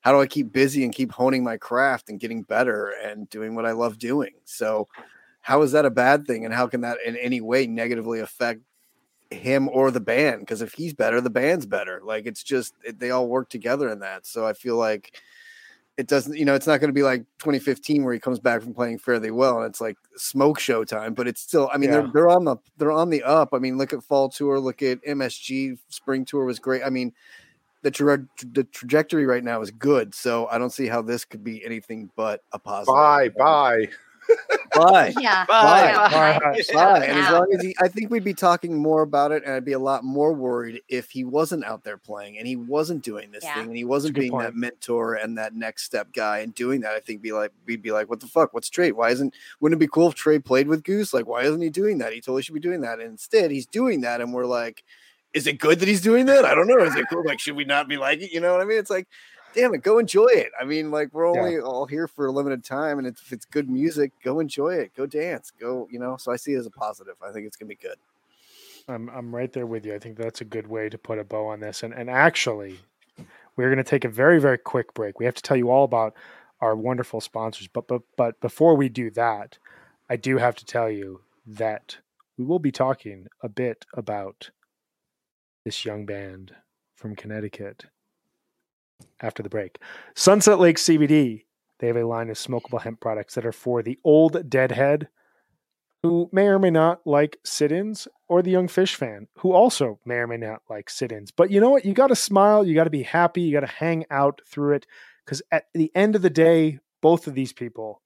how 0.02 0.14
do 0.14 0.22
I 0.22 0.28
keep 0.28 0.52
busy 0.52 0.84
and 0.84 0.94
keep 0.94 1.12
honing 1.12 1.44
my 1.44 1.58
craft 1.58 2.10
and 2.10 2.20
getting 2.20 2.44
better 2.44 2.94
and 3.04 3.30
doing 3.30 3.56
what 3.56 3.66
I 3.66 3.72
love 3.72 3.98
doing? 3.98 4.32
So 4.46 4.88
how 5.42 5.62
is 5.62 5.72
that 5.74 5.86
a 5.86 5.90
bad 5.90 6.26
thing 6.26 6.46
and 6.46 6.54
how 6.54 6.68
can 6.68 6.82
that 6.82 6.98
in 7.06 7.16
any 7.18 7.42
way 7.42 7.68
negatively 7.68 8.20
affect 8.20 8.62
him 9.32 9.70
or 9.70 9.92
the 9.92 10.00
band 10.00 10.40
because 10.42 10.62
if 10.62 10.74
he's 10.74 10.94
better 10.94 11.22
the 11.22 11.30
band's 11.30 11.66
better. 11.66 12.02
Like 12.04 12.26
it's 12.26 12.44
just 12.44 12.74
it, 12.84 13.00
they 13.00 13.12
all 13.12 13.28
work 13.28 13.50
together 13.50 13.90
in 13.90 14.00
that. 14.00 14.26
So 14.26 14.46
i 14.48 14.54
feel 14.54 14.76
like 14.76 15.20
it 15.98 16.08
doesn't 16.08 16.38
you 16.38 16.46
know 16.46 16.56
it's 16.56 16.66
not 16.66 16.80
going 16.80 16.88
to 16.88 16.94
be 16.94 17.04
like 17.04 17.26
2015 17.40 18.04
where 18.06 18.14
he 18.14 18.20
comes 18.22 18.40
back 18.40 18.62
from 18.62 18.74
playing 18.74 18.98
fairly 18.98 19.32
well 19.32 19.58
and 19.58 19.66
it's 19.70 19.82
like 19.82 19.98
smoke 20.16 20.58
show 20.58 20.86
time 20.86 21.14
but 21.14 21.28
it's 21.28 21.42
still 21.42 21.70
i 21.74 21.78
mean 21.78 21.90
Yeah. 21.90 22.02
they're, 22.02 22.12
they're 22.14 22.30
on 22.30 22.46
the 22.46 22.56
they're 22.78 22.92
on 22.92 23.10
the 23.10 23.22
up. 23.24 23.50
I 23.54 23.60
mean 23.60 23.78
look 23.78 23.92
at 23.92 24.02
fall 24.04 24.30
tour 24.30 24.60
look 24.60 24.82
at 24.82 25.04
msg 25.04 25.78
spring 25.90 26.24
tour 26.26 26.46
was 26.46 26.58
great. 26.58 26.84
I 26.86 26.90
mean 26.90 27.14
the, 27.82 27.92
tra- 27.92 28.26
the 28.54 28.64
trajectory 28.66 29.26
right 29.26 29.44
now 29.44 29.62
is 29.62 29.72
good 29.72 30.16
so 30.16 30.48
i 30.48 30.58
don't 30.58 30.72
see 30.72 30.88
how 30.88 31.02
this 31.02 31.24
could 31.26 31.44
be 31.44 31.64
anything 31.66 32.10
but 32.16 32.44
a 32.54 32.60
positive. 32.60 32.96
Bye, 32.96 33.30
bye. 33.30 33.90
bye 34.76 35.14
yeah, 35.20 35.46
Bye. 35.46 35.86
yeah, 35.92 36.10
Bye. 36.10 36.40
bye. 36.40 36.62
Fine. 36.74 37.04
And 37.04 37.20
as 37.20 37.32
long 37.32 37.48
as 37.54 37.62
he, 37.62 37.76
I 37.80 37.88
think 37.88 38.10
we'd 38.10 38.24
be 38.24 38.34
talking 38.34 38.76
more 38.76 39.02
about 39.02 39.32
it, 39.32 39.44
and 39.46 39.54
I'd 39.54 39.66
be 39.66 39.74
a 39.74 39.80
lot 39.80 40.04
more 40.04 40.34
worried 40.34 40.82
if 40.90 41.10
he 41.12 41.24
wasn't 41.24 41.64
out 41.66 41.84
there 41.84 41.98
playing 41.98 42.38
and 42.38 42.48
he 42.48 42.56
wasn't 42.56 43.04
doing 43.04 43.32
this 43.32 43.44
Yeah. 43.44 43.56
thing 43.56 43.68
and 43.68 43.76
he 43.78 43.84
wasn't 43.86 44.16
being 44.16 44.32
point. 44.32 44.46
that 44.46 44.56
mentor 44.56 45.16
and 45.16 45.38
that 45.38 45.54
next 45.56 45.84
step 45.84 46.12
guy 46.14 46.40
and 46.40 46.54
doing 46.54 46.82
that. 46.82 46.94
I 46.94 47.00
think 47.00 47.22
be 47.22 47.32
like 47.32 47.52
we'd 47.66 47.82
be 47.82 47.92
like, 47.92 48.10
what 48.10 48.20
the 48.20 48.28
fuck? 48.28 48.54
What's 48.54 48.70
Trey? 48.70 48.92
Why 48.92 49.10
isn't? 49.12 49.34
Wouldn't 49.60 49.78
it 49.80 49.84
be 49.86 49.90
cool 49.92 50.10
if 50.10 50.16
Trey 50.16 50.40
played 50.40 50.68
with 50.68 50.84
Goose? 50.84 51.14
Like, 51.14 51.28
why 51.28 51.42
isn't 51.44 51.62
he 51.62 51.70
doing 51.70 51.98
that? 52.00 52.14
He 52.14 52.22
totally 52.22 52.42
should 52.42 52.54
be 52.56 52.60
doing 52.60 52.82
that. 52.82 53.00
And 53.00 53.10
instead, 53.10 53.52
he's 53.52 53.66
doing 53.66 54.02
that, 54.02 54.22
and 54.22 54.34
we're 54.34 54.46
like, 54.46 54.84
is 55.34 55.46
it 55.48 55.60
good 55.60 55.80
that 55.80 55.88
he's 55.88 56.02
doing 56.02 56.26
that? 56.26 56.44
I 56.46 56.56
don't 56.56 56.68
know. 56.68 56.80
Is 56.80 56.96
it 56.96 57.06
cool? 57.12 57.24
Like, 57.24 57.40
should 57.40 57.56
we 57.56 57.64
not 57.66 57.88
be 57.88 57.98
like 57.98 58.20
it? 58.22 58.32
You 58.32 58.40
know 58.42 58.52
what 58.52 58.62
I 58.62 58.66
mean? 58.66 58.80
It's 58.80 58.90
like. 58.90 59.08
Damn 59.54 59.74
it, 59.74 59.82
go 59.82 59.98
enjoy 59.98 60.28
it. 60.28 60.52
I 60.60 60.66
mean, 60.66 60.92
like 60.92 61.10
we're 61.14 61.34
Yeah. 61.34 61.42
only 61.42 61.60
all 61.60 61.86
here 61.86 62.08
for 62.08 62.28
a 62.28 62.32
limited 62.32 62.64
time, 62.64 63.00
and 63.00 63.08
if 63.08 63.32
it's 63.32 63.46
good 63.46 63.70
music, 63.70 64.12
go 64.24 64.40
enjoy 64.40 64.76
it. 64.76 64.94
Go 64.96 65.06
dance. 65.06 65.52
Go, 65.52 65.88
you 65.92 66.00
know. 66.00 66.18
So 66.18 66.32
I 66.32 66.36
see 66.36 66.54
it 66.54 66.60
as 66.60 66.66
a 66.66 66.72
positive. 66.72 67.16
I 67.22 67.32
think 67.32 67.48
it's 67.48 67.58
gonna 67.58 67.70
be 67.70 67.76
good. 67.76 67.98
I'm 68.88 69.10
I'm 69.10 69.36
right 69.36 69.52
there 69.52 69.68
with 69.68 69.86
you. 69.86 69.94
I 69.94 70.00
think 70.00 70.18
that's 70.18 70.42
a 70.42 70.46
good 70.46 70.68
way 70.68 70.90
to 70.90 70.98
put 70.98 71.20
a 71.20 71.24
bow 71.24 71.48
on 71.48 71.60
this. 71.60 71.84
And 71.84 71.94
and 71.94 72.10
actually, 72.10 72.80
we're 73.56 73.68
going 73.68 73.78
to 73.78 73.84
take 73.84 74.06
a 74.06 74.10
very 74.10 74.40
very 74.40 74.58
quick 74.58 74.94
break. 74.94 75.20
We 75.20 75.26
have 75.26 75.36
to 75.36 75.42
tell 75.42 75.58
you 75.58 75.70
all 75.70 75.84
about 75.84 76.16
our 76.62 76.76
wonderful 76.76 77.22
sponsors. 77.22 77.68
But 77.68 77.88
but 77.88 78.02
but 78.18 78.40
before 78.42 78.76
we 78.76 78.90
do 78.90 79.12
that, 79.12 79.58
I 80.10 80.16
do 80.16 80.38
have 80.38 80.56
to 80.56 80.66
tell 80.66 80.90
you 80.90 81.22
that 81.46 81.98
we 82.38 82.46
will 82.46 82.60
be 82.60 82.72
talking 82.72 83.28
a 83.42 83.50
bit 83.50 83.86
about 83.94 84.52
this 85.66 85.86
young 85.86 86.06
band 86.06 86.56
from 86.96 87.16
Connecticut 87.16 87.86
after 89.22 89.44
the 89.44 89.50
break. 89.50 89.80
Sunset 90.16 90.60
Lake 90.60 90.78
CBD. 90.78 91.46
They 91.80 91.88
have 91.88 91.98
a 91.98 92.06
line 92.06 92.30
of 92.30 92.38
smokable 92.38 92.82
hemp 92.82 93.00
products 93.00 93.36
that 93.36 93.46
are 93.46 93.52
for 93.52 93.82
the 93.82 93.98
old 94.04 94.50
deadhead 94.50 95.08
who 96.04 96.30
may 96.32 96.48
or 96.48 96.60
may 96.60 96.70
not 96.70 97.06
like 97.06 97.38
sit-ins 97.44 98.08
or 98.28 98.42
the 98.42 98.52
young 98.52 98.68
Phish 98.68 98.96
fan 98.96 99.28
who 99.40 99.52
also 99.54 100.00
may 100.06 100.16
or 100.16 100.28
may 100.28 100.38
not 100.38 100.62
like 100.70 100.90
sit-ins 100.90 101.32
but 101.32 101.52
you 101.52 101.60
know 101.60 101.70
what 101.70 101.86
you 101.86 101.94
got 101.94 102.08
to 102.08 102.16
smile 102.16 102.66
you 102.66 102.74
got 102.76 102.86
to 102.86 102.90
be 102.90 103.04
happy 103.04 103.42
you 103.42 103.52
got 103.52 103.62
to 103.62 103.68
hang 103.68 104.06
out 104.10 104.42
through 104.46 104.76
it 104.76 104.86
because 105.26 105.42
at 105.52 105.66
the 105.74 105.92
end 105.96 106.16
of 106.16 106.22
the 106.22 106.30
day 106.30 106.80
both 107.02 107.28
of 107.28 107.34
these 107.34 107.54
people 107.54 108.02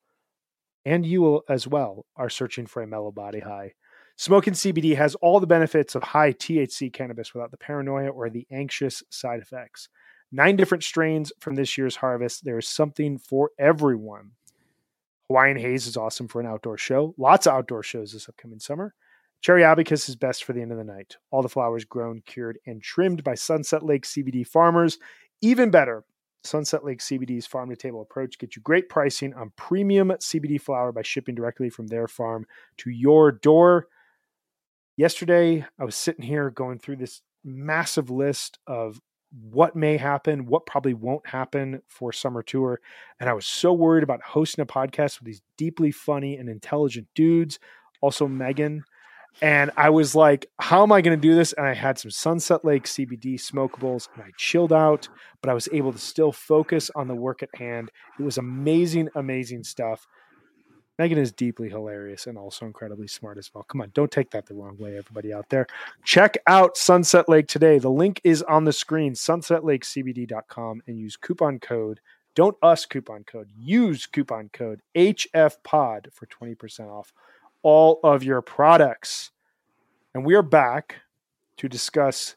and 0.86 1.06
you 1.06 1.42
as 1.48 1.68
well 1.68 2.06
are 2.16 2.30
searching 2.30 2.66
for 2.66 2.82
a 2.82 2.88
mellow 2.88 3.12
body 3.12 3.40
high 3.40 3.74
Smoking 4.16 4.54
CBD 4.54 4.96
has 4.96 5.16
all 5.16 5.40
the 5.40 5.48
benefits 5.48 5.96
of 5.96 6.04
high 6.04 6.34
THC 6.34 6.94
cannabis 6.94 7.34
without 7.34 7.52
the 7.52 7.58
paranoia 7.58 8.10
or 8.10 8.30
the 8.30 8.46
anxious 8.52 9.02
side 9.10 9.40
effects. 9.40 9.90
Nine 10.36 10.56
different 10.56 10.84
strains 10.84 11.32
from 11.40 11.54
this 11.54 11.78
year's 11.78 11.98
harvest. 11.98 12.44
There 12.44 12.58
is 12.58 12.68
something 12.68 13.20
for 13.20 13.52
everyone. 13.60 14.32
Hawaiian 15.28 15.58
Haze 15.58 15.86
is 15.86 15.96
awesome 15.96 16.28
for 16.28 16.42
an 16.42 16.48
outdoor 16.48 16.76
show. 16.76 17.14
Lots 17.20 17.46
of 17.46 17.54
outdoor 17.54 17.84
shows 17.84 18.12
this 18.12 18.28
upcoming 18.28 18.60
summer. 18.60 18.96
Cherry 19.42 19.64
Abacus 19.64 20.10
is 20.10 20.16
best 20.16 20.44
for 20.44 20.54
the 20.54 20.62
end 20.64 20.72
of 20.72 20.80
the 20.80 20.84
night. 20.84 21.18
All 21.30 21.44
the 21.44 21.50
flowers 21.50 21.86
grown, 21.86 22.24
cured, 22.26 22.58
and 22.66 22.82
trimmed 22.82 23.24
by 23.24 23.36
Sunset 23.36 23.86
Lake 23.86 24.06
CBD 24.06 24.48
farmers. 24.48 24.98
Even 25.42 25.70
better, 25.70 26.04
Sunset 26.44 26.84
Lake 26.84 27.00
CBD's 27.00 27.46
farm 27.46 27.70
to 27.70 27.76
table 27.76 28.02
approach 28.02 28.40
gets 28.40 28.56
you 28.56 28.64
great 28.64 28.90
pricing 28.90 29.36
on 29.36 29.52
premium 29.56 30.10
CBD 30.10 30.60
flower 30.60 30.92
by 30.92 31.04
shipping 31.04 31.36
directly 31.36 31.70
from 31.70 31.86
their 31.86 32.08
farm 32.08 32.48
to 32.78 32.90
your 32.90 33.32
door. 33.32 33.88
Yesterday, 34.98 35.64
I 35.80 35.84
was 35.86 35.96
sitting 35.96 36.26
here 36.26 36.50
going 36.50 36.80
through 36.80 36.96
this 36.96 37.22
massive 37.44 38.10
list 38.10 38.58
of 38.66 39.00
what 39.52 39.76
may 39.76 39.98
happen, 39.98 40.46
what 40.46 40.66
probably 40.66 40.94
won't 40.94 41.28
happen 41.28 41.82
for 41.88 42.12
summer 42.12 42.44
tour. 42.44 42.80
And 43.20 43.30
I 43.30 43.34
was 43.34 43.46
so 43.46 43.74
worried 43.74 44.04
about 44.04 44.22
hosting 44.22 44.62
a 44.62 44.66
podcast 44.66 45.20
with 45.20 45.26
these 45.26 45.42
deeply 45.58 45.92
funny 45.92 46.38
and 46.38 46.50
intelligent 46.50 47.08
dudes. 47.16 47.60
Also, 48.02 48.28
Megan. 48.28 48.84
And 49.42 49.72
I 49.76 49.90
was 49.90 50.14
like, 50.14 50.46
how 50.60 50.84
am 50.84 50.92
I 50.92 51.02
going 51.02 51.20
to 51.20 51.28
do 51.28 51.36
this? 51.36 51.54
And 51.54 51.66
I 51.66 51.74
had 51.74 51.98
some 51.98 52.12
Sunset 52.12 52.64
Lake 52.64 52.84
CBD 52.84 53.36
smokables 53.36 54.08
and 54.14 54.24
I 54.24 54.30
chilled 54.38 54.72
out, 54.72 55.10
but 55.42 55.50
I 55.50 55.56
was 55.56 55.68
able 55.72 55.92
to 55.92 55.98
still 55.98 56.32
focus 56.32 56.92
on 56.94 57.08
the 57.08 57.16
work 57.16 57.42
at 57.42 57.50
hand. 57.56 57.92
It 58.20 58.24
was 58.24 58.38
amazing, 58.38 59.10
amazing 59.16 59.64
stuff. 59.64 60.06
Megan 61.00 61.18
is 61.18 61.32
deeply 61.32 61.70
hilarious 61.70 62.28
and 62.28 62.38
also 62.38 62.66
incredibly 62.66 63.08
smart 63.08 63.38
as 63.40 63.50
well. 63.54 63.64
Come 63.64 63.82
on, 63.82 63.92
don't 63.96 64.12
take 64.12 64.30
that 64.32 64.46
the 64.46 64.54
wrong 64.54 64.78
way, 64.78 64.96
everybody 64.96 65.34
out 65.34 65.50
there. 65.50 65.66
Check 66.04 66.38
out 66.46 66.78
Sunset 66.78 67.28
Lake 67.28 67.48
today. 67.48 67.80
The 67.80 67.90
link 67.90 68.22
is 68.24 68.44
on 68.44 68.66
the 68.66 68.74
screen, 68.74 69.14
sunsetlakecbd.com, 69.14 70.84
and 70.86 71.00
use 71.00 71.18
coupon 71.18 71.60
code, 71.60 72.00
don't 72.36 72.58
us 72.62 72.86
coupon 72.86 73.24
code, 73.24 73.50
use 73.58 74.06
coupon 74.06 74.50
code 74.54 74.82
HFPOD 74.96 76.14
for 76.14 76.28
20% 76.28 76.90
off 76.90 77.12
all 77.64 78.00
of 78.04 78.24
your 78.24 78.42
products. 78.42 79.32
And 80.14 80.24
we 80.24 80.36
are 80.36 80.44
back 80.44 80.98
to 81.58 81.68
discuss 81.68 82.36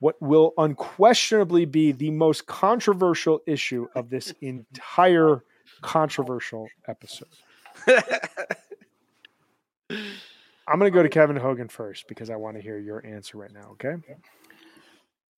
what 0.00 0.20
will 0.20 0.52
unquestionably 0.58 1.64
be 1.64 1.92
the 1.92 2.10
most 2.10 2.46
controversial 2.46 3.40
issue 3.46 3.86
of 3.94 4.10
this 4.10 4.34
entire 4.40 5.44
controversial 5.80 6.68
episode. 6.88 7.28
I'm 10.66 10.78
going 10.78 10.90
to 10.90 10.96
go 10.96 11.02
to 11.02 11.08
Kevin 11.08 11.36
Hogan 11.36 11.68
first 11.68 12.08
because 12.08 12.30
I 12.30 12.36
want 12.36 12.56
to 12.56 12.62
hear 12.62 12.78
your 12.78 13.04
answer 13.04 13.38
right 13.38 13.52
now, 13.52 13.70
okay? 13.72 13.96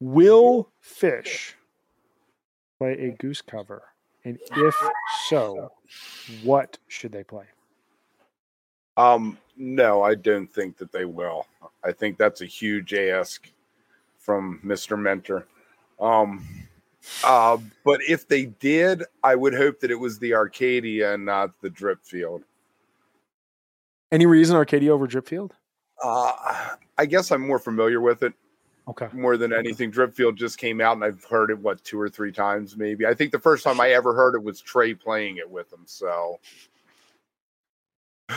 Will 0.00 0.70
Phish 0.84 1.54
play 2.78 2.92
a 2.92 3.10
goose 3.12 3.42
cover? 3.42 3.82
And 4.24 4.38
if 4.56 4.74
so, 5.28 5.72
what 6.42 6.78
should 6.88 7.12
they 7.12 7.24
play? 7.24 7.44
Um, 8.96 9.38
no, 9.56 10.02
I 10.02 10.14
don't 10.14 10.52
think 10.52 10.76
that 10.78 10.92
they 10.92 11.04
will. 11.04 11.46
I 11.84 11.92
think 11.92 12.18
that's 12.18 12.40
a 12.40 12.46
huge 12.46 12.94
ask 12.94 13.50
from 14.18 14.60
Mr. 14.64 14.98
Mentor. 14.98 15.46
Um, 16.00 16.44
uh, 17.24 17.58
but 17.84 18.00
if 18.08 18.28
they 18.28 18.46
did, 18.46 19.04
I 19.22 19.34
would 19.34 19.54
hope 19.54 19.80
that 19.80 19.90
it 19.90 19.98
was 19.98 20.18
the 20.18 20.34
Arcadia 20.34 21.14
and 21.14 21.24
not 21.24 21.60
the 21.60 21.70
Dripfield. 21.70 22.42
Any 24.12 24.26
reason 24.26 24.56
Arcadia 24.56 24.92
over 24.92 25.06
Dripfield? 25.06 25.52
Uh, 26.02 26.32
I 26.98 27.06
guess 27.06 27.30
I'm 27.30 27.46
more 27.46 27.58
familiar 27.58 28.00
with 28.00 28.22
it. 28.22 28.32
Okay. 28.88 29.08
More 29.12 29.36
than 29.36 29.52
anything, 29.52 29.90
Dripfield 29.90 30.36
just 30.36 30.58
came 30.58 30.80
out 30.80 30.94
and 30.94 31.04
I've 31.04 31.24
heard 31.24 31.50
it 31.50 31.58
what 31.58 31.82
two 31.82 32.00
or 32.00 32.08
three 32.08 32.30
times 32.30 32.76
maybe. 32.76 33.04
I 33.04 33.14
think 33.14 33.32
the 33.32 33.38
first 33.38 33.64
time 33.64 33.80
I 33.80 33.90
ever 33.90 34.14
heard 34.14 34.36
it 34.36 34.42
was 34.42 34.60
Trey 34.60 34.94
playing 34.94 35.38
it 35.38 35.50
with 35.50 35.72
him. 35.72 35.82
So 35.86 36.38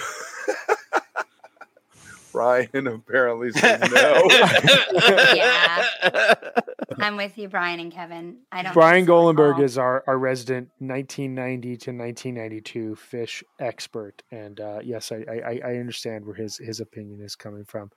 Brian 2.32 2.88
apparently 2.88 3.52
says 3.52 3.92
no. 3.92 4.24
yeah. 5.36 5.86
I'm 7.02 7.16
with 7.16 7.38
you, 7.38 7.48
Brian 7.48 7.80
and 7.80 7.92
Kevin. 7.92 8.38
I 8.52 8.64
don't. 8.64 8.74
Brian 8.74 9.06
Golenberg 9.06 9.62
is 9.62 9.78
our, 9.78 10.04
our 10.08 10.18
resident 10.18 10.70
1990 10.80 11.68
to 11.78 11.92
1992 11.92 12.98
Phish 13.12 13.44
expert, 13.60 14.24
and 14.32 14.60
uh, 14.60 14.80
yes, 14.84 15.12
I, 15.12 15.26
I, 15.30 15.62
I 15.64 15.76
understand 15.78 16.26
where 16.26 16.36
his 16.36 16.58
his 16.58 16.80
opinion 16.80 17.22
is 17.22 17.36
coming 17.36 17.66
from. 17.66 17.92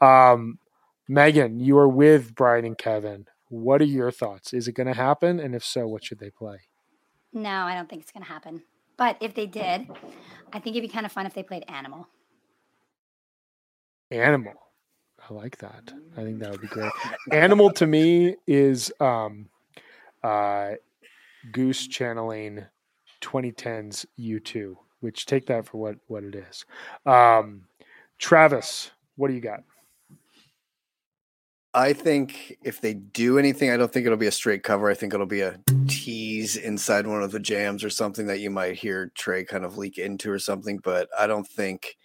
Um, 0.00 0.58
Megan, 1.08 1.60
you 1.60 1.78
are 1.78 1.88
with 1.88 2.34
Brian 2.34 2.64
and 2.64 2.78
Kevin. 2.78 3.26
What 3.48 3.80
are 3.80 3.84
your 3.84 4.10
thoughts? 4.10 4.52
Is 4.52 4.66
it 4.68 4.72
going 4.72 4.88
to 4.88 4.94
happen, 4.94 5.38
and 5.38 5.54
if 5.54 5.64
so, 5.64 5.86
what 5.86 6.04
should 6.04 6.18
they 6.18 6.30
play? 6.30 6.58
No, 7.32 7.50
I 7.50 7.74
don't 7.74 7.88
think 7.88 8.02
it's 8.02 8.12
going 8.12 8.24
to 8.24 8.32
happen. 8.32 8.62
But 8.96 9.16
if 9.20 9.34
they 9.34 9.46
did, 9.46 9.88
I 10.52 10.58
think 10.58 10.74
it'd 10.74 10.82
be 10.82 10.92
kind 10.92 11.06
of 11.06 11.12
fun 11.12 11.26
if 11.26 11.34
they 11.34 11.42
played 11.42 11.64
Animal. 11.68 12.08
Animal. 14.10 14.54
I 15.28 15.34
like 15.34 15.58
that. 15.58 15.92
I 16.16 16.22
think 16.22 16.38
that 16.38 16.50
would 16.50 16.60
be 16.60 16.68
great. 16.68 16.92
Animal 17.32 17.72
to 17.72 17.86
me 17.86 18.36
is 18.46 18.92
um, 19.00 19.48
uh, 20.22 20.72
Goose 21.52 21.86
channeling 21.88 22.64
2010's 23.22 24.06
U2, 24.18 24.76
which 25.00 25.26
take 25.26 25.46
that 25.46 25.66
for 25.66 25.78
what 25.78 25.96
what 26.06 26.24
it 26.24 26.34
is. 26.34 26.64
Um, 27.04 27.62
Travis, 28.18 28.90
what 29.16 29.28
do 29.28 29.34
you 29.34 29.40
got? 29.40 29.60
I 31.74 31.92
think 31.92 32.56
if 32.64 32.80
they 32.80 32.94
do 32.94 33.38
anything, 33.38 33.70
I 33.70 33.76
don't 33.76 33.92
think 33.92 34.06
it'll 34.06 34.16
be 34.16 34.28
a 34.28 34.32
straight 34.32 34.62
cover. 34.62 34.88
I 34.88 34.94
think 34.94 35.12
it'll 35.12 35.26
be 35.26 35.42
a 35.42 35.60
tease 35.88 36.56
inside 36.56 37.06
one 37.06 37.22
of 37.22 37.32
the 37.32 37.38
jams 37.38 37.84
or 37.84 37.90
something 37.90 38.26
that 38.28 38.40
you 38.40 38.48
might 38.48 38.76
hear 38.76 39.12
Trey 39.14 39.44
kind 39.44 39.62
of 39.62 39.76
leak 39.76 39.98
into 39.98 40.30
or 40.30 40.38
something. 40.38 40.78
But 40.82 41.08
I 41.18 41.26
don't 41.26 41.46
think 41.46 41.98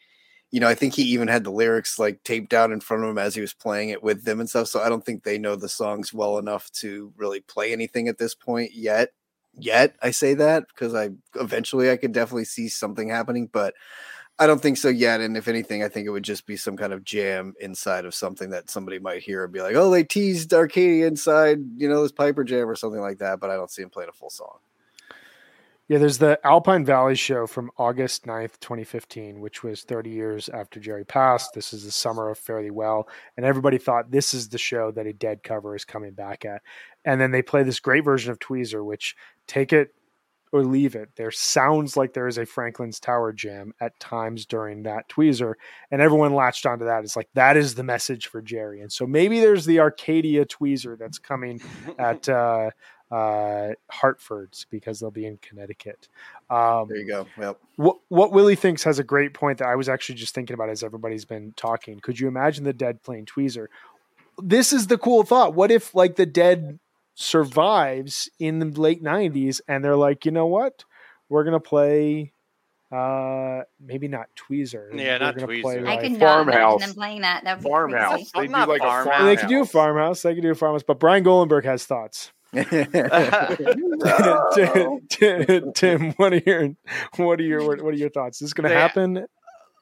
you 0.51 0.59
know, 0.59 0.67
I 0.67 0.75
think 0.75 0.93
he 0.93 1.03
even 1.03 1.29
had 1.29 1.43
the 1.43 1.51
lyrics 1.51 1.97
like 1.97 2.23
taped 2.23 2.53
out 2.53 2.71
in 2.71 2.81
front 2.81 3.03
of 3.03 3.09
him 3.09 3.17
as 3.17 3.35
he 3.35 3.41
was 3.41 3.53
playing 3.53 3.89
it 3.89 4.03
with 4.03 4.25
them 4.25 4.39
and 4.41 4.49
stuff. 4.49 4.67
So 4.67 4.81
I 4.81 4.89
don't 4.89 5.05
think 5.05 5.23
they 5.23 5.37
know 5.37 5.55
the 5.55 5.69
songs 5.69 6.13
well 6.13 6.37
enough 6.37 6.69
to 6.73 7.13
really 7.17 7.39
play 7.39 7.71
anything 7.71 8.07
at 8.09 8.17
this 8.17 8.35
point 8.35 8.73
yet. 8.73 9.09
Yet 9.57 9.95
I 10.01 10.11
say 10.11 10.33
that 10.35 10.67
because 10.67 10.93
I 10.95 11.11
eventually 11.35 11.91
I 11.91 11.97
could 11.97 12.11
definitely 12.13 12.45
see 12.45 12.69
something 12.69 13.09
happening, 13.09 13.49
but 13.51 13.73
I 14.39 14.47
don't 14.47 14.61
think 14.61 14.77
so 14.77 14.89
yet. 14.89 15.21
And 15.21 15.37
if 15.37 15.47
anything, 15.47 15.83
I 15.83 15.89
think 15.89 16.07
it 16.07 16.11
would 16.11 16.23
just 16.23 16.45
be 16.47 16.57
some 16.57 16.77
kind 16.77 16.93
of 16.93 17.03
jam 17.03 17.53
inside 17.59 18.05
of 18.05 18.15
something 18.15 18.49
that 18.51 18.69
somebody 18.69 18.99
might 18.99 19.23
hear 19.23 19.43
and 19.43 19.53
be 19.53 19.61
like, 19.61 19.75
"Oh, 19.75 19.91
they 19.91 20.03
teased 20.03 20.53
Arcadia 20.53 21.07
inside, 21.07 21.59
you 21.77 21.87
know, 21.89 22.01
this 22.03 22.11
Piper 22.11 22.43
Jam 22.43 22.69
or 22.69 22.75
something 22.75 23.01
like 23.01 23.19
that." 23.19 23.39
But 23.39 23.51
I 23.51 23.55
don't 23.55 23.71
see 23.71 23.83
him 23.83 23.89
playing 23.89 24.09
a 24.09 24.13
full 24.13 24.29
song. 24.31 24.57
Yeah, 25.91 25.97
there's 25.97 26.19
the 26.19 26.39
Alpine 26.45 26.85
Valley 26.85 27.15
show 27.15 27.45
from 27.45 27.69
August 27.77 28.25
9th, 28.25 28.61
2015, 28.61 29.41
which 29.41 29.61
was 29.61 29.83
30 29.83 30.09
years 30.09 30.47
after 30.47 30.79
Jerry 30.79 31.03
passed. 31.03 31.53
This 31.53 31.73
is 31.73 31.83
the 31.83 31.91
summer 31.91 32.29
of 32.29 32.37
Fairly 32.37 32.71
Well. 32.71 33.09
And 33.35 33.45
everybody 33.45 33.77
thought 33.77 34.09
this 34.09 34.33
is 34.33 34.47
the 34.47 34.57
show 34.57 34.91
that 34.91 35.05
a 35.05 35.11
dead 35.11 35.43
cover 35.43 35.75
is 35.75 35.83
coming 35.83 36.13
back 36.13 36.45
at. 36.45 36.61
And 37.03 37.19
then 37.19 37.31
they 37.31 37.41
play 37.41 37.63
this 37.63 37.81
great 37.81 38.05
version 38.05 38.31
of 38.31 38.39
Tweezer, 38.39 38.85
which 38.85 39.17
take 39.47 39.73
it 39.73 39.89
or 40.53 40.63
leave 40.63 40.95
it. 40.95 41.09
There 41.17 41.29
sounds 41.29 41.97
like 41.97 42.13
there 42.13 42.29
is 42.29 42.37
a 42.37 42.45
Franklin's 42.45 43.01
Tower 43.01 43.33
jam 43.33 43.73
at 43.81 43.99
times 43.99 44.45
during 44.45 44.83
that 44.83 45.09
Tweezer. 45.09 45.55
And 45.91 46.01
everyone 46.01 46.33
latched 46.33 46.65
onto 46.65 46.85
that. 46.85 47.03
It's 47.03 47.17
like, 47.17 47.27
that 47.33 47.57
is 47.57 47.75
the 47.75 47.83
message 47.83 48.27
for 48.27 48.41
Jerry. 48.41 48.79
And 48.79 48.93
so 48.93 49.05
maybe 49.05 49.41
there's 49.41 49.65
the 49.65 49.81
Arcadia 49.81 50.45
Tweezer 50.45 50.97
that's 50.97 51.19
coming 51.19 51.61
at, 51.99 52.29
uh, 52.29 52.69
uh, 53.11 53.69
Hartford's 53.89 54.65
because 54.69 54.99
they'll 54.99 55.11
be 55.11 55.25
in 55.25 55.37
Connecticut. 55.37 56.07
Um, 56.49 56.87
there 56.87 56.97
you 56.97 57.07
go. 57.07 57.27
Yep. 57.37 57.59
What 57.75 57.97
what 58.07 58.31
Willie 58.31 58.55
thinks 58.55 58.83
has 58.83 58.99
a 58.99 59.03
great 59.03 59.33
point 59.33 59.57
that 59.57 59.67
I 59.67 59.75
was 59.75 59.89
actually 59.89 60.15
just 60.15 60.33
thinking 60.33 60.53
about 60.53 60.69
as 60.69 60.83
everybody's 60.83 61.25
been 61.25 61.53
talking. 61.57 61.99
Could 61.99 62.19
you 62.19 62.27
imagine 62.27 62.63
the 62.63 62.73
dead 62.73 63.03
playing 63.03 63.25
Tweezer? 63.25 63.67
This 64.41 64.71
is 64.71 64.87
the 64.87 64.97
cool 64.97 65.23
thought. 65.23 65.53
What 65.53 65.71
if 65.71 65.93
like 65.93 66.15
the 66.15 66.25
dead 66.25 66.79
survives 67.13 68.29
in 68.39 68.59
the 68.59 68.65
late 68.65 69.03
'90s 69.03 69.59
and 69.67 69.83
they're 69.83 69.97
like, 69.97 70.25
you 70.25 70.31
know 70.31 70.47
what, 70.47 70.85
we're 71.27 71.43
gonna 71.43 71.59
play 71.59 72.31
uh, 72.91 73.61
maybe 73.79 74.09
not 74.09 74.27
Tweezer. 74.35 74.89
Yeah, 74.93 75.13
We're 75.13 75.19
not 75.19 75.35
Tweezer. 75.35 75.61
Play, 75.61 75.85
I 75.85 75.97
could 75.97 76.11
not 76.13 76.47
imagine 76.47 76.79
them 76.79 76.93
playing 76.93 77.21
that. 77.21 77.43
that 77.45 77.61
farmhouse. 77.61 78.31
They 78.31 78.47
do 78.47 78.53
like 78.53 78.81
farmhouse. 78.81 79.05
a 79.05 79.09
farmhouse. 79.09 79.25
They 79.25 79.35
could 79.37 79.49
do 79.49 79.61
a 79.61 79.65
farmhouse. 79.65 80.21
They 80.21 80.35
could 80.35 80.43
do 80.43 80.51
a 80.51 80.55
farmhouse. 80.55 80.83
But 80.83 80.99
Brian 80.99 81.23
Golenberg 81.23 81.63
has 81.63 81.85
thoughts. 81.85 82.33
Tim, 82.55 82.65
what 86.17 86.33
are 86.33 86.41
your 86.45 86.69
what 87.15 87.39
are 87.39 87.43
your 87.43 87.65
what 87.65 87.93
are 87.93 87.93
your 87.93 88.09
thoughts? 88.09 88.41
Is 88.41 88.47
this 88.49 88.53
going 88.53 88.69
to 88.69 88.75
happen? 88.75 89.25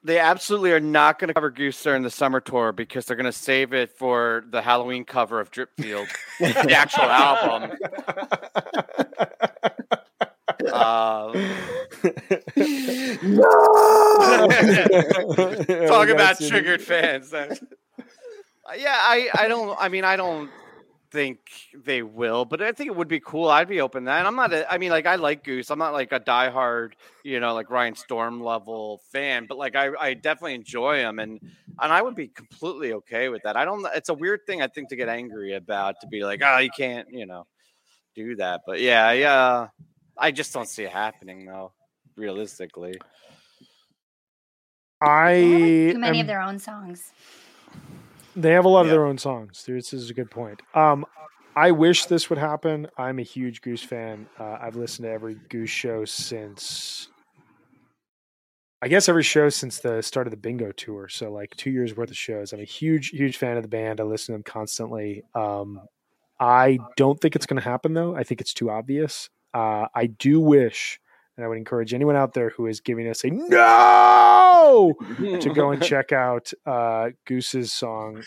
They 0.04 0.20
absolutely 0.20 0.72
are 0.74 0.80
not 0.80 1.18
going 1.20 1.28
to 1.30 1.34
cover 1.34 1.50
Goose 1.50 1.82
during 1.82 2.04
the 2.04 2.12
summer 2.12 2.40
tour 2.40 2.72
because 2.72 3.06
they're 3.06 3.18
going 3.18 3.26
to 3.26 3.32
save 3.32 3.74
it 3.74 3.98
for 3.98 4.44
the 4.50 4.62
Halloween 4.62 5.04
cover 5.04 5.42
of 5.42 5.50
Dripfield, 5.52 6.08
the 6.40 6.74
actual 6.74 7.04
album. 7.10 7.72
Uh, 10.72 11.34
Talk 15.88 16.10
about 16.10 16.40
triggered 16.40 16.82
fans. 16.82 17.32
yeah, 17.34 18.96
I, 18.96 19.30
I 19.34 19.48
don't. 19.48 19.76
I 19.80 19.90
mean, 19.90 20.04
I 20.04 20.16
don't 20.16 20.50
think 21.12 21.40
they 21.74 22.02
will, 22.02 22.46
but 22.46 22.62
I 22.62 22.72
think 22.72 22.88
it 22.88 22.96
would 22.96 23.08
be 23.08 23.20
cool. 23.20 23.50
I'd 23.50 23.68
be 23.68 23.82
open 23.82 24.04
to 24.04 24.06
that. 24.08 24.20
And 24.20 24.28
I'm 24.28 24.36
not. 24.36 24.54
A, 24.54 24.72
I 24.72 24.78
mean, 24.78 24.92
like 24.92 25.06
I 25.06 25.16
like 25.16 25.44
Goose. 25.44 25.70
I'm 25.70 25.80
not 25.80 25.94
like 25.94 26.12
a 26.12 26.20
diehard, 26.20 26.94
you 27.24 27.40
know, 27.40 27.54
like 27.54 27.70
Ryan 27.70 27.96
Storm 27.96 28.42
level 28.42 29.02
fan, 29.12 29.46
but 29.48 29.58
like 29.58 29.76
I, 29.76 29.90
I 30.00 30.14
definitely 30.14 30.56
enjoy 30.56 30.98
him, 30.98 31.20
and 31.20 31.40
and 31.80 31.94
I 31.94 32.02
would 32.02 32.16
be 32.16 32.28
completely 32.28 32.94
okay 32.94 33.30
with 33.30 33.44
that. 33.44 33.58
I 33.58 33.66
don't. 33.66 33.86
It's 33.96 34.10
a 34.10 34.14
weird 34.14 34.42
thing 34.46 34.62
I 34.62 34.68
think 34.68 34.90
to 34.90 34.96
get 34.96 35.10
angry 35.10 35.56
about 35.56 35.96
to 36.02 36.08
be 36.08 36.24
like, 36.24 36.42
oh, 36.44 36.58
you 36.60 36.70
can't, 36.76 37.08
you 37.12 37.26
know, 37.26 37.48
do 38.16 38.36
that. 38.38 38.62
But 38.66 38.80
yeah, 38.82 39.12
yeah, 39.12 39.34
uh, 39.34 39.68
I 40.18 40.32
just 40.32 40.54
don't 40.54 40.68
see 40.68 40.84
it 40.84 40.92
happening 40.92 41.46
though, 41.46 41.74
realistically. 42.16 43.00
I 45.02 45.92
too 45.94 45.98
many 45.98 46.20
am, 46.20 46.24
of 46.24 46.28
their 46.28 46.42
own 46.42 46.60
songs. 46.60 47.12
They 48.36 48.52
have 48.52 48.66
a 48.66 48.70
lot 48.70 48.82
yeah. 48.82 48.86
of 48.86 48.92
their 48.92 49.06
own 49.06 49.18
songs. 49.18 49.64
This 49.68 49.94
is 49.94 50.10
a 50.10 50.14
good 50.14 50.32
point. 50.32 50.62
Um, 50.74 51.06
I 51.56 51.72
wish 51.72 52.06
this 52.06 52.30
would 52.30 52.40
happen. 52.40 52.88
I'm 52.98 53.20
a 53.20 53.24
huge 53.24 53.62
Goose 53.62 53.84
fan. 53.84 54.28
Uh, 54.40 54.58
I've 54.62 54.76
listened 54.76 55.06
to 55.06 55.12
every 55.12 55.36
Goose 55.50 55.70
show 55.70 56.06
since, 56.06 57.10
I 58.82 58.88
guess, 58.88 59.10
every 59.10 59.24
show 59.24 59.50
since 59.50 59.80
the 59.80 60.02
start 60.02 60.28
of 60.28 60.32
the 60.32 60.38
Bingo 60.38 60.72
tour. 60.72 61.10
So 61.10 61.32
like 61.32 61.56
two 61.58 61.72
years 61.72 61.98
worth 61.98 62.12
of 62.12 62.18
shows. 62.18 62.54
I'm 62.54 62.62
a 62.62 62.66
huge, 62.66 63.10
huge 63.10 63.38
fan 63.38 63.58
of 63.58 63.64
the 63.64 63.70
band. 63.70 64.00
I 64.00 64.04
listen 64.04 64.28
to 64.28 64.32
them 64.34 64.44
constantly. 64.44 65.24
Um, 65.36 65.82
I 66.40 66.80
don't 66.96 67.20
think 67.20 67.36
it's 67.36 67.46
going 67.46 67.62
to 67.62 67.68
happen 67.68 67.94
though. 67.94 68.16
I 68.16 68.24
think 68.24 68.40
it's 68.42 68.54
too 68.54 68.70
obvious. 68.70 69.30
Uh, 69.54 69.88
I 69.94 70.06
do 70.06 70.40
wish 70.40 71.00
and 71.40 71.46
I 71.46 71.48
would 71.48 71.58
encourage 71.58 71.94
anyone 71.94 72.18
out 72.18 72.34
there 72.34 72.50
who 72.50 72.68
is 72.68 72.82
giving 72.82 73.08
us 73.08 73.24
a 73.24 73.30
no 73.30 74.94
to 75.40 75.54
go 75.56 75.72
and 75.72 75.82
check 75.92 76.12
out 76.12 76.52
uh, 76.66 77.12
Goose's 77.24 77.72
song, 77.72 78.22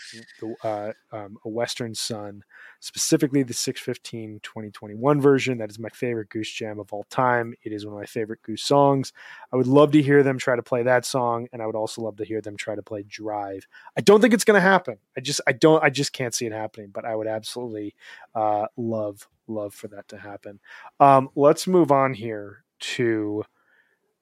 uh, 0.63 0.93
um, 1.11 1.37
A 1.45 1.49
Western 1.49 1.93
Sun, 1.93 2.43
specifically 2.79 3.43
the 3.43 3.53
615 3.53 4.39
2021 4.41 5.21
version. 5.21 5.59
That 5.59 5.69
is 5.69 5.77
my 5.77 5.89
favorite 5.89 6.29
Goose 6.29 6.51
Jam 6.51 6.79
of 6.79 6.91
all 6.91 7.05
time. 7.11 7.53
It 7.61 7.71
is 7.71 7.85
one 7.85 7.93
of 7.93 7.99
my 7.99 8.07
favorite 8.07 8.41
Goose 8.41 8.63
songs. 8.63 9.13
I 9.51 9.57
would 9.57 9.67
love 9.67 9.91
to 9.91 10.01
hear 10.01 10.23
them 10.23 10.39
try 10.39 10.55
to 10.55 10.63
play 10.63 10.81
that 10.81 11.05
song, 11.05 11.47
and 11.53 11.61
I 11.61 11.67
would 11.67 11.75
also 11.75 12.01
love 12.01 12.17
to 12.17 12.25
hear 12.25 12.41
them 12.41 12.57
try 12.57 12.73
to 12.73 12.81
play 12.81 13.03
Drive. 13.07 13.67
I 13.95 14.01
don't 14.01 14.21
think 14.21 14.33
it's 14.33 14.43
going 14.43 14.57
to 14.57 14.67
happen. 14.67 14.97
I 15.15 15.21
just, 15.21 15.39
I 15.45 15.51
don't, 15.51 15.83
I 15.83 15.91
just 15.91 16.13
can't 16.13 16.33
see 16.33 16.47
it 16.47 16.51
happening, 16.51 16.89
but 16.91 17.05
I 17.05 17.15
would 17.15 17.27
absolutely 17.27 17.93
uh, 18.33 18.65
love, 18.75 19.27
love 19.47 19.75
for 19.75 19.87
that 19.89 20.07
to 20.07 20.17
happen. 20.17 20.59
Um, 20.99 21.29
let's 21.35 21.67
move 21.67 21.91
on 21.91 22.15
here 22.15 22.62
to 22.83 23.43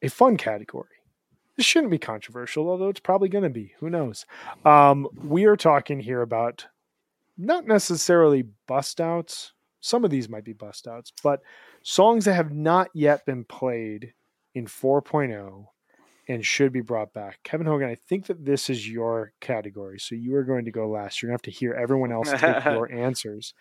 a 0.01 0.09
fun 0.09 0.37
category. 0.37 0.87
This 1.57 1.65
shouldn't 1.65 1.91
be 1.91 1.97
controversial, 1.97 2.69
although 2.69 2.89
it's 2.89 2.99
probably 2.99 3.29
going 3.29 3.43
to 3.43 3.49
be. 3.49 3.73
Who 3.79 3.89
knows? 3.89 4.25
Um, 4.65 5.07
we 5.23 5.45
are 5.45 5.57
talking 5.57 5.99
here 5.99 6.21
about 6.21 6.67
not 7.37 7.67
necessarily 7.67 8.43
bust 8.67 9.01
outs. 9.01 9.53
Some 9.81 10.05
of 10.05 10.11
these 10.11 10.29
might 10.29 10.45
be 10.45 10.53
bust 10.53 10.87
outs, 10.87 11.11
but 11.23 11.41
songs 11.81 12.25
that 12.25 12.35
have 12.35 12.51
not 12.51 12.89
yet 12.93 13.25
been 13.25 13.43
played 13.43 14.13
in 14.53 14.65
4.0 14.65 15.65
and 16.27 16.45
should 16.45 16.71
be 16.71 16.81
brought 16.81 17.13
back. 17.13 17.39
Kevin 17.43 17.67
Hogan, 17.67 17.89
I 17.89 17.95
think 17.95 18.27
that 18.27 18.45
this 18.45 18.69
is 18.69 18.87
your 18.87 19.33
category. 19.41 19.99
So 19.99 20.15
you 20.15 20.35
are 20.35 20.43
going 20.43 20.65
to 20.65 20.71
go 20.71 20.87
last. 20.87 21.21
You're 21.21 21.29
going 21.29 21.39
to 21.39 21.45
have 21.45 21.53
to 21.53 21.59
hear 21.59 21.73
everyone 21.73 22.11
else 22.11 22.31
take 22.31 22.63
your 22.65 22.91
answers. 22.91 23.53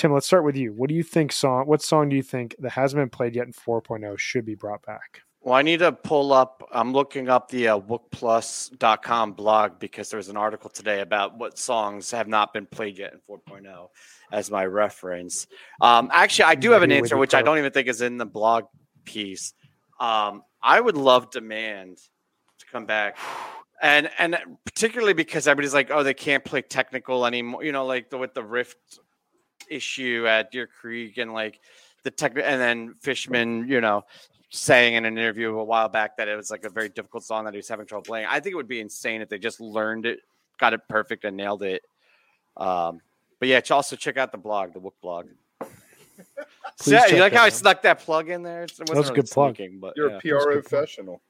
Tim, 0.00 0.14
let's 0.14 0.24
start 0.24 0.44
with 0.44 0.56
you. 0.56 0.72
What 0.72 0.88
do 0.88 0.94
you 0.94 1.02
think 1.02 1.30
song 1.30 1.66
what 1.66 1.82
song 1.82 2.08
do 2.08 2.16
you 2.16 2.22
think 2.22 2.56
that 2.60 2.70
hasn't 2.70 2.98
been 2.98 3.10
played 3.10 3.36
yet 3.36 3.46
in 3.46 3.52
4.0 3.52 4.18
should 4.18 4.46
be 4.46 4.54
brought 4.54 4.80
back? 4.86 5.20
Well, 5.42 5.52
I 5.52 5.60
need 5.60 5.80
to 5.80 5.92
pull 5.92 6.32
up. 6.32 6.66
I'm 6.72 6.94
looking 6.94 7.28
up 7.28 7.50
the 7.50 7.68
uh, 7.68 7.80
WookPlus.com 7.80 9.32
blog 9.32 9.78
because 9.78 10.08
there's 10.08 10.30
an 10.30 10.38
article 10.38 10.70
today 10.70 11.00
about 11.00 11.36
what 11.36 11.58
songs 11.58 12.10
have 12.12 12.28
not 12.28 12.54
been 12.54 12.64
played 12.64 12.96
yet 12.96 13.12
in 13.12 13.20
4.0 13.28 13.88
as 14.32 14.50
my 14.50 14.64
reference. 14.64 15.46
Um, 15.82 16.10
actually, 16.14 16.46
I 16.46 16.54
do 16.54 16.70
have 16.70 16.82
an 16.82 16.92
answer, 16.92 17.18
which 17.18 17.34
I 17.34 17.42
don't 17.42 17.58
even 17.58 17.70
think 17.70 17.86
is 17.86 18.00
in 18.00 18.16
the 18.16 18.24
blog 18.24 18.64
piece. 19.04 19.52
Um, 19.98 20.44
I 20.62 20.80
would 20.80 20.96
love 20.96 21.30
Demand 21.30 21.98
to 21.98 22.66
come 22.72 22.86
back. 22.86 23.18
And 23.82 24.08
and 24.18 24.38
particularly 24.64 25.12
because 25.12 25.46
everybody's 25.46 25.74
like, 25.74 25.90
oh, 25.90 26.02
they 26.02 26.14
can't 26.14 26.42
play 26.42 26.62
technical 26.62 27.26
anymore. 27.26 27.64
You 27.64 27.72
know, 27.72 27.84
like 27.84 28.08
the, 28.08 28.16
with 28.16 28.32
the 28.32 28.42
Rift 28.42 28.98
issue 29.68 30.26
at 30.28 30.50
Deer 30.50 30.66
Creek 30.66 31.18
and 31.18 31.32
like 31.32 31.60
the 32.02 32.10
tech, 32.10 32.32
and 32.36 32.60
then 32.60 32.94
Fishman, 33.00 33.68
you 33.68 33.80
know, 33.80 34.04
saying 34.50 34.94
in 34.94 35.04
an 35.04 35.16
interview 35.16 35.56
a 35.56 35.64
while 35.64 35.88
back 35.88 36.16
that 36.16 36.28
it 36.28 36.36
was 36.36 36.50
like 36.50 36.64
a 36.64 36.70
very 36.70 36.88
difficult 36.88 37.24
song 37.24 37.44
that 37.44 37.54
he 37.54 37.58
was 37.58 37.68
having 37.68 37.86
trouble 37.86 38.02
playing. 38.02 38.26
I 38.28 38.40
think 38.40 38.52
it 38.52 38.56
would 38.56 38.68
be 38.68 38.80
insane 38.80 39.22
if 39.22 39.28
they 39.28 39.38
just 39.38 39.60
learned 39.60 40.06
it, 40.06 40.20
got 40.58 40.74
it 40.74 40.80
perfect, 40.88 41.24
and 41.24 41.36
nailed 41.36 41.62
it. 41.62 41.82
Um, 42.56 43.00
but 43.38 43.48
yeah, 43.48 43.60
also 43.70 43.96
check 43.96 44.16
out 44.16 44.32
the 44.32 44.38
blog, 44.38 44.74
the 44.74 44.80
Wook 44.80 44.92
blog. 45.00 45.28
so, 46.76 46.90
yeah, 46.90 47.06
you 47.06 47.18
like 47.18 47.32
how 47.32 47.40
out. 47.40 47.46
I 47.46 47.48
snuck 47.50 47.82
that 47.82 48.00
plug 48.00 48.28
in 48.28 48.42
there? 48.42 48.64
It 48.64 48.72
That's 48.76 48.90
really 48.90 49.14
good 49.14 49.28
sneaking, 49.28 49.80
plug. 49.80 49.94
But 49.94 49.96
you're 49.96 50.10
yeah, 50.10 50.18
a 50.18 50.20
PR 50.20 50.52
professional. 50.52 51.22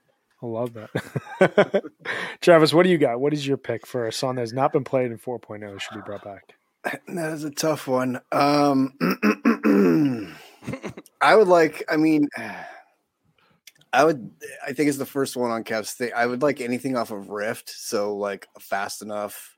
I 0.43 0.47
love 0.47 0.73
that. 0.73 1.85
Travis, 2.40 2.73
what 2.73 2.85
do 2.85 2.89
you 2.89 2.97
got? 2.97 3.20
What 3.20 3.35
is 3.35 3.47
your 3.47 3.59
pick 3.59 3.86
for 3.86 4.07
a 4.07 4.12
song 4.12 4.36
that 4.36 4.40
has 4.40 4.55
not 4.55 4.73
been 4.73 4.85
played 4.85 5.11
in 5.11 5.19
4.0 5.19 5.81
should 5.81 5.94
be 5.94 6.01
brought 6.01 6.24
back? 6.24 6.55
That 7.09 7.32
is 7.32 7.44
a 7.44 7.51
tough 7.51 7.86
one. 7.86 8.20
Um, 8.32 8.94
I 11.20 11.36
would 11.36 11.48
like. 11.48 11.85
I 11.90 11.97
mean, 11.97 12.28
I 13.93 14.05
would. 14.05 14.31
I 14.66 14.73
think 14.73 14.89
it's 14.89 14.98
the 14.98 15.07
first 15.07 15.36
one 15.36 15.51
on 15.51 15.65
thing. 15.65 16.12
I 16.15 16.27
would 16.27 16.43
like 16.43 16.61
anything 16.61 16.97
off 16.97 17.11
of 17.11 17.28
Rift. 17.28 17.70
So 17.70 18.16
like 18.16 18.47
fast 18.61 19.02
enough. 19.02 19.57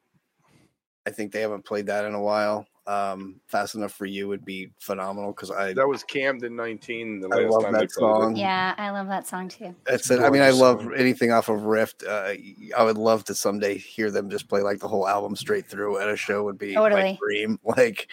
I 1.07 1.11
think 1.11 1.33
they 1.33 1.41
haven't 1.41 1.65
played 1.65 1.87
that 1.87 2.05
in 2.05 2.15
a 2.15 2.23
while 2.23 2.67
um, 2.87 3.41
"Fast 3.47 3.75
Enough 3.75 3.93
for 3.93 4.07
You" 4.07 4.29
would 4.29 4.45
be 4.45 4.71
phenomenal 4.79 5.33
because 5.33 5.51
I 5.51 5.73
that 5.73 5.87
was 5.87 6.03
Camden 6.03 6.57
nineteen. 6.57 7.21
The 7.21 7.29
I 7.29 7.47
love 7.47 7.73
that 7.73 7.91
song. 7.93 8.37
Yeah, 8.37 8.75
I 8.77 8.91
love 8.91 9.09
that 9.09 9.27
song 9.27 9.49
too. 9.49 9.75
It's 9.87 10.11
I 10.11 10.31
mean, 10.31 10.43
I 10.43 10.51
love 10.51 10.83
song. 10.83 10.95
anything 10.97 11.31
off 11.31 11.49
of 11.49 11.63
Rift. 11.63 12.03
Uh, 12.07 12.35
I 12.77 12.83
would 12.83 12.99
love 12.99 13.25
to 13.25 13.35
someday 13.35 13.79
hear 13.79 14.11
them 14.11 14.31
just 14.31 14.49
play 14.49 14.63
like 14.63 14.81
the 14.81 14.89
whole 14.89 15.09
album 15.09 15.37
straight 15.37 15.67
through 15.67 15.99
at 15.99 16.09
a 16.09 16.17
show. 16.17 16.45
Would 16.45 16.59
be 16.59 16.75
totally. 16.75 17.03
my 17.03 17.19
dream. 17.21 17.59
Like, 17.73 18.09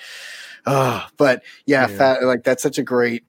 uh, 0.66 1.06
but 1.18 1.44
yeah, 1.66 1.90
yeah. 1.90 1.98
Fat, 1.98 2.24
like 2.24 2.44
that's 2.44 2.64
such 2.64 2.78
a 2.78 2.84
great 2.84 3.24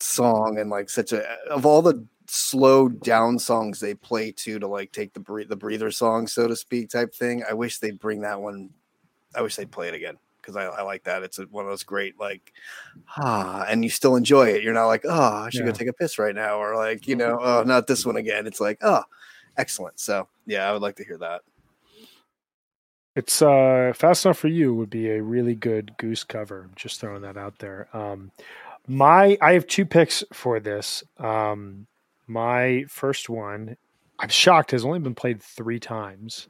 song 0.00 0.58
and 0.58 0.70
like 0.70 0.88
such 0.88 1.12
a 1.12 1.28
of 1.50 1.66
all 1.66 1.82
the 1.82 2.06
slow 2.28 2.88
down 2.88 3.38
songs 3.38 3.80
they 3.80 3.94
play 3.94 4.30
too 4.30 4.58
to 4.58 4.66
like 4.66 4.92
take 4.92 5.12
the 5.12 5.20
bre- 5.20 5.42
the 5.42 5.56
breather 5.56 5.90
song 5.90 6.26
so 6.26 6.46
to 6.46 6.56
speak 6.56 6.88
type 6.88 7.14
thing. 7.14 7.42
I 7.48 7.54
wish 7.54 7.78
they'd 7.78 7.98
bring 7.98 8.20
that 8.20 8.40
one. 8.40 8.70
I 9.34 9.42
wish 9.42 9.56
they'd 9.56 9.70
play 9.70 9.88
it 9.88 9.94
again 9.94 10.16
because 10.48 10.56
I, 10.56 10.80
I, 10.80 10.82
like 10.82 11.04
that. 11.04 11.22
It's 11.22 11.38
a, 11.38 11.42
one 11.42 11.66
of 11.66 11.70
those 11.70 11.82
great 11.82 12.18
like 12.18 12.52
ah, 13.16 13.66
and 13.68 13.84
you 13.84 13.90
still 13.90 14.16
enjoy 14.16 14.48
it. 14.48 14.62
You're 14.62 14.72
not 14.72 14.86
like 14.86 15.04
oh, 15.04 15.44
I 15.44 15.50
should 15.50 15.60
yeah. 15.60 15.66
go 15.66 15.72
take 15.72 15.88
a 15.88 15.92
piss 15.92 16.18
right 16.18 16.34
now, 16.34 16.58
or 16.58 16.74
like 16.74 17.06
you 17.06 17.16
know 17.16 17.38
oh, 17.40 17.62
not 17.64 17.86
this 17.86 18.06
one 18.06 18.16
again. 18.16 18.46
It's 18.46 18.60
like 18.60 18.78
oh, 18.80 19.02
excellent. 19.56 20.00
So 20.00 20.28
yeah, 20.46 20.68
I 20.68 20.72
would 20.72 20.82
like 20.82 20.96
to 20.96 21.04
hear 21.04 21.18
that. 21.18 21.42
It's 23.14 23.42
uh, 23.42 23.92
fast 23.94 24.24
enough 24.24 24.38
for 24.38 24.48
you 24.48 24.74
would 24.74 24.90
be 24.90 25.10
a 25.10 25.22
really 25.22 25.54
good 25.54 25.96
goose 25.98 26.24
cover. 26.24 26.70
Just 26.76 27.00
throwing 27.00 27.22
that 27.22 27.36
out 27.36 27.58
there. 27.58 27.88
Um, 27.92 28.30
my 28.86 29.36
I 29.42 29.52
have 29.52 29.66
two 29.66 29.84
picks 29.84 30.24
for 30.32 30.60
this. 30.60 31.04
Um, 31.18 31.86
my 32.26 32.84
first 32.88 33.28
one, 33.28 33.76
I'm 34.18 34.28
shocked, 34.30 34.70
has 34.70 34.84
only 34.84 34.98
been 34.98 35.14
played 35.14 35.42
three 35.42 35.80
times. 35.80 36.48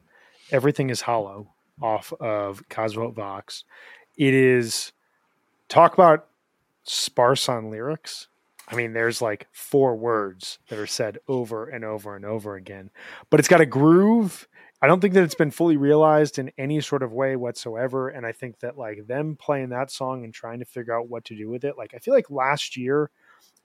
Everything 0.51 0.89
is 0.89 1.01
hollow 1.01 1.53
off 1.81 2.13
of 2.19 2.67
Kasvot 2.69 3.15
Växt. 3.15 3.63
It 4.17 4.33
is 4.33 4.91
talk 5.67 5.93
about 5.93 6.27
sparse 6.83 7.47
on 7.47 7.69
lyrics. 7.69 8.27
I 8.67 8.75
mean, 8.75 8.93
there's 8.93 9.21
like 9.21 9.47
four 9.51 9.95
words 9.95 10.59
that 10.69 10.77
are 10.77 10.87
said 10.87 11.17
over 11.27 11.67
and 11.67 11.83
over 11.83 12.15
and 12.15 12.25
over 12.25 12.55
again, 12.55 12.91
but 13.29 13.39
it's 13.39 13.49
got 13.49 13.61
a 13.61 13.65
groove. 13.65 14.47
I 14.81 14.87
don't 14.87 15.01
think 15.01 15.13
that 15.15 15.23
it's 15.23 15.35
been 15.35 15.51
fully 15.51 15.75
realized 15.75 16.39
in 16.39 16.51
any 16.57 16.79
sort 16.79 17.03
of 17.03 17.11
way 17.11 17.35
whatsoever. 17.35 18.09
And 18.09 18.25
I 18.25 18.31
think 18.31 18.59
that 18.59 18.77
like 18.77 19.07
them 19.07 19.35
playing 19.35 19.69
that 19.69 19.91
song 19.91 20.23
and 20.23 20.33
trying 20.33 20.59
to 20.59 20.65
figure 20.65 20.97
out 20.97 21.09
what 21.09 21.25
to 21.25 21.35
do 21.35 21.49
with 21.49 21.65
it, 21.65 21.77
like 21.77 21.93
I 21.93 21.97
feel 21.97 22.13
like 22.13 22.29
last 22.29 22.77
year, 22.77 23.09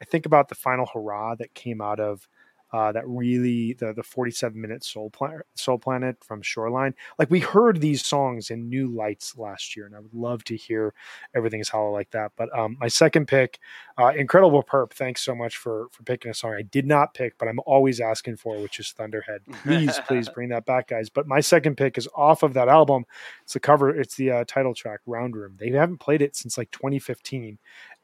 I 0.01 0.05
think 0.05 0.27
about 0.27 0.49
the 0.49 0.57
final 0.57 0.86
hurrah 0.93 1.36
that 1.36 1.55
came 1.55 1.81
out 1.81 2.01
of 2.01 2.28
uh, 2.75 2.91
that 2.91 3.07
really 3.07 3.75
the 3.75 3.93
the 3.93 4.03
47 4.03 4.61
minute 4.61 4.83
soul 4.83 5.09
planet 5.09 5.47
soul 5.55 5.79
planet 5.79 6.17
from 6.25 6.43
shoreline. 6.43 6.93
Like 7.21 7.31
we 7.31 7.39
heard 7.39 7.81
these 7.81 8.05
songs 8.05 8.51
in 8.51 8.69
new 8.69 8.89
lights 8.89 9.39
last 9.39 9.77
year 9.77 9.87
and 9.87 9.95
i 9.95 10.01
would 10.01 10.13
love 10.13 10.43
to 10.45 10.57
hear 10.57 10.93
everything 11.37 11.61
is 11.61 11.69
hollow 11.69 11.93
like 11.93 12.11
that. 12.11 12.33
But 12.37 12.57
um, 12.59 12.77
my 12.81 12.89
second 12.89 13.29
pick 13.29 13.61
uh, 13.97 14.09
incredible 14.09 14.61
perp 14.61 14.93
thanks 14.93 15.23
so 15.23 15.37
much 15.37 15.57
for 15.57 15.87
for 15.93 16.03
picking 16.03 16.33
a 16.33 16.35
song 16.35 16.53
i 16.55 16.63
did 16.63 16.85
not 16.85 17.15
pick 17.15 17.39
but 17.39 17.47
i'm 17.47 17.61
always 17.65 18.01
asking 18.01 18.39
for 18.39 18.59
which 18.59 18.81
is 18.81 18.91
thunderhead. 18.91 19.43
Please 19.63 20.01
please 20.09 20.29
bring 20.29 20.49
that 20.49 20.67
back 20.67 20.89
guys. 20.89 21.09
But 21.09 21.29
my 21.29 21.39
second 21.39 21.77
pick 21.77 21.97
is 21.97 22.09
off 22.13 22.43
of 22.43 22.55
that 22.55 22.69
album. 22.69 23.07
It's 23.45 23.53
the 23.53 23.61
cover 23.61 23.91
it's 23.91 24.17
the 24.17 24.33
uh, 24.33 24.45
title 24.49 24.75
track 24.75 24.99
round 25.07 25.37
room. 25.37 25.55
They 25.61 25.71
haven't 25.71 25.99
played 25.99 26.23
it 26.23 26.35
since 26.35 26.59
like 26.59 26.73
2015 26.73 27.57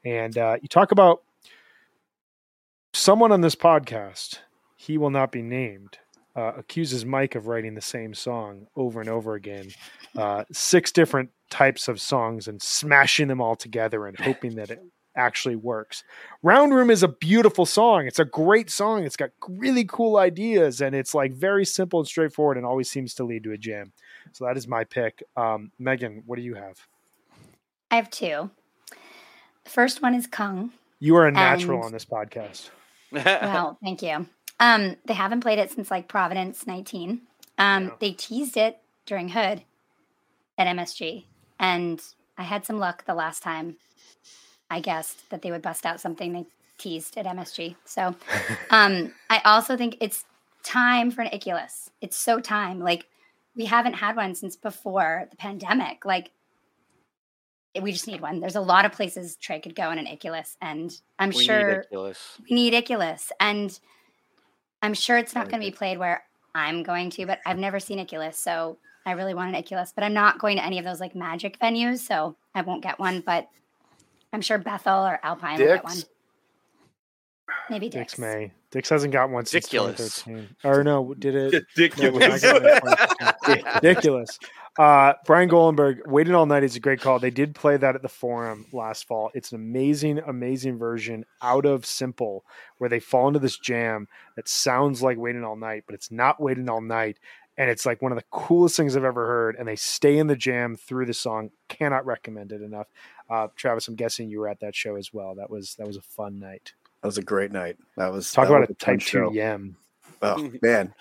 and 0.05 0.37
uh, 0.37 0.55
you 0.61 0.69
talk 0.69 0.93
about 0.93 1.23
someone 2.93 3.33
on 3.33 3.41
this 3.41 3.55
podcast, 3.55 4.39
he 4.81 4.97
will 4.97 5.11
not 5.11 5.31
be 5.31 5.43
named, 5.43 5.99
uh, 6.35 6.53
accuses 6.57 7.05
Mike 7.05 7.35
of 7.35 7.45
writing 7.45 7.75
the 7.75 7.81
same 7.81 8.15
song 8.15 8.65
over 8.75 8.99
and 8.99 9.07
over 9.07 9.35
again, 9.35 9.69
uh, 10.17 10.43
six 10.51 10.91
different 10.91 11.29
types 11.51 11.87
of 11.87 12.01
songs, 12.01 12.47
and 12.47 12.59
smashing 12.59 13.27
them 13.27 13.39
all 13.39 13.55
together 13.55 14.07
and 14.07 14.19
hoping 14.19 14.55
that 14.55 14.71
it 14.71 14.81
actually 15.15 15.55
works. 15.55 16.03
Round 16.41 16.73
Room 16.73 16.89
is 16.89 17.03
a 17.03 17.07
beautiful 17.07 17.67
song. 17.67 18.07
It's 18.07 18.17
a 18.17 18.25
great 18.25 18.71
song. 18.71 19.03
It's 19.03 19.17
got 19.17 19.29
really 19.47 19.85
cool 19.85 20.17
ideas 20.17 20.81
and 20.81 20.95
it's 20.95 21.13
like 21.13 21.33
very 21.33 21.65
simple 21.65 21.99
and 21.99 22.07
straightforward 22.07 22.57
and 22.57 22.65
always 22.65 22.89
seems 22.89 23.13
to 23.15 23.23
lead 23.23 23.43
to 23.43 23.51
a 23.51 23.57
jam. 23.57 23.91
So 24.31 24.45
that 24.45 24.57
is 24.57 24.67
my 24.67 24.83
pick. 24.83 25.21
Um, 25.37 25.71
Megan, 25.77 26.23
what 26.25 26.37
do 26.37 26.41
you 26.41 26.55
have? 26.55 26.79
I 27.91 27.97
have 27.97 28.09
two. 28.09 28.49
The 29.63 29.69
first 29.69 30.01
one 30.01 30.15
is 30.15 30.25
Kung. 30.25 30.71
You 30.99 31.17
are 31.17 31.27
a 31.27 31.31
natural 31.31 31.79
and, 31.79 31.85
on 31.85 31.91
this 31.91 32.05
podcast. 32.05 32.69
well, 33.11 33.77
thank 33.83 34.01
you. 34.01 34.25
Um, 34.61 34.95
they 35.05 35.15
haven't 35.15 35.41
played 35.41 35.59
it 35.59 35.71
since 35.71 35.89
like 35.89 36.07
Providence 36.07 36.67
19. 36.67 37.21
Um, 37.57 37.83
yeah. 37.85 37.89
They 37.99 38.11
teased 38.11 38.55
it 38.55 38.77
during 39.07 39.29
Hood 39.29 39.63
at 40.57 40.67
MSG, 40.67 41.25
and 41.59 42.01
I 42.37 42.43
had 42.43 42.65
some 42.65 42.77
luck 42.77 43.03
the 43.05 43.15
last 43.15 43.41
time 43.41 43.77
I 44.69 44.79
guessed 44.79 45.29
that 45.31 45.41
they 45.41 45.49
would 45.51 45.63
bust 45.63 45.85
out 45.85 45.99
something 45.99 46.31
they 46.31 46.45
teased 46.77 47.17
at 47.17 47.25
MSG. 47.25 47.75
So 47.85 48.15
um, 48.69 49.11
I 49.31 49.41
also 49.43 49.75
think 49.75 49.97
it's 49.99 50.25
time 50.63 51.09
for 51.09 51.23
an 51.23 51.29
Iculus. 51.33 51.89
It's 51.99 52.17
so 52.17 52.39
time. 52.39 52.79
Like 52.79 53.07
we 53.55 53.65
haven't 53.65 53.93
had 53.93 54.15
one 54.15 54.35
since 54.35 54.55
before 54.55 55.27
the 55.31 55.37
pandemic. 55.37 56.05
Like 56.05 56.29
we 57.81 57.91
just 57.91 58.05
need 58.05 58.21
one. 58.21 58.39
There's 58.39 58.55
a 58.55 58.61
lot 58.61 58.85
of 58.85 58.91
places 58.91 59.37
Trey 59.37 59.59
could 59.59 59.75
go 59.75 59.89
in 59.89 59.97
an 59.97 60.05
Iculus, 60.05 60.55
and 60.61 60.95
I'm 61.17 61.29
we 61.29 61.43
sure 61.43 61.83
need 61.91 62.15
we 62.47 62.55
need 62.55 62.73
Iculus, 62.75 63.31
and 63.39 63.79
I'm 64.81 64.93
sure 64.93 65.17
it's 65.17 65.35
not 65.35 65.49
going 65.49 65.61
to 65.61 65.67
be 65.67 65.75
played 65.75 65.97
where 65.97 66.23
I'm 66.55 66.83
going 66.83 67.09
to, 67.11 67.25
but 67.25 67.39
I've 67.45 67.57
never 67.57 67.79
seen 67.79 67.99
Iculus, 67.99 68.37
so 68.37 68.77
I 69.05 69.11
really 69.11 69.33
want 69.33 69.49
an 69.49 69.55
Iculus, 69.55 69.91
but 69.93 70.03
I'm 70.03 70.13
not 70.13 70.39
going 70.39 70.57
to 70.57 70.65
any 70.65 70.79
of 70.79 70.85
those 70.85 70.99
like 70.99 71.15
magic 71.15 71.59
venues, 71.59 71.99
so 71.99 72.35
I 72.55 72.61
won't 72.61 72.83
get 72.83 72.99
one. 72.99 73.21
But 73.21 73.47
I'm 74.33 74.41
sure 74.41 74.57
Bethel 74.57 75.05
or 75.05 75.19
Alpine 75.23 75.57
Dick's? 75.57 75.69
will 75.69 75.75
get 75.75 75.83
one. 75.83 75.97
Maybe 77.69 77.89
Dix. 77.89 78.13
Dick's 78.13 78.19
May. 78.19 78.51
Dix 78.71 78.89
hasn't 78.89 79.13
got 79.13 79.29
one 79.29 79.45
since 79.45 79.65
Ridiculous. 79.65 80.23
2013. 80.23 80.55
Or 80.63 80.83
no, 80.83 81.13
did 81.13 81.35
it? 81.35 81.65
Ridiculous. 81.77 82.43
No, 82.43 82.59
Ridiculous. 83.47 84.39
Uh, 84.79 85.13
Brian 85.25 85.49
Golenberg, 85.49 86.07
Waiting 86.07 86.33
All 86.33 86.45
Night 86.45 86.63
is 86.63 86.75
a 86.75 86.79
great 86.79 87.01
call. 87.01 87.19
They 87.19 87.29
did 87.29 87.53
play 87.53 87.75
that 87.75 87.95
at 87.95 88.01
the 88.01 88.09
Forum 88.09 88.65
last 88.71 89.05
fall. 89.05 89.29
It's 89.33 89.51
an 89.51 89.57
amazing, 89.57 90.19
amazing 90.19 90.77
version 90.77 91.25
out 91.41 91.65
of 91.65 91.85
Simple 91.85 92.45
where 92.77 92.89
they 92.89 92.99
fall 92.99 93.27
into 93.27 93.39
this 93.39 93.57
jam 93.57 94.07
that 94.35 94.47
sounds 94.47 95.01
like 95.01 95.17
Waiting 95.17 95.43
All 95.43 95.57
Night, 95.57 95.83
but 95.85 95.95
it's 95.95 96.11
not 96.11 96.41
Waiting 96.41 96.69
All 96.69 96.81
Night. 96.81 97.19
And 97.57 97.69
it's 97.69 97.85
like 97.85 98.01
one 98.01 98.13
of 98.13 98.17
the 98.17 98.25
coolest 98.31 98.77
things 98.77 98.95
I've 98.95 99.03
ever 99.03 99.27
heard. 99.27 99.57
And 99.57 99.67
they 99.67 99.75
stay 99.75 100.17
in 100.17 100.27
the 100.27 100.37
jam 100.37 100.77
through 100.77 101.05
the 101.05 101.13
song. 101.13 101.51
Cannot 101.67 102.05
recommend 102.05 102.53
it 102.53 102.61
enough. 102.61 102.87
Uh, 103.29 103.47
Travis, 103.57 103.89
I'm 103.89 103.95
guessing 103.95 104.29
you 104.29 104.39
were 104.39 104.47
at 104.47 104.61
that 104.61 104.73
show 104.73 104.95
as 104.95 105.13
well. 105.13 105.35
That 105.35 105.49
was 105.49 105.75
that 105.75 105.85
was 105.85 105.97
a 105.97 106.01
fun 106.01 106.39
night. 106.39 106.73
That 107.01 107.07
was 107.07 107.17
a 107.17 107.23
great 107.23 107.51
night. 107.51 107.77
That 107.97 108.11
was 108.11 108.31
talk 108.31 108.47
that 108.47 108.53
about 108.53 108.69
was 108.69 108.69
a 108.69 108.73
type 108.75 109.01
two 109.01 109.31
yam. 109.33 109.75
Oh 110.21 110.51
man, 110.61 110.93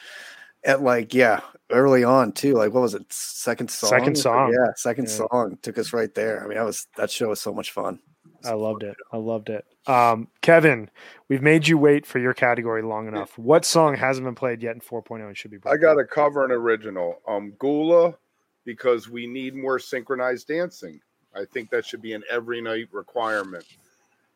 at 0.65 0.83
like 0.83 1.15
yeah, 1.15 1.41
early 1.71 2.05
on 2.05 2.33
too. 2.33 2.55
Like 2.55 2.73
what 2.73 2.83
was 2.83 2.95
it? 2.95 3.13
Second 3.13 3.71
song. 3.71 3.91
Second 3.91 4.19
song. 4.19 4.53
Yeah, 4.53 4.73
second 4.77 5.09
yeah. 5.09 5.27
song 5.29 5.59
took 5.63 5.79
us 5.79 5.93
right 5.93 6.15
there. 6.15 6.45
I 6.45 6.49
mean, 6.49 6.59
that 6.59 6.65
was 6.65 6.87
that 6.97 7.11
show 7.11 7.29
was 7.29 7.41
so 7.41 7.53
much 7.53 7.71
fun. 7.71 8.01
I 8.45 8.53
loved 8.53 8.83
it. 8.83 8.97
I 9.13 9.19
loved 9.19 9.51
it. 9.51 9.65
Um, 9.87 10.29
Kevin, 10.41 10.91
we've 11.29 11.43
made 11.43 11.69
you 11.69 11.77
wait 11.77 12.07
for 12.07 12.19
your 12.19 12.33
category 12.33 12.83
long 12.83 13.07
enough. 13.07 13.37
What 13.39 13.65
song 13.65 13.97
hasn't 13.97 14.25
been 14.25 14.35
played 14.35 14.63
yet 14.63 14.75
in 14.75 14.81
4.0 14.81 15.27
and 15.27 15.37
should 15.37 15.51
be? 15.51 15.59
I 15.67 15.77
got 15.77 15.99
a 15.99 16.05
cover 16.05 16.45
and 16.45 16.53
original. 16.53 17.21
Um, 17.29 17.53
Guelah, 17.59 18.17
because 18.65 19.09
we 19.09 19.27
need 19.27 19.55
more 19.55 19.79
synchronized 19.79 20.49
dancing. 20.49 21.01
I 21.35 21.45
think 21.45 21.71
that 21.71 21.85
should 21.85 22.03
be 22.03 22.15
an 22.15 22.25
every 22.31 22.61
night 22.61 22.89
requirement. 22.93 23.65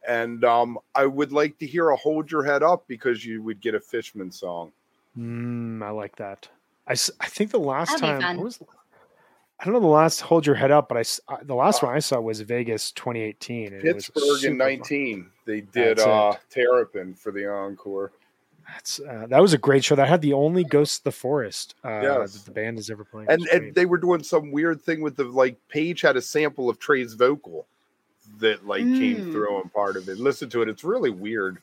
And 0.06 0.44
um, 0.44 0.78
I 0.94 1.06
would 1.06 1.32
like 1.32 1.58
to 1.58 1.66
hear 1.66 1.90
a 1.90 1.96
"Hold 1.96 2.30
Your 2.30 2.44
Head 2.44 2.62
Up" 2.62 2.86
because 2.86 3.24
you 3.24 3.42
would 3.42 3.60
get 3.60 3.74
a 3.74 3.80
Fishman 3.80 4.30
song. 4.30 4.72
Mm, 5.18 5.82
I 5.82 5.90
like 5.90 6.16
that. 6.16 6.48
I, 6.86 6.92
I 6.92 7.26
think 7.26 7.50
the 7.50 7.58
last 7.58 8.00
That'd 8.00 8.20
time 8.20 8.40
was 8.40 8.60
I 9.60 9.64
don't 9.64 9.74
know 9.74 9.80
the 9.80 9.86
last 9.86 10.20
"Hold 10.20 10.46
Your 10.46 10.56
Head 10.56 10.70
Up," 10.70 10.88
but 10.88 10.98
I 10.98 11.36
the 11.42 11.54
last 11.54 11.82
uh, 11.82 11.86
one 11.86 11.96
I 11.96 12.00
saw 12.00 12.20
was 12.20 12.40
Vegas 12.40 12.90
2018. 12.92 13.80
Pittsburgh 13.80 14.44
in 14.44 14.58
19. 14.58 15.22
Fun. 15.22 15.30
They 15.46 15.60
did 15.60 16.00
uh, 16.00 16.34
Terrapin 16.50 17.14
for 17.14 17.30
the 17.32 17.50
encore. 17.50 18.12
That's 18.66 19.00
uh, 19.00 19.26
that 19.28 19.40
was 19.40 19.52
a 19.52 19.58
great 19.58 19.84
show. 19.84 19.94
That 19.94 20.08
had 20.08 20.22
the 20.22 20.32
only 20.32 20.64
Ghost 20.64 21.00
of 21.00 21.04
the 21.04 21.12
Forest 21.12 21.76
uh, 21.84 22.00
yes. 22.02 22.32
that 22.32 22.44
the 22.44 22.50
band 22.50 22.78
has 22.78 22.90
ever 22.90 23.04
played. 23.04 23.28
And, 23.28 23.46
and 23.48 23.74
they 23.74 23.86
were 23.86 23.98
doing 23.98 24.22
some 24.22 24.50
weird 24.50 24.82
thing 24.82 25.00
with 25.00 25.16
the 25.16 25.24
like 25.24 25.56
Page 25.68 26.00
had 26.00 26.16
a 26.16 26.22
sample 26.22 26.68
of 26.68 26.78
Trey's 26.78 27.14
vocal 27.14 27.66
that 28.38 28.66
like 28.66 28.84
mm. 28.84 28.98
came 28.98 29.32
through 29.32 29.56
on 29.56 29.68
part 29.68 29.96
of 29.96 30.08
it. 30.08 30.18
Listen 30.18 30.48
to 30.50 30.62
it; 30.62 30.68
it's 30.68 30.82
really 30.82 31.10
weird. 31.10 31.58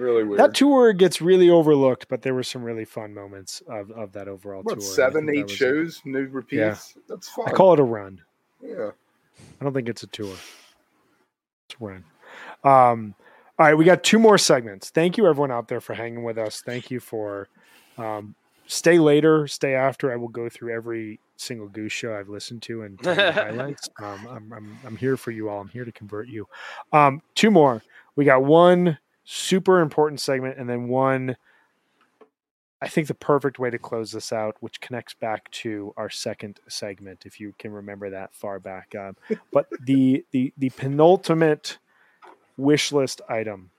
Really 0.00 0.24
weird. 0.24 0.40
That 0.40 0.54
tour 0.54 0.92
gets 0.92 1.20
really 1.20 1.50
overlooked, 1.50 2.08
but 2.08 2.22
there 2.22 2.34
were 2.34 2.42
some 2.42 2.62
really 2.62 2.86
fun 2.86 3.12
moments 3.12 3.62
of, 3.68 3.90
of 3.90 4.12
that 4.12 4.28
overall 4.28 4.62
what, 4.62 4.80
tour. 4.80 4.88
Seven, 4.88 5.28
eight 5.28 5.50
shows, 5.50 6.00
new 6.04 6.26
repeats. 6.26 6.94
Yeah. 6.96 7.02
That's 7.08 7.28
fun. 7.28 7.44
I 7.48 7.52
call 7.52 7.74
it 7.74 7.80
a 7.80 7.84
run. 7.84 8.20
Yeah. 8.62 8.90
I 9.60 9.64
don't 9.64 9.74
think 9.74 9.88
it's 9.88 10.02
a 10.02 10.06
tour. 10.06 10.34
It's 11.66 11.76
a 11.80 11.84
run. 11.84 12.04
Um, 12.64 13.14
all 13.58 13.66
right, 13.66 13.74
we 13.74 13.84
got 13.84 14.02
two 14.02 14.18
more 14.18 14.38
segments. 14.38 14.88
Thank 14.88 15.18
you, 15.18 15.26
everyone 15.26 15.50
out 15.50 15.68
there, 15.68 15.82
for 15.82 15.92
hanging 15.92 16.24
with 16.24 16.38
us. 16.38 16.62
Thank 16.64 16.90
you 16.90 16.98
for 16.98 17.48
um, 17.98 18.34
stay 18.66 18.98
later, 18.98 19.46
stay 19.46 19.74
after. 19.74 20.10
I 20.10 20.16
will 20.16 20.28
go 20.28 20.48
through 20.48 20.72
every 20.74 21.20
single 21.36 21.68
Goose 21.68 21.92
show 21.92 22.16
I've 22.16 22.30
listened 22.30 22.62
to 22.62 22.82
and 22.82 22.98
highlights. 23.04 23.88
Um, 24.02 24.28
I'm, 24.30 24.52
I'm, 24.52 24.78
I'm 24.86 24.96
here 24.96 25.18
for 25.18 25.30
you 25.30 25.50
all. 25.50 25.60
I'm 25.60 25.68
here 25.68 25.84
to 25.84 25.92
convert 25.92 26.28
you. 26.28 26.48
Um, 26.92 27.20
two 27.34 27.50
more. 27.50 27.82
We 28.16 28.24
got 28.24 28.44
one 28.44 28.98
super 29.24 29.80
important 29.80 30.20
segment 30.20 30.58
and 30.58 30.68
then 30.68 30.88
one. 30.88 31.36
I 32.82 32.88
think 32.88 33.08
the 33.08 33.14
perfect 33.14 33.58
way 33.58 33.68
to 33.68 33.78
close 33.78 34.10
this 34.10 34.32
out, 34.32 34.56
which 34.60 34.80
connects 34.80 35.12
back 35.12 35.50
to 35.50 35.92
our 35.98 36.08
second 36.08 36.60
segment, 36.66 37.26
if 37.26 37.38
you 37.38 37.54
can 37.58 37.72
remember 37.72 38.08
that 38.08 38.34
far 38.34 38.58
back. 38.58 38.94
Um, 38.94 39.16
but 39.52 39.66
the 39.84 40.24
the 40.30 40.52
the 40.56 40.70
penultimate 40.70 41.78
wish 42.56 42.92
list 42.92 43.20
item. 43.28 43.70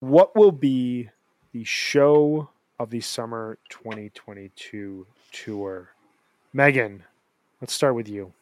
What 0.00 0.36
will 0.36 0.52
be 0.52 1.10
the 1.52 1.64
show 1.64 2.48
of 2.78 2.90
the 2.90 3.00
summer 3.00 3.58
2022 3.68 5.06
tour? 5.32 5.90
Megan, 6.52 7.02
let's 7.60 7.72
start 7.72 7.94
with 7.94 8.08
you. 8.08 8.32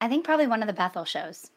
I 0.00 0.08
think 0.08 0.24
probably 0.24 0.46
one 0.46 0.62
of 0.62 0.66
the 0.66 0.74
Bethel 0.74 1.04
shows. 1.04 1.50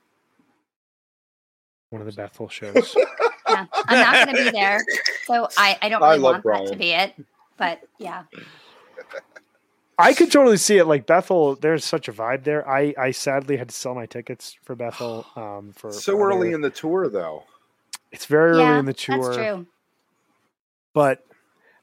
One 1.90 2.02
of 2.02 2.06
the 2.08 2.14
Bethel 2.14 2.50
shows. 2.50 2.96
yeah, 3.50 3.66
I'm 3.74 4.00
not 4.00 4.26
going 4.26 4.38
to 4.38 4.52
be 4.52 4.58
there, 4.58 4.84
so 5.26 5.48
I, 5.58 5.78
I 5.82 5.90
don't 5.90 6.02
really 6.02 6.16
I 6.16 6.20
want 6.20 6.44
Brian. 6.44 6.66
that 6.66 6.72
to 6.72 6.78
be 6.78 6.92
it. 6.92 7.14
But 7.58 7.82
yeah. 7.98 8.24
I 9.98 10.14
could 10.14 10.32
totally 10.32 10.58
see 10.58 10.78
it. 10.78 10.86
Like 10.86 11.08
Bethel, 11.08 11.56
there's 11.56 11.84
such 11.84 12.08
a 12.08 12.14
vibe 12.14 12.44
there. 12.44 12.68
I, 12.70 12.94
I 12.98 13.12
sadly 13.12 13.58
had 13.58 13.70
to 13.70 13.76
sell 13.76 13.96
my 13.96 14.06
tickets 14.06 14.58
for 14.64 14.76
Bethel. 14.76 15.26
Um, 15.36 15.72
for 15.76 15.92
so 15.92 16.20
early 16.20 16.52
in 16.52 16.62
the 16.62 16.70
tour, 16.70 17.10
though. 17.10 17.44
It's 18.12 18.26
very 18.26 18.58
yeah, 18.58 18.70
early 18.70 18.80
in 18.80 18.86
the 18.86 18.94
tour. 18.94 19.24
That's 19.24 19.38
true. 19.38 19.68
But 20.94 21.27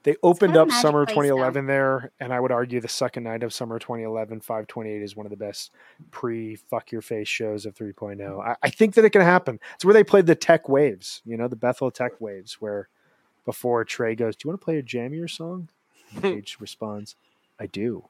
they 0.05 0.17
opened 0.23 0.57
up 0.57 0.71
summer 0.71 1.07
2011 1.07 1.67
there, 1.67 2.13
and 2.21 2.33
I 2.33 2.39
would 2.39 2.53
argue 2.53 2.81
the 2.81 2.89
second 2.89 3.25
night 3.25 3.43
of 3.43 3.53
summer 3.55 3.79
2011, 3.79 4.41
528 4.41 5.03
is 5.03 5.17
one 5.17 5.25
of 5.27 5.31
the 5.31 5.37
best 5.37 5.73
pre 6.11 6.57
fuck 6.57 6.93
your 6.93 7.01
face 7.01 7.27
shows 7.27 7.67
of 7.67 7.75
3.0. 7.75 8.47
I, 8.47 8.57
I 8.63 8.71
think 8.71 8.95
that 8.95 9.05
it 9.05 9.11
can 9.11 9.23
happen. 9.23 9.59
It's 9.75 9.85
where 9.85 9.95
they 9.95 10.05
played 10.05 10.27
the 10.27 10.35
Tech 10.35 10.69
Waves, 10.69 11.23
you 11.25 11.37
know, 11.37 11.49
the 11.49 11.57
Bethel 11.57 11.91
Tech 11.91 12.21
Waves, 12.21 12.61
where 12.61 12.89
before 13.47 13.85
Trey 13.85 14.15
goes, 14.15 14.37
Do 14.37 14.47
you 14.47 14.51
want 14.51 14.61
to 14.61 14.65
play 14.65 14.79
a 14.79 14.83
jammier 14.83 15.29
song? 15.29 15.71
Page 16.21 16.59
responds, 16.61 17.17
I 17.59 17.67
do. 17.67 18.05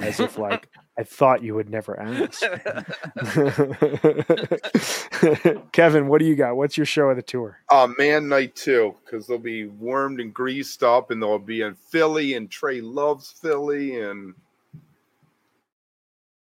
As 0.00 0.20
if 0.20 0.38
like 0.38 0.68
I 0.98 1.04
thought 1.04 1.42
you 1.42 1.54
would 1.54 1.70
never 1.70 1.98
ask. 1.98 2.42
Kevin, 5.72 6.08
what 6.08 6.18
do 6.18 6.26
you 6.26 6.36
got? 6.36 6.56
What's 6.56 6.76
your 6.76 6.86
show 6.86 7.04
of 7.04 7.16
the 7.16 7.22
tour? 7.22 7.58
Uh 7.70 7.88
Mann 7.98 8.28
night 8.28 8.54
two, 8.54 8.94
because 9.04 9.26
they'll 9.26 9.38
be 9.38 9.66
warmed 9.66 10.20
and 10.20 10.32
greased 10.32 10.82
up 10.82 11.10
and 11.10 11.22
they'll 11.22 11.38
be 11.38 11.62
in 11.62 11.74
Philly 11.74 12.34
and 12.34 12.50
Trey 12.50 12.80
loves 12.80 13.30
Philly 13.30 14.00
and 14.00 14.34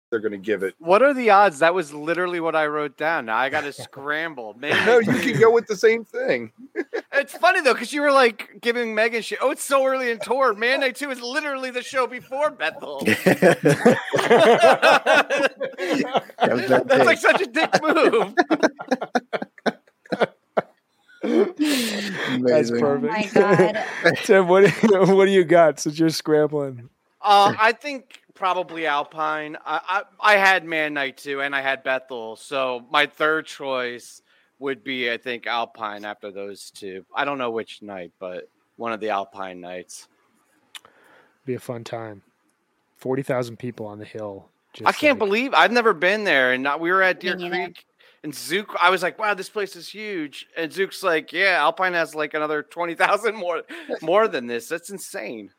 they're 0.09 0.19
going 0.19 0.31
to 0.31 0.37
give 0.37 0.63
it. 0.63 0.75
What 0.79 1.01
are 1.01 1.13
the 1.13 1.29
odds? 1.29 1.59
That 1.59 1.73
was 1.73 1.93
literally 1.93 2.39
what 2.39 2.55
I 2.55 2.67
wrote 2.67 2.97
down. 2.97 3.25
Now 3.25 3.37
I 3.37 3.49
got 3.49 3.61
to 3.61 3.73
scramble. 3.83 4.55
Maybe 4.59 4.77
no, 4.85 4.99
you 4.99 5.19
can 5.19 5.39
go 5.39 5.51
with 5.51 5.67
the 5.67 5.75
same 5.75 6.05
thing. 6.05 6.51
it's 7.13 7.37
funny 7.37 7.61
though 7.61 7.73
because 7.73 7.91
you 7.93 8.01
were 8.01 8.11
like 8.11 8.59
giving 8.61 8.95
Megan 8.95 9.21
shit. 9.21 9.39
Oh, 9.41 9.51
it's 9.51 9.63
so 9.63 9.85
early 9.85 10.11
in 10.11 10.19
tour. 10.19 10.53
Mann 10.53 10.79
Night 10.81 10.95
Two 10.95 11.09
is 11.11 11.21
literally 11.21 11.71
the 11.71 11.83
show 11.83 12.07
before 12.07 12.51
Bethel. 12.51 13.01
That's 13.05 13.55
like 17.05 17.17
such 17.17 17.41
a 17.41 17.47
dick 17.47 17.69
move. 17.81 18.33
That's 22.43 22.71
perfect. 22.71 22.85
Oh 22.85 23.07
my 23.07 23.29
god. 23.33 23.85
Tim, 24.23 24.47
what 24.47 24.71
what 24.81 25.25
do 25.25 25.31
you 25.31 25.43
got 25.43 25.79
since 25.79 25.99
you're 25.99 26.09
scrambling? 26.09 26.89
Uh, 27.21 27.53
I 27.59 27.73
think 27.73 28.21
probably 28.37 28.85
Alpine. 28.85 29.57
I, 29.65 30.03
I 30.21 30.33
I 30.33 30.37
had 30.37 30.63
Mann 30.63 30.93
Night 30.93 31.17
too, 31.17 31.41
and 31.41 31.55
I 31.55 31.61
had 31.61 31.83
Bethel. 31.83 32.35
So 32.35 32.85
my 32.91 33.05
third 33.05 33.45
choice 33.45 34.21
would 34.59 34.83
be, 34.83 35.11
I 35.11 35.17
think, 35.17 35.47
Alpine 35.47 36.05
after 36.05 36.31
those 36.31 36.71
two. 36.71 37.05
I 37.13 37.25
don't 37.25 37.37
know 37.37 37.51
which 37.51 37.81
night, 37.81 38.11
but 38.19 38.49
one 38.77 38.93
of 38.93 38.99
the 38.99 39.09
Alpine 39.09 39.59
nights. 39.59 40.07
Be 41.45 41.55
a 41.55 41.59
fun 41.59 41.83
time. 41.83 42.21
Forty 42.95 43.23
thousand 43.23 43.57
people 43.57 43.85
on 43.85 43.99
the 43.99 44.05
hill. 44.05 44.49
I 44.85 44.91
can't 44.91 45.19
like, 45.19 45.27
believe 45.27 45.53
I've 45.53 45.71
never 45.71 45.93
been 45.93 46.23
there, 46.23 46.53
and 46.53 46.67
we 46.79 46.91
were 46.91 47.01
at 47.01 47.19
Deer 47.19 47.35
Me 47.35 47.49
neither. 47.49 47.63
Creek. 47.65 47.85
And 48.23 48.33
Zook, 48.33 48.75
I 48.81 48.89
was 48.89 49.03
like, 49.03 49.17
"Wow, 49.19 49.33
this 49.33 49.49
place 49.49 49.75
is 49.75 49.87
huge." 49.87 50.47
And 50.57 50.71
Zook's 50.71 51.03
like, 51.03 51.31
"Yeah, 51.31 51.57
Alpine 51.59 51.93
has 51.93 52.15
like 52.15 52.33
another 52.33 52.63
twenty 52.63 52.95
thousand 52.95 53.35
more, 53.35 53.63
more 54.01 54.27
than 54.27 54.47
this. 54.47 54.67
That's 54.67 54.89
insane." 54.89 55.51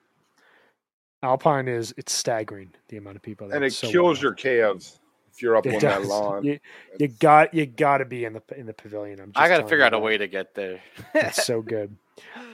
Alpine 1.23 1.69
is 1.69 1.93
it's 1.97 2.13
staggering 2.13 2.71
the 2.89 2.97
amount 2.97 3.17
of 3.17 3.23
people. 3.23 3.49
there. 3.49 3.57
and 3.57 3.65
it 3.65 3.73
so 3.73 3.89
kills 3.91 4.19
wild. 4.19 4.23
your 4.23 4.33
calves 4.35 5.01
if 5.33 5.43
you're 5.43 5.57
up 5.57 5.67
It 5.67 5.75
on 5.75 5.81
that 5.81 5.99
does. 6.01 6.09
lawn. 6.09 6.45
You, 6.45 6.59
you 6.99 7.09
got 7.09 7.53
you 7.55 7.67
got 7.67 7.99
to 7.99 8.05
be 8.05 8.25
in 8.25 8.33
the 8.35 8.43
in 8.57 8.67
the 8.67 8.73
pavilion. 8.75 9.21
I'm 9.21 9.33
just 9.33 9.39
I 9.39 9.49
got 9.49 9.59
to 9.59 9.63
figure 9.65 9.79
you 9.79 9.85
out 9.85 9.95
a 9.95 9.99
way 9.99 10.17
to 10.19 10.27
get 10.27 10.55
there. 10.55 10.81
It's 11.15 11.45
so 11.45 11.63
good. 11.63 11.97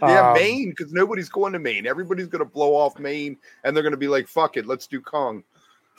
Yeah, 0.02 0.32
Um, 0.32 0.34
Maine, 0.34 0.68
because 0.76 0.92
nobody's 0.92 1.30
going 1.30 1.54
to 1.54 1.58
Maine. 1.58 1.86
Everybody's 1.86 2.26
going 2.26 2.40
to 2.40 2.50
blow 2.50 2.74
off 2.76 2.98
Maine, 2.98 3.38
and 3.62 3.74
they're 3.74 3.82
going 3.82 3.92
to 3.94 3.96
be 3.96 4.08
like, 4.08 4.28
"Fuck 4.28 4.58
it, 4.58 4.66
let's 4.66 4.86
do 4.86 5.00
Kong." 5.00 5.42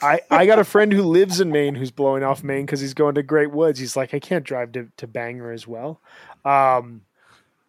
I, 0.00 0.20
I 0.30 0.46
got 0.46 0.60
a 0.60 0.64
friend 0.64 0.92
who 0.92 1.02
lives 1.02 1.40
in 1.40 1.50
Maine 1.50 1.74
who's 1.74 1.90
blowing 1.90 2.22
off 2.22 2.44
Maine 2.44 2.64
because 2.64 2.80
he's 2.80 2.94
going 2.94 3.16
to 3.16 3.24
Great 3.24 3.50
Woods. 3.50 3.80
He's 3.80 3.96
like, 3.96 4.14
I 4.14 4.20
can't 4.20 4.44
drive 4.44 4.70
to, 4.72 4.86
to 4.98 5.06
Bangor 5.08 5.50
as 5.50 5.66
well. 5.66 6.00
Um, 6.44 7.00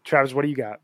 Travis, 0.03 0.33
what 0.35 0.43
do 0.43 0.49
you 0.49 0.55
got? 0.55 0.81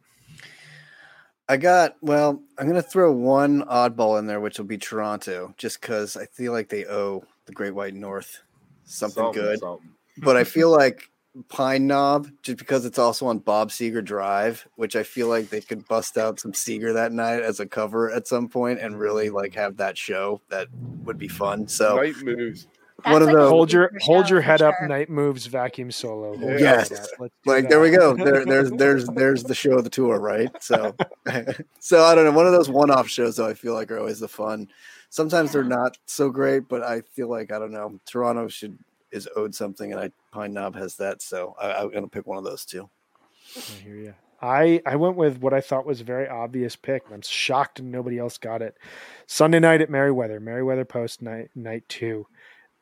I 1.50 1.58
got 1.58 1.98
well. 2.02 2.42
I'm 2.58 2.68
gonna 2.68 2.82
throw 2.82 3.12
one 3.12 3.64
oddball 3.64 4.18
in 4.20 4.28
there, 4.28 4.40
which 4.40 4.58
will 4.58 4.66
be 4.66 4.78
Toronto, 4.78 5.54
just 5.58 5.82
because 5.82 6.16
I 6.16 6.26
feel 6.26 6.52
like 6.52 6.70
they 6.70 6.86
owe 6.86 7.24
the 7.46 7.52
Great 7.52 7.76
White 7.76 7.94
North 7.94 8.42
something, 8.86 9.32
good. 9.32 9.60
something. 9.60 9.90
But 10.20 10.38
I 10.38 10.46
feel 10.46 10.70
like 10.78 11.10
Pine 11.50 11.88
Knob, 11.88 12.30
just 12.44 12.58
because 12.60 12.86
it's 12.86 13.00
also 13.00 13.26
on 13.26 13.40
Bob 13.40 13.72
Seger 13.72 14.04
Drive, 14.04 14.68
which 14.76 14.96
I 14.96 15.04
feel 15.04 15.28
like 15.28 15.50
they 15.50 15.62
could 15.62 15.88
bust 15.88 16.18
out 16.18 16.40
some 16.40 16.54
Seger 16.54 16.94
that 16.94 17.12
night 17.12 17.42
as 17.42 17.60
a 17.60 17.66
cover 17.66 18.12
at 18.12 18.28
some 18.28 18.48
point 18.48 18.80
and 18.80 19.00
really 19.00 19.30
like 19.30 19.56
have 19.56 19.78
that 19.78 19.98
show. 19.98 20.42
That 20.50 20.68
would 21.04 21.18
be 21.18 21.28
fun. 21.28 21.68
So 21.68 21.98
Night 21.98 22.16
moves. 22.24 22.68
One 23.06 23.22
of 23.22 23.28
That's 23.28 23.28
like 23.28 23.34
a 23.36 23.38
those- 23.40 23.50
Hold 23.50 23.72
your 23.74 23.92
hold 24.02 24.30
your 24.30 24.40
for 24.40 24.44
head 24.44 24.62
up. 24.62 24.76
Night 24.84 25.10
moves. 25.10 25.46
Vacuum 25.48 25.92
solo. 25.92 26.30
Hold 26.38 26.42
Yeah. 26.42 26.48
your 26.50 26.60
Yes. 26.60 26.90
head 26.90 27.00
up. 27.00 27.32
Like 27.46 27.64
that. 27.64 27.70
there 27.70 27.80
we 27.82 27.90
go. 27.92 28.16
There, 28.16 28.46
there's 28.46 28.72
there's 28.72 29.08
there's 29.10 29.44
the 29.44 29.56
show 29.56 29.78
of 29.78 29.84
the 29.84 29.90
tour, 29.90 30.20
right? 30.20 30.50
So 30.62 30.96
so 31.80 32.04
I 32.04 32.16
don't 32.16 32.26
know. 32.26 32.32
One 32.32 32.46
of 32.48 32.54
those 32.54 32.70
one-off 32.70 33.08
shows 33.08 33.36
though, 33.38 33.48
I 33.48 33.54
feel 33.54 33.74
like 33.74 33.92
are 33.92 34.00
always 34.00 34.20
the 34.20 34.28
fun. 34.28 34.70
Sometimes 35.10 35.52
they're 35.52 35.64
not 35.64 35.98
so 36.08 36.30
great, 36.30 36.68
but 36.68 36.82
I 36.84 37.02
feel 37.02 37.30
like 37.30 37.52
I 37.52 37.60
don't 37.60 37.72
know. 37.72 38.00
Toronto 38.06 38.48
should 38.48 38.78
is 39.12 39.30
owed 39.36 39.54
something, 39.54 39.92
and 39.92 40.02
I 40.02 40.12
Pine 40.32 40.54
Knob 40.54 40.76
has 40.76 40.96
that, 40.96 41.22
so 41.22 41.56
I, 41.62 41.74
I'm 41.74 41.92
gonna 41.92 42.08
pick 42.08 42.26
one 42.26 42.38
of 42.40 42.44
those 42.44 42.66
two. 42.66 42.90
I 43.56 43.60
hear 43.84 43.96
you. 43.96 44.14
I, 44.42 44.82
I 44.86 44.98
went 44.98 45.16
with 45.16 45.38
what 45.40 45.54
I 45.54 45.62
thought 45.62 45.86
was 45.86 46.02
a 46.02 46.04
very 46.04 46.28
obvious 46.28 46.76
pick. 46.76 47.04
I'm 47.14 47.22
shocked 47.22 47.82
nobody 47.82 48.20
else 48.20 48.38
got 48.38 48.62
it. 48.62 48.76
Sunday 49.26 49.60
night 49.60 49.80
at 49.80 49.90
Merriweather, 49.90 50.42
Merriweather 50.42 50.84
Post 50.84 51.22
night 51.22 51.50
night 51.56 51.84
two. 51.88 52.28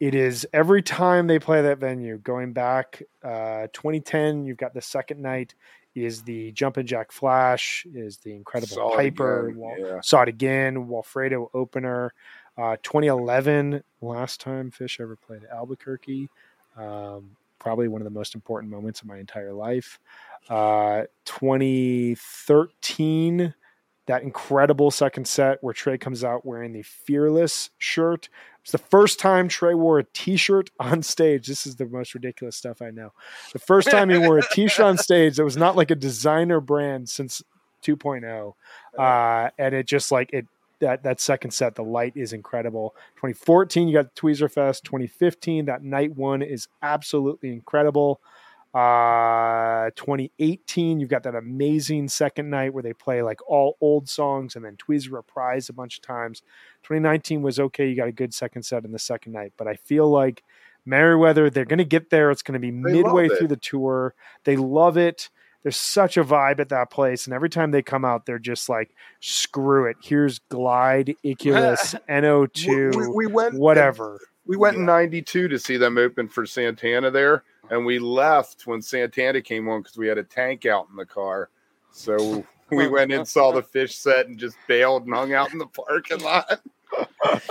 It 0.01 0.13
is 0.15 0.45
every 0.51 0.81
time 0.81 1.27
they 1.27 1.37
play 1.37 1.61
that 1.61 1.77
venue. 1.77 2.17
Going 2.17 2.53
back 2.53 3.03
uh, 3.23 3.67
2010, 3.71 4.45
you've 4.45 4.57
got 4.57 4.73
the 4.73 4.81
second 4.81 5.21
night 5.21 5.53
is 5.93 6.23
the 6.23 6.51
Jumpin' 6.53 6.87
Jack 6.87 7.11
Flash, 7.11 7.85
is 7.93 8.17
the 8.17 8.33
Incredible 8.33 8.73
Saw 8.73 8.95
Piper, 8.95 9.49
again, 9.49 9.59
Wal- 9.59 9.77
yeah. 9.77 10.01
saw 10.01 10.23
it 10.23 10.29
again, 10.29 10.87
Walfredo 10.87 11.51
opener. 11.53 12.15
Uh, 12.57 12.77
2011, 12.81 13.83
last 14.01 14.41
time 14.41 14.71
Phish 14.71 14.99
ever 14.99 15.15
played 15.15 15.43
Albuquerque. 15.53 16.29
Um, 16.75 17.35
probably 17.59 17.87
one 17.87 18.01
of 18.01 18.05
the 18.05 18.09
most 18.09 18.33
important 18.33 18.71
moments 18.71 19.01
of 19.01 19.07
my 19.07 19.19
entire 19.19 19.53
life. 19.53 19.99
Uh, 20.49 21.03
2013, 21.25 23.53
that 24.07 24.23
incredible 24.23 24.89
second 24.89 25.27
set 25.27 25.63
where 25.63 25.75
Trey 25.75 25.95
comes 25.97 26.23
out 26.23 26.45
wearing 26.45 26.73
the 26.73 26.81
Fearless 26.81 27.69
shirt. 27.77 28.29
It's 28.63 28.71
the 28.71 28.77
first 28.77 29.19
time 29.19 29.47
Trey 29.47 29.73
wore 29.73 29.99
a 29.99 30.03
T-shirt 30.03 30.69
on 30.79 31.01
stage. 31.01 31.47
This 31.47 31.65
is 31.65 31.75
the 31.75 31.85
most 31.85 32.13
ridiculous 32.13 32.55
stuff 32.55 32.81
I 32.81 32.91
know. 32.91 33.11
The 33.53 33.59
first 33.59 33.89
time 33.89 34.09
he 34.09 34.17
wore 34.17 34.37
a 34.37 34.47
T-shirt 34.51 34.85
on 34.85 34.97
stage 34.97 35.37
that 35.37 35.43
was 35.43 35.57
not 35.57 35.75
like 35.75 35.91
a 35.91 35.95
designer 35.95 36.59
brand 36.59 37.09
since 37.09 37.41
2.0, 37.83 38.53
uh, 38.97 39.49
and 39.57 39.73
it 39.73 39.87
just 39.87 40.11
like 40.11 40.31
it 40.33 40.45
that 40.81 41.03
that 41.03 41.21
second 41.21 41.51
set, 41.51 41.75
the 41.75 41.83
light 41.83 42.13
is 42.15 42.33
incredible. 42.33 42.93
2014, 43.15 43.87
you 43.87 43.93
got 43.93 44.13
Tweezer 44.15 44.51
Fest. 44.51 44.83
2015, 44.83 45.65
that 45.65 45.83
night 45.83 46.15
one 46.15 46.41
is 46.41 46.67
absolutely 46.81 47.53
incredible. 47.53 48.19
Uh, 48.73 49.89
2018, 49.95 50.99
you've 50.99 51.09
got 51.09 51.23
that 51.23 51.35
amazing 51.35 52.07
second 52.07 52.49
night 52.49 52.73
where 52.73 52.83
they 52.83 52.93
play 52.93 53.21
like 53.21 53.39
all 53.49 53.77
old 53.81 54.07
songs 54.07 54.55
and 54.55 54.63
then 54.63 54.77
Tweezer 54.77 55.11
reprise 55.11 55.67
a 55.67 55.73
bunch 55.73 55.97
of 55.97 56.03
times. 56.03 56.41
2019 56.83 57.41
was 57.41 57.59
okay. 57.59 57.89
You 57.89 57.95
got 57.95 58.07
a 58.07 58.13
good 58.13 58.33
second 58.33 58.63
set 58.63 58.85
in 58.85 58.91
the 58.91 58.99
second 58.99 59.33
night, 59.33 59.53
but 59.57 59.67
I 59.67 59.75
feel 59.75 60.09
like 60.09 60.43
Merriweather, 60.85 61.49
they're 61.49 61.65
going 61.65 61.79
to 61.79 61.85
get 61.85 62.09
there. 62.09 62.31
It's 62.31 62.41
going 62.41 62.53
to 62.53 62.59
be 62.59 62.71
They 62.71 62.93
midway 62.93 63.27
through 63.27 63.49
the 63.49 63.57
tour. 63.57 64.15
They 64.45 64.55
love 64.55 64.97
it. 64.97 65.29
There's 65.63 65.77
such 65.77 66.17
a 66.17 66.23
vibe 66.23 66.59
at 66.59 66.69
that 66.69 66.89
place, 66.89 67.25
and 67.27 67.35
every 67.35 67.49
time 67.49 67.69
they 67.69 67.83
come 67.83 68.03
out, 68.03 68.25
they're 68.25 68.39
just 68.39 68.67
like, 68.67 68.95
"Screw 69.19 69.85
it! 69.85 69.97
Here's 70.01 70.39
Glide, 70.39 71.15
Iculus, 71.23 71.93
NO2, 72.09 72.95
We, 72.95 73.07
we, 73.07 73.13
we 73.13 73.27
went 73.27 73.53
whatever." 73.53 74.19
We 74.47 74.57
went 74.57 74.77
in 74.77 74.85
'92 74.85 75.49
to 75.49 75.59
see 75.59 75.77
them 75.77 75.99
open 75.99 76.27
for 76.29 76.47
Santana 76.47 77.11
there, 77.11 77.43
and 77.69 77.85
we 77.85 77.99
left 77.99 78.65
when 78.67 78.81
Santana 78.81 79.41
came 79.41 79.67
on 79.69 79.81
because 79.81 79.97
we 79.97 80.07
had 80.07 80.17
a 80.17 80.23
tank 80.23 80.65
out 80.65 80.87
in 80.89 80.95
the 80.95 81.05
car. 81.05 81.49
So 81.91 82.45
we 82.71 82.87
went 82.87 83.11
and 83.11 83.27
saw 83.27 83.51
the 83.51 83.61
Phish 83.61 83.91
set 83.93 84.27
and 84.27 84.37
just 84.37 84.55
bailed 84.67 85.05
and 85.05 85.13
hung 85.13 85.33
out 85.33 85.51
in 85.53 85.59
the 85.59 85.67
parking 85.67 86.19
lot. 86.21 86.61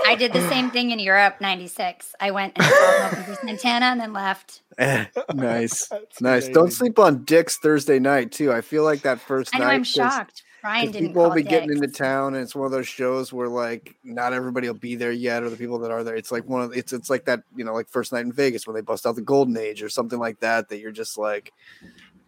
I 0.05 0.17
did 0.17 0.33
the 0.35 0.47
same 0.49 0.71
thing 0.71 0.91
in 0.91 0.99
Europe, 0.99 1.41
96. 1.41 2.15
I 2.21 2.31
went 2.31 2.53
and 2.57 2.65
saw 2.67 3.09
them 3.11 3.37
Santana 3.43 3.87
and 3.87 4.01
then 4.01 4.13
left. 4.13 4.63
Eh, 4.79 5.07
nice, 5.35 5.87
That's 5.89 6.21
nice. 6.21 6.45
amazing. 6.45 6.53
Don't 6.55 6.73
sleep 6.73 6.99
on 6.99 7.25
Dick's 7.25 7.57
Thursday 7.57 7.99
night 7.99 8.33
too. 8.33 8.53
I 8.53 8.61
feel 8.61 8.85
like 8.85 9.03
that 9.03 9.21
first 9.21 9.55
I 9.55 9.59
know 9.59 9.65
night. 9.67 9.75
I'm 9.75 9.81
'cause- 9.81 9.89
shocked. 9.93 10.43
'Cause 10.63 10.93
didn't 10.93 11.09
people 11.09 11.23
will 11.23 11.31
be 11.31 11.43
getting 11.43 11.71
into 11.71 11.89
town, 11.89 12.35
and 12.35 12.43
it's 12.43 12.55
one 12.55 12.67
of 12.67 12.73
those 12.73 12.89
shows 12.89 13.33
where 13.33 13.49
like 13.49 13.97
not 14.05 14.33
everybody 14.33 14.67
will 14.69 14.75
be 14.75 14.95
there 14.95 15.13
yet, 15.13 15.43
or 15.43 15.51
the 15.51 15.57
people 15.57 15.79
that 15.81 15.91
are 15.91 16.05
there. 16.05 16.17
It's 16.17 16.31
like 16.33 16.45
one 16.49 16.63
of 16.63 16.77
it's 16.77 16.93
it's 16.93 17.11
like 17.11 17.25
that 17.27 17.43
you 17.57 17.65
know 17.65 17.75
like 17.75 17.89
first 17.89 18.13
night 18.13 18.25
in 18.25 18.33
Vegas 18.33 18.67
when 18.67 18.75
they 18.75 18.83
bust 18.83 19.07
out 19.07 19.17
the 19.17 19.23
Golden 19.23 19.57
Age 19.57 19.83
or 19.83 19.89
something 19.89 20.19
like 20.19 20.41
that. 20.41 20.69
That 20.69 20.79
you're 20.79 20.93
just 20.93 21.19
like, 21.19 21.53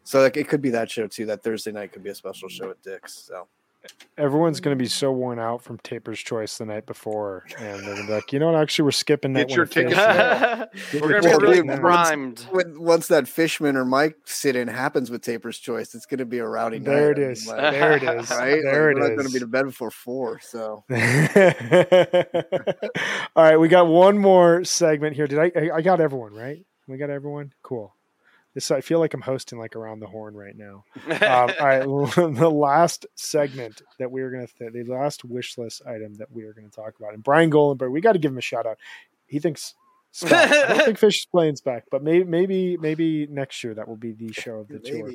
so 0.05 0.21
like 0.23 0.37
it 0.37 0.49
could 0.49 0.63
be 0.63 0.71
that 0.71 0.91
show 0.91 1.07
too. 1.07 1.27
That 1.27 1.43
Thursday 1.43 1.73
night 1.73 1.93
could 1.93 2.03
be 2.03 2.11
a 2.11 2.15
special 2.15 2.49
show 2.49 2.71
at 2.71 2.83
Dick's. 2.83 3.15
So 3.15 3.49
Everyone's 4.19 4.61
going 4.61 4.77
to 4.77 4.81
be 4.83 4.89
so 4.89 5.11
worn 5.11 5.39
out 5.39 5.63
from 5.63 5.79
Taper's 5.79 6.21
Choice 6.21 6.59
the 6.59 6.67
night 6.67 6.87
before, 6.87 7.45
and 7.59 7.81
they're 7.81 7.95
gonna 7.97 8.07
be 8.07 8.13
like, 8.13 8.33
"You 8.33 8.39
know 8.39 8.53
what? 8.53 8.61
Actually, 8.61 8.85
we're 8.85 8.91
skipping 8.93 9.33
that 9.33 9.49
Get 9.49 9.57
your 9.57 9.65
one." 9.65 9.69
at 9.69 9.73
tickets 9.73 10.93
Phish." 10.93 11.01
We're 11.03 11.21
gonna 11.21 11.39
be 11.39 11.45
really 11.45 11.57
dude, 11.57 11.67
once- 11.69 11.81
primed. 11.81 12.41
when, 12.51 12.81
once 12.81 13.09
that 13.09 13.27
Fishman 13.27 13.77
or 13.77 13.85
Mike 13.85 14.17
sit 14.25 14.55
in 14.55 14.69
happens 14.69 15.11
with 15.11 15.23
Taper's 15.23 15.59
Choice, 15.59 15.95
it's 15.95 16.07
going 16.07 16.19
to 16.19 16.27
be 16.27 16.39
a 16.39 16.47
rowdy 16.47 16.79
night. 16.79 16.85
There 16.85 17.11
it 17.13 17.19
I 17.19 17.47
like, 17.47 17.73
There 17.73 17.93
it 17.97 18.03
is. 18.03 18.31
right? 18.31 18.61
There 18.63 18.63
like, 18.63 18.73
we're 18.73 18.91
it 18.91 18.99
not 18.99 19.09
going 19.17 19.27
to 19.27 19.33
be 19.33 19.39
to 19.41 19.47
bed 19.47 19.65
before 19.65 19.91
four. 19.91 20.39
So 20.41 20.85
All 23.35 23.45
right, 23.45 23.57
we 23.57 23.69
got 23.69 23.87
one 23.87 24.19
more 24.19 24.63
segment 24.65 25.17
here. 25.17 25.27
Did 25.27 25.39
I? 25.39 25.51
I- 25.57 25.77
I 25.77 25.83
got 25.83 26.01
everyone 26.01 26.35
right. 26.35 26.65
We 26.87 26.99
got 26.99 27.11
everyone. 27.11 27.53
Cool. 27.63 27.95
This 28.55 28.71
I 28.71 28.83
feel 28.83 28.99
like 28.99 29.15
I'm 29.15 29.23
hosting 29.23 29.59
like 29.59 29.77
around 29.77 30.01
the 30.01 30.07
horn 30.07 30.35
right 30.35 30.57
now. 30.57 30.85
Um, 31.09 31.19
all 31.23 31.67
right, 31.67 31.83
the 32.37 32.51
last 32.53 33.07
segment 33.15 33.83
that 33.99 34.11
we 34.11 34.21
are 34.23 34.31
going 34.31 34.47
to, 34.47 34.71
th- 34.71 34.87
the 34.87 34.93
last 34.93 35.25
wish 35.25 35.57
list 35.57 35.83
item 35.87 36.15
that 36.17 36.31
we 36.31 36.45
are 36.45 36.53
going 36.53 36.69
to 36.69 36.75
talk 36.75 36.95
about, 36.99 37.15
and 37.15 37.23
Brian 37.23 37.51
Golenberg, 37.51 37.91
we 37.91 38.01
got 38.01 38.13
to 38.13 38.19
give 38.19 38.31
him 38.31 38.39
a 38.39 38.43
shout 38.43 38.67
out. 38.67 38.79
He 39.27 39.39
thinks 39.39 39.75
Scott. 40.13 40.33
I 40.33 40.75
don't 40.75 40.85
think 40.85 40.99
Phish 41.01 41.21
is 41.21 41.27
playing 41.31 41.57
back, 41.65 41.85
but 41.91 42.03
maybe, 42.03 42.25
maybe, 42.25 42.77
maybe 42.77 43.27
next 43.27 43.65
year 43.65 43.75
that 43.75 43.89
will 43.89 43.97
be 43.97 44.13
the 44.13 44.33
show 44.33 44.57
of 44.57 44.69
the 44.69 44.79
tour. 44.79 45.11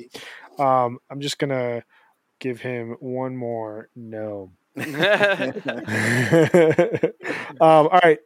Um, 0.58 0.98
I'm 1.08 1.20
just 1.20 1.38
gonna 1.38 1.84
give 2.40 2.60
him 2.60 2.96
one 3.00 3.36
more 3.36 3.88
no. 3.94 4.50
um, 4.76 4.84
all 7.60 8.00
right. 8.02 8.18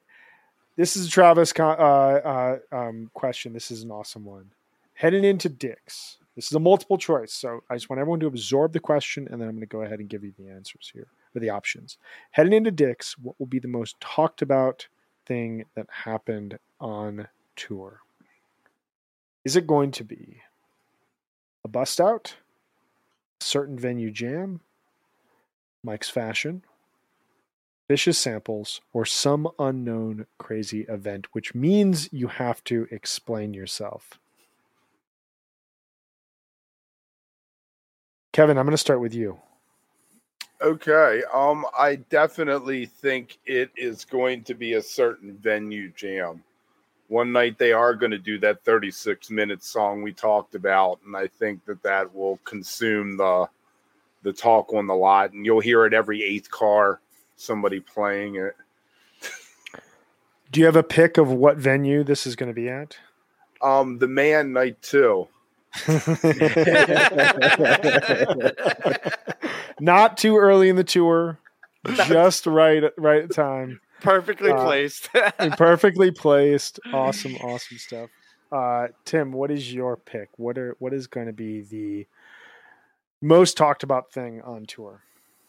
This 0.77 0.97
is 0.97 1.07
a 1.07 1.11
Travis 1.11 1.53
con- 1.53 1.77
uh, 1.79 1.83
uh, 1.83 2.59
um, 2.73 3.11
question. 3.13 3.53
This 3.53 3.71
is 3.71 3.83
an 3.83 3.91
awesome 3.91 4.25
one. 4.25 4.51
Heading 4.95 5.25
into 5.25 5.49
Dick's. 5.49 6.19
This 6.35 6.47
is 6.47 6.53
a 6.53 6.61
multiple 6.61 6.97
choice, 6.97 7.33
so 7.33 7.61
I 7.69 7.75
just 7.75 7.91
want 7.91 8.01
everyone 8.01 8.21
to 8.21 8.27
absorb 8.27 8.73
the 8.73 8.81
question, 8.81 9.29
and 9.31 9.41
then 9.41 9.49
I'm 9.49 9.55
going 9.55 9.61
to 9.61 9.67
go 9.67 9.83
ahead 9.83 10.01
and 10.01 10.09
give 10.09 10.25
you 10.25 10.33
the 10.39 10.49
answers 10.49 10.91
here, 10.93 11.09
or 11.35 11.41
the 11.41 11.51
options. 11.51 11.99
Heading 12.31 12.55
into 12.55 12.71
Dick's, 12.71 13.19
what 13.19 13.39
will 13.39 13.47
be 13.47 13.59
the 13.59 13.69
most 13.69 14.01
talked 14.01 14.41
about 14.41 14.87
thing 15.27 15.67
that 15.75 15.87
happened 15.91 16.59
on 16.81 17.29
tour? 17.55 18.01
Is 19.45 19.57
it 19.57 19.67
going 19.67 19.91
to 19.93 20.05
be 20.05 20.41
a 21.65 21.69
bust 21.69 22.01
out, 22.01 22.37
a 23.41 23.45
certain 23.45 23.79
venue 23.79 24.11
jam, 24.11 24.61
Mike's 25.85 26.09
fashion, 26.09 26.63
vicious 27.89 28.19
samples, 28.19 28.81
or 28.93 29.05
some 29.05 29.49
unknown 29.59 30.27
crazy 30.39 30.83
event, 30.89 31.27
which 31.33 31.55
means 31.55 32.09
you 32.13 32.29
have 32.29 32.65
to 32.65 32.87
explain 32.91 33.53
yourself. 33.53 34.19
Kevin, 38.33 38.59
I'm 38.59 38.65
going 38.65 38.73
to 38.73 38.79
start 38.79 39.01
with 39.01 39.15
you. 39.15 39.39
Okay. 40.63 41.23
Um, 41.33 41.67
I 41.79 41.97
definitely 41.97 42.87
think 42.87 43.39
it 43.45 43.71
is 43.77 44.05
going 44.05 44.45
to 44.45 44.55
be 44.55 44.75
a 44.75 44.83
certain 44.83 45.37
venue 45.37 45.91
jam. 45.91 46.43
One 47.09 47.33
night 47.33 47.59
they 47.59 47.73
are 47.73 47.95
going 47.95 48.13
to 48.13 48.19
do 48.19 48.39
that 48.39 48.65
36 48.65 49.31
minute 49.31 49.63
song 49.63 50.03
we 50.03 50.13
talked 50.13 50.55
about, 50.55 51.01
and 51.05 51.15
I 51.15 51.27
think 51.27 51.65
that 51.67 51.83
that 51.83 52.15
will 52.15 52.39
consume 52.45 53.17
the 53.17 53.49
the 54.23 54.33
talk 54.33 54.73
on 54.73 54.87
the 54.87 54.95
lot, 54.95 55.33
and 55.33 55.45
you'll 55.45 55.61
hear 55.61 55.85
it 55.85 55.93
every 55.93 56.23
eighth 56.23 56.49
car, 56.51 57.01
somebody 57.37 57.81
playing 57.81 58.37
it. 58.37 58.55
Do 60.53 60.61
you 60.61 60.67
have 60.67 60.77
a 60.77 60.83
pick 60.83 61.19
of 61.19 61.33
what 61.33 61.57
venue 61.57 62.05
this 62.05 62.27
is 62.27 62.37
going 62.37 62.51
to 62.51 62.55
be 62.55 62.69
at? 62.69 62.97
Um, 63.61 63.99
the 63.99 64.07
Mann 64.07 64.53
night 64.53 64.81
too. 64.81 65.29
Not 69.81 70.19
too 70.19 70.37
early 70.37 70.69
in 70.69 70.77
the 70.77 70.85
tour, 70.85 71.39
just 72.07 72.47
right 72.47 72.85
right 72.99 73.31
time. 73.31 73.81
Perfectly 74.03 74.51
uh, 74.51 74.65
placed. 74.65 75.09
perfectly 75.57 76.11
placed. 76.11 76.79
Awesome, 76.93 77.37
awesome 77.37 77.79
stuff. 77.79 78.11
Uh, 78.51 78.89
Tim, 79.05 79.33
what 79.33 79.51
is 79.51 79.73
your 79.73 79.97
pick? 79.97 80.29
What 80.37 80.59
are 80.59 80.77
what 80.79 80.93
is 80.93 81.07
going 81.07 81.27
to 81.27 81.33
be 81.33 81.63
the 81.63 82.07
most 83.23 83.57
talked 83.57 83.83
about 83.83 84.13
thing 84.13 84.43
on 84.43 84.67
tour? 84.67 85.03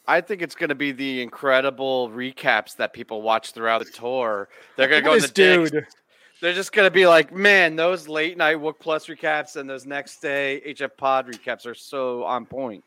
I 0.07 0.21
think 0.21 0.41
it's 0.41 0.55
going 0.55 0.69
to 0.69 0.75
be 0.75 0.91
the 0.91 1.21
incredible 1.21 2.09
recaps 2.09 2.77
that 2.77 2.93
people 2.93 3.21
watch 3.21 3.51
throughout 3.51 3.85
the 3.85 3.91
tour. 3.91 4.49
They're 4.75 4.87
going 4.87 5.01
to 5.01 5.09
go 5.09 5.15
in 5.15 5.21
the 5.21 5.27
dude. 5.27 5.71
Dicks 5.71 5.95
they're 6.43 6.53
just 6.53 6.73
gonna 6.73 6.91
be 6.91 7.07
like, 7.07 7.33
man, 7.33 7.77
those 7.77 8.09
late 8.09 8.37
night 8.37 8.57
Wook 8.57 8.77
Plus 8.77 9.07
recaps 9.07 9.55
and 9.55 9.69
those 9.69 9.85
next 9.85 10.21
day 10.21 10.61
HF 10.67 10.97
Pod 10.97 11.27
recaps 11.27 11.65
are 11.65 11.73
so 11.73 12.25
on 12.25 12.45
point. 12.45 12.83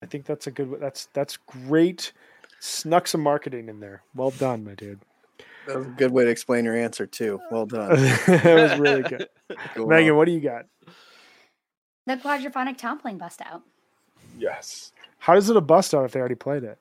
I 0.00 0.06
think 0.06 0.26
that's 0.26 0.46
a 0.46 0.52
good. 0.52 0.76
That's 0.80 1.08
that's 1.12 1.36
great. 1.36 2.12
Snuck 2.60 3.08
some 3.08 3.20
marketing 3.20 3.68
in 3.68 3.80
there. 3.80 4.02
Well 4.14 4.30
done, 4.30 4.64
my 4.64 4.74
dude. 4.74 5.00
That 5.66 5.78
was 5.78 5.86
a 5.88 5.90
good 5.90 6.12
way 6.12 6.24
to 6.24 6.30
explain 6.30 6.64
your 6.64 6.76
answer 6.76 7.04
too. 7.04 7.40
Well 7.50 7.66
done. 7.66 7.96
that 7.96 8.70
was 8.70 8.78
really 8.78 9.02
good. 9.02 9.28
Megan, 9.76 10.12
on. 10.12 10.16
what 10.16 10.26
do 10.26 10.32
you 10.32 10.40
got? 10.40 10.66
The 12.06 12.16
quadraphonic 12.16 12.78
toppling 12.78 13.18
bust 13.18 13.42
out. 13.44 13.62
Yes. 14.38 14.92
How 15.18 15.36
is 15.36 15.50
it 15.50 15.56
a 15.56 15.60
bust 15.60 15.94
out 15.94 16.04
if 16.04 16.12
they 16.12 16.20
already 16.20 16.36
played 16.36 16.62
it? 16.62 16.78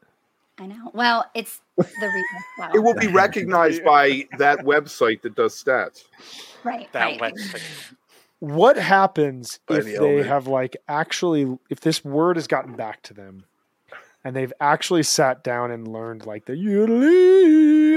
I 0.60 0.66
know. 0.66 0.92
Well, 0.94 1.26
it's 1.34 1.62
the 1.78 1.86
reason. 1.86 2.72
It 2.76 2.80
will 2.80 2.94
be 2.94 3.08
recognized 3.08 3.84
by 3.86 4.28
that 4.38 4.60
website 4.60 5.22
that 5.22 5.36
does 5.36 5.62
stats. 5.62 6.04
Right. 6.64 6.92
That 6.92 7.20
right. 7.20 7.34
website. 7.34 7.94
What 8.40 8.78
happens 8.78 9.60
if 9.70 9.86
the 9.86 9.98
they 9.98 10.24
have 10.24 10.48
like 10.48 10.76
actually 10.88 11.58
if 11.70 11.80
this 11.80 12.04
word 12.04 12.36
has 12.36 12.48
gotten 12.48 12.76
back 12.76 13.02
to 13.04 13.14
them 13.14 13.46
and 14.24 14.36
they've 14.36 14.54
actually 14.60 15.04
sat 15.04 15.44
down 15.44 15.72
and 15.72 15.88
learned 15.88 16.26
like 16.26 16.46
the 16.46 16.54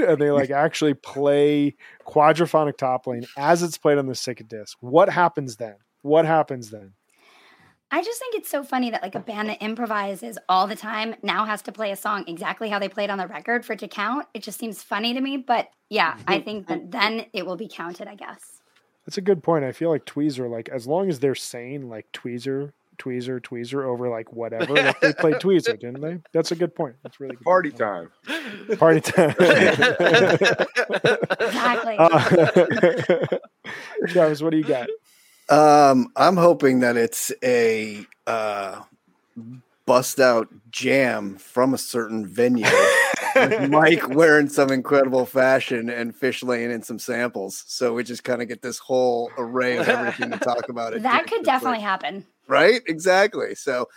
and 0.07 0.21
they 0.21 0.31
like 0.31 0.49
actually 0.49 0.93
play 0.93 1.75
quadraphonic 2.05 2.77
toppling 2.77 3.25
as 3.37 3.63
it's 3.63 3.77
played 3.77 3.97
on 3.97 4.07
the 4.07 4.15
second 4.15 4.47
disc. 4.49 4.77
What 4.79 5.09
happens 5.09 5.57
then? 5.57 5.75
What 6.01 6.25
happens 6.25 6.69
then? 6.69 6.93
I 7.93 8.01
just 8.01 8.19
think 8.19 8.33
it's 8.33 8.49
so 8.49 8.63
funny 8.63 8.89
that 8.89 9.03
like 9.03 9.13
a 9.13 9.19
band 9.19 9.49
that 9.49 9.61
improvises 9.61 10.39
all 10.49 10.65
the 10.65 10.75
time 10.75 11.13
now 11.21 11.45
has 11.45 11.61
to 11.61 11.71
play 11.71 11.91
a 11.91 11.95
song 11.95 12.23
exactly 12.25 12.67
how 12.67 12.79
they 12.79 12.89
played 12.89 13.11
on 13.11 13.19
the 13.19 13.27
record 13.27 13.63
for 13.63 13.73
it 13.73 13.79
to 13.79 13.87
count. 13.87 14.25
It 14.33 14.41
just 14.41 14.57
seems 14.57 14.81
funny 14.81 15.13
to 15.13 15.21
me, 15.21 15.37
but 15.37 15.69
yeah, 15.89 16.17
I 16.25 16.39
think 16.39 16.65
that 16.69 16.89
then 16.89 17.27
it 17.33 17.45
will 17.45 17.55
be 17.55 17.67
counted, 17.67 18.07
I 18.07 18.15
guess. 18.15 18.63
That's 19.05 19.19
a 19.19 19.21
good 19.21 19.43
point. 19.43 19.63
I 19.63 19.73
feel 19.73 19.91
like 19.91 20.07
Tweezer, 20.07 20.49
like 20.49 20.69
as 20.69 20.87
long 20.87 21.07
as 21.07 21.19
they're 21.19 21.35
saying 21.35 21.87
like 21.87 22.11
Tweezer, 22.13 22.71
Tweezer, 22.97 23.39
Tweezer 23.39 23.85
over 23.85 24.09
like 24.09 24.33
whatever, 24.33 24.73
like 24.73 24.99
they 24.99 25.13
played 25.13 25.35
Tweezer, 25.35 25.79
didn't 25.79 26.01
they? 26.01 26.17
That's 26.31 26.51
a 26.51 26.55
good 26.55 26.73
point. 26.73 26.95
That's 27.03 27.19
really 27.19 27.35
good 27.35 27.43
party 27.43 27.69
point. 27.69 27.79
time. 27.79 28.77
Party 28.77 29.01
time. 29.01 29.35
exactly. 31.39 31.95
Uh, 31.99 33.37
Travis, 34.07 34.41
what 34.41 34.49
do 34.49 34.57
you 34.57 34.63
got? 34.63 34.89
Um, 35.49 36.11
I'm 36.15 36.37
hoping 36.37 36.79
that 36.79 36.97
it's 36.97 37.31
a 37.43 38.05
uh, 38.27 38.81
bust 39.85 40.19
out 40.19 40.47
jam 40.71 41.37
from 41.37 41.73
a 41.73 41.77
certain 41.77 42.25
venue. 42.25 42.65
Mike 43.69 44.09
wearing 44.09 44.47
some 44.47 44.71
incredible 44.71 45.25
fashion 45.25 45.89
and 45.89 46.15
fish 46.15 46.43
laying 46.43 46.71
in 46.71 46.83
some 46.83 46.99
samples. 46.99 47.63
So 47.67 47.93
we 47.93 48.03
just 48.03 48.23
kind 48.23 48.41
of 48.41 48.47
get 48.47 48.61
this 48.61 48.77
whole 48.77 49.31
array 49.37 49.77
of 49.77 49.89
everything 49.89 50.31
to 50.31 50.37
talk 50.37 50.69
about. 50.69 50.93
It 50.93 51.03
that 51.03 51.27
could 51.27 51.43
definitely 51.43 51.81
happen. 51.81 52.25
Right? 52.47 52.81
Exactly. 52.87 53.55
So 53.55 53.87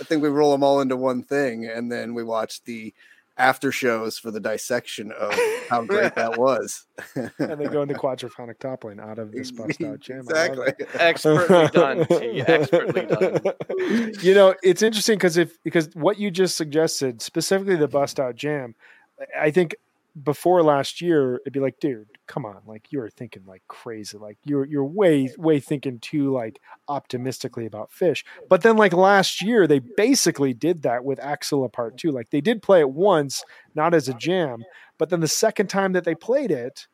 I 0.00 0.04
think 0.04 0.22
we 0.22 0.28
roll 0.28 0.52
them 0.52 0.62
all 0.62 0.80
into 0.80 0.96
one 0.96 1.22
thing 1.22 1.66
and 1.66 1.90
then 1.90 2.14
we 2.14 2.24
watch 2.24 2.62
the 2.64 2.94
after 3.38 3.70
shows 3.70 4.18
for 4.18 4.30
the 4.30 4.40
dissection 4.40 5.12
of 5.12 5.32
how 5.68 5.82
great 5.86 6.14
that 6.16 6.36
was. 6.36 6.86
and 7.14 7.60
they 7.60 7.66
go 7.66 7.82
into 7.82 7.94
quadraphonic 7.98 8.58
toppling 8.58 8.98
out 9.00 9.18
of 9.18 9.32
this 9.32 9.50
bust 9.50 9.80
out 9.82 10.00
jam. 10.00 10.20
Exactly. 10.20 10.72
Expertly 10.94 11.68
done. 11.68 12.06
T. 12.06 12.42
Expertly 12.42 13.06
done. 13.06 14.12
You 14.20 14.34
know, 14.34 14.54
it's 14.62 14.82
interesting 14.82 15.16
because 15.16 15.36
if 15.36 15.56
because 15.62 15.88
what 15.94 16.18
you 16.18 16.30
just 16.30 16.56
suggested, 16.56 17.22
specifically 17.22 17.76
the 17.76 17.88
bust 17.88 18.18
out 18.18 18.34
jam, 18.34 18.74
I 19.38 19.50
think 19.50 19.76
before 20.22 20.62
last 20.62 21.00
year, 21.00 21.36
it'd 21.36 21.52
be 21.52 21.60
like, 21.60 21.80
dude, 21.80 22.08
come 22.26 22.44
on, 22.44 22.60
like 22.66 22.90
you're 22.90 23.10
thinking 23.10 23.44
like 23.46 23.62
crazy, 23.68 24.18
like 24.18 24.38
you're 24.44 24.64
you're 24.64 24.84
way 24.84 25.32
way 25.36 25.60
thinking 25.60 25.98
too 26.00 26.32
like 26.32 26.60
optimistically 26.88 27.66
about 27.66 27.90
Phish. 27.90 28.24
But 28.48 28.62
then 28.62 28.76
like 28.76 28.92
last 28.92 29.42
year, 29.42 29.66
they 29.66 29.78
basically 29.78 30.54
did 30.54 30.82
that 30.82 31.04
with 31.04 31.20
Axilla 31.20 31.68
Part 31.68 31.96
Two. 31.96 32.10
Like 32.10 32.30
they 32.30 32.40
did 32.40 32.62
play 32.62 32.80
it 32.80 32.90
once, 32.90 33.44
not 33.74 33.94
as 33.94 34.08
a 34.08 34.14
jam, 34.14 34.64
but 34.98 35.10
then 35.10 35.20
the 35.20 35.28
second 35.28 35.68
time 35.68 35.92
that 35.92 36.04
they 36.04 36.14
played 36.14 36.50
it, 36.50 36.86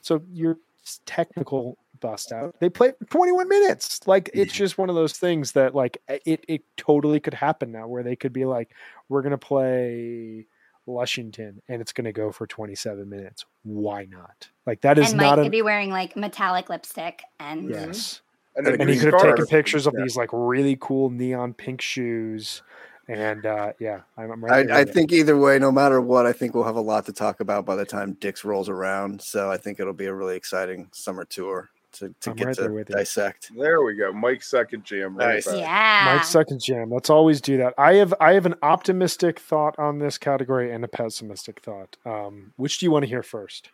so 0.00 0.22
your 0.32 0.58
technical 1.06 1.78
bust 2.00 2.32
out, 2.32 2.58
they 2.60 2.70
played 2.70 2.94
21 3.10 3.48
minutes. 3.48 4.00
Like 4.06 4.30
it's 4.32 4.54
just 4.54 4.78
one 4.78 4.88
of 4.88 4.94
those 4.94 5.12
things 5.12 5.52
that 5.52 5.74
like 5.74 5.98
eh, 6.08 6.18
it 6.24 6.44
it 6.48 6.62
totally 6.76 7.20
could 7.20 7.34
happen 7.34 7.72
now, 7.72 7.86
where 7.88 8.02
they 8.02 8.16
could 8.16 8.32
be 8.32 8.46
like, 8.46 8.74
we're 9.08 9.22
gonna 9.22 9.38
play 9.38 10.46
Lushington 10.88 11.58
and 11.68 11.80
it's 11.80 11.92
going 11.92 12.04
to 12.04 12.12
go 12.12 12.32
for 12.32 12.46
27 12.46 13.08
minutes. 13.08 13.44
Why 13.62 14.06
not? 14.06 14.48
Like 14.66 14.80
that 14.82 14.98
is 14.98 15.10
and 15.10 15.20
not. 15.20 15.36
Mike 15.38 15.44
could 15.46 15.52
be 15.52 15.62
wearing 15.62 15.90
like 15.90 16.16
metallic 16.16 16.68
lipstick 16.68 17.22
and 17.38 17.70
yes, 17.70 18.20
and, 18.56 18.66
and 18.66 18.90
he 18.90 18.98
could 18.98 19.12
have 19.12 19.22
taken 19.22 19.46
pictures 19.46 19.86
of 19.86 19.94
yeah. 19.96 20.02
these 20.02 20.16
like 20.16 20.30
really 20.32 20.76
cool 20.80 21.10
neon 21.10 21.54
pink 21.54 21.80
shoes. 21.80 22.62
And 23.08 23.44
uh, 23.44 23.72
yeah, 23.80 24.02
I'm, 24.16 24.30
I'm 24.30 24.44
I, 24.44 24.80
I 24.80 24.84
think 24.84 25.10
either 25.10 25.36
way, 25.36 25.58
no 25.58 25.72
matter 25.72 26.00
what, 26.00 26.26
I 26.26 26.32
think 26.32 26.54
we'll 26.54 26.64
have 26.64 26.76
a 26.76 26.80
lot 26.80 27.06
to 27.06 27.12
talk 27.12 27.40
about 27.40 27.66
by 27.66 27.74
the 27.74 27.84
time 27.84 28.16
Dix 28.20 28.44
rolls 28.44 28.68
around. 28.68 29.20
So 29.20 29.50
I 29.50 29.56
think 29.56 29.80
it'll 29.80 29.92
be 29.92 30.06
a 30.06 30.14
really 30.14 30.36
exciting 30.36 30.88
summer 30.92 31.24
tour 31.24 31.70
to, 32.00 32.14
to 32.20 32.34
get 32.34 32.46
right 32.46 32.56
to 32.56 32.84
dissect. 32.84 33.50
There 33.56 33.82
we 33.82 33.94
go. 33.94 34.12
Mike's 34.12 34.48
second 34.48 34.84
jam. 34.84 35.16
Right 35.16 35.34
nice. 35.34 35.52
Yeah. 35.52 36.12
Mike's 36.14 36.28
second 36.28 36.60
jam. 36.60 36.90
Let's 36.90 37.10
always 37.10 37.40
do 37.40 37.58
that. 37.58 37.74
I 37.78 37.94
have 37.94 38.14
I 38.20 38.32
have 38.32 38.46
an 38.46 38.54
optimistic 38.62 39.38
thought 39.38 39.78
on 39.78 39.98
this 39.98 40.18
category 40.18 40.72
and 40.72 40.84
a 40.84 40.88
pessimistic 40.88 41.60
thought. 41.60 41.96
Um, 42.04 42.52
which 42.56 42.78
do 42.78 42.86
you 42.86 42.90
want 42.90 43.04
to 43.04 43.08
hear 43.08 43.22
first? 43.22 43.70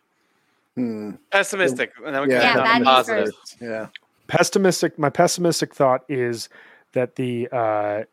Hmm. 0.75 1.11
Pessimistic. 1.31 1.93
And 2.05 2.13
then 2.13 2.27
we 2.27 2.33
yeah, 2.33 2.79
positive. 2.83 3.33
Yeah. 3.59 3.87
Pessimistic. 4.27 4.99
My 4.99 5.09
pessimistic 5.09 5.73
thought 5.73 6.03
is 6.09 6.49
that 6.93 7.15
the 7.15 7.47
uh, 7.51 8.03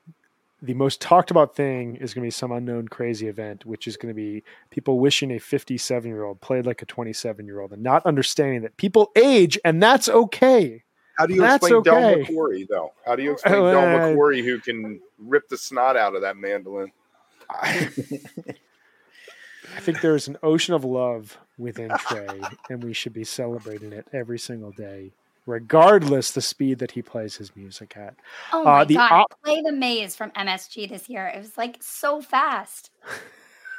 the 0.65 0.75
most 0.75 1.01
talked 1.03 1.31
about 1.31 1.55
thing 1.55 1.97
is 1.97 2.15
going 2.15 2.23
to 2.23 2.27
be 2.27 2.31
some 2.31 2.51
unknown 2.51 2.89
crazy 2.89 3.29
event, 3.29 3.67
which 3.67 3.87
is 3.87 3.99
going 3.99 4.09
to 4.09 4.15
be 4.15 4.43
people 4.71 4.99
wishing 4.99 5.31
a 5.31 5.39
57 5.39 6.09
year 6.09 6.25
old 6.25 6.41
played 6.41 6.65
like 6.65 6.81
a 6.81 6.87
27 6.87 7.45
year 7.45 7.61
old 7.61 7.73
and 7.73 7.83
not 7.83 8.05
understanding 8.07 8.63
that 8.63 8.77
people 8.79 9.13
age 9.15 9.59
and 9.65 9.83
that's 9.83 10.09
okay. 10.09 10.83
How 11.19 11.27
do 11.27 11.35
you 11.35 11.43
that's 11.43 11.57
explain 11.57 11.75
okay. 11.75 11.91
Del 11.91 12.25
McCoury, 12.25 12.67
though? 12.69 12.93
How 13.05 13.15
do 13.15 13.23
you 13.23 13.33
explain 13.33 13.63
uh, 13.63 13.73
Del 13.73 13.83
McCoury 13.83 14.43
who 14.43 14.59
can 14.59 15.01
rip 15.19 15.49
the 15.49 15.59
snot 15.59 15.97
out 15.97 16.15
of 16.15 16.23
that 16.23 16.37
mandolin? 16.37 16.93
I, 17.51 17.91
I 19.77 19.81
think 19.81 20.01
there's 20.01 20.29
an 20.29 20.39
ocean 20.43 20.75
of 20.75 20.85
love 20.85 21.39
within 21.59 21.91
Trey, 21.99 22.41
and 22.71 22.83
we 22.83 22.95
should 22.95 23.13
be 23.13 23.25
celebrating 23.25 23.93
it 23.93 24.09
every 24.13 24.39
single 24.39 24.73
day 24.73 25.13
regardless 25.47 26.33
the 26.33 26.41
speed 26.41 26.79
that 26.79 26.91
he 26.93 27.03
plays 27.03 27.37
his 27.37 27.55
music 27.57 27.97
at. 27.97 28.15
Oh 28.53 28.63
uh, 28.63 28.65
my 28.65 28.81
uh, 28.81 28.85
god! 28.85 29.13
Op- 29.13 29.43
Play 29.45 29.63
the 29.63 29.73
maze 29.73 30.17
from 30.17 30.31
MSG 30.31 30.89
this 30.89 31.09
year. 31.09 31.27
It 31.27 31.39
was 31.39 31.57
like 31.57 31.79
so 31.81 32.21
fast. 32.21 32.91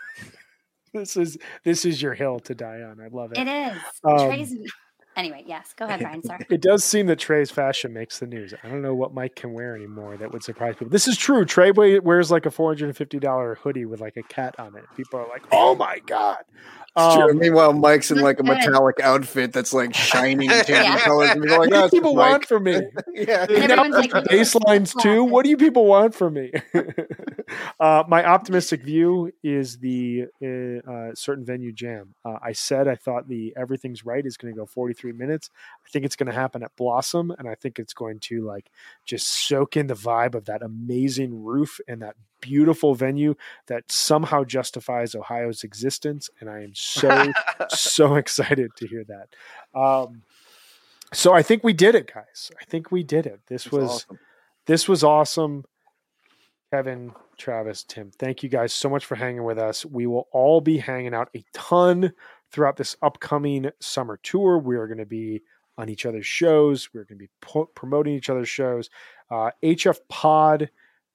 this 0.93 1.17
is 1.17 1.37
this 1.63 1.85
is 1.85 2.01
your 2.01 2.13
hill 2.13 2.39
to 2.41 2.55
die 2.55 2.81
on. 2.81 2.99
I 3.01 3.07
love 3.07 3.31
it. 3.33 3.39
It 3.39 3.47
is. 3.47 3.77
Um, 4.03 4.65
Anyway, 5.15 5.43
yes, 5.47 5.73
go 5.77 5.85
ahead, 5.85 6.01
Ryan. 6.01 6.23
Sorry. 6.23 6.45
it 6.49 6.61
does 6.61 6.83
seem 6.83 7.05
that 7.07 7.19
Trey's 7.19 7.49
fashion 7.49 7.93
makes 7.93 8.19
the 8.19 8.27
news. 8.27 8.53
I 8.63 8.67
don't 8.67 8.81
know 8.81 8.93
what 8.93 9.13
Mike 9.13 9.35
can 9.35 9.53
wear 9.53 9.73
anymore 9.73 10.17
that 10.17 10.31
would 10.33 10.43
surprise 10.43 10.73
people. 10.73 10.89
This 10.89 11.07
is 11.07 11.17
true. 11.17 11.45
Trey 11.45 11.71
wears 11.71 12.31
like 12.31 12.45
a 12.45 12.51
four 12.51 12.71
hundred 12.71 12.87
and 12.87 12.97
fifty 12.97 13.17
dollar 13.19 13.55
hoodie 13.55 13.85
with 13.85 14.01
like 14.01 14.17
a 14.17 14.23
cat 14.23 14.55
on 14.59 14.75
it. 14.75 14.83
People 14.97 15.19
are 15.19 15.27
like, 15.29 15.45
"Oh 15.53 15.73
my 15.73 15.99
god!" 16.05 16.43
Um, 16.97 17.37
Meanwhile, 17.37 17.73
Mike's 17.73 18.09
in 18.09 18.19
like 18.19 18.39
a 18.39 18.43
metallic 18.43 19.01
outfit 19.01 19.51
that's 19.51 19.73
like 19.73 19.93
shining 19.95 20.47
candy 20.47 20.71
yeah. 20.71 20.99
colors. 20.99 21.31
And 21.31 21.43
like, 21.43 21.69
what 21.69 21.69
do 21.69 21.89
people 21.89 22.15
Mike. 22.15 22.31
want 22.31 22.45
from 22.45 22.63
me? 22.63 22.73
yeah, 23.13 23.45
like, 23.49 23.49
baselines 24.29 24.99
too. 25.01 25.23
What 25.23 25.43
do 25.43 25.49
you 25.49 25.57
people 25.57 25.85
want 25.85 26.15
from 26.15 26.35
me? 26.35 26.53
uh, 27.81 28.03
my 28.07 28.25
optimistic 28.25 28.81
view 28.83 29.31
is 29.43 29.77
the 29.79 30.25
uh, 30.41 30.89
uh, 30.89 31.15
certain 31.15 31.43
venue 31.43 31.73
jam. 31.73 32.15
Uh, 32.23 32.37
I 32.41 32.53
said 32.53 32.87
I 32.87 32.95
thought 32.95 33.27
the 33.27 33.53
everything's 33.57 34.05
right 34.05 34.25
is 34.25 34.37
going 34.37 34.53
to 34.53 34.57
go 34.57 34.65
forty 34.65 34.93
three 34.93 35.11
minutes. 35.11 35.49
I 35.85 35.89
think 35.89 36.05
it's 36.05 36.15
going 36.15 36.27
to 36.27 36.33
happen 36.33 36.63
at 36.63 36.75
Blossom, 36.77 37.31
and 37.37 37.49
I 37.49 37.55
think 37.55 37.77
it's 37.77 37.93
going 37.93 38.19
to 38.21 38.45
like 38.45 38.71
just 39.03 39.27
soak 39.27 39.75
in 39.75 39.87
the 39.87 39.95
vibe 39.95 40.35
of 40.35 40.45
that 40.45 40.61
amazing 40.61 41.43
roof 41.43 41.79
and 41.89 42.01
that 42.01 42.15
beautiful 42.45 42.93
venue 42.93 43.35
that 43.67 43.91
somehow 43.91 44.43
justifies 44.43 45.15
Ohio's 45.15 45.63
existence, 45.63 46.29
and 46.39 46.49
I 46.49 46.61
am 46.61 46.73
so 46.75 47.31
so 47.69 48.15
excited 48.15 48.71
to 48.77 48.87
hear 48.87 49.03
that. 49.05 49.79
Um, 49.79 50.21
so 51.11 51.33
I 51.33 51.41
think 51.41 51.63
we 51.63 51.73
did 51.73 51.95
it, 51.95 52.11
guys. 52.13 52.51
I 52.61 52.65
think 52.65 52.91
we 52.91 53.03
did 53.03 53.25
it. 53.25 53.41
This 53.47 53.71
was 53.71 53.89
awesome. 53.89 54.19
this 54.67 54.87
was 54.87 55.03
awesome. 55.03 55.65
Kevin, 56.71 57.13
Travis, 57.37 57.83
Tim, 57.83 58.11
thank 58.11 58.43
you 58.43 58.49
guys 58.49 58.73
so 58.73 58.89
much 58.89 59.05
for 59.05 59.15
hanging 59.15 59.43
with 59.43 59.57
us. 59.57 59.85
We 59.85 60.07
will 60.07 60.27
all 60.31 60.61
be 60.61 60.77
hanging 60.77 61.13
out 61.13 61.29
a 61.35 61.43
ton 61.53 62.11
throughout 62.51 62.77
this 62.77 62.95
upcoming 63.01 63.71
summer 63.79 64.19
tour. 64.23 64.57
We 64.57 64.75
are 64.75 64.87
going 64.87 64.97
to 64.97 65.05
be 65.05 65.41
on 65.77 65.89
each 65.89 66.05
other's 66.05 66.25
shows. 66.25 66.89
We're 66.93 67.05
going 67.05 67.17
to 67.17 67.23
be 67.23 67.29
po- 67.41 67.69
promoting 67.75 68.13
each 68.13 68.29
other's 68.29 68.49
shows. 68.49 68.89
Uh, 69.29 69.51
HF 69.63 69.99
Pod 70.09 70.69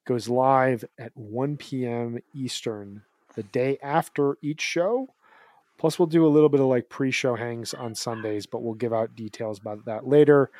goes 0.05 0.29
live 0.29 0.83
at 0.97 1.15
1 1.15 1.57
p.m. 1.57 2.19
Eastern 2.33 3.03
the 3.35 3.43
day 3.43 3.77
after 3.81 4.37
each 4.41 4.61
show. 4.61 5.07
Plus, 5.77 5.97
we'll 5.97 6.07
do 6.07 6.25
a 6.25 6.29
little 6.29 6.49
bit 6.49 6.59
of 6.59 6.67
like 6.67 6.89
pre 6.89 7.11
show 7.11 7.35
hangs 7.35 7.73
on 7.73 7.95
Sundays, 7.95 8.45
but 8.45 8.61
we'll 8.61 8.75
give 8.75 8.93
out 8.93 9.15
details 9.15 9.59
about 9.59 9.85
that 9.85 10.07
later. 10.07 10.51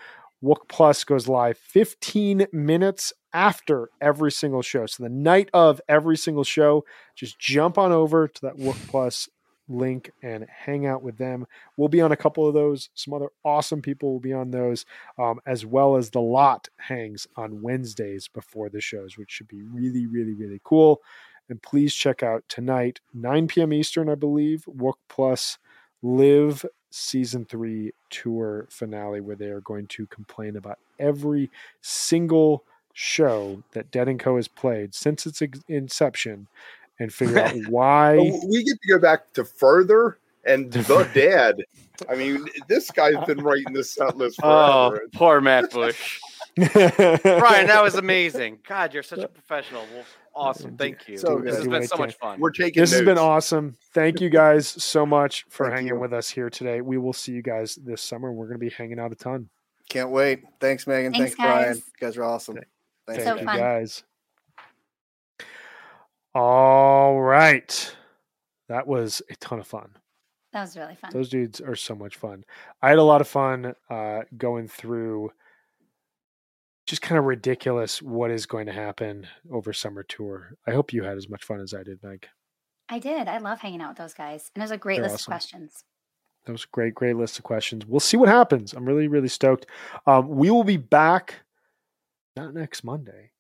Wook 0.44 0.68
Plus 0.68 1.04
goes 1.04 1.28
live 1.28 1.58
15 1.60 2.48
minutes 2.52 3.14
after 3.32 3.90
every 4.02 4.32
single 4.32 4.64
show. 4.64 4.88
So, 4.88 5.04
the 5.04 5.10
night 5.10 5.50
of 5.54 5.80
every 5.88 6.18
single 6.18 6.44
show, 6.44 6.84
just 7.16 7.38
jump 7.38 7.78
on 7.78 7.92
over 7.92 8.28
to 8.28 8.42
that 8.42 8.58
Wook 8.58 8.88
Plus 8.88 9.30
link 9.72 10.12
and 10.22 10.46
hang 10.50 10.86
out 10.86 11.02
with 11.02 11.18
them. 11.18 11.46
We'll 11.78 11.90
be 11.90 12.02
on 12.02 12.12
a 12.12 12.18
couple 12.18 12.48
of 12.48 12.54
those. 12.54 12.90
Some 12.94 13.14
other 13.14 13.30
awesome 13.44 13.82
people 13.82 14.12
will 14.12 14.20
be 14.20 14.34
on 14.34 14.52
those, 14.52 14.86
um, 15.18 15.40
as 15.46 15.66
well 15.66 15.96
as 15.96 16.10
the 16.10 16.22
lot 16.22 16.70
hangs 16.78 17.28
on 17.36 17.62
Wednesdays 17.62 18.28
before 18.28 18.70
the 18.70 18.82
shows, 18.82 19.18
which 19.18 19.32
should 19.32 19.48
be 19.48 19.62
really, 19.62 20.06
really, 20.06 20.34
really 20.34 20.62
cool. 20.64 21.02
And 21.50 21.62
please 21.62 21.94
check 21.94 22.24
out 22.24 22.44
tonight, 22.48 23.00
9 23.14 23.48
p.m. 23.48 23.74
Eastern, 23.74 24.10
I 24.10 24.16
believe, 24.16 24.66
Wook 24.66 24.96
Plus 25.10 25.58
Live 26.02 26.66
Season 26.92 27.46
3 27.46 27.92
tour 28.10 28.68
finale, 28.70 29.22
where 29.22 29.36
they 29.36 29.50
are 29.50 29.62
going 29.62 29.88
to 29.88 30.06
complain 30.08 30.56
about 30.56 30.80
every 31.00 31.50
single 31.82 32.64
show 32.94 33.64
that 33.72 33.92
Dead 33.92 34.20
& 34.20 34.20
Co. 34.20 34.36
has 34.36 34.48
played 34.48 34.94
since 34.94 35.26
its 35.26 35.42
inception 35.68 36.48
and 37.02 37.12
figure 37.12 37.40
out 37.40 37.56
why 37.68 38.16
we 38.18 38.64
get 38.64 38.80
to 38.82 38.88
go 38.88 39.00
back 39.00 39.34
to 39.34 39.44
further 39.44 40.20
and 40.46 40.72
the 40.72 41.10
dad. 41.14 41.64
I 42.10 42.16
mean, 42.16 42.46
this 42.68 42.90
guy's 42.92 43.24
been 43.26 43.42
writing 43.44 43.74
this 43.74 43.92
set 43.92 44.18
list 44.18 44.40
oh, 44.44 44.90
forever. 44.90 45.04
Oh, 45.06 45.18
poor 45.18 45.42
Matt 45.42 45.72
Bush. 45.72 46.20
Brian, 46.56 47.68
that 47.68 47.82
was 47.82 47.96
amazing. 47.96 48.60
God, 48.68 48.94
you're 48.94 49.04
such 49.04 49.20
a 49.20 49.28
professional. 49.28 49.86
Well, 49.94 50.04
awesome. 50.36 50.78
Thank 50.78 51.08
you. 51.08 51.18
So 51.18 51.40
this 51.40 51.56
has 51.56 51.68
been 51.68 51.88
so 51.88 51.98
much 51.98 52.16
fun. 52.16 52.40
We're 52.40 52.52
taking. 52.52 52.82
This 52.82 52.92
notes. 52.92 53.00
has 53.00 53.06
been 53.06 53.18
awesome. 53.18 53.78
Thank 53.94 54.20
you 54.20 54.30
guys 54.30 54.68
so 54.68 55.06
much 55.06 55.46
for 55.50 55.66
Thank 55.66 55.76
hanging 55.76 55.94
you. 55.94 56.00
with 56.00 56.14
us 56.14 56.30
here 56.30 56.50
today. 56.50 56.82
We 56.82 56.98
will 56.98 57.14
see 57.14 57.32
you 57.32 57.42
guys 57.42 57.76
this 57.76 58.02
summer. 58.02 58.32
We're 58.32 58.48
going 58.48 58.60
to 58.60 58.66
be 58.66 58.70
hanging 58.70 59.00
out 59.00 59.12
a 59.12 59.16
ton. 59.16 59.50
Can't 59.90 60.10
wait. 60.10 60.44
Thanks, 60.60 60.88
Megan. 60.88 61.14
Thanks, 61.14 61.36
Thanks 61.36 61.54
Brian. 61.54 61.76
You 61.76 61.84
guys 62.00 62.18
are 62.18 62.24
awesome. 62.24 62.58
Thanks, 63.08 63.24
so 63.24 63.36
you 63.38 63.46
guys. 63.46 64.04
All 66.34 67.20
right. 67.20 67.96
That 68.70 68.88
was 68.88 69.22
a 69.30 69.36
ton 69.36 69.60
of 69.60 69.68
fun. 69.68 69.90
That 70.54 70.62
was 70.62 70.78
really 70.78 70.96
fun. 70.96 71.12
Those 71.14 71.30
dudes 71.30 71.62
are 71.62 71.76
so 71.76 71.96
much 71.96 72.16
fun. 72.18 72.44
I 72.82 72.90
had 72.90 73.00
a 73.00 73.04
lot 73.04 73.22
of 73.22 73.28
fun 73.28 73.74
uh, 73.90 74.22
going 74.38 74.68
through 74.68 75.32
just 76.88 77.02
kind 77.02 77.18
of 77.20 77.26
ridiculous 77.26 78.02
what 78.02 78.32
is 78.32 78.46
going 78.46 78.66
to 78.66 78.74
happen 78.74 79.28
over 79.52 79.72
summer 79.72 80.04
tour. 80.04 80.56
I 80.68 80.72
hope 80.72 80.94
you 80.94 81.04
had 81.04 81.18
as 81.18 81.30
much 81.30 81.44
fun 81.44 81.62
as 81.62 81.74
I 81.74 81.84
did, 81.84 82.02
Meg. 82.04 82.28
I 82.90 83.00
did. 83.00 83.28
I 83.28 83.38
love 83.38 83.60
hanging 83.60 83.82
out 83.82 83.90
with 83.90 83.98
those 83.98 84.14
guys. 84.14 84.52
And 84.54 84.62
it 84.62 84.66
was 84.66 84.72
a 84.72 84.78
great 84.78 84.96
They're 85.00 85.04
list 85.04 85.16
awesome. 85.16 85.32
of 85.32 85.36
questions. 85.36 85.84
That 86.46 86.52
was 86.52 86.64
a 86.64 86.74
great, 86.74 86.96
great 86.96 87.16
list 87.16 87.38
of 87.38 87.44
questions. 87.44 87.86
We'll 87.86 88.00
see 88.00 88.18
what 88.18 88.28
happens. 88.28 88.74
I'm 88.74 88.86
really, 88.86 89.08
really 89.08 89.28
stoked. 89.28 89.68
Um, 90.06 90.28
we 90.28 90.50
will 90.50 90.64
be 90.64 90.78
back 90.78 91.36
not 92.36 92.54
next 92.54 92.84
Monday. 92.84 93.32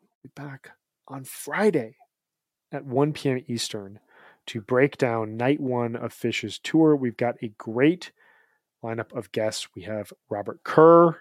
We'll 0.00 0.08
be 0.24 0.30
back 0.34 0.70
on 1.06 1.24
Friday 1.24 1.96
at 2.72 2.84
1 2.84 3.12
p.m. 3.12 3.42
Eastern 3.46 4.00
to 4.46 4.60
break 4.60 4.96
down 4.96 5.36
night 5.36 5.60
one 5.60 5.96
of 5.96 6.12
Phish's 6.12 6.58
tour. 6.58 6.94
We've 6.94 7.16
got 7.16 7.36
a 7.42 7.48
great 7.58 8.12
lineup 8.84 9.12
of 9.16 9.32
guests. 9.32 9.68
We 9.74 9.82
have 9.82 10.12
Robert 10.30 10.62
Kerr, 10.62 11.16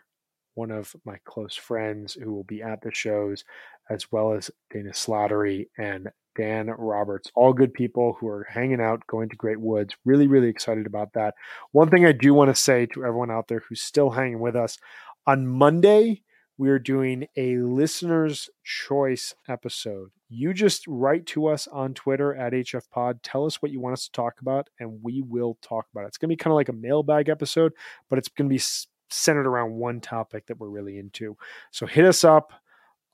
one 0.53 0.72
of 0.72 0.95
my 1.05 1.17
close 1.26 1.55
friends 1.55 2.13
who 2.13 2.31
will 2.34 2.43
be 2.43 2.61
at 2.61 2.81
the 2.81 2.93
shows, 2.93 3.43
as 3.89 4.11
well 4.11 4.34
as 4.34 4.51
Dana 4.72 4.91
Slattery 4.91 5.67
and 5.77 6.09
Dan 6.35 6.67
Roberts, 6.67 7.31
all 7.34 7.53
good 7.53 7.73
people 7.73 8.17
who 8.19 8.27
are 8.27 8.45
hanging 8.49 8.81
out, 8.81 9.07
going 9.07 9.30
to 9.30 9.35
Great 9.35 9.59
Woods. 9.59 9.95
Really, 10.03 10.27
really 10.27 10.49
excited 10.49 10.85
about 10.85 11.13
that. 11.13 11.34
One 11.72 11.89
thing 11.89 12.05
I 12.05 12.11
do 12.11 12.34
want 12.34 12.53
to 12.53 12.61
say 12.61 12.85
to 12.88 13.05
everyone 13.05 13.31
out 13.31 13.47
there 13.47 13.63
who's 13.67 13.81
still 13.81 14.09
hanging 14.09 14.39
with 14.39 14.55
us 14.55 14.77
on 15.26 15.47
Monday, 15.47 16.22
we're 16.57 16.80
doing 16.80 17.27
a 17.36 17.57
listener's 17.57 18.49
choice 18.64 19.34
episode. 19.48 20.11
You 20.30 20.53
just 20.53 20.86
write 20.88 21.26
to 21.27 21.48
us 21.48 21.68
on 21.68 21.94
Twitter 21.94 22.34
at 22.34 22.53
HFPod. 22.53 23.19
Tell 23.23 23.45
us 23.45 23.61
what 23.61 23.72
you 23.72 23.80
want 23.80 23.94
us 23.94 24.06
to 24.06 24.11
talk 24.11 24.40
about, 24.41 24.69
and 24.80 24.99
we 25.03 25.22
will 25.22 25.57
talk 25.61 25.86
about 25.91 26.06
it. 26.06 26.07
It's 26.07 26.18
going 26.18 26.30
to 26.30 26.34
be 26.34 26.38
kind 26.38 26.52
of 26.52 26.56
like 26.56 26.69
a 26.69 26.73
mailbag 26.73 27.30
episode, 27.30 27.73
but 28.10 28.18
it's 28.18 28.30
going 28.30 28.49
to 28.49 28.56
be 28.56 28.64
centered 29.10 29.48
around 29.48 29.73
one 29.73 30.02
topic 30.02 30.48
that 30.48 30.60
we're 30.60 30.69
really 30.69 30.98
into. 30.98 31.38
So 31.72 31.86
hit 31.86 32.06
us 32.06 32.23
up 32.23 32.53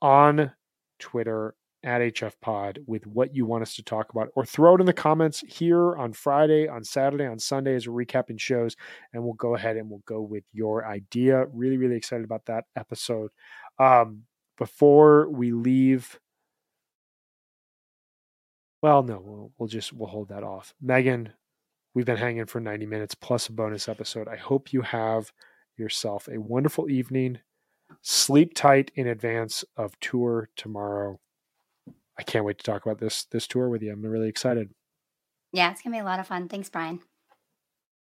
on 0.00 0.52
Twitter 0.98 1.54
at 1.84 2.00
HF 2.00 2.34
Pod 2.40 2.78
with 2.86 3.06
what 3.06 3.34
you 3.34 3.44
want 3.46 3.62
us 3.62 3.74
to 3.76 3.82
talk 3.82 4.10
about, 4.10 4.28
or 4.34 4.44
throw 4.44 4.76
it 4.76 4.80
in 4.80 4.86
the 4.86 4.92
comments 4.92 5.42
here 5.48 5.96
on 5.96 6.12
Friday, 6.12 6.68
on 6.68 6.84
Saturday, 6.84 7.26
on 7.26 7.38
Sunday 7.38 7.74
as 7.74 7.88
we're 7.88 8.04
recapping 8.04 8.38
shows, 8.38 8.76
and 9.12 9.22
we'll 9.22 9.34
go 9.34 9.54
ahead 9.54 9.76
and 9.76 9.90
we'll 9.90 10.02
go 10.06 10.20
with 10.20 10.44
your 10.52 10.86
idea. 10.86 11.46
Really, 11.52 11.76
really 11.76 11.96
excited 11.96 12.24
about 12.24 12.46
that 12.46 12.64
episode. 12.76 13.30
Um, 13.78 14.22
before 14.58 15.28
we 15.30 15.52
leave, 15.52 16.18
well, 18.82 19.02
no, 19.02 19.20
we'll, 19.24 19.52
we'll 19.58 19.68
just 19.68 19.92
we'll 19.92 20.08
hold 20.08 20.28
that 20.28 20.44
off. 20.44 20.74
Megan, 20.80 21.32
we've 21.94 22.06
been 22.06 22.16
hanging 22.16 22.46
for 22.46 22.60
90 22.60 22.86
minutes 22.86 23.14
plus 23.14 23.48
a 23.48 23.52
bonus 23.52 23.88
episode. 23.88 24.28
I 24.28 24.36
hope 24.36 24.72
you 24.72 24.82
have 24.82 25.32
yourself 25.76 26.28
a 26.28 26.40
wonderful 26.40 26.90
evening. 26.90 27.38
Sleep 28.02 28.54
tight 28.54 28.90
in 28.94 29.08
advance 29.08 29.64
of 29.76 29.98
tour 30.00 30.48
tomorrow 30.56 31.20
I 32.22 32.24
can't 32.24 32.44
wait 32.44 32.58
to 32.58 32.64
talk 32.64 32.86
about 32.86 33.00
this 33.00 33.24
this 33.24 33.48
tour 33.48 33.68
with 33.68 33.82
you. 33.82 33.90
I'm 33.90 34.00
really 34.00 34.28
excited. 34.28 34.70
Yeah, 35.52 35.72
it's 35.72 35.82
gonna 35.82 35.96
be 35.96 36.00
a 36.00 36.04
lot 36.04 36.20
of 36.20 36.28
fun. 36.28 36.48
Thanks, 36.48 36.70
Brian. 36.70 37.00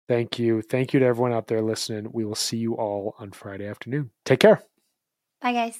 Thank 0.09 0.37
you. 0.37 0.61
Thank 0.61 0.93
you 0.93 0.99
to 0.99 1.05
everyone 1.05 1.31
out 1.31 1.47
there 1.47 1.61
listening. 1.61 2.09
We 2.11 2.25
will 2.25 2.35
see 2.35 2.57
you 2.57 2.73
all 2.75 3.15
on 3.17 3.31
Friday 3.31 3.65
afternoon. 3.65 4.11
Take 4.25 4.41
care. 4.41 4.61
Bye, 5.39 5.53
guys. 5.53 5.79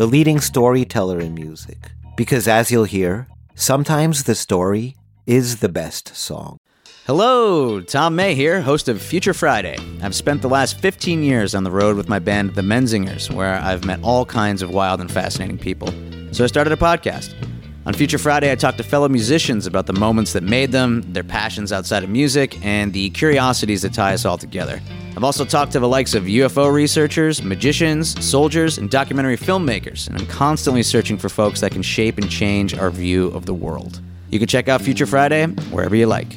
the 0.00 0.06
leading 0.06 0.40
storyteller 0.40 1.20
in 1.20 1.34
music, 1.34 1.90
because 2.16 2.48
as 2.48 2.70
you'll 2.70 2.84
hear, 2.84 3.28
sometimes 3.54 4.24
the 4.24 4.34
story 4.34 4.96
is 5.26 5.58
the 5.58 5.68
best 5.68 6.16
song. 6.16 6.56
Hello, 7.06 7.82
Tom 7.82 8.16
May 8.16 8.34
here, 8.34 8.62
host 8.62 8.88
of 8.88 9.02
Future 9.02 9.34
Friday. 9.34 9.76
I've 10.02 10.14
spent 10.14 10.40
the 10.40 10.48
last 10.48 10.80
15 10.80 11.22
years 11.22 11.54
on 11.54 11.64
the 11.64 11.70
road 11.70 11.98
with 11.98 12.08
my 12.08 12.18
band, 12.18 12.54
The 12.54 12.62
Menzingers, 12.62 13.30
where 13.30 13.56
I've 13.56 13.84
met 13.84 14.00
all 14.02 14.24
kinds 14.24 14.62
of 14.62 14.70
wild 14.70 15.02
and 15.02 15.12
fascinating 15.12 15.58
people. 15.58 15.88
So 16.32 16.44
I 16.44 16.46
started 16.46 16.72
a 16.72 16.76
podcast. 16.76 17.34
On 17.84 17.92
Future 17.92 18.16
Friday, 18.16 18.50
I 18.50 18.54
talk 18.54 18.78
to 18.78 18.82
fellow 18.82 19.10
musicians 19.10 19.66
about 19.66 19.84
the 19.84 19.92
moments 19.92 20.32
that 20.32 20.42
made 20.42 20.72
them, 20.72 21.02
their 21.12 21.24
passions 21.24 21.74
outside 21.74 22.04
of 22.04 22.08
music, 22.08 22.58
and 22.64 22.94
the 22.94 23.10
curiosities 23.10 23.82
that 23.82 23.92
tie 23.92 24.14
us 24.14 24.24
all 24.24 24.38
together. 24.38 24.80
I've 25.16 25.24
also 25.24 25.44
talked 25.44 25.72
to 25.72 25.80
the 25.80 25.88
likes 25.88 26.14
of 26.14 26.24
UFO 26.24 26.72
researchers, 26.72 27.42
magicians, 27.42 28.24
soldiers, 28.24 28.78
and 28.78 28.88
documentary 28.88 29.36
filmmakers, 29.36 30.08
and 30.08 30.16
I'm 30.16 30.26
constantly 30.26 30.82
searching 30.82 31.18
for 31.18 31.28
folks 31.28 31.60
that 31.60 31.72
can 31.72 31.82
shape 31.82 32.16
and 32.16 32.30
change 32.30 32.74
our 32.74 32.90
view 32.90 33.26
of 33.28 33.44
the 33.44 33.54
world. 33.54 34.00
You 34.30 34.38
can 34.38 34.48
check 34.48 34.68
out 34.68 34.80
Future 34.80 35.06
Friday 35.06 35.46
wherever 35.46 35.96
you 35.96 36.06
like. 36.06 36.28